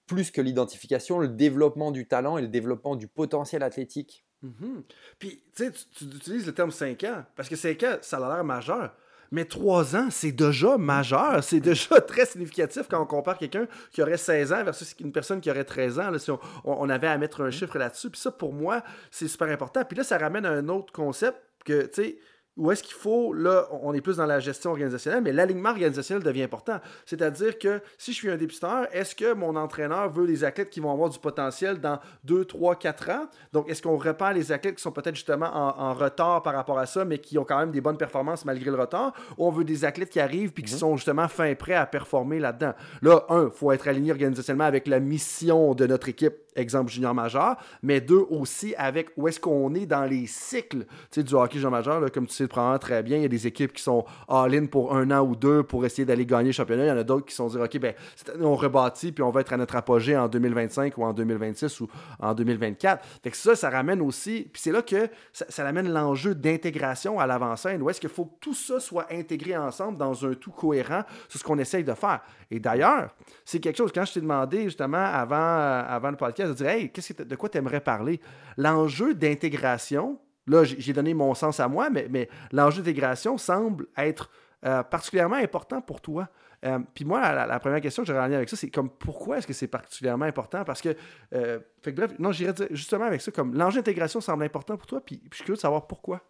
plus 0.06 0.30
que 0.30 0.40
l'identification, 0.40 1.18
le 1.18 1.28
développement 1.28 1.92
du 1.92 2.06
talent 2.06 2.36
et 2.36 2.42
le 2.42 2.48
développement 2.48 2.96
du 2.96 3.06
potentiel 3.08 3.62
athlétique. 3.62 4.24
Mhm. 4.42 4.82
Puis, 5.18 5.42
tu 5.54 5.64
sais, 5.64 5.72
tu 5.92 6.04
utilises 6.04 6.46
le 6.46 6.52
terme 6.52 6.72
5 6.72 7.04
ans, 7.04 7.24
parce 7.36 7.48
que 7.48 7.54
5 7.54 7.82
ans, 7.84 7.96
ça 8.02 8.16
a 8.16 8.34
l'air 8.34 8.44
majeur. 8.44 8.94
Mais 9.32 9.46
3 9.46 9.96
ans, 9.96 10.08
c'est 10.10 10.30
déjà 10.30 10.76
majeur. 10.76 11.42
C'est 11.42 11.58
déjà 11.58 12.00
très 12.06 12.26
significatif 12.26 12.82
quand 12.88 13.02
on 13.02 13.06
compare 13.06 13.38
quelqu'un 13.38 13.66
qui 13.90 14.02
aurait 14.02 14.18
16 14.18 14.52
ans 14.52 14.62
versus 14.62 14.94
une 15.00 15.10
personne 15.10 15.40
qui 15.40 15.50
aurait 15.50 15.64
13 15.64 15.98
ans. 15.98 16.10
Là, 16.10 16.18
si 16.18 16.30
on, 16.64 16.88
avait 16.90 17.08
à 17.08 17.16
mettre 17.16 17.40
un 17.40 17.50
chiffre 17.50 17.78
là-dessus. 17.78 18.10
Puis 18.10 18.20
ça, 18.20 18.30
pour 18.30 18.52
moi, 18.52 18.82
c'est 19.10 19.26
super 19.28 19.48
important. 19.48 19.84
Puis 19.84 19.96
là, 19.96 20.04
ça 20.04 20.18
ramène 20.18 20.44
à 20.44 20.50
un 20.50 20.68
autre 20.68 20.92
concept 20.92 21.38
que, 21.64 21.86
tu 21.86 22.02
sais, 22.02 22.18
où 22.56 22.70
est-ce 22.70 22.82
qu'il 22.82 22.94
faut, 22.94 23.32
là, 23.32 23.66
on 23.70 23.94
est 23.94 24.02
plus 24.02 24.18
dans 24.18 24.26
la 24.26 24.38
gestion 24.38 24.70
organisationnelle, 24.72 25.22
mais 25.22 25.32
l'alignement 25.32 25.70
organisationnel 25.70 26.22
devient 26.22 26.42
important. 26.42 26.80
C'est-à-dire 27.06 27.58
que 27.58 27.80
si 27.96 28.12
je 28.12 28.16
suis 28.16 28.30
un 28.30 28.36
dépisteur, 28.36 28.86
est-ce 28.92 29.14
que 29.14 29.32
mon 29.32 29.56
entraîneur 29.56 30.10
veut 30.10 30.26
des 30.26 30.44
athlètes 30.44 30.68
qui 30.68 30.80
vont 30.80 30.92
avoir 30.92 31.08
du 31.08 31.18
potentiel 31.18 31.80
dans 31.80 31.98
2, 32.24 32.44
3, 32.44 32.76
4 32.76 33.10
ans? 33.10 33.26
Donc, 33.54 33.70
est-ce 33.70 33.80
qu'on 33.80 33.96
repère 33.96 34.34
les 34.34 34.52
athlètes 34.52 34.76
qui 34.76 34.82
sont 34.82 34.92
peut-être 34.92 35.14
justement 35.14 35.46
en, 35.46 35.94
retard 35.94 36.42
par 36.42 36.54
rapport 36.54 36.78
à 36.78 36.86
ça, 36.86 37.04
mais 37.04 37.18
qui 37.18 37.38
ont 37.38 37.44
quand 37.44 37.58
même 37.58 37.70
des 37.70 37.80
bonnes 37.80 37.96
performances 37.96 38.44
malgré 38.44 38.70
le 38.70 38.76
retard? 38.76 39.14
Ou 39.38 39.46
on 39.46 39.50
veut 39.50 39.64
des 39.64 39.84
athlètes 39.86 40.10
qui 40.10 40.20
arrivent 40.20 40.52
puis 40.52 40.62
qui 40.62 40.74
mhm. 40.74 40.78
sont 40.78 40.96
justement 40.96 41.28
fin 41.28 41.54
prêts 41.54 41.74
à 41.74 41.86
performer 41.86 42.38
là-dedans? 42.38 42.74
Là, 43.00 43.24
un, 43.30 43.44
il 43.44 43.50
faut 43.50 43.72
être 43.72 43.88
aligné 43.88 44.12
organisationnellement 44.12 44.64
avec 44.64 44.86
la 44.86 45.00
mission 45.00 45.74
de 45.74 45.86
notre 45.86 46.08
équipe 46.08 46.34
exemple 46.56 46.90
junior 46.90 47.14
majeur, 47.14 47.56
mais 47.82 48.00
deux 48.00 48.24
aussi 48.30 48.74
avec 48.76 49.10
où 49.16 49.28
est-ce 49.28 49.40
qu'on 49.40 49.74
est 49.74 49.86
dans 49.86 50.04
les 50.04 50.26
cycles 50.26 50.86
du 51.16 51.34
hockey 51.34 51.54
junior 51.54 51.70
majeur. 51.70 52.00
Là, 52.00 52.10
comme 52.10 52.26
tu 52.26 52.34
sais 52.34 52.48
probablement 52.48 52.78
très 52.78 53.02
bien, 53.02 53.18
il 53.18 53.22
y 53.22 53.26
a 53.26 53.28
des 53.28 53.46
équipes 53.46 53.72
qui 53.72 53.82
sont 53.82 54.04
all-in 54.28 54.66
pour 54.66 54.94
un 54.94 55.10
an 55.10 55.20
ou 55.20 55.36
deux 55.36 55.62
pour 55.62 55.84
essayer 55.84 56.04
d'aller 56.04 56.26
gagner 56.26 56.48
le 56.48 56.52
championnat. 56.52 56.84
Il 56.84 56.88
y 56.88 56.92
en 56.92 56.98
a 56.98 57.04
d'autres 57.04 57.26
qui 57.26 57.34
sont 57.34 57.48
dire 57.48 57.60
OK, 57.60 57.78
ben, 57.78 57.94
on 58.40 58.54
rebâtit 58.54 59.12
puis 59.12 59.22
on 59.22 59.30
va 59.30 59.40
être 59.40 59.52
à 59.52 59.56
notre 59.56 59.76
apogée 59.76 60.16
en 60.16 60.28
2025 60.28 60.96
ou 60.98 61.04
en 61.04 61.12
2026 61.12 61.80
ou 61.80 61.88
en 62.20 62.34
2024. 62.34 63.04
Fait 63.22 63.30
que 63.30 63.36
ça, 63.36 63.54
ça 63.54 63.70
ramène 63.70 64.00
aussi, 64.00 64.48
puis 64.52 64.60
c'est 64.62 64.72
là 64.72 64.82
que 64.82 65.08
ça, 65.32 65.46
ça 65.48 65.66
amène 65.66 65.92
l'enjeu 65.92 66.34
d'intégration 66.34 67.18
à 67.18 67.26
l'avant-scène. 67.26 67.82
Où 67.82 67.90
est-ce 67.90 68.00
qu'il 68.00 68.10
faut 68.10 68.26
que 68.26 68.38
tout 68.40 68.54
ça 68.54 68.80
soit 68.80 69.06
intégré 69.10 69.56
ensemble 69.56 69.98
dans 69.98 70.26
un 70.26 70.34
tout 70.34 70.50
cohérent 70.50 71.02
sur 71.28 71.38
ce 71.38 71.44
qu'on 71.44 71.58
essaye 71.58 71.84
de 71.84 71.94
faire. 71.94 72.20
Et 72.50 72.60
d'ailleurs, 72.60 73.10
c'est 73.44 73.60
quelque 73.60 73.76
chose, 73.76 73.92
quand 73.94 74.04
je 74.04 74.14
t'ai 74.14 74.20
demandé 74.20 74.64
justement 74.64 74.98
avant, 74.98 75.36
avant 75.36 76.10
le 76.10 76.16
podcast, 76.16 76.41
de 76.48 76.54
dire 76.54 76.68
Hey, 76.68 76.90
de 76.90 77.36
quoi 77.36 77.48
tu 77.48 77.58
aimerais 77.58 77.80
parler? 77.80 78.20
L'enjeu 78.56 79.14
d'intégration, 79.14 80.18
là, 80.46 80.64
j'ai 80.64 80.92
donné 80.92 81.14
mon 81.14 81.34
sens 81.34 81.60
à 81.60 81.68
moi, 81.68 81.90
mais, 81.90 82.06
mais 82.10 82.28
l'enjeu 82.52 82.82
d'intégration 82.82 83.38
semble 83.38 83.86
être 83.96 84.30
euh, 84.64 84.82
particulièrement 84.84 85.36
important 85.36 85.80
pour 85.80 86.00
toi. 86.00 86.28
Euh, 86.64 86.78
puis 86.94 87.04
moi, 87.04 87.32
la, 87.32 87.58
première 87.58 87.80
question 87.80 88.04
que 88.04 88.06
j'aurais 88.06 88.20
en 88.20 88.28
lien 88.28 88.36
avec 88.36 88.48
ça, 88.48 88.56
c'est 88.56 88.70
comme 88.70 88.88
pourquoi 88.88 89.38
est-ce 89.38 89.46
que 89.48 89.52
c'est 89.52 89.66
particulièrement 89.66 90.24
important? 90.24 90.64
Parce 90.64 90.80
que, 90.80 90.94
euh, 91.34 91.58
fait 91.82 91.92
que 91.92 91.96
bref, 91.96 92.12
non, 92.20 92.30
j'irais 92.30 92.52
dire 92.52 92.68
justement 92.70 93.04
avec 93.04 93.20
ça, 93.20 93.32
comme 93.32 93.54
l'enjeu 93.54 93.80
d'intégration 93.80 94.20
semble 94.20 94.44
important 94.44 94.76
pour 94.76 94.86
toi, 94.86 95.00
puis, 95.04 95.20
je 95.30 95.36
suis 95.36 95.44
curieux 95.44 95.56
de 95.56 95.60
savoir 95.60 95.88
pourquoi. 95.88 96.20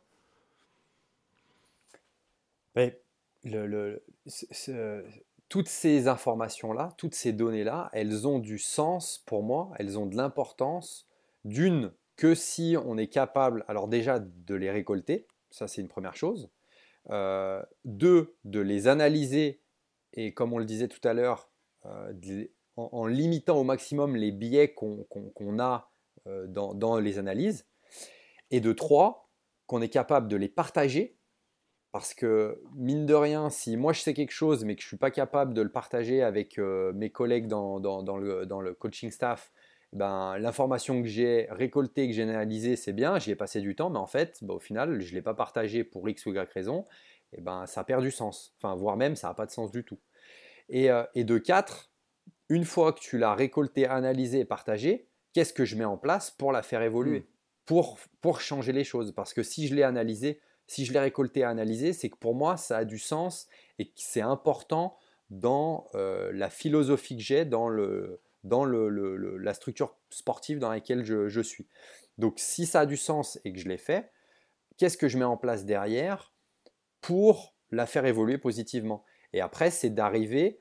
Ben, 2.74 2.90
le, 3.44 4.02
toutes 5.53 5.68
ces 5.68 6.09
informations-là, 6.09 6.94
toutes 6.96 7.14
ces 7.14 7.34
données-là, 7.34 7.90
elles 7.92 8.26
ont 8.26 8.38
du 8.38 8.59
sens 8.59 9.22
pour 9.26 9.42
moi, 9.42 9.70
elles 9.78 9.98
ont 9.98 10.07
de 10.07 10.16
l'importance, 10.16 11.07
d'une, 11.44 11.92
que 12.16 12.34
si 12.34 12.74
on 12.82 12.96
est 12.96 13.09
capable, 13.09 13.62
alors 13.68 13.86
déjà 13.86 14.18
de 14.18 14.55
les 14.55 14.70
récolter, 14.70 15.26
ça 15.50 15.68
c'est 15.68 15.82
une 15.82 15.88
première 15.88 16.16
chose, 16.16 16.48
euh, 17.11 17.62
deux, 17.84 18.34
de 18.44 18.61
les 18.61 18.88
analyser, 18.88 19.61
et 20.14 20.32
comme 20.32 20.55
on 20.55 20.59
le 20.59 20.64
disait 20.64 20.88
tout 20.88 21.07
à 21.07 21.12
l'heure, 21.12 21.50
euh, 21.84 22.14
en, 22.76 23.07
limitant 23.07 23.59
au 23.59 23.64
maximum 23.64 24.16
les 24.16 24.32
biais 24.32 24.72
qu'on 24.72 25.59
a 25.59 25.90
euh, 26.28 26.46
dans, 26.46 26.72
dans 26.72 26.98
les 26.98 27.18
analyses, 27.18 27.66
et 28.50 28.61
de 28.61 28.72
trois, 28.72 29.28
qu'on 29.66 29.82
est 29.82 29.90
capable 29.90 30.28
de 30.28 30.36
les 30.36 30.48
partager 30.48 31.18
parce 31.93 32.14
que, 32.14 32.61
mine 32.74 33.05
de 33.05 33.14
rien, 33.14 33.51
si 33.51 33.76
moi 33.76 33.93
je 33.93 34.01
sais 34.01 34.14
quelque 34.14 34.32
chose 34.32 34.64
mais 34.64 34.74
que 34.74 34.80
je 34.80 34.86
ne 34.86 34.88
suis 34.88 34.97
pas 34.97 35.11
capable 35.11 35.53
de 35.53 35.61
le 35.61 35.70
partager 35.70 36.22
avec 36.22 36.59
euh, 36.59 36.93
mes 36.95 37.11
collègues 37.11 37.47
dans, 37.47 37.80
dans, 37.80 38.16
le, 38.16 38.47
dans, 38.47 38.62
le, 38.62 38.72
coaching 38.72 39.11
staff, 39.11 39.53
ben, 39.93 40.38
l'information 40.38 41.03
que 41.03 41.09
j'ai 41.09 41.47
récoltée, 41.51 42.09
que 42.09 42.14
j'ai 42.14 42.22
analysée, 42.22 42.76
c'est 42.76 42.95
bien, 42.95 43.18
j'y 43.18 43.30
ai 43.30 43.36
passé 43.36 43.61
du 43.61 43.76
temps, 43.76 43.90
mais 43.90 43.99
en 43.99 44.07
fait, 44.07 44.38
ben, 44.40 44.55
au 44.55 44.59
final, 44.59 45.03
je 45.03 45.11
ne 45.11 45.16
l'ai 45.16 45.22
pas 45.22 45.34
partagé 45.34 45.84
pour 45.84 46.09
X 46.09 46.24
ou 46.24 46.30
Y 46.30 46.51
raison, 46.51 46.86
et 47.34 47.43
ben, 47.43 47.66
ça 47.66 47.84
perd 47.84 48.03
du 48.03 48.11
sens. 48.11 48.55
Enfin, 48.57 48.74
voire 48.74 48.97
même, 48.97 49.14
ça 49.14 49.28
n'a 49.28 49.34
pas 49.34 49.45
de 49.45 49.51
sens 49.51 49.70
du 49.70 49.84
tout. 49.84 49.99
Et, 50.70 50.90
euh, 50.90 51.05
et 51.14 51.24
de 51.24 51.36
4, 51.36 51.90
une 52.49 52.64
fois 52.64 52.95
que 52.95 53.01
tu 53.01 53.18
l'as 53.18 53.34
récolté, 53.34 53.86
analysé 53.86 54.40
et 54.40 54.45
partagé, 54.47 55.09
qu'est-ce 55.34 55.53
que 55.53 55.66
je 55.66 55.76
mets 55.76 55.84
en 55.84 55.99
place 55.99 56.30
pour 56.30 56.53
la 56.53 56.62
faire 56.62 56.80
évoluer, 56.80 57.20
hmm. 57.20 57.26
pour, 57.66 57.99
pour 58.22 58.40
changer 58.40 58.72
les 58.72 58.84
choses 58.84 59.12
Parce 59.12 59.34
que 59.34 59.43
si 59.43 59.68
je 59.68 59.74
l'ai 59.74 59.82
analysé, 59.82 60.40
si 60.72 60.86
je 60.86 60.92
l'ai 60.94 61.00
récolté 61.00 61.40
et 61.40 61.44
analysé, 61.44 61.92
c'est 61.92 62.08
que 62.08 62.16
pour 62.16 62.34
moi, 62.34 62.56
ça 62.56 62.78
a 62.78 62.84
du 62.86 62.98
sens 62.98 63.46
et 63.78 63.84
que 63.84 63.92
c'est 63.96 64.22
important 64.22 64.96
dans 65.28 65.86
euh, 65.94 66.32
la 66.32 66.48
philosophie 66.48 67.14
que 67.14 67.22
j'ai, 67.22 67.44
dans, 67.44 67.68
le, 67.68 68.22
dans 68.42 68.64
le, 68.64 68.88
la 69.36 69.52
structure 69.52 69.94
sportive 70.08 70.58
dans 70.58 70.70
laquelle 70.70 71.04
je, 71.04 71.40
suis. 71.42 71.66
Donc 72.16 72.34
si 72.38 72.64
ça 72.64 72.80
a 72.80 72.86
du 72.86 72.96
sens 72.96 73.38
et 73.44 73.52
que 73.52 73.58
je 73.58 73.68
l'ai 73.68 73.76
fait, 73.76 74.10
qu'est-ce 74.78 74.96
que 74.96 75.08
je 75.08 75.18
mets 75.18 75.26
en 75.26 75.36
place 75.36 75.66
derrière 75.66 76.32
pour 77.02 77.54
la 77.70 77.84
faire 77.84 78.06
évoluer 78.06 78.38
positivement? 78.38 79.04
Et 79.34 79.42
après, 79.42 79.70
c'est 79.70 79.90
d'arriver 79.90 80.58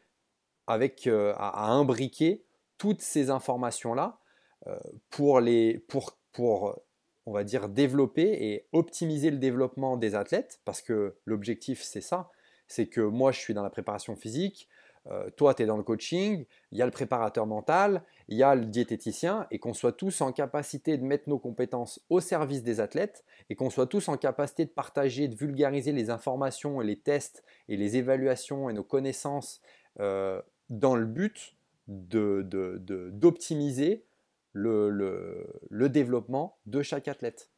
avec 0.68 1.08
euh, 1.08 1.34
à, 1.38 1.72
imbriquer 1.72 2.44
toutes 2.78 3.02
ces 3.02 3.30
informations-là 3.30 4.20
euh, 4.68 4.78
pour, 5.10 5.40
les, 5.40 5.80
pour, 5.80 6.18
pour 6.34 6.78
on 7.26 7.32
va 7.32 7.44
dire, 7.44 7.70
développer 7.70 8.24
et 8.24 8.68
optimiser 8.72 9.32
le 9.32 9.38
développement 9.38 9.98
des 9.98 10.16
athlètes, 10.16 10.60
parce 10.66 10.82
que 10.82 11.16
l'objectif, 11.26 11.82
c'est 11.82 12.02
ça, 12.02 12.30
c'est 12.68 12.88
que 12.88 13.02
moi, 13.02 13.32
je 13.32 13.40
suis 13.40 13.54
dans 13.54 13.64
la 13.64 13.70
préparation 13.70 14.16
physique, 14.16 14.68
euh, 15.08 15.32
toi, 15.32 15.56
tu 15.56 15.64
es 15.64 15.66
dans 15.66 15.78
le 15.78 15.84
coaching, 15.84 16.46
il 16.72 16.78
y 16.78 16.82
a 16.82 16.86
le 16.86 16.92
préparateur 16.92 17.48
mental, 17.48 18.04
il 18.28 18.38
y 18.38 18.44
a 18.44 18.54
le 18.54 18.66
diététicien, 18.66 19.48
et 19.50 19.58
qu'on 19.58 19.74
soit 19.74 19.94
tous 19.94 20.22
en 20.22 20.32
capacité 20.32 20.98
de 20.98 21.04
mettre 21.04 21.28
nos 21.28 21.40
compétences 21.40 22.00
au 22.10 22.20
service 22.20 22.62
des 22.64 22.80
athlètes, 22.80 23.26
et 23.50 23.56
qu'on 23.56 23.72
soit 23.72 23.88
tous 23.88 24.10
en 24.10 24.18
capacité 24.18 24.66
de 24.66 24.70
partager, 24.70 25.28
de 25.28 25.36
vulgariser 25.36 25.92
les 25.92 26.12
informations 26.12 26.82
et 26.82 26.86
les 26.86 27.00
tests 27.00 27.44
et 27.68 27.78
les 27.78 27.98
évaluations 27.98 28.70
et 28.70 28.74
nos 28.74 28.84
connaissances 28.84 29.62
euh, 30.00 30.42
dans 30.70 30.96
le 30.96 31.06
but 31.06 31.56
d'optimiser 31.88 34.06
le, 34.54 35.90
développement 35.90 36.58
de 36.66 36.82
chaque 36.82 37.08
athlète. 37.08 37.50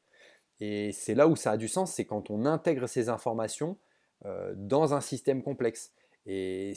Et 0.60 0.92
c'est 0.92 1.16
là 1.16 1.28
où 1.28 1.36
ça 1.36 1.52
a 1.52 1.58
du 1.58 1.68
sens, 1.68 1.94
c'est 1.94 2.06
quand 2.06 2.30
on 2.30 2.46
intègre 2.46 2.88
ces 2.88 3.10
informations 3.10 3.78
euh, 4.26 4.54
dans 4.56 4.94
un 4.94 5.02
système 5.02 5.44
complexe. 5.44 5.92
Et 6.26 6.74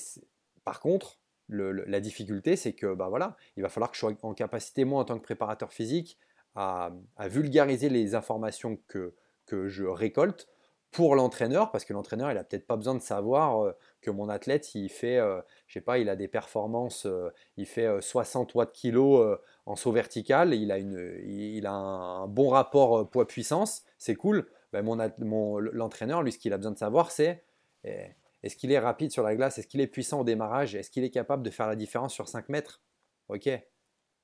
par 0.65 0.81
contre, 0.81 1.21
la 1.49 2.01
difficulté, 2.01 2.57
c'est 2.57 2.73
que 2.73 2.93
bah 2.95 3.09
voilà, 3.09 3.37
il 3.57 3.63
va 3.63 3.69
falloir 3.69 3.91
que 3.91 3.97
je 3.97 4.01
sois 4.01 4.13
en 4.23 4.35
capacité, 4.35 4.85
moi, 4.85 5.01
en 5.01 5.05
tant 5.05 5.17
que 5.17 5.23
préparateur 5.23 5.73
physique, 5.73 6.19
à, 6.57 6.91
vulgariser 7.27 7.89
les 7.89 8.15
informations 8.15 8.79
que, 8.89 9.15
que 9.45 9.69
je 9.69 9.85
récolte 9.85 10.49
pour 10.91 11.15
l'entraîneur, 11.15 11.71
parce 11.71 11.85
que 11.85 11.93
l'entraîneur, 11.93 12.33
il 12.33 12.35
n'a 12.35 12.43
peut-être 12.43 12.67
pas 12.67 12.77
besoin 12.77 12.95
de 12.95 13.03
savoir 13.03 13.63
euh, 13.63 13.73
que 14.01 14.11
mon 14.11 14.29
athlète, 14.29 14.75
il 14.75 14.89
fait, 14.89 15.19
euh, 15.19 15.41
je 15.69 15.75
sais 15.75 15.81
pas, 15.81 15.99
il 15.99 16.09
a 16.09 16.17
des 16.17 16.27
performances, 16.27 17.07
il 17.57 17.67
fait 17.67 18.01
60 18.01 18.55
watts 18.55 18.73
kilo 18.73 19.39
en 19.67 19.75
saut 19.75 19.93
vertical, 19.93 20.55
il 20.55 20.71
a, 20.71 21.69
a 21.69 21.73
un, 21.73 22.29
bon 22.29 22.49
rapport 22.49 22.99
euh, 22.99 23.05
poids-puissance, 23.05 23.85
c'est 23.99 24.15
cool. 24.15 24.47
Ben 24.73 24.85
l'entraîneur, 25.73 26.23
lui, 26.23 26.33
ce 26.33 26.39
qu'il 26.39 26.53
a 26.53 26.57
besoin 26.57 26.73
de 26.73 26.79
savoir, 26.79 27.11
c'est 27.11 27.43
eh, 27.85 28.07
Est-ce 28.43 28.57
qu'il 28.57 28.71
est 28.71 28.79
rapide 28.79 29.11
sur 29.11 29.23
la 29.23 29.35
glace? 29.35 29.59
Est-ce 29.59 29.67
qu'il 29.67 29.81
est 29.81 29.87
puissant 29.87 30.21
au 30.21 30.25
démarrage? 30.25 30.75
Est-ce 30.75 30.91
qu'il 30.91 31.03
est 31.03 31.11
capable 31.11 31.43
de 31.43 31.51
faire 31.51 31.67
la 31.67 31.77
différence 31.77 32.15
sur 32.15 32.29
5 32.29 32.49
mètres? 32.49 32.81
Ok, 33.29 33.49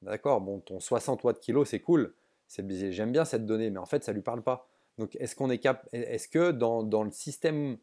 d'accord, 0.02 0.40
bon, 0.40 0.60
ton 0.60 0.78
60 0.78 1.24
watts 1.24 1.40
kilo, 1.40 1.64
c'est 1.64 1.80
cool. 1.80 2.14
J'aime 2.48 3.12
bien 3.12 3.24
cette 3.24 3.46
donnée, 3.46 3.70
mais 3.70 3.78
en 3.78 3.86
fait, 3.86 4.04
ça 4.04 4.12
ne 4.12 4.16
lui 4.16 4.22
parle 4.22 4.42
pas. 4.42 4.68
Donc, 4.98 5.16
est-ce 5.16 5.34
qu'on 5.34 5.50
est 5.50 5.66
Est-ce 5.92 6.28
que 6.28 6.52
dans, 6.52 7.02
le 7.02 7.10
système 7.10 7.78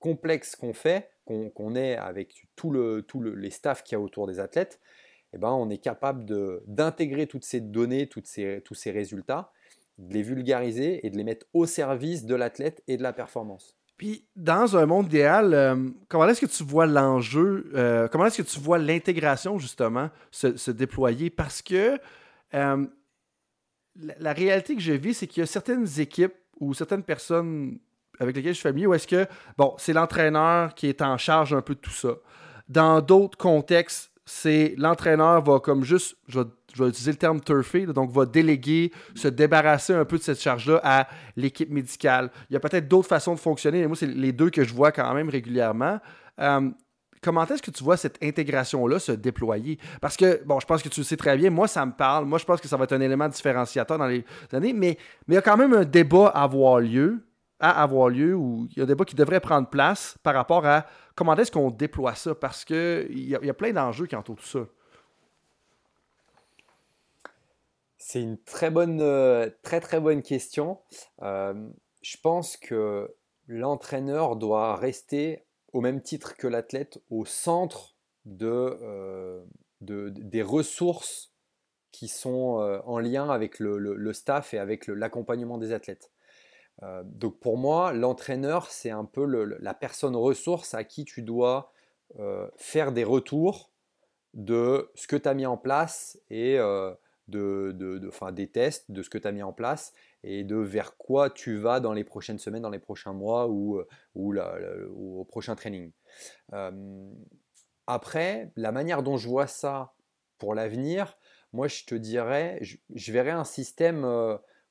complexe 0.00 0.56
qu'on 0.56 0.72
fait, 0.72 1.10
qu'on 1.24 1.74
est 1.76 1.96
avec 1.96 2.46
le, 2.64 3.04
les 3.34 3.50
staffs 3.50 3.84
qu'il 3.84 3.96
y 3.96 3.96
a 3.96 4.00
autour 4.00 4.26
des 4.26 4.40
athlètes, 4.40 4.80
eh 5.32 5.38
ben, 5.38 5.50
on 5.50 5.70
est 5.70 5.78
capable 5.78 6.24
d'intégrer 6.66 7.26
toutes 7.26 7.44
ces 7.44 7.60
données, 7.60 8.08
toutes 8.08 8.26
ces, 8.26 8.60
tous 8.64 8.74
ces 8.74 8.90
résultats, 8.90 9.52
de 9.98 10.14
les 10.14 10.22
vulgariser 10.22 11.06
et 11.06 11.10
de 11.10 11.16
les 11.16 11.24
mettre 11.24 11.46
au 11.52 11.66
service 11.66 12.24
de 12.24 12.34
l'athlète 12.34 12.82
et 12.88 12.96
de 12.96 13.02
la 13.02 13.12
performance. 13.12 13.76
Puis, 14.00 14.26
dans 14.34 14.78
un 14.78 14.86
monde 14.86 15.06
idéal, 15.06 15.52
euh, 15.52 15.90
comment 16.08 16.26
est-ce 16.26 16.40
que 16.40 16.46
tu 16.46 16.64
vois 16.64 16.86
l'enjeu, 16.86 17.70
euh, 17.74 18.08
comment 18.08 18.24
est-ce 18.24 18.40
que 18.40 18.48
tu 18.48 18.58
vois 18.58 18.78
l'intégration, 18.78 19.58
justement, 19.58 20.08
se, 20.30 20.70
déployer? 20.70 21.28
Parce 21.28 21.60
que 21.60 21.98
euh, 22.54 22.86
la, 23.96 24.32
réalité 24.32 24.74
que 24.74 24.80
je 24.80 24.94
vis, 24.94 25.12
c'est 25.12 25.26
qu'il 25.26 25.42
y 25.42 25.44
a 25.44 25.46
certaines 25.46 25.86
équipes 26.00 26.32
ou 26.58 26.72
certaines 26.72 27.02
personnes 27.02 27.78
avec 28.18 28.36
lesquelles 28.36 28.54
je 28.54 28.60
suis 28.60 28.68
familier 28.68 28.86
où 28.86 28.94
est-ce 28.94 29.06
que, 29.06 29.26
bon, 29.58 29.74
c'est 29.76 29.92
l'entraîneur 29.92 30.74
qui 30.74 30.86
est 30.86 31.02
en 31.02 31.18
charge 31.18 31.52
un 31.52 31.60
peu 31.60 31.74
de 31.74 31.80
tout 31.80 31.90
ça. 31.90 32.14
Dans 32.70 33.02
d'autres 33.02 33.36
contextes, 33.36 34.09
c'est 34.30 34.74
l'entraîneur 34.78 35.42
va 35.42 35.58
comme 35.58 35.82
juste, 35.82 36.16
je 36.28 36.38
vais, 36.38 36.88
utiliser 36.88 37.10
le 37.10 37.16
terme 37.16 37.40
turfé, 37.40 37.84
donc 37.86 38.12
va 38.12 38.26
déléguer, 38.26 38.92
se 39.16 39.26
débarrasser 39.26 39.92
un 39.92 40.04
peu 40.04 40.18
de 40.18 40.22
cette 40.22 40.40
charge-là 40.40 40.80
à 40.84 41.08
l'équipe 41.36 41.68
médicale. 41.68 42.30
Il 42.48 42.52
y 42.54 42.56
a 42.56 42.60
peut-être 42.60 42.86
d'autres 42.86 43.08
façons 43.08 43.34
de 43.34 43.40
fonctionner, 43.40 43.80
mais 43.80 43.88
moi, 43.88 43.96
c'est 43.96 44.06
les 44.06 44.32
deux 44.32 44.48
que 44.50 44.62
je 44.62 44.72
vois 44.72 44.92
quand 44.92 45.12
même 45.14 45.28
régulièrement. 45.28 45.98
Euh, 46.40 46.70
comment 47.20 47.44
est-ce 47.44 47.60
que 47.60 47.72
tu 47.72 47.82
vois 47.82 47.96
cette 47.96 48.22
intégration-là 48.22 49.00
se 49.00 49.12
déployer? 49.12 49.80
Parce 50.00 50.16
que, 50.16 50.40
bon, 50.44 50.60
je 50.60 50.66
pense 50.66 50.80
que 50.80 50.88
tu 50.88 51.00
le 51.00 51.04
sais 51.04 51.16
très 51.16 51.36
bien, 51.36 51.50
moi, 51.50 51.66
ça 51.66 51.84
me 51.84 51.92
parle. 51.92 52.24
Moi, 52.24 52.38
je 52.38 52.44
pense 52.44 52.60
que 52.60 52.68
ça 52.68 52.76
va 52.76 52.84
être 52.84 52.92
un 52.92 53.00
élément 53.00 53.28
différenciateur 53.28 53.98
dans 53.98 54.06
les 54.06 54.24
années, 54.52 54.72
mais, 54.72 54.96
mais 55.26 55.34
il 55.34 55.34
y 55.34 55.38
a 55.38 55.42
quand 55.42 55.56
même 55.56 55.74
un 55.74 55.84
débat 55.84 56.28
à 56.28 56.44
avoir 56.44 56.78
lieu, 56.78 57.20
à 57.58 57.82
avoir 57.82 58.08
lieu, 58.08 58.36
ou 58.36 58.68
il 58.70 58.78
y 58.78 58.80
a 58.80 58.84
un 58.84 58.86
débat 58.86 59.04
qui 59.04 59.16
devrait 59.16 59.40
prendre 59.40 59.68
place 59.68 60.16
par 60.22 60.34
rapport 60.34 60.64
à 60.64 60.86
comment 61.20 61.36
est-ce 61.36 61.52
qu'on 61.52 61.70
déploie 61.70 62.14
ça? 62.14 62.34
Parce 62.34 62.64
qu'il 62.64 63.10
y, 63.10 63.32
y, 63.32 63.50
a 63.50 63.52
plein 63.54 63.74
d'enjeux 63.74 64.06
qui 64.06 64.16
entourent 64.16 64.36
tout 64.36 64.46
ça. 64.46 64.66
C'est 67.98 68.22
une 68.22 68.38
très 68.38 68.70
bonne, 68.70 69.02
euh, 69.02 69.50
très 69.62 69.80
très 69.80 70.00
bonne 70.00 70.22
question. 70.22 70.78
Euh, 71.20 71.68
je 72.00 72.16
pense 72.22 72.56
que 72.56 73.14
l'entraîneur 73.48 74.36
doit 74.36 74.76
rester 74.76 75.44
au 75.74 75.82
même 75.82 76.00
titre 76.00 76.38
que 76.38 76.46
l'athlète 76.46 77.02
au 77.10 77.26
centre 77.26 77.96
de, 78.24 78.78
euh, 78.80 79.44
des 79.82 80.40
ressources 80.40 81.34
qui 81.92 82.08
sont 82.08 82.80
en 82.86 82.98
lien 82.98 83.28
avec 83.28 83.58
le 83.58 84.12
staff 84.14 84.54
et 84.54 84.58
avec 84.58 84.86
l'accompagnement 84.86 85.58
des 85.58 85.74
athlètes. 85.74 86.10
Euh, 86.82 87.02
donc 87.04 87.38
pour 87.40 87.56
moi, 87.56 87.92
l'entraîneur, 87.92 88.70
c'est 88.70 88.90
un 88.90 89.04
peu 89.04 89.24
la 89.60 89.74
personne 89.74 90.16
ressource 90.16 90.74
à 90.74 90.84
qui 90.84 91.04
tu 91.04 91.22
dois 91.22 91.72
euh, 92.18 92.48
faire 92.56 92.92
des 92.92 93.04
retours 93.04 93.70
de 94.34 94.90
ce 94.94 95.06
que 95.06 95.16
tu 95.16 95.28
as 95.28 95.34
mis 95.34 95.46
en 95.46 95.56
place 95.56 96.18
et 96.30 96.58
euh, 96.58 96.92
de, 97.28 97.76
des 98.32 98.50
tests 98.50 98.90
de 98.90 99.02
ce 99.02 99.10
que 99.10 99.18
tu 99.18 99.28
as 99.28 99.32
mis 99.32 99.42
en 99.42 99.52
place 99.52 99.92
et 100.22 100.44
de 100.44 100.56
vers 100.56 100.96
quoi 100.96 101.30
tu 101.30 101.56
vas 101.56 101.80
dans 101.80 101.92
les 101.92 102.04
prochaines 102.04 102.38
semaines, 102.38 102.62
dans 102.62 102.70
les 102.70 102.78
prochains 102.78 103.12
mois 103.12 103.48
ou, 103.48 103.80
ou, 104.14 104.38
au 104.38 105.24
prochain 105.24 105.54
training. 105.54 105.92
après, 107.86 108.52
la 108.56 108.72
manière 108.72 109.02
dont 109.02 109.16
je 109.16 109.28
vois 109.28 109.46
ça 109.46 109.94
pour 110.38 110.54
l'avenir, 110.54 111.16
moi 111.52 111.68
je 111.68 111.84
te 111.84 111.94
dirais, 111.94 112.60
je 112.60 113.12
verrais 113.12 113.30
un 113.30 113.44
système 113.44 114.04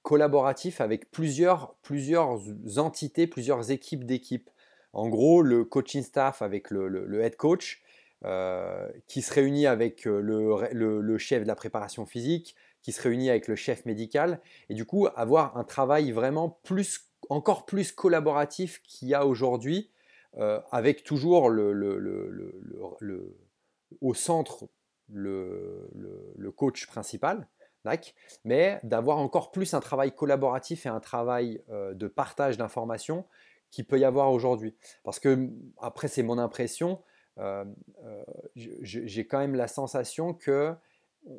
collaboratif 0.10 0.82
avec 0.82 1.12
plusieurs, 1.12 1.76
plusieurs 1.84 2.40
entités, 2.78 3.28
plusieurs 3.28 3.70
équipes 3.70 4.06
d'équipes. 4.06 4.50
En 4.92 5.08
gros, 5.08 5.44
le 5.44 5.64
coaching 5.64 6.02
staff 6.02 6.42
avec 6.42 6.72
le, 6.72 7.22
head 7.22 7.36
coach 7.36 7.84
euh, 8.26 8.90
qui 9.08 9.22
se 9.22 9.32
réunit 9.32 9.68
avec 9.68 10.08
euh, 10.08 10.20
le, 10.74 11.18
chef 11.20 11.44
de 11.44 11.48
la 11.48 11.54
préparation 11.54 12.08
physique, 12.08 12.56
qui 12.82 12.92
se 12.92 13.04
réunit 13.04 13.30
avec 13.30 13.48
le 13.48 13.56
chef 13.56 13.86
médical, 13.86 14.42
et 14.70 14.74
du 14.74 14.84
coup 14.84 15.06
avoir 15.16 15.56
un 15.58 15.64
travail 15.64 16.12
vraiment 16.12 16.60
plus, 16.64 17.12
encore 17.30 17.68
plus 17.68 17.92
collaboratif 17.92 18.82
qu'il 18.82 19.10
y 19.10 19.14
a 19.14 19.28
aujourd'hui, 19.28 19.92
euh, 20.40 20.60
avec 20.72 21.04
toujours 21.04 21.52
le, 21.52 21.72
au 24.02 24.16
centre 24.16 24.68
le, 25.14 26.52
coach 26.58 26.88
principal 26.88 27.48
mais 28.44 28.80
d'avoir 28.84 29.18
encore 29.18 29.52
plus 29.52 29.74
un 29.74 29.80
travail 29.80 30.12
collaboratif 30.12 30.86
et 30.86 30.90
un 30.90 31.00
travail 31.00 31.62
euh, 31.70 31.94
de 31.94 32.08
partage 32.08 32.58
d'informations 32.58 33.26
qu'il 33.72 33.86
peut 33.86 34.00
y 34.00 34.06
avoir 34.06 34.32
aujourd'hui. 34.32 34.76
Parce 35.04 35.20
que, 35.20 35.50
après, 35.80 36.08
c'est 36.08 36.24
mon 36.24 36.38
impression, 36.38 37.02
euh, 37.38 37.64
euh, 38.04 38.24
j'ai 38.56 39.28
quand 39.28 39.40
même 39.40 39.56
la 39.56 39.68
sensation 39.68 40.34
que 40.34 40.74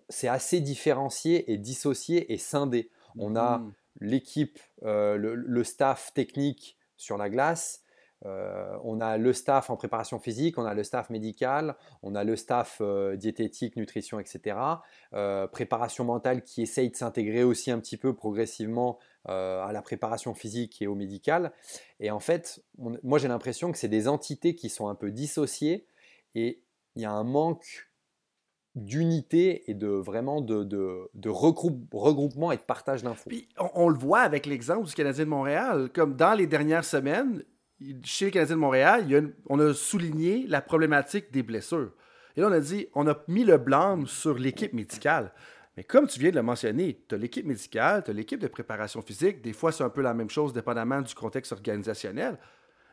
c'est 0.08 0.28
assez 0.28 0.60
différencié 0.60 1.50
et 1.52 1.58
dissocié 1.58 2.32
et 2.32 2.38
scindé. 2.38 2.90
On 3.18 3.34
a 3.34 3.58
mmh. 3.58 3.72
l'équipe, 4.00 4.58
le, 4.82 5.64
staff 5.64 6.14
technique 6.14 6.78
sur 6.96 7.16
la 7.16 7.28
glace, 7.28 7.82
euh, 8.26 8.76
on 8.84 9.00
a 9.00 9.16
le 9.16 9.32
staff 9.32 9.70
en 9.70 9.76
préparation 9.76 10.18
physique, 10.18 10.58
on 10.58 10.64
a 10.64 10.74
le 10.74 10.84
staff 10.84 11.10
médical, 11.10 11.76
on 12.02 12.14
a 12.14 12.24
le 12.24 12.36
staff 12.36 12.78
euh, 12.80 13.16
diététique, 13.16 13.76
nutrition, 13.76 14.20
etc. 14.20 14.58
Euh, 15.14 15.46
préparation 15.46 16.04
mentale 16.04 16.42
qui 16.42 16.62
essaye 16.62 16.90
de 16.90 16.96
s'intégrer 16.96 17.42
aussi 17.44 17.70
un 17.70 17.80
petit 17.80 17.96
peu 17.96 18.14
progressivement 18.14 18.98
à 19.26 19.68
la 19.74 19.82
préparation 19.82 20.32
physique 20.32 20.80
et 20.80 20.86
au 20.86 20.94
médical. 20.94 21.52
Et 22.00 22.10
en 22.10 22.20
fait, 22.20 22.64
moi 22.78 23.18
j'ai 23.18 23.28
l'impression 23.28 23.70
que 23.70 23.76
c'est 23.76 23.86
des 23.86 24.08
entités 24.08 24.54
qui 24.54 24.70
sont 24.70 24.88
un 24.88 24.94
peu 24.94 25.10
dissociées 25.10 25.86
et 26.34 26.62
il 26.96 27.02
y 27.02 27.04
a 27.04 27.12
un 27.12 27.22
manque 27.22 27.90
d'unité 28.74 29.70
et 29.70 29.74
de 29.74 29.88
vraiment 29.88 30.40
de, 30.40 31.28
regroupement 31.28 32.50
et 32.50 32.56
de 32.56 32.62
partage 32.62 33.02
d'infos. 33.02 33.28
On, 33.58 33.70
on, 33.74 33.88
le 33.90 33.98
voit 33.98 34.20
avec 34.20 34.46
l'exemple 34.46 34.86
du 34.86 34.94
Canadien 34.94 35.26
de 35.26 35.30
Montréal, 35.30 35.90
comme 35.92 36.16
dans 36.16 36.32
les 36.32 36.46
dernières 36.46 36.86
semaines, 36.86 37.44
chez 38.02 38.26
les 38.26 38.30
Canadiens 38.30 38.56
de 38.56 38.60
Montréal, 38.60 39.32
on 39.48 39.58
a 39.58 39.74
souligné 39.74 40.46
la 40.46 40.60
problématique 40.60 41.32
des 41.32 41.42
blessures. 41.42 41.92
Et 42.36 42.40
là, 42.40 42.48
on 42.48 42.52
a 42.52 42.60
dit, 42.60 42.86
on 42.94 43.06
a 43.08 43.16
mis 43.28 43.44
le 43.44 43.58
blâme 43.58 44.06
sur 44.06 44.38
l'équipe 44.38 44.72
médicale. 44.72 45.32
Mais 45.76 45.84
comme 45.84 46.06
tu 46.06 46.20
viens 46.20 46.30
de 46.30 46.36
le 46.36 46.42
mentionner, 46.42 47.04
tu 47.08 47.14
as 47.14 47.18
l'équipe 47.18 47.46
médicale, 47.46 48.02
tu 48.04 48.10
as 48.10 48.14
l'équipe 48.14 48.40
de 48.40 48.48
préparation 48.48 49.02
physique. 49.02 49.40
Des 49.42 49.52
fois, 49.52 49.72
c'est 49.72 49.84
un 49.84 49.90
peu 49.90 50.02
la 50.02 50.14
même 50.14 50.30
chose, 50.30 50.52
dépendamment 50.52 51.00
du 51.00 51.14
contexte 51.14 51.52
organisationnel. 51.52 52.38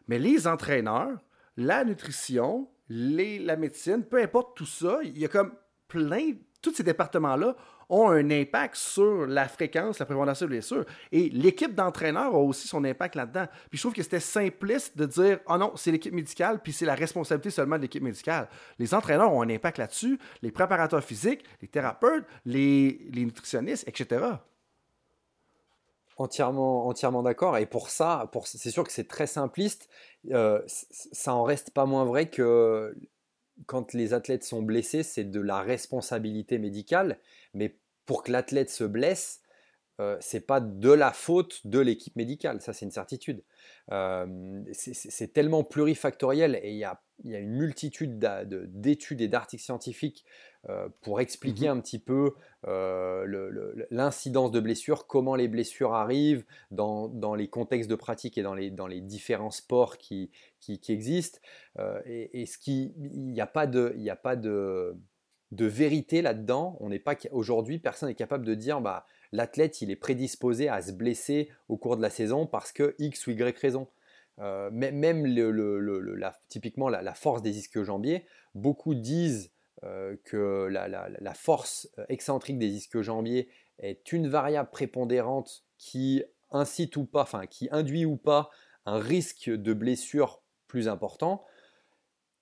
Mais 0.07 0.19
les 0.19 0.47
entraîneurs, 0.47 1.19
la 1.57 1.83
nutrition, 1.83 2.69
la 2.89 3.55
médecine, 3.57 4.03
peu 4.03 4.21
importe 4.21 4.55
tout 4.55 4.65
ça, 4.65 4.99
il 5.03 5.17
y 5.17 5.25
a 5.25 5.27
comme 5.27 5.53
plein, 5.87 6.33
tous 6.61 6.73
ces 6.73 6.83
départements-là 6.83 7.55
ont 7.89 8.09
un 8.09 8.29
impact 8.31 8.75
sur 8.75 9.25
la 9.27 9.47
fréquence, 9.47 9.99
la 9.99 10.05
prévention 10.05 10.45
des 10.45 10.49
blessures. 10.49 10.85
Et 11.11 11.29
l'équipe 11.29 11.73
d'entraîneurs 11.73 12.35
a 12.35 12.39
aussi 12.39 12.67
son 12.67 12.83
impact 12.83 13.15
là-dedans. 13.15 13.45
Puis 13.69 13.77
je 13.77 13.83
trouve 13.83 13.93
que 13.93 14.03
c'était 14.03 14.19
simpliste 14.19 14.97
de 14.97 15.05
dire 15.05 15.39
Ah 15.47 15.53
oh 15.53 15.57
non, 15.57 15.71
c'est 15.75 15.91
l'équipe 15.91 16.13
médicale, 16.13 16.59
puis 16.61 16.73
c'est 16.73 16.85
la 16.85 16.95
responsabilité 16.95 17.49
seulement 17.49 17.77
de 17.77 17.83
l'équipe 17.83 18.03
médicale. 18.03 18.49
Les 18.79 18.93
entraîneurs 18.93 19.31
ont 19.31 19.41
un 19.41 19.49
impact 19.49 19.77
là-dessus, 19.77 20.19
les 20.41 20.51
préparateurs 20.51 21.03
physiques, 21.03 21.43
les 21.61 21.67
thérapeutes, 21.67 22.25
les, 22.45 23.09
nutritionnistes, 23.13 23.87
etc. 23.87 24.25
Entièrement, 26.17 26.87
entièrement 26.87 27.21
d'accord. 27.23 27.57
Et 27.57 27.67
pour 27.67 27.89
ça, 27.89 28.29
c'est 28.43 28.71
sûr 28.71 28.83
que 28.83 28.91
c'est 28.91 29.07
très 29.07 29.27
simpliste. 29.27 29.87
Euh, 30.31 30.61
ça 30.67 31.33
en 31.33 31.43
reste 31.43 31.71
pas 31.71 31.85
moins 31.85 32.05
vrai 32.05 32.29
que 32.29 32.95
quand 33.65 33.93
les 33.93 34.13
athlètes 34.13 34.43
sont 34.43 34.61
blessés, 34.61 35.03
c'est 35.03 35.23
de 35.23 35.41
la 35.41 35.61
responsabilité 35.61 36.59
médicale, 36.59 37.19
mais 37.57 37.77
pour 38.05 38.23
que 38.23 38.31
l'athlète 38.31 38.69
se 38.69 38.85
blesse, 38.85 39.41
euh, 39.99 40.15
c'est 40.19 40.45
pas 40.45 40.59
de 40.59 40.91
la 40.91 41.11
faute 41.11 41.65
de 41.65 41.79
l'équipe 41.79 42.15
médicale, 42.15 42.61
ça 42.61 42.71
c'est 42.71 42.85
une 42.85 42.91
certitude. 42.91 43.43
Euh, 43.91 44.61
c'est 44.73 45.33
tellement 45.33 45.63
plurifactoriel 45.63 46.59
et 46.61 46.71
il 46.71 46.77
y 46.77 46.83
a, 46.83 47.01
une 47.23 47.49
multitude 47.49 48.19
d'études 48.19 49.21
et 49.21 49.27
d'articles 49.27 49.63
scientifiques 49.63 50.23
euh, 50.69 50.87
pour 51.01 51.19
expliquer 51.19 51.67
mmh 51.67 51.71
un 51.71 51.79
petit 51.79 51.97
peu 51.97 52.35
l'incidence 53.89 54.51
de 54.51 54.59
blessures, 54.59 55.07
comment 55.07 55.35
les 55.35 55.47
blessures 55.47 55.95
arrivent 55.95 56.45
dans, 56.69 57.33
les 57.35 57.47
contextes 57.47 57.89
de 57.89 57.95
pratique 57.95 58.37
et 58.37 58.43
dans 58.43 58.53
les, 58.53 59.01
différents 59.01 59.49
sports 59.49 59.97
qui, 59.97 60.29
existent. 60.89 61.39
et, 62.05 62.45
ce 62.45 62.59
qui, 62.59 62.93
il 62.97 63.31
n'y 63.31 63.41
a 63.41 63.47
pas 63.47 63.65
de, 63.65 63.95
a 64.07 64.15
pas 64.15 64.35
de, 64.35 64.95
vérité 65.51 66.21
là-dedans. 66.21 66.77
On 66.79 66.89
n'est 66.89 66.99
pas 66.99 67.15
aujourd'hui, 67.31 67.79
personne 67.79 68.09
n'est 68.09 68.15
capable 68.15 68.45
de 68.45 68.53
dire 68.53 68.81
bah 68.81 69.05
l'athlète 69.31 69.81
il 69.81 69.91
est 69.91 69.95
prédisposé 69.95 70.69
à 70.69 70.81
se 70.81 70.91
blesser 70.91 71.49
au 71.69 71.77
cours 71.77 71.97
de 71.97 72.01
la 72.01 72.09
saison 72.09 72.45
parce 72.45 72.71
que 72.71 72.95
X 72.99 73.27
ou 73.27 73.31
Y 73.31 73.57
raison. 73.57 73.87
même 74.37 75.25
typiquement 76.49 76.89
la, 76.89 77.13
force 77.13 77.41
des 77.41 77.57
ischio-jambiers, 77.57 78.25
beaucoup 78.55 78.95
disent 78.95 79.51
que 79.81 80.67
la, 80.69 81.33
force 81.33 81.89
excentrique 82.09 82.59
des 82.59 82.67
ischio-jambiers 82.67 83.49
est 83.79 84.11
une 84.11 84.27
variable 84.27 84.69
prépondérante 84.69 85.63
qui 85.77 86.23
incite 86.51 86.95
ou 86.97 87.05
pas, 87.05 87.21
enfin 87.21 87.45
qui 87.45 87.67
induit 87.71 88.05
ou 88.05 88.17
pas 88.17 88.49
un 88.85 88.99
risque 88.99 89.49
de 89.49 89.73
blessure 89.73 90.41
plus 90.67 90.87
important. 90.87 91.45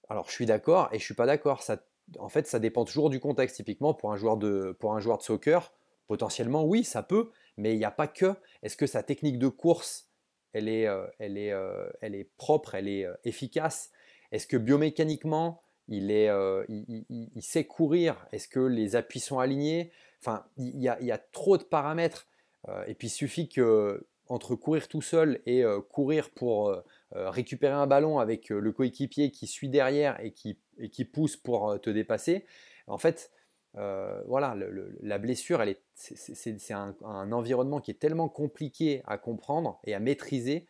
Alors 0.10 0.27
je 0.30 0.34
suis 0.34 0.45
d'accord 0.45 0.90
et 0.91 0.99
je 0.99 1.03
suis 1.03 1.14
pas 1.14 1.26
d'accord. 1.26 1.64
En 2.19 2.30
fait, 2.30 2.48
ça 2.48 2.60
dépend 2.60 2.86
toujours 2.86 3.10
du 3.10 3.19
contexte. 3.19 3.57
Typiquement, 3.57 3.94
pour 3.94 4.11
un 4.11 4.18
joueur 4.18 4.38
de, 4.38 4.76
pour 4.80 4.94
un 4.94 4.99
joueur 4.99 5.18
de 5.18 5.23
soccer, 5.23 5.73
potentiellement 6.07 6.64
oui, 6.64 6.84
ça 6.84 7.03
peut, 7.03 7.32
mais 7.57 7.73
il 7.73 7.77
n'y 7.77 7.86
a 7.86 7.91
pas 7.91 8.07
que. 8.07 8.36
Est-ce 8.64 8.77
que 8.77 8.88
sa 8.88 9.03
technique 9.03 9.40
de 9.40 9.48
course, 9.48 10.10
elle 10.53 10.69
est, 10.69 10.88
euh, 10.88 11.06
elle 11.19 11.38
est, 11.38 11.52
euh, 11.52 11.88
elle 12.02 12.15
est 12.15 12.30
propre, 12.38 12.76
elle 12.76 12.88
est 12.88 13.06
euh, 13.06 13.14
efficace? 13.23 13.91
Est-ce 14.32 14.48
que 14.48 14.57
biomécaniquement, 14.57 15.61
il, 15.88 16.11
est, 16.11 16.30
il, 16.68 17.41
sait 17.41 17.65
courir? 17.65 18.27
Est-ce 18.32 18.48
que 18.48 18.60
les 18.60 18.95
appuis 18.95 19.19
sont 19.19 19.40
alignés? 19.40 19.91
Enfin, 20.19 20.45
il 20.57 20.82
y, 20.82 20.90
a, 20.90 20.98
il 20.99 21.06
y, 21.06 21.11
a, 21.11 21.19
trop 21.19 21.57
de 21.57 21.64
paramètres. 21.64 22.27
et 22.88 22.95
puis 22.95 23.07
il 23.07 23.11
suffit 23.11 23.48
que 23.48 24.07
entre 24.27 24.56
courir 24.56 24.88
tout 24.88 25.03
seul 25.03 25.41
et 25.45 25.64
courir 25.91 26.32
pour 26.32 26.76
récupérer 27.11 27.76
un 27.76 27.86
ballon 27.86 28.18
avec 28.18 28.49
le 28.49 28.72
coéquipier 28.72 29.30
qui 29.30 29.45
suit 29.45 29.69
derrière 29.69 30.19
et 30.19 30.32
qui, 30.32 30.57
et 30.77 30.89
qui 30.89 31.06
pousse 31.06 31.38
pour 31.38 31.80
te 31.81 31.89
dépasser, 31.89 32.45
en 32.88 32.97
fait, 32.97 33.31
voilà, 33.73 34.56
la 35.02 35.18
blessure, 35.18 35.64
c'est 35.95 36.72
un, 36.72 36.95
environnement 37.31 37.81
qui 37.81 37.91
est 37.91 37.99
tellement 37.99 38.30
compliqué 38.30 39.02
à 39.06 39.18
comprendre 39.18 39.80
et 39.84 39.93
à 39.93 39.99
maîtriser 39.99 40.65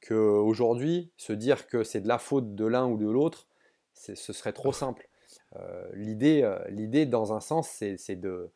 qu'aujourd'hui, 0.00 1.12
se 1.16 1.32
dire 1.32 1.66
que 1.66 1.82
c'est 1.82 2.00
de 2.00 2.08
la 2.08 2.18
faute 2.18 2.54
de 2.54 2.64
l'un 2.64 2.86
ou 2.86 2.96
de 2.96 3.08
l'autre, 3.08 3.48
ce 3.92 4.14
serait 4.14 4.52
trop 4.52 4.72
simple. 4.72 5.08
L'idée, 5.94 7.06
dans 7.06 7.32
un 7.32 7.40
sens, 7.40 7.68
c'est 7.68 8.16
de, 8.16 8.50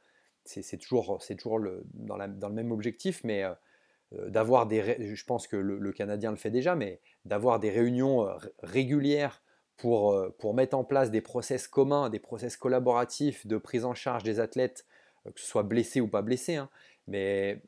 c'est 0.44 0.78
toujours, 0.78 1.22
toujours 1.38 1.58
le, 1.58 1.84
dans, 1.94 2.16
dans, 2.28 2.48
le 2.48 2.54
même 2.54 2.72
objectif, 2.72 3.22
mais 3.24 3.44
euh, 3.44 4.28
d'avoir 4.28 4.66
des, 4.66 5.14
je 5.14 5.24
pense 5.24 5.46
que 5.46 5.56
le, 5.56 5.92
Canadien 5.92 6.30
le 6.30 6.36
fait 6.36 6.50
déjà, 6.50 6.74
mais 6.74 7.00
d'avoir 7.24 7.60
des 7.60 7.70
réunions 7.70 8.26
euh, 8.26 8.34
régulières 8.62 9.42
pour, 9.82 10.12
euh, 10.12 10.32
pour 10.38 10.54
mettre 10.54 10.76
en 10.76 10.84
place 10.84 11.10
des 11.10 11.20
process 11.20 11.66
communs, 11.66 12.08
des 12.08 12.20
process 12.20 12.56
collaboratifs 12.56 13.48
de 13.48 13.56
prise 13.56 13.84
en 13.84 13.94
charge 13.94 14.22
des 14.22 14.38
athlètes, 14.38 14.86
que 15.24 15.40
ce 15.40 15.44
soit 15.44 15.64
blessés 15.64 16.00
ou 16.00 16.06
pas 16.06 16.22
blessés. 16.22 16.54
Hein. 16.54 16.70
Mais 17.08 17.60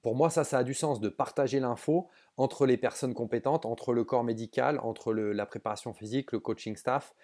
pour 0.00 0.14
moi, 0.14 0.30
ça, 0.30 0.44
ça 0.44 0.56
a 0.56 0.64
du 0.64 0.72
sens 0.72 0.98
de 0.98 1.10
partager 1.10 1.60
l'info 1.60 2.08
entre 2.38 2.64
les 2.64 2.78
personnes 2.78 3.12
compétentes, 3.12 3.66
entre 3.66 3.92
le 3.92 4.02
corps 4.02 4.24
médical, 4.24 4.78
entre 4.78 5.12
la 5.12 5.44
préparation 5.44 5.92
physique, 5.92 6.32
le 6.32 6.40
coaching 6.40 6.74
staff. 6.74 7.14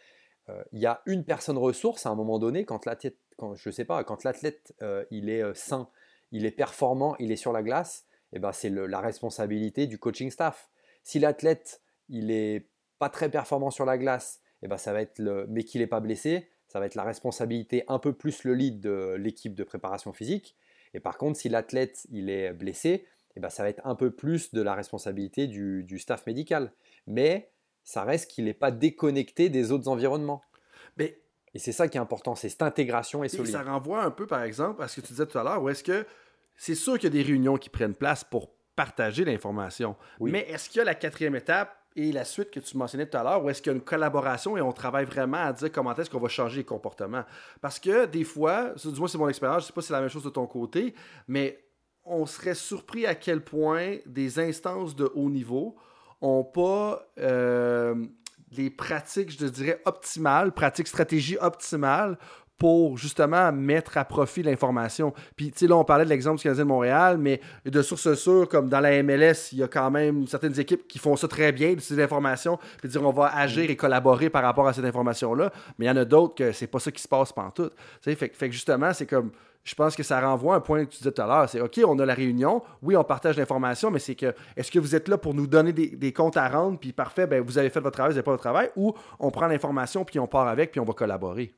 Il 0.72 0.80
y 0.80 0.86
a 0.86 1.00
une 1.06 1.24
personne 1.24 1.56
ressource 1.56 2.04
à 2.04 2.10
un 2.10 2.14
moment 2.14 2.38
donné 2.38 2.66
quand 2.66 2.84
l'athlète, 2.84 3.16
quand, 3.38 3.54
je 3.54 3.70
sais 3.70 3.86
pas, 3.86 4.04
quand 4.04 4.24
l'athlète 4.24 4.74
il 5.10 5.30
est 5.30 5.54
sain, 5.54 5.88
il 6.32 6.44
est 6.44 6.50
performant, 6.50 7.16
il 7.18 7.32
est 7.32 7.36
sur 7.36 7.52
la 7.52 7.62
glace 7.62 8.06
eh 8.32 8.38
ben, 8.38 8.52
c'est 8.52 8.70
la 8.70 9.00
responsabilité 9.00 9.86
du 9.86 9.98
coaching 9.98 10.30
staff. 10.30 10.68
Si 11.02 11.18
l'athlète 11.18 11.80
il 12.08 12.30
est 12.30 12.66
pas 13.02 13.08
très 13.08 13.28
performant 13.28 13.72
sur 13.72 13.84
la 13.84 13.98
glace, 13.98 14.40
eh 14.62 14.68
ben, 14.68 14.76
ça 14.76 14.92
va 14.92 15.02
être 15.02 15.18
le, 15.18 15.44
mais 15.48 15.64
qu'il 15.64 15.80
n'est 15.80 15.88
pas 15.88 15.98
blessé, 15.98 16.48
ça 16.68 16.78
va 16.78 16.86
être 16.86 16.94
la 16.94 17.02
responsabilité 17.02 17.82
un 17.88 17.98
peu 17.98 18.12
plus 18.12 18.44
le 18.44 18.54
lead 18.54 18.78
de 18.78 19.16
l'équipe 19.18 19.56
de 19.56 19.64
préparation 19.64 20.12
physique. 20.12 20.54
Et 20.94 21.00
par 21.00 21.18
contre, 21.18 21.36
si 21.36 21.48
l'athlète 21.48 22.06
il 22.12 22.30
est 22.30 22.52
blessé, 22.52 23.04
eh 23.34 23.40
ben, 23.40 23.50
ça 23.50 23.64
va 23.64 23.70
être 23.70 23.84
un 23.84 23.96
peu 23.96 24.12
plus 24.12 24.54
de 24.54 24.62
la 24.62 24.76
responsabilité 24.76 25.48
du, 25.48 25.98
staff 25.98 26.24
médical. 26.28 26.72
Mais 27.08 27.50
ça 27.82 28.04
reste 28.04 28.30
qu'il 28.30 28.44
n'est 28.44 28.54
pas 28.54 28.70
déconnecté 28.70 29.48
des 29.48 29.72
autres 29.72 29.88
environnements. 29.88 30.42
Mais, 30.96 31.18
et 31.54 31.58
c'est 31.58 31.72
ça 31.72 31.88
qui 31.88 31.98
est 31.98 32.00
important, 32.00 32.36
c'est 32.36 32.50
cette 32.50 32.62
intégration 32.62 33.24
et 33.24 33.28
solide. 33.28 33.50
Ça 33.50 33.64
renvoie 33.64 34.04
un 34.04 34.12
peu, 34.12 34.28
par 34.28 34.44
exemple, 34.44 34.80
à 34.80 34.86
ce 34.86 35.00
que 35.00 35.06
tu 35.08 35.12
disais 35.12 35.26
tout 35.26 35.38
à 35.38 35.42
l'heure, 35.42 35.60
où 35.60 35.68
est-ce 35.68 35.82
que 35.82 36.06
c'est 36.56 36.76
sûr 36.76 37.00
qu'il 37.00 37.12
y 37.12 37.18
a 37.18 37.20
des 37.20 37.28
réunions 37.28 37.56
qui 37.56 37.68
prennent 37.68 37.96
place 37.96 38.22
pour 38.22 38.52
partager 38.76 39.24
l'information. 39.24 39.96
Mais 40.20 40.48
est-ce 40.48 40.70
qu'il 40.70 40.78
y 40.78 40.82
a 40.82 40.84
la 40.84 40.94
quatrième 40.94 41.34
étape 41.34 41.81
et 41.96 42.12
la 42.12 42.24
suite 42.24 42.50
que 42.50 42.60
tu 42.60 42.76
mentionnais 42.76 43.06
tout 43.06 43.16
à 43.16 43.22
l'heure, 43.22 43.44
ou 43.44 43.50
est-ce 43.50 43.60
qu'il 43.60 43.70
y 43.70 43.74
a 43.74 43.76
une 43.76 43.84
collaboration 43.84 44.56
et 44.56 44.60
on 44.60 44.72
travaille 44.72 45.04
vraiment 45.04 45.38
à 45.38 45.52
dire 45.52 45.70
comment 45.70 45.94
est-ce 45.94 46.10
qu'on 46.10 46.20
va 46.20 46.28
changer 46.28 46.58
les 46.58 46.64
comportements? 46.64 47.24
Parce 47.60 47.78
que 47.78 48.06
des 48.06 48.24
fois, 48.24 48.74
du 48.84 48.98
moins 48.98 49.08
c'est 49.08 49.18
mon 49.18 49.28
expérience, 49.28 49.62
je 49.62 49.66
sais 49.68 49.72
pas 49.72 49.80
si 49.82 49.88
c'est 49.88 49.94
la 49.94 50.00
même 50.00 50.08
chose 50.08 50.24
de 50.24 50.30
ton 50.30 50.46
côté, 50.46 50.94
mais 51.28 51.62
on 52.04 52.26
serait 52.26 52.54
surpris 52.54 53.06
à 53.06 53.14
quel 53.14 53.42
point 53.42 53.96
des 54.06 54.38
instances 54.38 54.96
de 54.96 55.10
haut 55.14 55.30
niveau 55.30 55.76
n'ont 56.20 56.44
pas 56.44 57.06
euh, 57.18 57.94
les 58.56 58.70
pratiques, 58.70 59.30
je 59.30 59.46
dirais, 59.46 59.80
optimales, 59.84 60.52
pratiques 60.52 60.88
stratégies 60.88 61.38
optimales 61.40 62.18
pour 62.62 62.96
justement 62.96 63.50
mettre 63.50 63.98
à 63.98 64.04
profit 64.04 64.40
l'information. 64.40 65.12
Puis, 65.34 65.50
tu 65.50 65.58
sais, 65.58 65.66
là, 65.66 65.76
on 65.76 65.82
parlait 65.82 66.04
de 66.04 66.10
l'exemple 66.10 66.36
du 66.36 66.44
Canadien 66.44 66.62
de 66.62 66.68
Montréal, 66.68 67.18
mais 67.18 67.40
de 67.66 67.82
sources 67.82 68.14
sûres, 68.14 68.48
comme 68.48 68.68
dans 68.68 68.78
la 68.78 69.02
MLS, 69.02 69.50
il 69.50 69.58
y 69.58 69.64
a 69.64 69.66
quand 69.66 69.90
même 69.90 70.28
certaines 70.28 70.60
équipes 70.60 70.86
qui 70.86 71.00
font 71.00 71.16
ça 71.16 71.26
très 71.26 71.50
bien, 71.50 71.74
ces 71.80 72.00
informations, 72.00 72.60
puis 72.78 72.88
dire 72.88 73.02
on 73.02 73.10
va 73.10 73.36
agir 73.36 73.68
et 73.68 73.74
collaborer 73.74 74.30
par 74.30 74.44
rapport 74.44 74.68
à 74.68 74.72
cette 74.72 74.84
information-là. 74.84 75.52
Mais 75.76 75.86
il 75.86 75.88
y 75.88 75.90
en 75.90 75.96
a 75.96 76.04
d'autres 76.04 76.36
que 76.36 76.52
c'est 76.52 76.68
pas 76.68 76.78
ça 76.78 76.92
qui 76.92 77.02
se 77.02 77.08
passe 77.08 77.34
tout. 77.52 77.68
Tu 77.68 77.74
sais, 78.02 78.14
fait, 78.14 78.32
fait 78.32 78.46
que 78.46 78.54
justement, 78.54 78.92
c'est 78.92 79.06
comme 79.06 79.32
je 79.64 79.74
pense 79.74 79.96
que 79.96 80.04
ça 80.04 80.20
renvoie 80.20 80.54
à 80.54 80.58
un 80.58 80.60
point 80.60 80.84
que 80.84 80.90
tu 80.90 80.98
disais 80.98 81.10
tout 81.10 81.22
à 81.22 81.26
l'heure. 81.26 81.48
C'est 81.48 81.60
OK, 81.60 81.80
on 81.84 81.98
a 81.98 82.06
la 82.06 82.14
réunion, 82.14 82.62
oui, 82.80 82.94
on 82.96 83.02
partage 83.02 83.36
l'information, 83.36 83.90
mais 83.90 83.98
c'est 83.98 84.14
que 84.14 84.32
est-ce 84.56 84.70
que 84.70 84.78
vous 84.78 84.94
êtes 84.94 85.08
là 85.08 85.18
pour 85.18 85.34
nous 85.34 85.48
donner 85.48 85.72
des, 85.72 86.12
comptes 86.12 86.36
à 86.36 86.48
rendre, 86.48 86.78
puis 86.78 86.92
parfait, 86.92 87.26
ben, 87.26 87.42
vous 87.42 87.58
avez 87.58 87.70
fait 87.70 87.80
votre 87.80 87.94
travail, 87.94 88.12
vous 88.12 88.18
n'avez 88.18 88.24
pas 88.24 88.30
votre 88.30 88.42
travail, 88.44 88.70
ou 88.76 88.94
on 89.18 89.32
prend 89.32 89.48
l'information, 89.48 90.04
puis 90.04 90.20
on 90.20 90.28
part 90.28 90.46
avec, 90.46 90.70
puis 90.70 90.78
on 90.78 90.84
va 90.84 90.92
collaborer? 90.92 91.52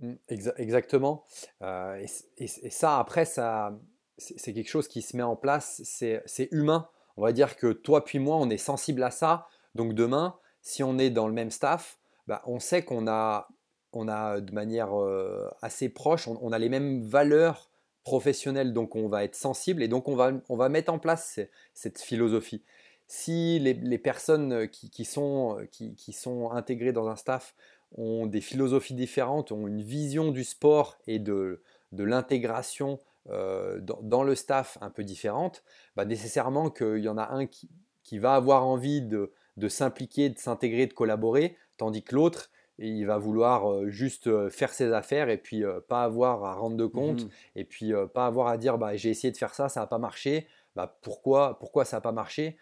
Mmh, 0.00 0.14
exactement. 0.28 1.24
Euh, 1.62 2.04
et, 2.38 2.46
ça, 2.46 2.98
après, 2.98 3.24
ça, 3.24 3.78
c'est 4.18 4.52
quelque 4.52 4.68
chose 4.68 4.88
qui 4.88 5.02
se 5.02 5.16
met 5.16 5.22
en 5.22 5.36
place, 5.36 5.82
c'est 5.84 6.48
humain. 6.52 6.88
On 7.16 7.22
va 7.22 7.32
dire 7.32 7.56
que 7.56 7.72
toi 7.72 8.04
puis 8.04 8.18
moi, 8.18 8.36
on 8.36 8.48
est 8.50 8.58
sensible 8.58 9.02
à 9.02 9.10
ça. 9.10 9.46
Donc 9.74 9.94
demain, 9.94 10.36
si 10.62 10.82
on 10.82 10.98
est 10.98 11.10
dans 11.10 11.26
le 11.26 11.34
même 11.34 11.50
staff, 11.50 11.98
bah, 12.26 12.42
on 12.46 12.58
sait 12.60 12.82
qu'on 12.84 13.06
a, 13.08 13.48
on 13.92 14.08
a 14.08 14.40
de 14.40 14.52
manière 14.52 14.98
euh, 14.98 15.48
assez 15.62 15.88
proche, 15.88 16.28
on, 16.28 16.52
a 16.52 16.58
les 16.58 16.68
mêmes 16.68 17.02
valeurs 17.02 17.70
professionnelles, 18.04 18.72
donc 18.72 18.96
on 18.96 19.08
va 19.08 19.24
être 19.24 19.34
sensible 19.34 19.82
et 19.82 19.88
donc 19.88 20.08
on 20.08 20.16
va, 20.16 20.32
on 20.48 20.56
va 20.56 20.68
mettre 20.68 20.92
en 20.92 20.98
place 20.98 21.40
cette 21.74 22.00
philosophie. 22.00 22.62
Si 23.06 23.58
les, 23.58 23.98
personnes 23.98 24.68
qui, 24.68 25.04
sont, 25.04 25.66
qui, 25.72 25.94
qui, 25.96 26.12
sont 26.12 26.52
intégrées 26.52 26.92
dans 26.92 27.08
un 27.08 27.16
staff 27.16 27.54
ont 27.96 28.26
des 28.26 28.40
philosophies 28.40 28.94
différentes, 28.94 29.52
ont 29.52 29.66
une 29.66 29.82
vision 29.82 30.30
du 30.30 30.44
sport 30.44 30.98
et 31.06 31.18
de, 31.18 31.62
de 31.92 32.04
l'intégration 32.04 33.00
euh, 33.28 33.80
dans, 33.80 34.22
le 34.22 34.34
staff 34.34 34.78
un 34.80 34.90
peu 34.90 35.04
différente, 35.04 35.62
bah 35.94 36.04
nécessairement 36.04 36.70
qu'il 36.70 36.98
y 36.98 37.08
en 37.08 37.18
a 37.18 37.28
un 37.28 37.46
qui, 37.46 37.68
qui 38.02 38.18
va 38.18 38.34
avoir 38.34 38.66
envie 38.66 39.02
de, 39.02 39.32
de 39.56 39.68
s'impliquer, 39.68 40.30
de 40.30 40.38
s'intégrer, 40.38 40.86
de 40.86 40.94
collaborer, 40.94 41.56
tandis 41.76 42.02
que 42.02 42.14
l'autre, 42.14 42.50
il 42.78 43.04
va 43.04 43.18
vouloir 43.18 43.70
euh, 43.70 43.90
juste 43.90 44.26
euh, 44.26 44.48
faire 44.48 44.72
ses 44.72 44.92
affaires 44.92 45.28
et 45.28 45.36
puis 45.36 45.62
pas 45.86 46.02
avoir 46.02 46.44
à 46.44 46.54
rendre 46.54 46.76
de 46.76 46.86
compte 46.86 47.24
mmh 47.24 47.30
et 47.56 47.64
puis 47.64 47.92
pas 48.14 48.26
avoir 48.26 48.46
à 48.46 48.56
dire 48.56 48.78
bah, 48.78 48.96
j'ai 48.96 49.10
essayé 49.10 49.30
de 49.30 49.36
faire 49.36 49.54
ça, 49.54 49.68
ça 49.68 49.80
n'a 49.80 49.86
pas 49.86 49.98
marché, 49.98 50.46
bah, 50.74 50.98
pourquoi, 51.02 51.58
pourquoi 51.58 51.84
ça 51.84 51.98
n'a 51.98 52.00
pas 52.00 52.12
marché 52.12 52.56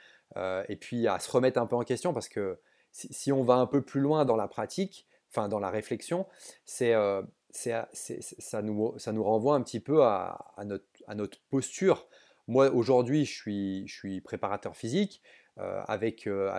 et 0.69 0.77
puis 0.77 1.07
à 1.07 1.19
se 1.19 1.31
remettre 1.31 1.61
un 1.61 1.67
peu 1.67 1.77
en 1.77 1.83
question 1.83 2.13
parce 2.13 2.29
que 2.29 2.59
si, 2.91 3.13
si, 3.13 3.33
on 3.33 3.43
va 3.43 3.55
un 3.55 3.67
peu 3.67 3.83
plus 3.83 4.01
loin 4.01 4.25
dans 4.25 4.37
la 4.37 4.49
pratique, 4.49 5.07
enfin 5.31 5.49
dans 5.49 5.59
la 5.59 5.71
réflexion, 5.71 6.27
c'est, 6.65 6.95
euh, 6.95 7.23
ça, 7.51 8.63
nous, 8.63 8.95
ça 8.99 9.13
nous 9.13 9.25
renvoie 9.25 9.55
un 9.55 9.63
petit 9.63 9.81
peu 9.81 10.03
à, 10.03 10.39
notre, 10.65 11.41
posture. 11.51 12.07
Moi, 12.47 12.71
aujourd'hui, 12.71 13.25
je 13.25 13.85
suis, 13.85 14.21
préparateur 14.21 14.77
physique 14.77 15.23
euh, 15.59 15.83
avec, 15.87 16.27
euh, 16.27 16.51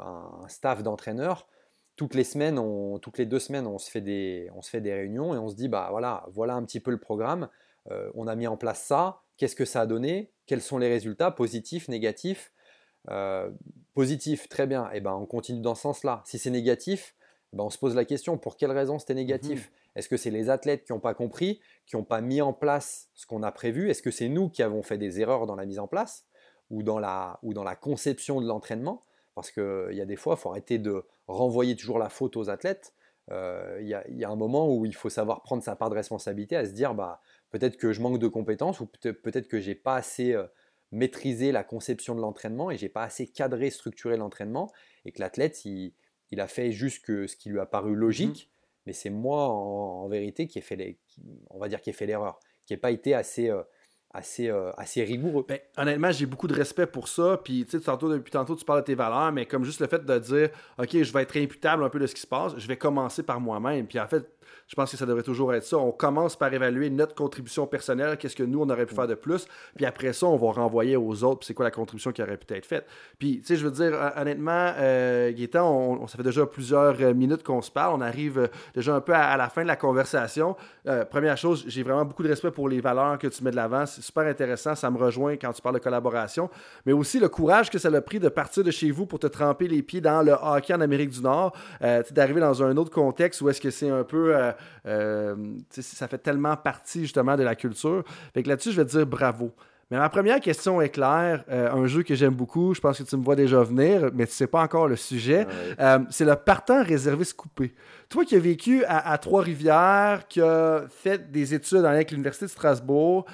un, 0.00 0.48
staff 0.48 0.82
d'entraîneurs. 0.82 1.48
Toutes 1.96 2.14
les 2.14 2.24
semaines, 2.24 2.58
toutes 3.00 3.18
les 3.18 3.26
deux 3.26 3.38
semaines, 3.38 3.66
on 3.66 3.78
se, 3.78 3.90
fait 3.90 4.00
des, 4.00 4.50
réunions 4.72 5.34
et 5.34 5.38
on 5.38 5.48
se 5.48 5.54
dit, 5.54 5.68
bah 5.68 5.88
voilà, 5.90 6.24
voilà 6.28 6.54
un 6.54 6.64
petit 6.64 6.80
peu 6.80 6.90
le 6.90 6.98
programme. 6.98 7.48
on 8.14 8.26
a 8.26 8.34
mis 8.36 8.46
en 8.46 8.56
place 8.56 8.82
ça. 8.82 9.20
Qu'est-ce 9.36 9.56
que 9.56 9.66
ça 9.66 9.82
a 9.82 9.86
donné? 9.86 10.32
Quels 10.46 10.62
sont 10.62 10.78
les 10.78 10.88
résultats? 10.88 11.30
Positifs, 11.30 11.88
négatifs? 11.88 12.52
Positif, 13.92 14.48
très 14.48 14.66
bien. 14.66 14.86
Et 14.92 14.96
eh 14.96 15.00
ben, 15.00 15.12
on 15.12 15.26
continue 15.26 15.60
dans 15.60 15.74
ce 15.74 15.82
sens-là. 15.82 16.22
Si 16.24 16.38
c'est 16.38 16.50
négatif, 16.50 17.14
ben, 17.52 17.64
on 17.64 17.70
se 17.70 17.78
pose 17.78 17.96
la 17.96 18.04
question, 18.04 18.38
pour 18.38 18.56
quelle 18.56 18.70
raison 18.70 18.98
c'était 18.98 19.14
négatif? 19.14 19.70
Mmh 19.70 19.98
Est-ce 19.98 20.08
que 20.08 20.16
c'est 20.16 20.30
les 20.30 20.50
athlètes 20.50 20.84
qui 20.84 20.92
n'ont 20.92 21.00
pas 21.00 21.14
compris, 21.14 21.60
qui 21.86 21.96
n'ont 21.96 22.04
pas 22.04 22.20
mis 22.20 22.40
en 22.40 22.52
place 22.52 23.08
ce 23.14 23.26
qu'on 23.26 23.42
a 23.42 23.50
prévu? 23.50 23.90
Est-ce 23.90 24.02
que 24.02 24.10
c'est 24.10 24.28
nous 24.28 24.48
qui 24.48 24.62
avons 24.62 24.82
fait 24.82 24.98
des 24.98 25.20
erreurs 25.20 25.46
dans 25.46 25.56
la 25.56 25.66
mise 25.66 25.78
en 25.78 25.88
place 25.88 26.26
ou 26.70 26.82
dans 26.82 26.98
la, 26.98 27.40
ou 27.42 27.52
dans 27.52 27.64
la 27.64 27.74
conception 27.74 28.40
de 28.40 28.46
l'entraînement? 28.46 29.04
Parce 29.34 29.50
qu'il 29.50 29.92
y 29.92 30.00
a 30.00 30.06
des 30.06 30.16
fois, 30.16 30.36
il 30.38 30.40
faut 30.40 30.50
arrêter 30.50 30.78
de 30.78 31.04
renvoyer 31.26 31.74
toujours 31.74 31.98
la 31.98 32.08
faute 32.08 32.36
aux 32.36 32.50
athlètes. 32.50 32.94
Euh, 33.30 33.78
il 33.80 33.88
y, 33.88 34.24
a 34.24 34.28
un 34.28 34.36
moment 34.36 34.74
où 34.74 34.84
il 34.86 34.94
faut 34.94 35.10
savoir 35.10 35.42
prendre 35.42 35.62
sa 35.62 35.76
part 35.76 35.88
de 35.90 35.94
responsabilité, 35.94 36.56
à 36.56 36.64
se 36.66 36.72
dire 36.72 36.94
bah, 36.94 37.20
peut-être 37.50 37.76
que 37.76 37.92
je 37.92 38.00
manque 38.00 38.18
de 38.18 38.26
compétences 38.26 38.80
ou 38.80 38.86
peut-être 38.86 39.46
que 39.46 39.60
j'ai 39.60 39.76
pas 39.76 39.94
assez, 39.94 40.32
euh, 40.32 40.46
maîtrisé 40.92 41.52
la 41.52 41.64
conception 41.64 42.14
de 42.14 42.20
l'entraînement 42.20 42.70
et 42.70 42.76
j'ai 42.76 42.88
pas 42.88 43.04
assez 43.04 43.26
cadré, 43.26 43.70
structuré 43.70 44.16
l'entraînement 44.16 44.70
et 45.04 45.12
que 45.12 45.20
l'athlète, 45.20 45.64
il, 45.64 45.92
il, 46.30 46.40
a 46.40 46.46
fait 46.46 46.72
juste 46.72 47.04
que 47.04 47.26
ce 47.26 47.36
qui 47.36 47.48
lui 47.48 47.60
a 47.60 47.66
paru 47.66 47.94
logique, 47.94 48.46
mmh. 48.46 48.80
mais 48.86 48.92
c'est 48.92 49.10
moi 49.10 49.48
en, 49.48 50.08
vérité 50.08 50.46
qui 50.46 50.58
ai 50.58 50.62
fait 50.62 50.76
les, 50.76 50.98
on 51.50 51.58
va 51.58 51.68
dire 51.68 51.80
qui 51.80 51.90
ai 51.90 51.92
fait 51.92 52.06
l'erreur, 52.06 52.40
qui 52.66 52.72
n'ai 52.72 52.78
pas 52.78 52.90
été 52.90 53.14
assez 53.14 53.48
euh, 53.48 53.62
assez, 54.12 54.48
euh, 54.48 54.70
assez 54.76 55.04
rigoureux. 55.04 55.44
Ben, 55.48 55.58
honnêtement, 55.76 56.10
j'ai 56.10 56.26
beaucoup 56.26 56.48
de 56.48 56.54
respect 56.54 56.86
pour 56.86 57.08
ça. 57.08 57.40
Puis, 57.42 57.64
tu 57.64 57.78
sais, 57.78 57.84
tantôt, 57.84 58.12
depuis 58.12 58.30
tantôt, 58.30 58.56
tu 58.56 58.64
parles 58.64 58.80
de 58.80 58.86
tes 58.86 58.94
valeurs, 58.94 59.32
mais 59.32 59.46
comme 59.46 59.64
juste 59.64 59.80
le 59.80 59.86
fait 59.86 60.04
de 60.04 60.18
dire, 60.18 60.50
OK, 60.78 60.90
je 60.92 61.12
vais 61.12 61.22
être 61.22 61.36
imputable 61.36 61.84
un 61.84 61.88
peu 61.88 61.98
de 61.98 62.06
ce 62.06 62.14
qui 62.14 62.20
se 62.20 62.26
passe, 62.26 62.52
je 62.56 62.66
vais 62.66 62.76
commencer 62.76 63.22
par 63.22 63.40
moi-même. 63.40 63.86
Puis, 63.86 64.00
en 64.00 64.08
fait, 64.08 64.26
je 64.70 64.76
pense 64.76 64.92
que 64.92 64.96
ça 64.96 65.04
devrait 65.04 65.24
toujours 65.24 65.52
être 65.52 65.64
ça. 65.64 65.78
On 65.78 65.90
commence 65.90 66.36
par 66.36 66.54
évaluer 66.54 66.90
notre 66.90 67.16
contribution 67.16 67.66
personnelle, 67.66 68.16
qu'est-ce 68.16 68.36
que 68.36 68.44
nous, 68.44 68.60
on 68.60 68.70
aurait 68.70 68.86
pu 68.86 68.94
faire 68.94 69.08
de 69.08 69.16
plus. 69.16 69.48
Puis 69.74 69.84
après 69.84 70.12
ça, 70.12 70.26
on 70.26 70.36
va 70.36 70.52
renvoyer 70.52 70.96
aux 70.96 71.24
autres, 71.24 71.44
c'est 71.44 71.54
quoi 71.54 71.64
la 71.64 71.72
contribution 71.72 72.12
qui 72.12 72.22
aurait 72.22 72.36
pu 72.36 72.54
être 72.54 72.66
faite. 72.66 72.86
Puis, 73.18 73.40
tu 73.40 73.46
sais, 73.46 73.56
je 73.56 73.66
veux 73.66 73.72
dire, 73.72 74.12
honnêtement, 74.16 74.72
euh, 74.78 75.32
Gaétan, 75.32 75.68
on, 75.68 76.06
ça 76.06 76.16
fait 76.16 76.22
déjà 76.22 76.46
plusieurs 76.46 76.94
euh, 77.00 77.14
minutes 77.14 77.42
qu'on 77.42 77.62
se 77.62 77.70
parle. 77.70 77.96
On 77.96 78.00
arrive 78.00 78.38
euh, 78.38 78.46
déjà 78.72 78.94
un 78.94 79.00
peu 79.00 79.12
à, 79.12 79.36
la 79.36 79.48
fin 79.48 79.62
de 79.62 79.66
la 79.66 79.74
conversation. 79.74 80.56
Euh, 80.86 81.04
première 81.04 81.36
chose, 81.36 81.64
j'ai 81.66 81.82
vraiment 81.82 82.04
beaucoup 82.04 82.22
de 82.22 82.28
respect 82.28 82.52
pour 82.52 82.68
les 82.68 82.80
valeurs 82.80 83.18
que 83.18 83.26
tu 83.26 83.42
mets 83.42 83.50
de 83.50 83.56
l'avant. 83.56 83.86
C'est 84.00 84.06
super 84.06 84.26
intéressant. 84.26 84.74
Ça 84.74 84.90
me 84.90 84.96
rejoint 84.96 85.36
quand 85.36 85.52
tu 85.52 85.60
parles 85.60 85.74
de 85.74 85.80
collaboration. 85.80 86.48
Mais 86.86 86.92
aussi 86.92 87.20
le 87.20 87.28
courage 87.28 87.68
que 87.68 87.78
ça 87.78 87.88
a 87.88 88.00
pris 88.00 88.18
de 88.18 88.30
partir 88.30 88.64
de 88.64 88.70
chez 88.70 88.90
vous 88.90 89.04
pour 89.04 89.18
te 89.18 89.26
tremper 89.26 89.68
les 89.68 89.82
pieds 89.82 90.00
dans 90.00 90.22
le 90.22 90.32
hockey 90.32 90.72
en 90.72 90.80
Amérique 90.80 91.10
du 91.10 91.20
Nord, 91.20 91.54
d'arriver 92.10 92.40
dans 92.40 92.62
un 92.62 92.76
autre 92.78 92.90
contexte 92.90 93.42
où 93.42 93.50
est-ce 93.50 93.60
que 93.60 93.70
c'est 93.70 93.90
un 93.90 94.04
peu 94.04 94.34
euh, 94.86 95.34
ça 95.68 96.08
fait 96.08 96.18
tellement 96.18 96.56
partie 96.56 97.02
justement 97.02 97.36
de 97.36 97.42
la 97.42 97.54
culture. 97.54 98.02
Fait 98.32 98.42
que 98.42 98.48
là-dessus, 98.48 98.72
je 98.72 98.76
vais 98.76 98.86
te 98.86 98.90
dire 98.90 99.06
bravo. 99.06 99.52
Mais 99.90 99.98
ma 99.98 100.08
première 100.08 100.38
question 100.38 100.80
est 100.80 100.90
claire. 100.90 101.44
Euh, 101.48 101.72
un 101.72 101.86
jeu 101.88 102.04
que 102.04 102.14
j'aime 102.14 102.34
beaucoup, 102.34 102.74
je 102.74 102.80
pense 102.80 102.98
que 102.98 103.02
tu 103.02 103.16
me 103.16 103.24
vois 103.24 103.34
déjà 103.34 103.60
venir, 103.62 104.10
mais 104.14 104.26
tu 104.26 104.32
sais 104.32 104.46
pas 104.46 104.62
encore 104.62 104.86
le 104.86 104.94
sujet. 104.94 105.48
Euh, 105.80 105.98
c'est 106.10 106.24
le 106.24 106.36
partant 106.36 106.84
réserviste 106.84 107.34
coupé. 107.34 107.74
Toi 108.08 108.24
qui 108.24 108.36
as 108.36 108.40
vécu 108.40 108.84
à, 108.86 109.18
Trois-Rivières, 109.18 110.28
qui 110.28 110.40
as 110.40 110.84
fait 110.88 111.30
des 111.30 111.54
études 111.54 111.84
avec 111.84 112.12
l'Université 112.12 112.46
de 112.46 112.50
Strasbourg, 112.50 113.24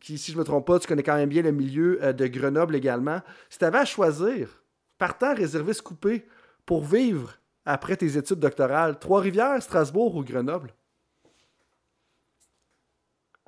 qui, 0.00 0.16
si 0.18 0.32
je 0.32 0.38
me 0.38 0.44
trompe 0.44 0.66
pas, 0.66 0.78
tu 0.78 0.88
connais 0.88 1.02
quand 1.02 1.16
même 1.16 1.28
bien 1.28 1.42
le 1.42 1.52
milieu 1.52 2.00
de 2.12 2.26
Grenoble 2.26 2.74
également. 2.74 3.20
Si 3.50 3.58
tu 3.58 3.64
avais 3.64 3.78
à 3.78 3.84
choisir 3.84 4.62
partant 4.98 5.34
réserviste 5.34 5.82
coupé 5.82 6.26
pour 6.64 6.84
vivre 6.84 7.38
après 7.64 7.96
tes 7.96 8.16
études 8.16 8.38
doctorales? 8.38 8.98
Trois-Rivières, 8.98 9.62
Strasbourg 9.62 10.14
ou 10.14 10.24
Grenoble? 10.24 10.72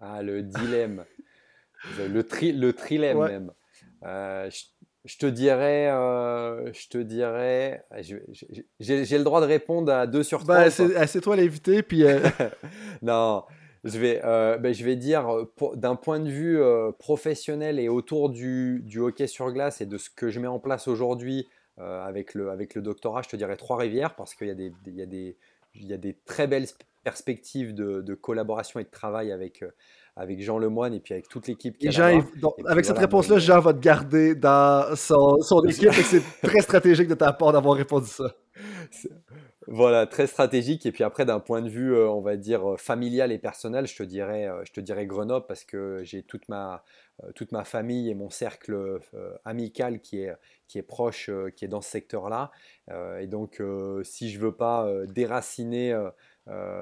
Ah, 0.01 0.23
le 0.23 0.43
dilemme. 0.43 1.05
Le, 2.09 2.23
tri, 2.23 2.53
le 2.53 2.73
trilemme 2.73 3.19
même. 3.19 3.53
Euh, 4.05 4.51
je, 5.05 5.19
te 5.19 5.27
dirais, 5.27 5.91
euh, 5.91 6.73
je 6.73 6.89
te 6.89 6.99
dirais, 6.99 7.85
j'ai 8.81 9.19
le 9.19 9.25
droit 9.25 9.41
de 9.41 9.47
répondre 9.47 9.93
à 9.93 10.07
deux 10.07 10.23
sur 10.23 10.45
ben, 10.45 10.71
trois. 10.71 10.89
Ben, 10.89 11.07
c'est 11.07 11.21
toi 11.21 11.37
l'invité, 11.37 11.83
puis. 11.83 12.05
Euh, 12.05 12.21
non, 13.03 13.45
je 13.85 13.99
vais, 13.99 14.21
ben, 14.23 14.73
je 14.73 14.85
vais 14.85 14.97
dire, 14.97 15.29
d'un 15.75 15.97
point 15.97 16.21
de 16.21 16.31
vue 16.31 16.61
professionnel 16.99 17.79
et 17.79 17.89
autour 17.89 18.31
du, 18.31 18.83
du, 18.85 19.01
hockey 19.01 19.27
sur 19.27 19.51
glace 19.53 19.81
et 19.81 19.87
de 19.87 19.99
ce 19.99 20.11
que 20.11 20.31
je 20.31 20.41
mets 20.41 20.47
en 20.47 20.59
place 20.59 20.89
aujourd'hui 20.89 21.47
euh, 21.81 22.05
avec, 22.05 22.35
le, 22.35 22.51
avec 22.51 22.75
le 22.75 22.83
doctorat, 22.83 23.23
je 23.23 23.29
te 23.29 23.37
dirais 23.37 23.57
Trois-Rivières, 23.57 24.17
parce 24.17 24.35
qu'il 24.35 24.49
y, 24.49 24.51
a 24.51 24.55
des, 24.55 24.73
y, 24.87 25.01
a 25.01 25.07
des, 25.07 25.37
y 25.77 25.93
a 25.93 25.97
des 25.97 26.15
très 26.25 26.49
belles 26.49 26.67
perspectives 27.05 27.73
de, 27.73 28.01
de, 28.01 28.15
collaboration 28.15 28.81
et 28.81 28.85
de 28.85 28.91
travail 28.91 29.31
avec, 29.31 29.63
euh, 29.63 29.71
avec 30.19 30.43
Jean 30.43 30.59
Lemoine 30.59 30.93
et 30.93 31.01
puis 31.01 31.15
avec 31.15 31.29
toute 31.29 31.47
l'équipe. 31.47 31.79
qui 31.79 31.89
avec 32.67 32.85
cette 32.85 32.99
réponse-là, 32.99 33.39
Jean 33.39 33.61
va 33.61 33.73
te 33.73 33.79
garder 33.79 34.35
dans 34.35 34.95
son, 34.97 35.41
son 35.41 35.63
équipe 35.69 35.89
et 35.89 36.03
c'est 36.03 36.23
très 36.43 36.61
stratégique 36.61 37.09
de 37.09 37.15
ta 37.15 37.33
part 37.33 37.53
d'avoir 37.53 37.77
répondu 37.77 38.07
ça. 38.07 38.35
Voilà, 39.69 40.07
très 40.07 40.27
stratégique. 40.27 40.87
Et 40.87 40.93
puis 40.93 41.05
après, 41.05 41.25
d'un 41.25 41.41
point 41.41 41.61
de 41.63 41.69
vue, 41.69 41.95
euh, 41.95 42.09
on 42.09 42.23
va 42.23 42.37
dire, 42.37 42.77
familial 42.79 43.31
et 43.33 43.39
personnel, 43.39 43.87
je 43.87 43.97
te 43.97 44.03
dirais, 44.03 44.49
je 44.65 44.73
te 44.73 44.81
dirais 44.81 45.07
Grenoble 45.07 45.47
parce 45.47 45.65
que 45.65 46.01
j'ai 46.05 46.23
toute 46.23 46.49
ma, 46.49 46.83
toute 47.35 47.53
ma 47.53 47.65
famille 47.65 48.11
et 48.11 48.15
mon 48.15 48.31
cercle 48.31 48.99
amical 49.45 50.01
qui 50.01 50.21
est, 50.23 50.35
qui 50.69 50.79
est 50.79 50.83
proche, 50.83 51.31
euh, 51.31 51.51
qui 51.51 51.65
est 51.65 51.69
dans 51.69 51.81
ce 51.81 51.91
secteur-là. 51.91 52.53
Euh, 52.91 53.19
et 53.19 53.27
donc, 53.27 53.61
euh, 53.61 54.05
si 54.05 54.31
je 54.31 54.39
veux 54.39 54.55
pas 54.55 54.89
déraciner 55.07 55.99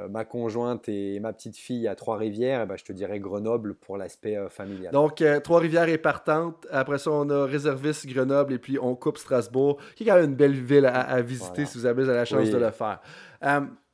ma 0.09 0.25
conjointe 0.25 0.89
et 0.89 1.19
ma 1.21 1.33
petite 1.33 1.57
fille 1.57 1.89
à 1.89 1.95
Trois-Rivières, 1.95 2.63
eh 2.63 2.67
ben, 2.67 2.77
je 2.77 2.85
te 2.85 2.93
dirais 2.93 3.19
Grenoble 3.19 3.75
pour 3.75 3.97
l'aspect 3.97 4.39
familial. 4.49 4.93
Donc, 4.93 5.25
Trois-Rivières 5.43 5.89
est 5.89 5.99
partante. 5.99 6.67
Après 6.71 6.99
ça, 6.99 7.11
on 7.11 7.29
a 7.31 7.47
Réservis 7.47 8.03
Grenoble 8.07 8.53
et 8.53 8.59
puis 8.59 8.79
on 8.81 8.95
coupe 8.95 9.19
Strasbourg, 9.19 9.79
qui 9.95 10.05
est 10.05 10.07
quand 10.07 10.15
même 10.15 10.31
une 10.31 10.37
belle 10.37 10.53
ville 10.53 10.87
à, 10.87 11.21
visiter 11.21 11.67
si 11.67 11.79
vous 11.79 11.87
avez 11.87 12.05
la 12.05 12.25
chance 12.25 12.49
de 12.51 12.59
le 12.59 12.71
faire. 12.71 13.01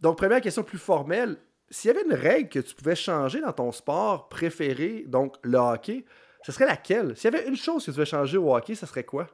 donc, 0.00 0.18
première 0.18 0.40
question 0.40 0.62
plus 0.62 0.78
formelle. 0.78 1.36
S'il 1.70 1.88
y 1.88 1.94
avait 1.94 2.04
une 2.04 2.14
règle 2.14 2.50
que 2.50 2.58
tu 2.58 2.74
pouvais 2.74 2.94
changer 2.94 3.40
dans 3.40 3.52
ton 3.52 3.72
sport 3.72 4.28
préféré, 4.28 5.04
donc 5.08 5.36
le 5.42 5.56
hockey, 5.56 6.04
ce 6.42 6.52
serait 6.52 6.66
laquelle? 6.66 7.16
S'il 7.16 7.32
y 7.32 7.36
avait 7.36 7.48
une 7.48 7.56
chose 7.56 7.86
que 7.86 7.90
tu 7.90 7.96
veux 7.96 8.04
changer 8.04 8.36
au 8.36 8.54
hockey, 8.54 8.74
ce 8.74 8.84
serait 8.84 9.04
quoi? 9.04 9.26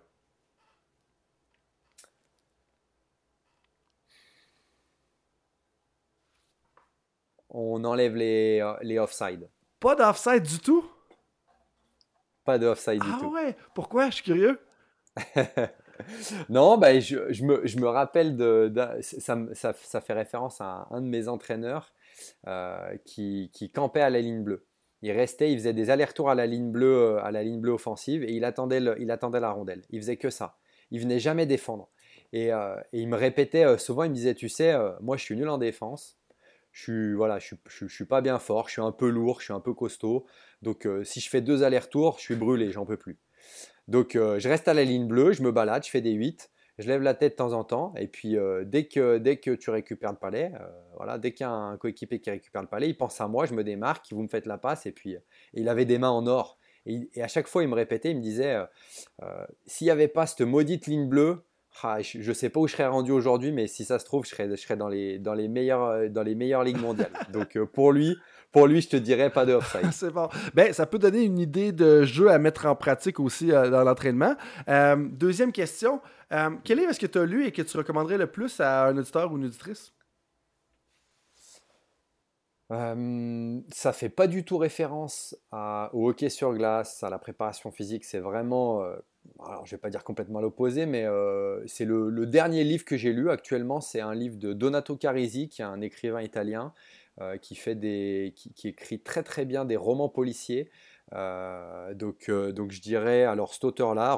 On 7.59 7.85
enlève 7.85 8.15
les, 8.15 8.61
euh, 8.61 8.75
les 8.83 8.99
offside. 8.99 9.49
Pas 9.81 9.95
d'offside 9.95 10.43
du 10.43 10.59
tout? 10.59 10.85
Pas 12.45 12.59
d'offside 12.59 13.01
du 13.01 13.09
ah 13.13 13.19
tout. 13.21 13.35
Ah 13.37 13.43
ouais? 13.43 13.57
Pourquoi? 13.75 14.11
Je 14.11 14.17
suis 14.17 14.25
curieux. 14.25 14.61
non, 16.49 16.79
ben, 16.79 17.01
je, 17.01 17.45
me, 17.45 17.87
rappelle 17.87 18.37
de. 18.37 18.73
ça, 19.03 19.73
fait 19.73 20.13
référence 20.13 20.61
à 20.61 20.87
un 20.91 21.01
de 21.01 21.07
mes 21.07 21.29
entraîneurs 21.29 21.93
euh, 22.47 22.97
qui, 23.05 23.51
campait 23.75 24.01
à 24.01 24.11
la 24.11 24.21
ligne 24.21 24.45
bleue. 24.45 24.65
Il 25.03 25.13
restait, 25.13 25.53
il 25.53 25.59
faisait 25.59 25.75
des 25.75 25.91
allers-retours 25.91 26.31
à 26.31 26.35
la 26.35 26.47
ligne 26.47 26.71
bleue, 26.71 27.17
euh, 27.17 27.23
à 27.23 27.31
la 27.31 27.43
ligne 27.43 27.61
bleue 27.61 27.73
offensive 27.73 28.25
et 28.25 28.33
il 28.33 28.45
attendait, 28.45 28.81
il 28.99 29.11
attendait 29.11 29.41
la 29.41 29.51
rondelle. 29.51 29.83
Il 29.91 30.01
faisait 30.01 30.17
que 30.17 30.31
ça. 30.31 30.59
Il 30.91 31.01
venait 31.01 31.21
jamais 31.21 31.47
défendre. 31.47 31.89
Et, 32.33 32.51
il 32.93 33.09
me 33.09 33.17
répétait 33.17 33.79
souvent, 33.79 34.05
il 34.05 34.11
me 34.11 34.15
disait, 34.15 34.35
tu 34.35 34.49
sais, 34.49 34.77
moi 35.01 35.17
je 35.17 35.23
suis 35.23 35.37
nul 35.37 35.49
en 35.49 35.59
défense 35.59 36.19
je 36.79 36.83
suis 36.85 37.15
voilà, 37.15 37.41
je 37.41 37.55
suis, 37.69 37.89
suis 37.89 38.05
pas 38.05 38.21
bien 38.21 38.39
fort, 38.39 38.69
je 38.69 38.75
suis 38.75 38.83
un 38.83 38.93
peu 38.93 39.09
lourd, 39.09 39.41
je 39.41 39.47
suis 39.47 39.53
un 39.53 39.61
peu 39.61 39.75
costaud. 39.75 40.27
Donc 40.63 40.87
euh, 40.87 41.03
si 41.03 41.19
je 41.19 41.29
fais 41.29 41.41
deux 41.41 41.65
allers-retours, 41.65 42.19
je 42.19 42.23
suis 42.23 42.37
brûlé, 42.37 42.71
j'en 42.71 42.87
peux 42.87 42.97
plus. 42.97 43.19
Donc 43.89 44.15
euh, 44.15 44.39
je 44.39 44.49
reste 44.49 44.69
à 44.69 44.75
la 44.75 44.85
ligne 44.85 45.09
bleue, 45.09 45.33
je 45.33 45.43
me 45.43 45.51
balade, 45.51 45.85
je 45.85 45.91
fais 45.91 46.01
des 46.01 46.13
8, 46.13 46.51
je 46.79 46.87
lève 46.87 47.03
la 47.03 47.15
tête 47.15 47.33
de 47.33 47.37
temps 47.37 47.53
en 47.53 47.65
temps, 47.65 47.95
et 47.97 48.07
puis 48.07 48.37
euh, 48.37 48.63
dès, 48.65 48.87
que, 48.87 49.19
dès 49.19 49.39
que 49.39 49.51
tu 49.51 49.71
récupères 49.71 50.13
le 50.13 50.19
palais, 50.19 50.53
voilà, 50.97 51.19
dès 51.19 51.33
qu'il 51.33 51.45
y 51.45 51.49
a 51.49 51.51
un 51.51 51.77
coéquipier 51.79 52.21
qui 52.21 52.31
récupère 52.31 52.63
le 52.63 52.69
palais, 52.69 52.89
il 52.89 52.97
pense 52.97 53.21
à 53.21 53.27
moi, 53.27 53.47
je 53.47 53.55
me 53.55 53.65
démarque, 53.65 54.07
vous 54.13 54.23
me 54.23 54.29
faites 54.29 54.47
la 54.47 54.59
passe, 54.59 54.87
et 54.87 54.93
puis 54.93 55.17
il 55.55 55.69
avait 55.69 55.85
des 55.85 55.99
mains 55.99 56.11
en 56.11 56.29
or. 56.29 56.59
Et, 56.87 57.11
et, 57.15 57.23
à 57.23 57.29
chaque 57.29 57.49
fois, 57.49 57.65
il 57.65 57.69
me 57.69 57.75
répétait, 57.75 58.13
il 58.13 58.19
me 58.19 58.23
disait, 58.23 58.57
s'il 59.67 59.87
n'y 59.87 59.91
avait 59.91 60.09
pas 60.09 60.27
cette 60.27 60.43
maudite 60.43 60.87
ligne 60.87 61.09
bleue, 61.09 61.43
ah, 61.83 62.01
je 62.01 62.27
ne 62.27 62.35
sais 62.35 62.49
pas 62.49 62.61
où 62.61 62.67
je 62.67 62.73
serais 62.73 62.87
rendu 62.87 63.13
aujourd'hui, 63.13 63.53
mais 63.53 63.67
si 63.67 63.85
ça 63.85 63.99
se 63.99 64.05
trouve, 64.05 64.25
je 64.25 64.31
serais, 64.31 64.49
je 64.51 64.57
serais 64.57 64.77
dans, 64.77 64.89
les, 64.89 65.19
dans, 65.19 65.35
les 65.35 65.49
meilleures, 65.49 65.85
euh, 65.85 66.09
dans 66.09 66.23
les 66.23 66.35
meilleures 66.35 66.65
ligues 66.65 66.81
mondiales. 66.81 67.13
Donc 67.33 67.57
euh, 67.57 67.67
pour 67.67 67.93
lui, 67.93 68.17
pour 68.51 68.67
lui, 68.67 68.81
je 68.81 68.89
te 68.89 68.97
dirais 68.97 69.31
pas 69.31 69.47
de 69.47 69.53
offside. 69.53 69.89
C'est 69.93 70.11
bon. 70.11 70.29
Ben, 70.55 70.73
ça 70.73 70.87
peut 70.87 70.99
donner 70.99 71.23
une 71.23 71.39
idée 71.39 71.73
de 71.73 72.03
jeu 72.03 72.31
à 72.31 72.39
mettre 72.39 72.67
en 72.67 72.75
pratique 72.75 73.21
aussi 73.21 73.53
euh, 73.53 73.71
dans 73.71 73.85
l'entraînement. 73.85 74.35
deuxième 74.97 75.53
question. 75.53 76.01
quel 76.65 76.79
livre 76.79 76.91
est-ce 76.91 77.01
que 77.01 77.07
tu 77.07 77.19
as 77.19 77.25
lu 77.25 77.47
et 77.47 77.53
que 77.53 77.63
tu 77.63 77.77
recommanderais 77.77 78.19
le 78.19 78.27
plus 78.27 78.61
à 78.61 78.87
un 78.87 78.97
auditeur 78.97 79.33
ou 79.33 79.37
une 79.37 79.45
auditrice? 79.45 79.93
Euh, 82.71 83.61
ça 83.73 83.93
fait 83.93 84.11
pas 84.11 84.27
du 84.27 84.45
tout 84.45 84.59
référence 84.59 85.37
au 85.53 86.09
hockey 86.09 86.29
sur 86.29 86.53
glace, 86.53 87.03
à 87.03 87.11
la 87.11 87.19
préparation 87.19 87.71
physique. 87.71 88.05
C'est 88.05 88.19
vraiment, 88.19 88.83
euh, 88.83 88.97
alors 89.45 89.65
je 89.65 89.71
vais 89.73 89.81
pas 89.81 89.91
dire 89.91 90.05
complètement 90.05 90.41
l'opposé, 90.41 90.85
mais 90.85 91.05
euh, 91.05 91.63
c'est 91.67 91.87
le, 91.87 92.27
dernier 92.27 92.65
livre 92.65 92.85
que 92.85 92.97
j'ai 92.97 93.13
lu 93.13 93.31
actuellement. 93.31 93.81
C'est 93.81 94.01
un 94.01 94.15
livre 94.15 94.37
de 94.37 94.53
Donato 94.53 94.97
Carisi, 94.97 95.49
qui 95.49 95.63
est 95.63 95.67
un 95.67 95.81
écrivain 95.81 96.23
italien 96.23 96.73
qui 97.43 97.57
fait 97.57 97.75
des, 97.75 98.33
qui, 98.37 98.69
écrit 98.69 99.01
très 99.01 99.25
très 99.25 99.45
bien 99.45 99.65
des 99.65 99.75
romans 99.75 100.09
policiers. 100.09 100.71
donc, 101.11 102.31
donc 102.31 102.71
je 102.71 102.81
dirais 102.81 103.25
alors 103.25 103.55
cet 103.55 103.65
auteur-là, 103.65 104.17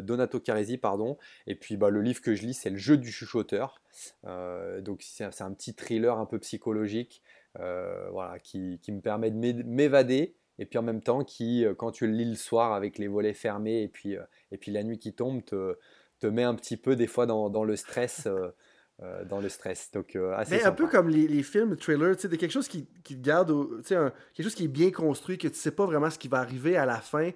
Donato 0.00 0.40
Carisi, 0.40 0.78
pardon. 0.78 1.18
Et 1.46 1.54
puis 1.54 1.76
bah, 1.76 1.90
le 1.90 2.00
livre 2.00 2.22
que 2.22 2.34
je 2.34 2.46
lis, 2.46 2.54
c'est 2.54 2.70
Le 2.70 2.78
jeu 2.78 2.96
du 2.96 3.12
chuchoteur. 3.12 3.82
donc 4.24 5.02
c'est 5.02 5.42
un 5.42 5.52
petit 5.52 5.74
thriller 5.74 6.18
un 6.18 6.24
peu 6.24 6.38
psychologique. 6.38 7.22
Euh, 7.60 8.08
voilà, 8.12 8.38
qui, 8.38 8.78
me 8.88 9.00
permet 9.00 9.30
de 9.32 9.64
m'évader 9.64 10.36
et 10.60 10.66
puis 10.66 10.78
en 10.78 10.82
même 10.82 11.00
temps 11.00 11.24
qui, 11.24 11.64
euh, 11.64 11.74
quand 11.74 11.90
tu 11.90 12.06
le 12.06 12.12
lis 12.12 12.24
le 12.24 12.36
soir 12.36 12.72
avec 12.72 12.98
les 12.98 13.08
volets 13.08 13.34
fermés 13.34 13.82
et 13.82 13.88
puis, 13.88 14.16
euh, 14.16 14.22
et 14.52 14.58
puis 14.58 14.70
la 14.70 14.84
nuit 14.84 14.98
qui 14.98 15.12
tombe, 15.12 15.44
te, 15.44 15.76
te 16.20 16.28
met 16.28 16.44
un 16.44 16.54
petit 16.54 16.76
peu 16.76 16.94
des 16.94 17.08
fois 17.08 17.26
dans, 17.26 17.50
dans 17.50 17.64
le 17.64 17.74
stress. 17.76 18.28
dans 19.26 19.40
le 19.40 19.48
stress. 19.48 19.92
Donc, 19.92 20.16
assez 20.34 20.64
un 20.64 20.72
peu 20.72 20.88
comme 20.88 21.08
les, 21.08 21.28
les 21.28 21.44
films, 21.44 21.76
trailers, 21.76 22.16
tu 22.16 22.28
sais, 22.28 22.36
quelque 22.36 22.50
chose 22.50 22.66
qui, 22.66 22.88
qui 23.04 23.16
garde, 23.16 23.52
tu 23.78 23.88
sais, 23.88 23.96
quelque 24.34 24.44
chose 24.44 24.56
qui 24.56 24.64
est 24.64 24.68
bien 24.68 24.90
construit, 24.90 25.38
que 25.38 25.46
tu 25.46 25.54
sais 25.54 25.70
pas 25.70 25.86
vraiment 25.86 26.10
ce 26.10 26.18
qui 26.18 26.26
va 26.26 26.38
arriver 26.38 26.76
à 26.76 26.84
la 26.84 26.96
fin. 27.00 27.30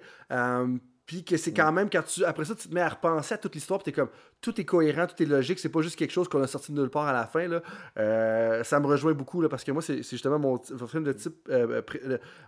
Puis 1.05 1.25
que 1.25 1.35
c'est 1.35 1.51
quand 1.51 1.71
même, 1.73 1.89
quand 1.89 2.03
tu, 2.03 2.23
après 2.23 2.45
ça, 2.45 2.55
tu 2.55 2.69
te 2.69 2.73
mets 2.73 2.81
à 2.81 2.87
repenser 2.87 3.33
à 3.33 3.37
toute 3.37 3.53
l'histoire, 3.55 3.79
puis 3.79 3.91
t'es 3.91 3.99
comme, 3.99 4.09
tout 4.39 4.59
est 4.59 4.63
cohérent, 4.63 5.05
tout 5.05 5.21
est 5.21 5.25
logique, 5.25 5.59
c'est 5.59 5.69
pas 5.69 5.81
juste 5.81 5.97
quelque 5.97 6.11
chose 6.11 6.29
qu'on 6.29 6.41
a 6.41 6.47
sorti 6.47 6.71
de 6.71 6.79
nulle 6.79 6.89
part 6.89 7.07
à 7.07 7.13
la 7.13 7.25
fin. 7.25 7.45
Là. 7.47 7.61
Euh, 7.97 8.63
ça 8.63 8.79
me 8.79 8.87
rejoint 8.87 9.13
beaucoup, 9.13 9.41
là, 9.41 9.49
parce 9.49 9.65
que 9.65 9.71
moi, 9.73 9.81
c'est 9.81 10.01
justement 10.01 10.39
mon, 10.39 10.57
film 10.87 11.03
de 11.03 11.11
type, 11.11 11.49
euh, 11.49 11.81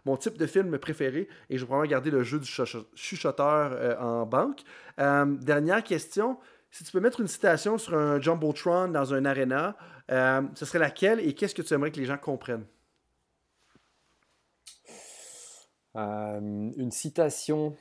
mon 0.05 0.15
type 0.15 0.37
de 0.37 0.45
film 0.45 0.77
préféré, 0.77 1.27
et 1.49 1.57
je 1.57 1.63
vais 1.63 1.67
probablement 1.67 1.91
garder 1.91 2.11
le 2.11 2.23
jeu 2.23 2.39
du 2.39 2.49
chuchoteur 2.95 3.71
euh, 3.73 3.97
en 3.97 4.25
banque. 4.25 4.61
dernière 4.97 5.83
question, 5.83 6.37
si 6.71 6.85
tu 6.85 6.93
peux 6.93 7.01
mettre 7.01 7.19
une 7.19 7.27
citation 7.27 7.77
sur 7.77 7.95
un 7.95 8.21
Jumbotron 8.21 8.87
dans 8.87 9.13
un 9.13 9.25
arena, 9.25 9.75
ce 10.07 10.65
serait 10.65 10.79
laquelle, 10.79 11.19
et 11.19 11.33
qu'est-ce 11.33 11.55
que 11.55 11.61
tu 11.61 11.73
aimerais 11.73 11.91
que 11.91 11.99
les 11.99 12.05
gens 12.05 12.17
comprennent? 12.17 12.65
une 15.97 16.91
citation 16.91 17.77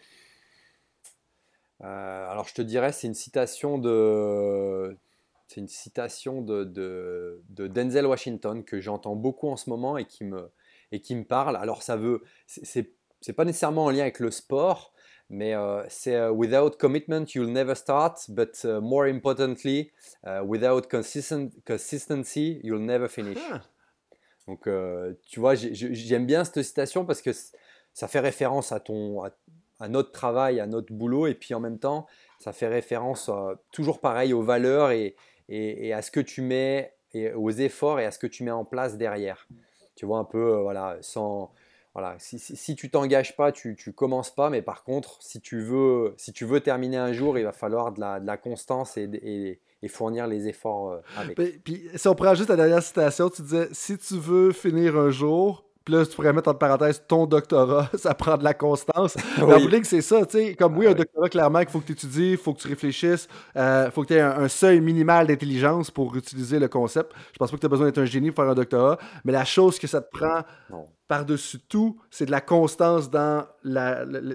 euh, 1.84 2.30
alors 2.30 2.48
je 2.48 2.54
te 2.54 2.62
dirais, 2.62 2.92
c'est 2.92 3.06
une 3.06 3.14
citation 3.14 3.78
de, 3.78 4.96
c'est 5.48 5.60
une 5.60 5.68
citation 5.68 6.40
de, 6.40 6.64
de, 6.64 7.42
Denzel 7.68 8.06
Washington 8.06 8.64
que 8.64 8.80
j'entends 8.80 9.16
beaucoup 9.16 9.48
en 9.48 9.56
ce 9.56 9.68
moment 9.68 9.98
et 9.98 10.06
qui 10.06 10.24
me, 10.24 10.50
et 10.92 11.00
qui 11.00 11.14
me 11.14 11.24
parle. 11.24 11.56
Alors 11.56 11.82
ça 11.82 11.96
veut, 11.96 12.22
c'est, 12.46 12.90
c'est 13.20 13.32
pas 13.34 13.44
nécessairement 13.44 13.84
en 13.84 13.90
lien 13.90 14.02
avec 14.02 14.18
le 14.18 14.30
sport, 14.30 14.94
mais 15.28 15.54
euh, 15.54 15.84
c'est 15.88 16.14
euh, 16.14 16.30
Without 16.30 16.70
commitment, 16.78 17.26
you'll 17.34 17.52
never 17.52 17.74
start, 17.74 18.30
but 18.30 18.64
more 18.64 19.04
importantly, 19.04 19.90
without 20.42 20.88
consistency, 20.88 22.60
you'll 22.62 22.84
never 22.84 23.08
finish. 23.08 23.38
Ah. 23.50 23.60
Donc 24.46 24.68
tu 25.26 25.40
vois, 25.40 25.54
j'aime 25.54 26.26
bien 26.26 26.44
cette 26.44 26.62
citation 26.62 27.04
parce 27.04 27.20
que 27.20 27.30
ça 27.92 28.08
fait 28.08 28.20
référence 28.20 28.72
à 28.72 28.80
ton, 28.80 29.22
à 29.22 29.30
notre 29.88 30.12
travail, 30.12 30.60
à 30.60 30.66
notre 30.66 30.92
boulot, 30.92 31.26
et 31.26 31.34
puis 31.34 31.54
en 31.54 31.60
même 31.60 31.78
temps, 31.78 32.06
ça 32.38 32.52
fait 32.52 32.68
référence 32.68 33.28
euh, 33.28 33.54
toujours 33.72 34.00
pareil 34.00 34.32
aux 34.32 34.42
valeurs 34.42 34.90
et, 34.90 35.14
à 35.92 36.02
ce 36.02 36.10
que 36.10 36.20
tu 36.20 36.42
mets, 36.42 36.92
et 37.12 37.32
aux 37.32 37.50
efforts 37.50 38.00
et 38.00 38.04
à 38.04 38.10
ce 38.10 38.18
que 38.18 38.26
tu 38.26 38.44
mets 38.44 38.50
en 38.50 38.64
place 38.64 38.96
derrière. 38.96 39.46
Tu 39.94 40.06
vois 40.06 40.18
un 40.18 40.24
peu, 40.24 40.54
euh, 40.54 40.62
voilà, 40.62 40.96
sans, 41.00 41.52
voilà, 41.94 42.16
si, 42.18 42.38
si, 42.38 42.74
tu 42.74 42.90
t'engages 42.90 43.36
pas, 43.36 43.52
tu, 43.52 43.76
tu 43.76 43.92
commences 43.92 44.34
pas, 44.34 44.50
mais 44.50 44.62
par 44.62 44.82
contre, 44.82 45.22
si 45.22 45.40
tu 45.40 45.60
veux, 45.60 46.14
si 46.16 46.32
tu 46.32 46.44
veux 46.44 46.60
terminer 46.60 46.96
un 46.96 47.12
jour, 47.12 47.38
il 47.38 47.44
va 47.44 47.52
falloir 47.52 47.92
de 47.92 48.00
la, 48.00 48.36
constance 48.36 48.96
et, 48.96 49.60
fournir 49.88 50.26
les 50.26 50.48
efforts 50.48 50.92
euh, 50.92 51.00
avec. 51.16 51.62
Puis, 51.62 51.88
si 51.94 52.08
on 52.08 52.14
prend 52.14 52.34
juste 52.34 52.48
la 52.48 52.56
dernière 52.56 52.82
citation, 52.82 53.28
tu 53.28 53.42
disais, 53.42 53.68
si 53.72 53.96
tu 53.98 54.18
veux 54.18 54.50
finir 54.52 54.96
un 54.96 55.10
jour, 55.10 55.63
puis 55.84 55.94
là, 55.94 56.06
tu 56.06 56.14
pourrais 56.16 56.32
mettre 56.32 56.50
en 56.50 56.54
parenthèse 56.54 57.02
ton 57.06 57.26
doctorat, 57.26 57.90
ça 57.94 58.14
prend 58.14 58.36
de 58.36 58.44
la 58.44 58.54
constance. 58.54 59.16
oui. 59.42 59.68
La 59.70 59.84
c'est 59.84 60.00
ça, 60.00 60.24
tu 60.24 60.38
sais. 60.38 60.54
Comme 60.54 60.78
oui, 60.78 60.86
un 60.86 60.94
doctorat, 60.94 61.28
clairement, 61.28 61.60
qu'il 61.60 61.68
faut 61.68 61.80
que 61.80 61.86
tu 61.86 61.92
étudies, 61.92 62.32
il 62.32 62.36
faut 62.36 62.54
que 62.54 62.60
tu 62.60 62.68
réfléchisses, 62.68 63.28
il 63.54 63.60
euh, 63.60 63.90
faut 63.90 64.02
que 64.02 64.08
tu 64.08 64.14
aies 64.14 64.20
un, 64.20 64.48
seuil 64.48 64.80
minimal 64.80 65.26
d'intelligence 65.26 65.90
pour 65.90 66.16
utiliser 66.16 66.58
le 66.58 66.68
concept. 66.68 67.12
Je 67.32 67.38
pense 67.38 67.50
pas 67.50 67.56
que 67.56 67.60
tu 67.60 67.66
as 67.66 67.70
besoin 67.70 67.86
d'être 67.86 67.98
un 67.98 68.04
génie 68.06 68.30
pour 68.30 68.44
faire 68.44 68.52
un 68.52 68.54
doctorat, 68.54 68.98
mais 69.24 69.32
la 69.32 69.44
chose 69.44 69.78
que 69.78 69.86
ça 69.86 70.00
te 70.00 70.08
prend 70.10 70.42
par-dessus 71.06 71.58
tout, 71.68 72.00
c'est 72.10 72.26
de 72.26 72.30
la 72.30 72.40
constance 72.40 73.10
dans 73.10 73.44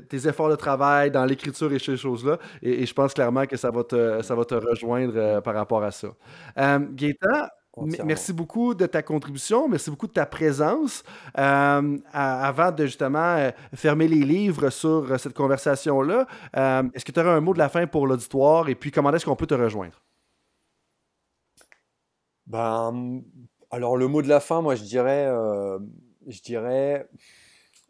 tes 0.08 0.28
efforts 0.28 0.50
de 0.50 0.56
travail, 0.56 1.10
dans 1.10 1.26
l'écriture 1.26 1.74
et 1.74 1.80
ces 1.80 1.98
choses-là. 1.98 2.38
Et, 2.62 2.86
je 2.86 2.94
pense 2.94 3.14
clairement 3.14 3.46
que 3.46 3.58
ça 3.58 3.72
va 3.72 3.84
te, 3.84 4.22
ça 4.22 4.36
va 4.36 4.46
te 4.46 4.56
rejoindre 4.56 5.14
euh, 5.16 5.42
par 5.42 5.56
rapport 5.56 5.84
à 5.84 5.92
ça. 5.92 6.10
Euh, 6.58 6.80
Gaëtan, 6.92 7.48
Merci 7.78 8.34
beaucoup 8.34 8.74
de 8.74 8.86
ta 8.86 9.02
contribution, 9.04 9.68
merci 9.68 9.90
beaucoup 9.90 10.08
de 10.08 10.14
ta 10.14 10.26
présence. 10.26 11.04
Euh, 11.38 11.98
avant 12.12 12.72
de 12.72 12.86
justement 12.86 13.36
euh, 13.38 13.52
fermer 13.74 14.08
les 14.08 14.26
livres 14.26 14.70
sur 14.70 15.12
euh, 15.12 15.18
cette 15.18 15.34
conversation-là, 15.34 16.28
est-ce 16.94 17.06
que 17.06 17.12
tu 17.12 17.20
aurais 17.20 17.30
un 17.30 17.42
mot 17.42 17.54
de 17.54 17.60
la 17.60 17.70
fin 17.70 17.86
pour 17.88 18.08
l'auditoire 18.08 18.70
et 18.70 18.76
puis 18.76 18.92
comment 18.92 19.14
est-ce 19.14 19.26
qu'on 19.26 19.36
peut 19.36 19.48
te 19.48 19.54
rejoindre? 19.54 20.02
Ben, 22.48 23.22
alors 23.70 23.98
le 23.98 24.08
mot 24.08 24.22
de 24.24 24.28
la 24.28 24.40
fin, 24.40 24.62
moi 24.62 24.76
je 24.76 24.84
dirais, 24.84 25.28
je 26.28 26.42
dirais 26.42 27.08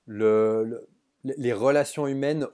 le, 0.06 0.88
les 1.24 1.54
relations 1.54 2.06
humaines, 2.06 2.48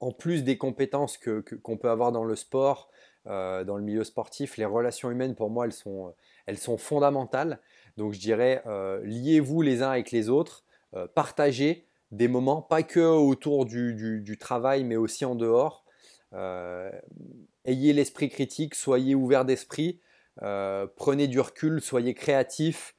en 0.00 0.12
plus 0.12 0.42
des 0.42 0.56
compétences 0.56 1.18
qu'on 1.18 1.42
que, 1.42 1.54
qu'on 1.54 1.76
peut 1.76 1.90
avoir 1.90 2.12
dans 2.12 2.24
le 2.24 2.36
sport, 2.36 2.90
dans 3.26 3.76
le 3.76 3.82
milieu 3.82 4.04
sportif, 4.04 4.56
les 4.56 4.64
relations 4.64 5.10
humaines 5.10 5.34
pour 5.34 5.50
moi 5.50 5.66
elles 5.66 5.72
sont 5.72 6.14
elles 6.46 6.58
sont 6.58 6.78
fondamentales. 6.78 7.60
Donc 7.96 8.12
je 8.12 8.20
dirais, 8.20 8.62
euh, 8.66 9.00
liez-vous 9.04 9.62
les 9.62 9.82
uns 9.82 9.90
avec 9.90 10.10
les 10.10 10.28
autres, 10.28 10.64
euh, 10.94 11.06
partagez 11.06 11.86
des 12.12 12.28
moments, 12.28 12.62
pas 12.62 12.82
que 12.82 13.00
autour 13.00 13.66
du, 13.66 14.36
travail, 14.38 14.84
mais 14.84 14.96
aussi 14.96 15.24
en 15.24 15.34
dehors. 15.34 15.84
Euh, 16.32 16.90
ayez 17.64 17.92
l'esprit 17.92 18.28
critique, 18.28 18.74
soyez 18.74 19.14
ouvert 19.14 19.44
d'esprit, 19.44 20.00
prenez 20.36 21.26
du 21.26 21.40
recul, 21.40 21.80
soyez 21.80 22.14
créatif, 22.14 22.94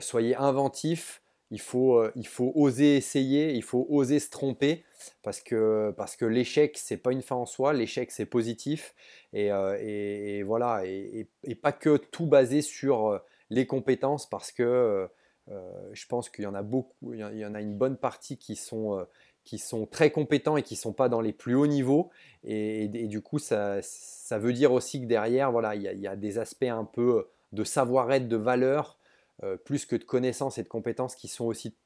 soyez 0.00 0.34
inventif. 0.36 1.22
Il 1.50 1.60
faut, 1.60 2.02
il 2.16 2.26
faut 2.26 2.50
oser 2.54 2.96
essayer, 2.96 3.52
il 3.52 3.62
faut 3.62 3.86
oser 3.90 4.18
se 4.18 4.30
tromper 4.30 4.84
parce 5.22 5.40
que, 5.40 5.92
parce 5.96 6.16
que 6.16 6.24
l'échec, 6.24 6.76
c'est 6.78 6.96
pas 6.96 7.12
une 7.12 7.22
fin 7.22 7.36
en 7.36 7.46
soi, 7.46 7.72
l'échec, 7.72 8.10
c'est 8.10 8.26
positif. 8.26 8.94
Et, 9.32 9.48
et, 9.48 10.42
voilà, 10.42 10.82
et, 10.84 11.28
pas 11.62 11.72
que 11.72 11.96
tout 11.96 12.26
basé 12.26 12.62
sur 12.62 13.20
les 13.50 13.66
compétences 13.66 14.28
parce 14.28 14.52
que 14.52 15.08
je 15.48 16.06
pense 16.06 16.30
qu'il 16.30 16.44
y 16.44 16.46
en 16.46 16.54
a 16.54 16.62
beaucoup, 16.62 17.12
il 17.12 17.20
y 17.20 17.44
en 17.44 17.54
a 17.54 17.60
une 17.60 17.76
bonne 17.76 17.96
partie 17.96 18.38
qui 18.38 18.56
sont, 18.56 19.06
qui 19.46 19.58
sont 19.58 19.86
très 19.86 20.10
compétents 20.10 20.56
et 20.56 20.62
qui 20.62 20.74
ne 20.74 20.78
sont 20.78 20.92
pas 20.92 21.08
dans 21.08 21.20
les 21.20 21.32
plus 21.32 21.54
hauts 21.54 21.68
niveaux. 21.68 22.10
Et, 22.42 22.88
du 22.88 23.22
coup, 23.22 23.38
ça, 23.38 23.78
ça, 23.80 24.38
veut 24.38 24.52
dire 24.52 24.72
aussi 24.72 25.00
que 25.00 25.06
derrière, 25.06 25.52
voilà, 25.52 25.76
il 25.76 25.82
y, 25.82 26.06
a, 26.06 26.16
des 26.16 26.38
aspects 26.38 26.64
un 26.64 26.84
peu 26.84 27.28
de 27.52 27.64
savoir-être, 27.64 28.28
de 28.28 28.36
valeur, 28.36 28.98
euh, 29.44 29.56
plus 29.56 29.86
que 29.86 29.94
de 29.94 30.04
connaissances 30.04 30.58
et 30.58 30.64
de 30.64 30.68
compétences 30.68 31.14
qui 31.14 31.28
sont 31.28 31.44
aussi 31.44 31.76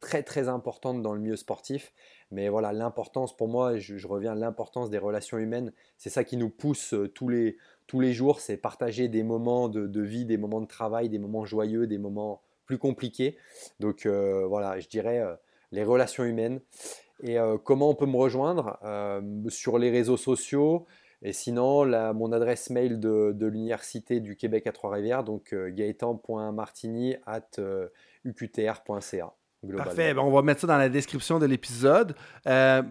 très 0.00 0.22
très 0.22 0.48
importantes 0.48 1.02
dans 1.02 1.12
le 1.12 1.20
milieu 1.20 1.36
sportif. 1.36 1.92
Mais 2.30 2.48
voilà, 2.48 2.72
l'importance 2.72 3.36
pour 3.36 3.48
moi, 3.48 3.76
je, 3.78 4.06
reviens 4.06 4.32
à 4.32 4.34
l'importance 4.34 4.90
des 4.90 4.98
relations 4.98 5.38
humaines, 5.38 5.72
c'est 5.96 6.10
ça 6.10 6.24
qui 6.24 6.36
nous 6.36 6.50
pousse 6.50 6.94
euh, 6.94 7.08
tous 7.08 7.28
les, 7.28 7.56
tous 7.86 8.00
les 8.00 8.12
jours, 8.12 8.40
c'est 8.40 8.56
partager 8.56 9.08
des 9.08 9.22
moments 9.22 9.68
de, 9.68 10.00
vie, 10.00 10.24
des 10.24 10.36
moments 10.36 10.60
de 10.60 10.66
travail, 10.66 11.08
des 11.08 11.18
moments 11.18 11.44
joyeux, 11.44 11.86
des 11.86 11.98
moments 11.98 12.42
plus 12.66 12.78
compliqués. 12.78 13.36
Donc 13.80 14.06
euh, 14.06 14.46
voilà, 14.46 14.80
je 14.80 14.88
dirais 14.88 15.22
les 15.70 15.84
relations 15.84 16.24
humaines. 16.24 16.60
Et 17.22 17.36
comment 17.62 17.90
on 17.90 17.94
peut 17.94 18.06
me 18.06 18.16
rejoindre 18.16 18.78
Sur 19.48 19.78
les 19.78 19.90
réseaux 19.90 20.16
sociaux, 20.16 20.84
et 21.24 21.32
sinon, 21.32 21.86
mon 22.12 22.32
adresse 22.32 22.68
mail 22.68 23.00
de, 23.00 23.46
l'Université 23.46 24.20
du 24.20 24.36
Québec 24.36 24.66
à 24.66 24.72
Trois-Rivières, 24.72 25.24
donc 25.24 25.54
euh, 25.54 25.70
gaetan.martini 25.70 27.16
at 27.24 27.48
euh. 27.58 27.88
Parfait, 29.76 30.14
ben, 30.14 30.22
on 30.22 30.30
va 30.30 30.42
mettre 30.42 30.60
ça 30.60 30.66
dans 30.66 30.78
la 30.78 30.88
description 30.88 31.38
de 31.38 31.46
l'épisode. 31.46 32.14
Euh, 32.46 32.82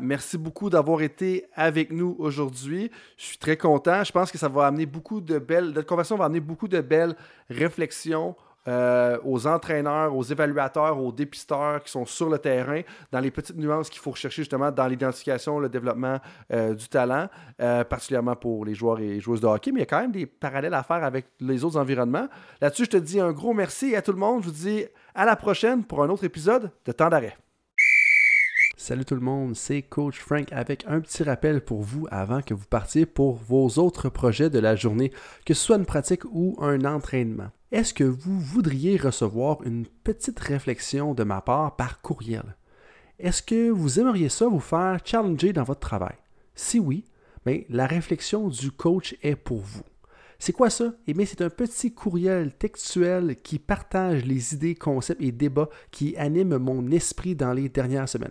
merci 0.00 0.38
beaucoup 0.38 0.70
d'avoir 0.70 1.02
été 1.02 1.46
avec 1.54 1.90
nous 1.92 2.16
aujourd'hui. 2.18 2.90
Je 3.16 3.24
suis 3.24 3.38
très 3.38 3.56
content. 3.56 4.04
Je 4.04 4.12
pense 4.12 4.30
que 4.30 4.38
ça 4.38 4.48
va 4.48 4.66
amener 4.66 4.86
beaucoup 4.86 5.20
de 5.20 5.38
belles. 5.38 5.70
Notre 5.70 5.86
conversation 5.86 6.16
va 6.16 6.26
amener 6.26 6.40
beaucoup 6.40 6.68
de 6.68 6.80
belles 6.80 7.14
réflexions 7.48 8.36
euh, 8.68 9.18
aux 9.24 9.46
entraîneurs, 9.46 10.14
aux 10.14 10.22
évaluateurs, 10.22 10.98
aux 10.98 11.12
dépisteurs 11.12 11.82
qui 11.82 11.90
sont 11.90 12.04
sur 12.04 12.28
le 12.28 12.38
terrain, 12.38 12.82
dans 13.10 13.20
les 13.20 13.30
petites 13.30 13.56
nuances 13.56 13.88
qu'il 13.88 14.00
faut 14.00 14.10
rechercher 14.10 14.42
justement 14.42 14.70
dans 14.70 14.86
l'identification, 14.86 15.58
le 15.58 15.68
développement 15.68 16.18
euh, 16.52 16.74
du 16.74 16.88
talent, 16.88 17.28
euh, 17.60 17.84
particulièrement 17.84 18.36
pour 18.36 18.64
les 18.64 18.74
joueurs 18.74 19.00
et 19.00 19.20
joueuses 19.20 19.40
de 19.40 19.46
hockey. 19.46 19.72
Mais 19.72 19.80
il 19.80 19.82
y 19.82 19.84
a 19.84 19.86
quand 19.86 20.00
même 20.00 20.12
des 20.12 20.26
parallèles 20.26 20.74
à 20.74 20.82
faire 20.82 21.04
avec 21.04 21.26
les 21.40 21.64
autres 21.64 21.78
environnements. 21.78 22.28
Là-dessus, 22.60 22.84
je 22.84 22.90
te 22.90 22.96
dis 22.96 23.20
un 23.20 23.32
gros 23.32 23.54
merci 23.54 23.96
à 23.96 24.02
tout 24.02 24.12
le 24.12 24.18
monde. 24.18 24.42
Je 24.42 24.48
vous 24.48 24.54
dis 24.54 24.84
à 25.14 25.24
la 25.24 25.36
prochaine 25.36 25.84
pour 25.84 26.02
un 26.02 26.10
autre 26.10 26.24
épisode 26.24 26.70
de 26.84 26.92
Temps 26.92 27.08
d'arrêt. 27.08 27.36
Salut 28.76 29.04
tout 29.04 29.14
le 29.14 29.20
monde, 29.20 29.56
c'est 29.56 29.82
Coach 29.82 30.18
Frank 30.18 30.50
avec 30.52 30.84
un 30.88 31.00
petit 31.00 31.22
rappel 31.22 31.60
pour 31.60 31.82
vous 31.82 32.06
avant 32.10 32.40
que 32.40 32.54
vous 32.54 32.64
partiez 32.64 33.04
pour 33.04 33.36
vos 33.36 33.68
autres 33.78 34.08
projets 34.08 34.48
de 34.48 34.58
la 34.58 34.74
journée, 34.74 35.12
que 35.44 35.52
ce 35.52 35.62
soit 35.62 35.76
une 35.76 35.84
pratique 35.84 36.24
ou 36.32 36.56
un 36.60 36.86
entraînement. 36.86 37.50
Est-ce 37.72 37.94
que 37.94 38.02
vous 38.02 38.40
voudriez 38.40 38.96
recevoir 38.96 39.62
une 39.62 39.86
petite 39.86 40.40
réflexion 40.40 41.14
de 41.14 41.22
ma 41.22 41.40
part 41.40 41.76
par 41.76 42.00
courriel? 42.00 42.56
Est-ce 43.20 43.44
que 43.44 43.70
vous 43.70 44.00
aimeriez 44.00 44.28
ça 44.28 44.48
vous 44.48 44.58
faire 44.58 44.98
challenger 45.04 45.52
dans 45.52 45.62
votre 45.62 45.78
travail? 45.78 46.16
Si 46.56 46.80
oui, 46.80 47.04
bien, 47.46 47.60
la 47.68 47.86
réflexion 47.86 48.48
du 48.48 48.72
coach 48.72 49.14
est 49.22 49.36
pour 49.36 49.60
vous. 49.60 49.84
C'est 50.40 50.52
quoi 50.52 50.68
ça? 50.68 50.94
Eh 51.06 51.14
bien, 51.14 51.24
c'est 51.24 51.42
un 51.42 51.50
petit 51.50 51.94
courriel 51.94 52.52
textuel 52.56 53.36
qui 53.40 53.60
partage 53.60 54.24
les 54.24 54.52
idées, 54.52 54.74
concepts 54.74 55.22
et 55.22 55.30
débats 55.30 55.68
qui 55.92 56.16
animent 56.16 56.58
mon 56.58 56.90
esprit 56.90 57.36
dans 57.36 57.52
les 57.52 57.68
dernières 57.68 58.08
semaines. 58.08 58.30